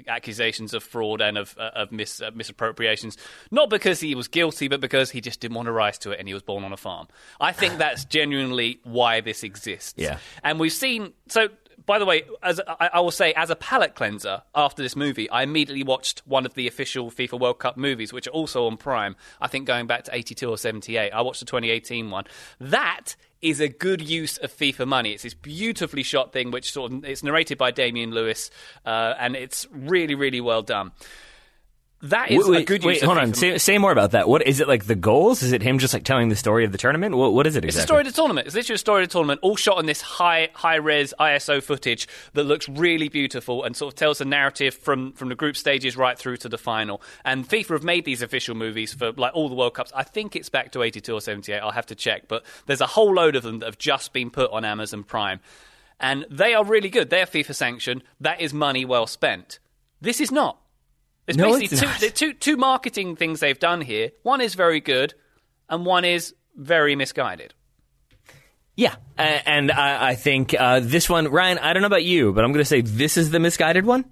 accusations 0.07 0.73
of 0.73 0.83
fraud 0.83 1.21
and 1.21 1.37
of, 1.37 1.55
uh, 1.57 1.71
of 1.75 1.91
mis, 1.91 2.21
uh, 2.21 2.31
misappropriations, 2.31 3.17
not 3.51 3.69
because 3.69 3.99
he 3.99 4.15
was 4.15 4.27
guilty, 4.27 4.67
but 4.67 4.81
because 4.81 5.11
he 5.11 5.21
just 5.21 5.39
didn't 5.39 5.55
want 5.55 5.67
to 5.67 5.71
rise 5.71 5.97
to 5.99 6.11
it 6.11 6.19
and 6.19 6.27
he 6.27 6.33
was 6.33 6.43
born 6.43 6.63
on 6.63 6.73
a 6.73 6.77
farm. 6.77 7.07
I 7.39 7.51
think 7.51 7.77
that's 7.77 8.05
genuinely 8.05 8.79
why 8.83 9.21
this 9.21 9.43
exists. 9.43 9.93
Yeah. 9.97 10.17
And 10.43 10.59
we've 10.59 10.73
seen. 10.73 11.13
So, 11.27 11.49
by 11.85 11.99
the 11.99 12.05
way, 12.05 12.23
as 12.41 12.61
I, 12.65 12.91
I 12.93 12.99
will 13.01 13.11
say, 13.11 13.33
as 13.33 13.49
a 13.49 13.55
palate 13.55 13.95
cleanser 13.95 14.43
after 14.55 14.81
this 14.81 14.95
movie, 14.95 15.29
I 15.29 15.43
immediately 15.43 15.83
watched 15.83 16.21
one 16.25 16.45
of 16.45 16.53
the 16.53 16.67
official 16.67 17.11
FIFA 17.11 17.39
World 17.39 17.59
Cup 17.59 17.75
movies, 17.75 18.13
which 18.13 18.27
are 18.27 18.31
also 18.31 18.67
on 18.67 18.77
Prime. 18.77 19.15
I 19.41 19.47
think 19.47 19.67
going 19.67 19.87
back 19.87 20.05
to 20.05 20.15
82 20.15 20.49
or 20.49 20.57
78. 20.57 21.11
I 21.11 21.21
watched 21.21 21.41
the 21.41 21.45
2018 21.45 22.09
one. 22.09 22.25
That 22.59 23.15
is 23.43 23.59
a 23.59 23.67
good 23.67 24.01
use 24.01 24.37
of 24.37 24.51
FIFA 24.51 24.87
money. 24.87 25.11
It's 25.11 25.23
this 25.23 25.33
beautifully 25.33 26.01
shot 26.01 26.31
thing, 26.31 26.49
which 26.49 26.71
sort 26.71 26.93
of 26.93 27.03
it's 27.03 27.21
narrated 27.21 27.57
by 27.57 27.71
Damian 27.71 28.11
Lewis, 28.11 28.49
uh, 28.85 29.15
and 29.19 29.35
it's 29.35 29.67
really, 29.71 30.15
really 30.15 30.39
well 30.39 30.61
done. 30.61 30.93
That 32.03 32.31
is 32.31 32.49
wait, 32.49 32.63
a 32.63 32.65
good 32.65 32.83
wait, 32.83 33.01
hold 33.01 33.17
on. 33.17 33.33
Say, 33.33 33.57
say 33.57 33.77
more 33.77 33.93
about 33.93 34.11
that. 34.11 34.27
What 34.27 34.45
is 34.45 34.59
it 34.59 34.67
like? 34.67 34.87
The 34.87 34.95
goals? 34.95 35.41
Is 35.41 35.53
it 35.53 35.61
him 35.61 35.79
just 35.79 35.93
like 35.93 36.03
telling 36.03 36.27
the 36.27 36.35
story 36.35 36.65
of 36.65 36.73
the 36.73 36.77
tournament? 36.77 37.15
What, 37.15 37.33
what 37.33 37.47
is 37.47 37.55
it 37.55 37.63
It's 37.63 37.77
exactly? 37.77 37.83
a 37.83 37.87
story 37.87 38.01
of 38.01 38.07
the 38.07 38.11
tournament. 38.11 38.47
It's 38.47 38.55
literally 38.57 38.75
a 38.75 38.77
story 38.77 39.03
of 39.03 39.09
the 39.09 39.13
tournament, 39.13 39.39
all 39.41 39.55
shot 39.55 39.77
on 39.77 39.85
this 39.85 40.01
high 40.01 40.49
high 40.53 40.75
res 40.75 41.13
ISO 41.17 41.63
footage 41.63 42.09
that 42.33 42.43
looks 42.43 42.67
really 42.67 43.07
beautiful 43.07 43.63
and 43.63 43.73
sort 43.73 43.93
of 43.93 43.97
tells 43.97 44.17
the 44.17 44.25
narrative 44.25 44.73
from 44.73 45.13
from 45.13 45.29
the 45.29 45.35
group 45.35 45.55
stages 45.55 45.95
right 45.95 46.19
through 46.19 46.35
to 46.37 46.49
the 46.49 46.57
final. 46.57 47.01
And 47.23 47.47
FIFA 47.47 47.69
have 47.69 47.83
made 47.83 48.03
these 48.03 48.21
official 48.21 48.53
movies 48.53 48.93
for 48.93 49.13
like 49.13 49.33
all 49.33 49.47
the 49.47 49.55
World 49.55 49.73
Cups. 49.73 49.93
I 49.95 50.03
think 50.03 50.35
it's 50.35 50.49
back 50.49 50.73
to 50.73 50.81
82 50.83 51.13
or 51.13 51.21
78. 51.21 51.59
I'll 51.59 51.71
have 51.71 51.85
to 51.85 51.95
check, 51.95 52.27
but 52.27 52.43
there's 52.65 52.81
a 52.81 52.85
whole 52.87 53.13
load 53.13 53.37
of 53.37 53.43
them 53.43 53.59
that 53.59 53.65
have 53.65 53.77
just 53.77 54.11
been 54.11 54.29
put 54.29 54.51
on 54.51 54.65
Amazon 54.65 55.05
Prime. 55.05 55.39
And 56.01 56.25
they 56.29 56.53
are 56.53 56.65
really 56.65 56.89
good. 56.89 57.09
They 57.09 57.21
are 57.21 57.25
FIFA 57.25 57.55
sanctioned. 57.55 58.03
That 58.19 58.41
is 58.41 58.53
money 58.53 58.83
well 58.83 59.07
spent. 59.07 59.59
This 60.01 60.19
is 60.19 60.31
not. 60.33 60.57
It's 61.27 61.37
No, 61.37 61.57
basically 61.57 61.87
it's 61.87 61.99
two, 61.99 62.05
the 62.07 62.11
two 62.13 62.33
two 62.33 62.57
marketing 62.57 63.15
things 63.15 63.39
they've 63.39 63.59
done 63.59 63.81
here. 63.81 64.11
One 64.23 64.41
is 64.41 64.55
very 64.55 64.79
good, 64.81 65.13
and 65.69 65.85
one 65.85 66.03
is 66.05 66.35
very 66.55 66.95
misguided. 66.95 67.53
Yeah, 68.75 68.95
a- 69.17 69.47
and 69.47 69.71
I, 69.71 70.09
I 70.09 70.15
think 70.15 70.53
uh, 70.57 70.79
this 70.81 71.07
one, 71.09 71.27
Ryan. 71.29 71.59
I 71.59 71.73
don't 71.73 71.81
know 71.81 71.87
about 71.87 72.03
you, 72.03 72.33
but 72.33 72.43
I'm 72.43 72.51
going 72.51 72.61
to 72.63 72.65
say 72.65 72.81
this 72.81 73.17
is 73.17 73.29
the 73.31 73.39
misguided 73.39 73.85
one. 73.85 74.05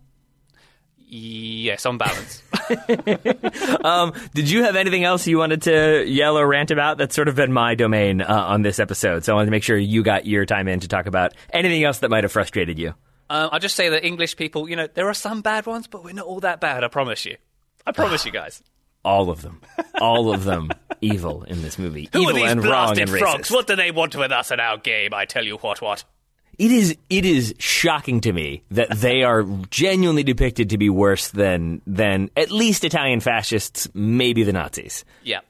Yes, 1.14 1.86
on 1.86 1.98
balance. 1.98 2.42
Did 4.34 4.50
you 4.50 4.64
have 4.64 4.78
anything 4.78 5.04
else 5.04 5.28
you 5.28 5.38
wanted 5.38 5.64
to 5.64 6.06
yell 6.08 6.38
or 6.38 6.48
rant 6.48 6.72
about? 6.72 6.98
That's 6.98 7.14
sort 7.14 7.28
of 7.28 7.36
been 7.36 7.52
my 7.52 7.76
domain 7.76 8.22
uh, 8.22 8.28
on 8.34 8.62
this 8.62 8.80
episode, 8.80 9.26
so 9.26 9.34
I 9.34 9.36
wanted 9.36 9.48
to 9.48 9.52
make 9.52 9.64
sure 9.64 9.78
you 9.78 10.04
got 10.04 10.26
your 10.26 10.46
time 10.46 10.70
in 10.70 10.80
to 10.80 10.88
talk 10.88 11.08
about 11.08 11.34
anything 11.52 11.84
else 11.84 12.00
that 12.00 12.10
might 12.10 12.24
have 12.24 12.32
frustrated 12.32 12.80
you. 12.80 12.94
Um, 13.32 13.50
I'll 13.52 13.60
just 13.60 13.76
say 13.76 13.90
that 13.90 14.06
English 14.06 14.36
people, 14.36 14.70
you 14.70 14.76
know, 14.76 14.88
there 14.94 15.08
are 15.08 15.14
some 15.14 15.42
bad 15.42 15.66
ones, 15.66 15.88
but 15.88 16.04
we're 16.04 16.14
not 16.14 16.26
all 16.26 16.40
that 16.42 16.60
bad. 16.60 16.84
I 16.84 16.88
promise 16.88 17.26
you. 17.26 17.38
I 17.86 17.92
promise 17.92 18.26
you 18.26 18.32
guys. 18.32 18.62
All 19.04 19.32
of 19.32 19.42
them, 19.42 19.62
all 20.00 20.32
of 20.32 20.44
them, 20.44 20.70
evil 21.02 21.42
in 21.46 21.64
this 21.64 21.80
movie, 21.80 22.08
Who 22.14 22.22
evil 22.22 22.30
are 22.30 22.34
these 22.40 22.52
and 22.52 22.64
wrong 22.64 22.94
blasted 22.94 23.10
and 23.10 23.18
frogs? 23.18 23.48
racist. 23.50 23.52
What 23.52 23.66
do 23.66 23.76
they 23.76 23.90
want 23.90 24.16
with 24.16 24.32
us 24.32 24.52
in 24.52 24.60
our 24.60 24.78
game? 24.78 25.12
I 25.12 25.26
tell 25.26 25.44
you 25.44 25.58
what, 25.58 25.82
what. 25.82 26.04
It 26.60 26.70
is 26.70 26.96
it 27.10 27.26
is 27.26 27.56
shocking 27.58 28.22
to 28.22 28.32
me 28.32 28.62
that 28.70 28.92
they 28.96 29.24
are 29.24 29.42
genuinely 29.72 30.22
depicted 30.22 30.70
to 30.70 30.78
be 30.78 30.92
worse 30.92 31.30
than 31.30 31.82
than 31.88 32.30
at 32.38 32.52
least 32.52 32.84
Italian 32.84 33.22
fascists, 33.22 33.88
maybe 33.96 34.44
the 34.44 34.54
Nazis. 34.54 35.04
Yep, 35.24 35.46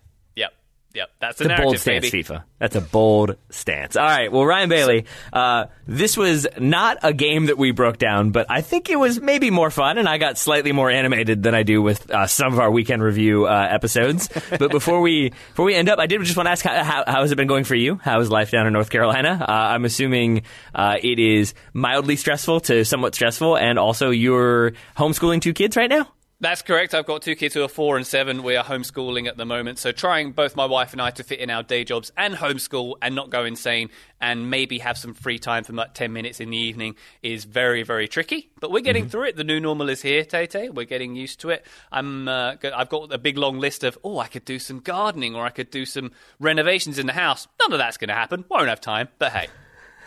yep. 0.93 1.09
That's 1.19 1.37
the 1.37 1.53
a 1.53 1.61
bold 1.61 1.77
stance, 1.77 2.09
baby. 2.09 2.23
FIFA. 2.23 2.43
That's 2.59 2.75
a 2.75 2.81
bold 2.81 3.35
stance. 3.49 3.95
All 3.95 4.05
right. 4.05 4.31
Well, 4.31 4.45
Ryan 4.45 4.69
Bailey, 4.69 5.05
uh, 5.33 5.65
this 5.87 6.17
was 6.17 6.47
not 6.59 6.99
a 7.03 7.13
game 7.13 7.47
that 7.47 7.57
we 7.57 7.71
broke 7.71 7.97
down, 7.97 8.31
but 8.31 8.47
I 8.49 8.61
think 8.61 8.89
it 8.89 8.97
was 8.97 9.19
maybe 9.19 9.49
more 9.49 9.71
fun, 9.71 9.97
and 9.97 10.07
I 10.07 10.17
got 10.17 10.37
slightly 10.37 10.71
more 10.71 10.89
animated 10.89 11.43
than 11.43 11.55
I 11.55 11.63
do 11.63 11.81
with 11.81 12.09
uh, 12.11 12.27
some 12.27 12.53
of 12.53 12.59
our 12.59 12.71
weekend 12.71 13.03
review 13.03 13.47
uh, 13.47 13.67
episodes. 13.69 14.29
but 14.49 14.71
before 14.71 15.01
we 15.01 15.29
before 15.29 15.65
we 15.65 15.75
end 15.75 15.89
up, 15.89 15.99
I 15.99 16.07
did 16.07 16.21
just 16.21 16.37
want 16.37 16.47
to 16.47 16.51
ask 16.51 16.63
how, 16.63 16.83
how, 16.83 17.03
how 17.07 17.21
has 17.21 17.31
it 17.31 17.35
been 17.35 17.47
going 17.47 17.63
for 17.63 17.75
you? 17.75 17.95
How 17.95 18.19
is 18.19 18.29
life 18.29 18.51
down 18.51 18.67
in 18.67 18.73
North 18.73 18.89
Carolina? 18.89 19.43
Uh, 19.47 19.51
I'm 19.51 19.85
assuming 19.85 20.43
uh, 20.73 20.97
it 21.01 21.19
is 21.19 21.53
mildly 21.73 22.15
stressful 22.15 22.61
to 22.61 22.85
somewhat 22.85 23.15
stressful, 23.15 23.57
and 23.57 23.79
also 23.79 24.09
you're 24.09 24.71
homeschooling 24.97 25.41
two 25.41 25.53
kids 25.53 25.75
right 25.75 25.89
now. 25.89 26.11
That's 26.41 26.63
correct. 26.63 26.95
I've 26.95 27.05
got 27.05 27.21
two 27.21 27.35
kids 27.35 27.53
who 27.53 27.63
are 27.63 27.67
four 27.67 27.97
and 27.97 28.05
seven. 28.05 28.41
We 28.41 28.55
are 28.55 28.63
homeschooling 28.63 29.27
at 29.27 29.37
the 29.37 29.45
moment. 29.45 29.77
So 29.77 29.91
trying 29.91 30.31
both 30.31 30.55
my 30.55 30.65
wife 30.65 30.91
and 30.91 30.99
I 30.99 31.11
to 31.11 31.23
fit 31.23 31.39
in 31.39 31.51
our 31.51 31.61
day 31.61 31.83
jobs 31.83 32.11
and 32.17 32.33
homeschool 32.33 32.95
and 32.99 33.13
not 33.13 33.29
go 33.29 33.45
insane 33.45 33.91
and 34.19 34.49
maybe 34.49 34.79
have 34.79 34.97
some 34.97 35.13
free 35.13 35.37
time 35.37 35.63
for 35.63 35.73
like 35.73 35.93
10 35.93 36.11
minutes 36.11 36.39
in 36.39 36.49
the 36.49 36.57
evening 36.57 36.95
is 37.21 37.43
very, 37.43 37.83
very 37.83 38.07
tricky. 38.07 38.49
But 38.59 38.71
we're 38.71 38.81
getting 38.81 39.07
through 39.07 39.25
it. 39.25 39.35
The 39.35 39.43
new 39.43 39.59
normal 39.59 39.87
is 39.89 40.01
here, 40.01 40.25
Tate. 40.25 40.73
We're 40.73 40.85
getting 40.85 41.15
used 41.15 41.41
to 41.41 41.51
it. 41.51 41.63
I'm, 41.91 42.27
uh, 42.27 42.55
I've 42.75 42.89
got 42.89 43.13
a 43.13 43.19
big 43.19 43.37
long 43.37 43.59
list 43.59 43.83
of, 43.83 43.99
oh, 44.03 44.17
I 44.17 44.25
could 44.25 44.43
do 44.43 44.57
some 44.57 44.79
gardening 44.79 45.35
or 45.35 45.45
I 45.45 45.51
could 45.51 45.69
do 45.69 45.85
some 45.85 46.11
renovations 46.39 46.97
in 46.97 47.05
the 47.05 47.13
house. 47.13 47.47
None 47.61 47.71
of 47.71 47.77
that's 47.77 47.97
going 47.97 48.07
to 48.07 48.15
happen. 48.15 48.45
Won't 48.49 48.67
have 48.67 48.81
time. 48.81 49.09
But 49.19 49.31
hey. 49.31 49.47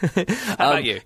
How 0.48 0.54
about 0.54 0.84
you? 0.84 1.00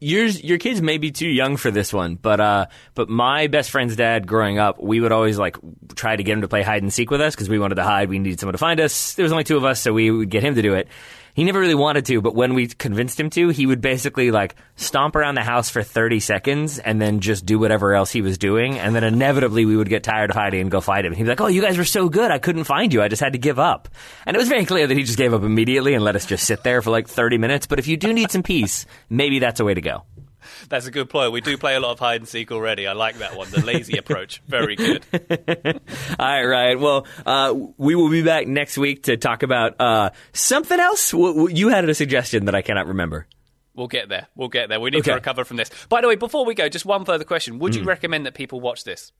Yours 0.00 0.42
your 0.42 0.58
kids 0.58 0.80
may 0.80 0.98
be 0.98 1.10
too 1.10 1.28
young 1.28 1.56
for 1.56 1.70
this 1.70 1.92
one, 1.92 2.16
but 2.16 2.40
uh, 2.40 2.66
but 2.94 3.08
my 3.08 3.46
best 3.46 3.70
friend's 3.70 3.96
dad 3.96 4.26
growing 4.26 4.58
up, 4.58 4.82
we 4.82 5.00
would 5.00 5.12
always 5.12 5.38
like 5.38 5.56
try 5.94 6.16
to 6.16 6.22
get 6.22 6.32
him 6.32 6.40
to 6.40 6.48
play 6.48 6.62
hide 6.62 6.82
and 6.82 6.92
seek 6.92 7.10
with 7.10 7.20
us 7.20 7.34
because 7.34 7.48
we 7.48 7.58
wanted 7.58 7.76
to 7.76 7.84
hide. 7.84 8.08
We 8.08 8.18
needed 8.18 8.40
someone 8.40 8.54
to 8.54 8.58
find 8.58 8.80
us. 8.80 9.14
There 9.14 9.22
was 9.22 9.32
only 9.32 9.44
two 9.44 9.56
of 9.56 9.64
us, 9.64 9.80
so 9.80 9.92
we 9.92 10.10
would 10.10 10.30
get 10.30 10.42
him 10.42 10.54
to 10.54 10.62
do 10.62 10.74
it. 10.74 10.88
He 11.34 11.42
never 11.42 11.58
really 11.58 11.74
wanted 11.74 12.06
to, 12.06 12.20
but 12.20 12.36
when 12.36 12.54
we 12.54 12.68
convinced 12.68 13.18
him 13.18 13.28
to, 13.30 13.48
he 13.48 13.66
would 13.66 13.80
basically 13.80 14.30
like 14.30 14.54
stomp 14.76 15.16
around 15.16 15.34
the 15.34 15.42
house 15.42 15.68
for 15.68 15.82
30 15.82 16.20
seconds 16.20 16.78
and 16.78 17.02
then 17.02 17.18
just 17.18 17.44
do 17.44 17.58
whatever 17.58 17.92
else 17.92 18.12
he 18.12 18.22
was 18.22 18.38
doing. 18.38 18.78
And 18.78 18.94
then 18.94 19.02
inevitably 19.02 19.64
we 19.64 19.76
would 19.76 19.88
get 19.88 20.04
tired 20.04 20.30
of 20.30 20.36
hiding 20.36 20.60
and 20.60 20.70
go 20.70 20.80
fight 20.80 21.04
him. 21.04 21.12
He'd 21.12 21.24
be 21.24 21.28
like, 21.28 21.40
Oh, 21.40 21.48
you 21.48 21.60
guys 21.60 21.76
were 21.76 21.84
so 21.84 22.08
good. 22.08 22.30
I 22.30 22.38
couldn't 22.38 22.64
find 22.64 22.92
you. 22.92 23.02
I 23.02 23.08
just 23.08 23.20
had 23.22 23.32
to 23.32 23.38
give 23.38 23.58
up. 23.58 23.88
And 24.26 24.36
it 24.36 24.38
was 24.38 24.48
very 24.48 24.64
clear 24.64 24.86
that 24.86 24.96
he 24.96 25.02
just 25.02 25.18
gave 25.18 25.34
up 25.34 25.42
immediately 25.42 25.94
and 25.94 26.04
let 26.04 26.14
us 26.14 26.24
just 26.24 26.46
sit 26.46 26.62
there 26.62 26.80
for 26.82 26.90
like 26.90 27.08
30 27.08 27.38
minutes. 27.38 27.66
But 27.66 27.80
if 27.80 27.88
you 27.88 27.96
do 27.96 28.12
need 28.12 28.30
some 28.30 28.44
peace, 28.44 28.86
maybe 29.10 29.40
that's 29.40 29.58
a 29.58 29.64
way 29.64 29.74
to 29.74 29.80
go. 29.80 30.04
That's 30.68 30.86
a 30.86 30.90
good 30.90 31.08
ploy. 31.10 31.30
We 31.30 31.40
do 31.40 31.56
play 31.58 31.74
a 31.74 31.80
lot 31.80 31.92
of 31.92 31.98
hide 31.98 32.20
and 32.20 32.28
seek 32.28 32.50
already. 32.52 32.86
I 32.86 32.92
like 32.92 33.18
that 33.18 33.36
one. 33.36 33.50
The 33.50 33.64
lazy 33.64 33.96
approach. 33.98 34.42
Very 34.46 34.76
good. 34.76 35.04
All 36.18 36.26
right, 36.26 36.44
Ryan. 36.44 36.80
Well, 36.80 37.06
uh, 37.26 37.54
we 37.76 37.94
will 37.94 38.10
be 38.10 38.22
back 38.22 38.46
next 38.46 38.76
week 38.78 39.04
to 39.04 39.16
talk 39.16 39.42
about 39.42 39.80
uh, 39.80 40.10
something 40.32 40.78
else. 40.78 41.10
W- 41.12 41.48
you 41.50 41.68
had 41.68 41.88
a 41.88 41.94
suggestion 41.94 42.46
that 42.46 42.54
I 42.54 42.62
cannot 42.62 42.86
remember. 42.86 43.26
We'll 43.74 43.88
get 43.88 44.08
there. 44.08 44.28
We'll 44.36 44.48
get 44.48 44.68
there. 44.68 44.78
We 44.80 44.90
need 44.90 44.98
Okay. 44.98 45.10
to 45.10 45.16
recover 45.16 45.44
from 45.44 45.56
this. 45.56 45.68
By 45.88 46.00
the 46.00 46.08
way, 46.08 46.14
before 46.16 46.44
we 46.44 46.54
go, 46.54 46.68
just 46.68 46.86
one 46.86 47.04
further 47.04 47.24
question. 47.24 47.58
Would 47.58 47.74
you 47.74 47.82
recommend 47.84 48.26
that 48.26 48.34
people 48.34 48.60
watch 48.60 48.84
this? 48.84 49.12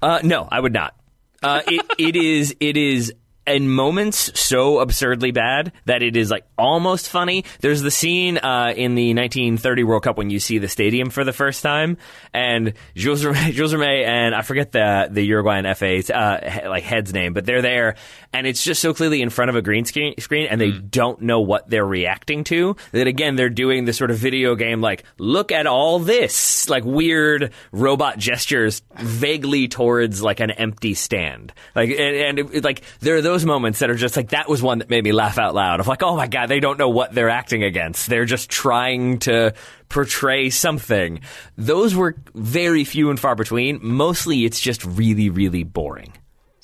Uh, 0.00 0.20
no, 0.22 0.46
I 0.50 0.60
would 0.60 0.72
not. 0.72 0.94
Uh, 1.42 1.60
it, 1.66 1.84
it 1.98 2.16
is 2.16 2.54
it 2.60 2.76
is 2.76 3.12
in 3.46 3.68
moments 3.68 4.38
so 4.40 4.78
absurdly 4.80 5.30
bad 5.30 5.72
that 5.84 6.02
it 6.02 6.16
is 6.16 6.30
like 6.30 6.46
almost 6.56 7.08
funny. 7.08 7.44
There's 7.60 7.82
the 7.82 7.90
scene 7.90 8.38
uh, 8.38 8.72
in 8.76 8.94
the 8.94 9.14
1930 9.14 9.84
World 9.84 10.02
Cup 10.02 10.16
when 10.16 10.30
you 10.30 10.40
see 10.40 10.58
the 10.58 10.68
stadium 10.68 11.10
for 11.10 11.24
the 11.24 11.32
first 11.32 11.62
time, 11.62 11.98
and 12.32 12.74
Jules 12.94 13.22
Rimet, 13.24 13.52
Jules 13.52 13.74
Rimet 13.74 14.04
and 14.06 14.34
I 14.34 14.42
forget 14.42 14.72
the 14.72 15.08
the 15.10 15.22
Uruguayan 15.22 15.72
FA's 15.74 16.10
uh, 16.10 16.64
like 16.66 16.84
head's 16.84 17.12
name, 17.12 17.32
but 17.32 17.44
they're 17.44 17.62
there, 17.62 17.96
and 18.34 18.48
it's 18.48 18.64
just 18.64 18.82
so 18.82 18.92
clearly 18.92 19.22
in 19.22 19.30
front 19.30 19.48
of 19.48 19.54
a 19.54 19.62
green 19.62 19.84
screen, 19.84 20.14
screen 20.18 20.48
and 20.50 20.60
they 20.60 20.72
mm. 20.72 20.90
don't 20.90 21.22
know 21.22 21.40
what 21.40 21.70
they're 21.70 21.86
reacting 21.86 22.42
to. 22.44 22.74
That 22.90 23.06
again, 23.06 23.36
they're 23.36 23.48
doing 23.48 23.84
this 23.84 23.96
sort 23.96 24.10
of 24.10 24.18
video 24.18 24.56
game 24.56 24.80
like, 24.80 25.04
look 25.18 25.52
at 25.52 25.68
all 25.68 26.00
this, 26.00 26.68
like 26.68 26.84
weird 26.84 27.52
robot 27.70 28.18
gestures 28.18 28.82
vaguely 28.96 29.68
towards 29.68 30.20
like 30.20 30.40
an 30.40 30.50
empty 30.50 30.94
stand. 30.94 31.54
Like, 31.76 31.90
and, 31.90 32.00
and 32.00 32.38
it, 32.40 32.64
like 32.64 32.82
there 32.98 33.14
are 33.14 33.22
those 33.22 33.44
moments 33.44 33.78
that 33.78 33.88
are 33.88 33.94
just 33.94 34.16
like 34.16 34.30
that 34.30 34.48
was 34.48 34.60
one 34.60 34.80
that 34.80 34.90
made 34.90 35.04
me 35.04 35.12
laugh 35.12 35.38
out 35.38 35.54
loud. 35.54 35.78
Of 35.78 35.86
like, 35.86 36.02
oh 36.02 36.16
my 36.16 36.26
god, 36.26 36.48
they 36.48 36.60
don't 36.60 36.78
know 36.78 36.88
what 36.88 37.14
they're 37.14 37.30
acting 37.30 37.62
against. 37.62 38.08
They're 38.08 38.24
just 38.24 38.50
trying 38.50 39.20
to 39.20 39.54
portray 39.88 40.50
something. 40.50 41.20
Those 41.56 41.94
were 41.94 42.16
very 42.34 42.82
few 42.82 43.10
and 43.10 43.20
far 43.20 43.36
between. 43.36 43.78
Mostly, 43.80 44.44
it's 44.44 44.58
just 44.58 44.84
really, 44.84 45.30
really 45.30 45.62
boring. 45.62 46.12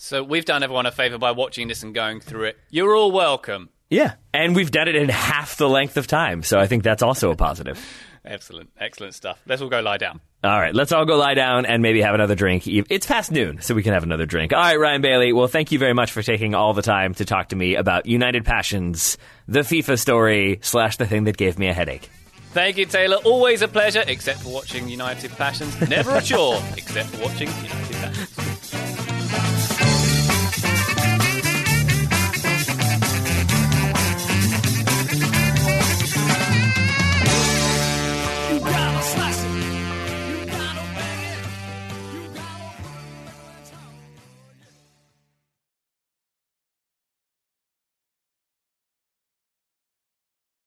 So 0.03 0.22
we've 0.22 0.46
done 0.46 0.62
everyone 0.62 0.86
a 0.86 0.92
favour 0.92 1.18
by 1.18 1.32
watching 1.32 1.68
this 1.68 1.82
and 1.82 1.94
going 1.94 2.20
through 2.20 2.44
it. 2.44 2.59
You're 2.70 2.96
all 2.96 3.12
welcome. 3.12 3.68
Yeah, 3.90 4.14
and 4.32 4.57
we've 4.57 4.70
done 4.70 4.88
it 4.88 4.96
in 4.96 5.11
half 5.11 5.59
the 5.59 5.68
length 5.68 5.98
of 5.98 6.07
time, 6.07 6.42
so 6.42 6.59
I 6.59 6.66
think 6.66 6.84
that's 6.84 7.03
also 7.03 7.30
a 7.30 7.36
positive. 7.36 7.78
Excellent, 8.24 8.70
excellent 8.78 9.14
stuff. 9.14 9.42
Let's 9.44 9.61
all 9.61 9.68
go 9.68 9.80
lie 9.80 9.98
down. 9.98 10.22
All 10.42 10.59
right, 10.59 10.74
let's 10.74 10.90
all 10.92 11.05
go 11.05 11.18
lie 11.18 11.34
down 11.34 11.66
and 11.66 11.82
maybe 11.82 12.01
have 12.01 12.14
another 12.14 12.34
drink. 12.34 12.66
It's 12.66 13.05
past 13.05 13.30
noon, 13.30 13.61
so 13.61 13.74
we 13.74 13.82
can 13.82 13.92
have 13.92 14.03
another 14.03 14.24
drink. 14.24 14.55
All 14.55 14.59
right, 14.59 14.80
Ryan 14.80 15.03
Bailey. 15.03 15.34
Well, 15.34 15.48
thank 15.48 15.70
you 15.70 15.78
very 15.78 15.92
much 15.92 16.12
for 16.12 16.22
taking 16.22 16.55
all 16.55 16.72
the 16.72 16.80
time 16.80 17.12
to 17.14 17.26
talk 17.26 17.51
to 17.51 17.57
me 17.57 17.74
about 17.74 18.07
United 18.07 18.46
Passions, 18.46 19.18
the 19.48 19.61
FIFA 19.61 19.98
story 19.98 20.61
slash 20.62 20.96
the 20.96 21.07
thing 21.07 21.24
that 21.24 21.36
gave 21.36 21.59
me 21.59 21.68
a 21.68 21.74
headache. 21.74 22.09
Thank 22.53 22.78
you, 22.78 22.86
Taylor. 22.86 23.18
Always 23.18 23.61
a 23.61 23.68
pleasure, 23.68 24.03
except 24.07 24.40
for 24.40 24.48
watching 24.48 24.88
United 24.88 25.30
Passions. 25.32 25.78
Never 25.90 26.16
a 26.16 26.22
chore, 26.22 26.57
except 26.78 27.11
for 27.11 27.22
watching 27.22 27.48
United 27.48 27.96
Passions. 27.96 28.39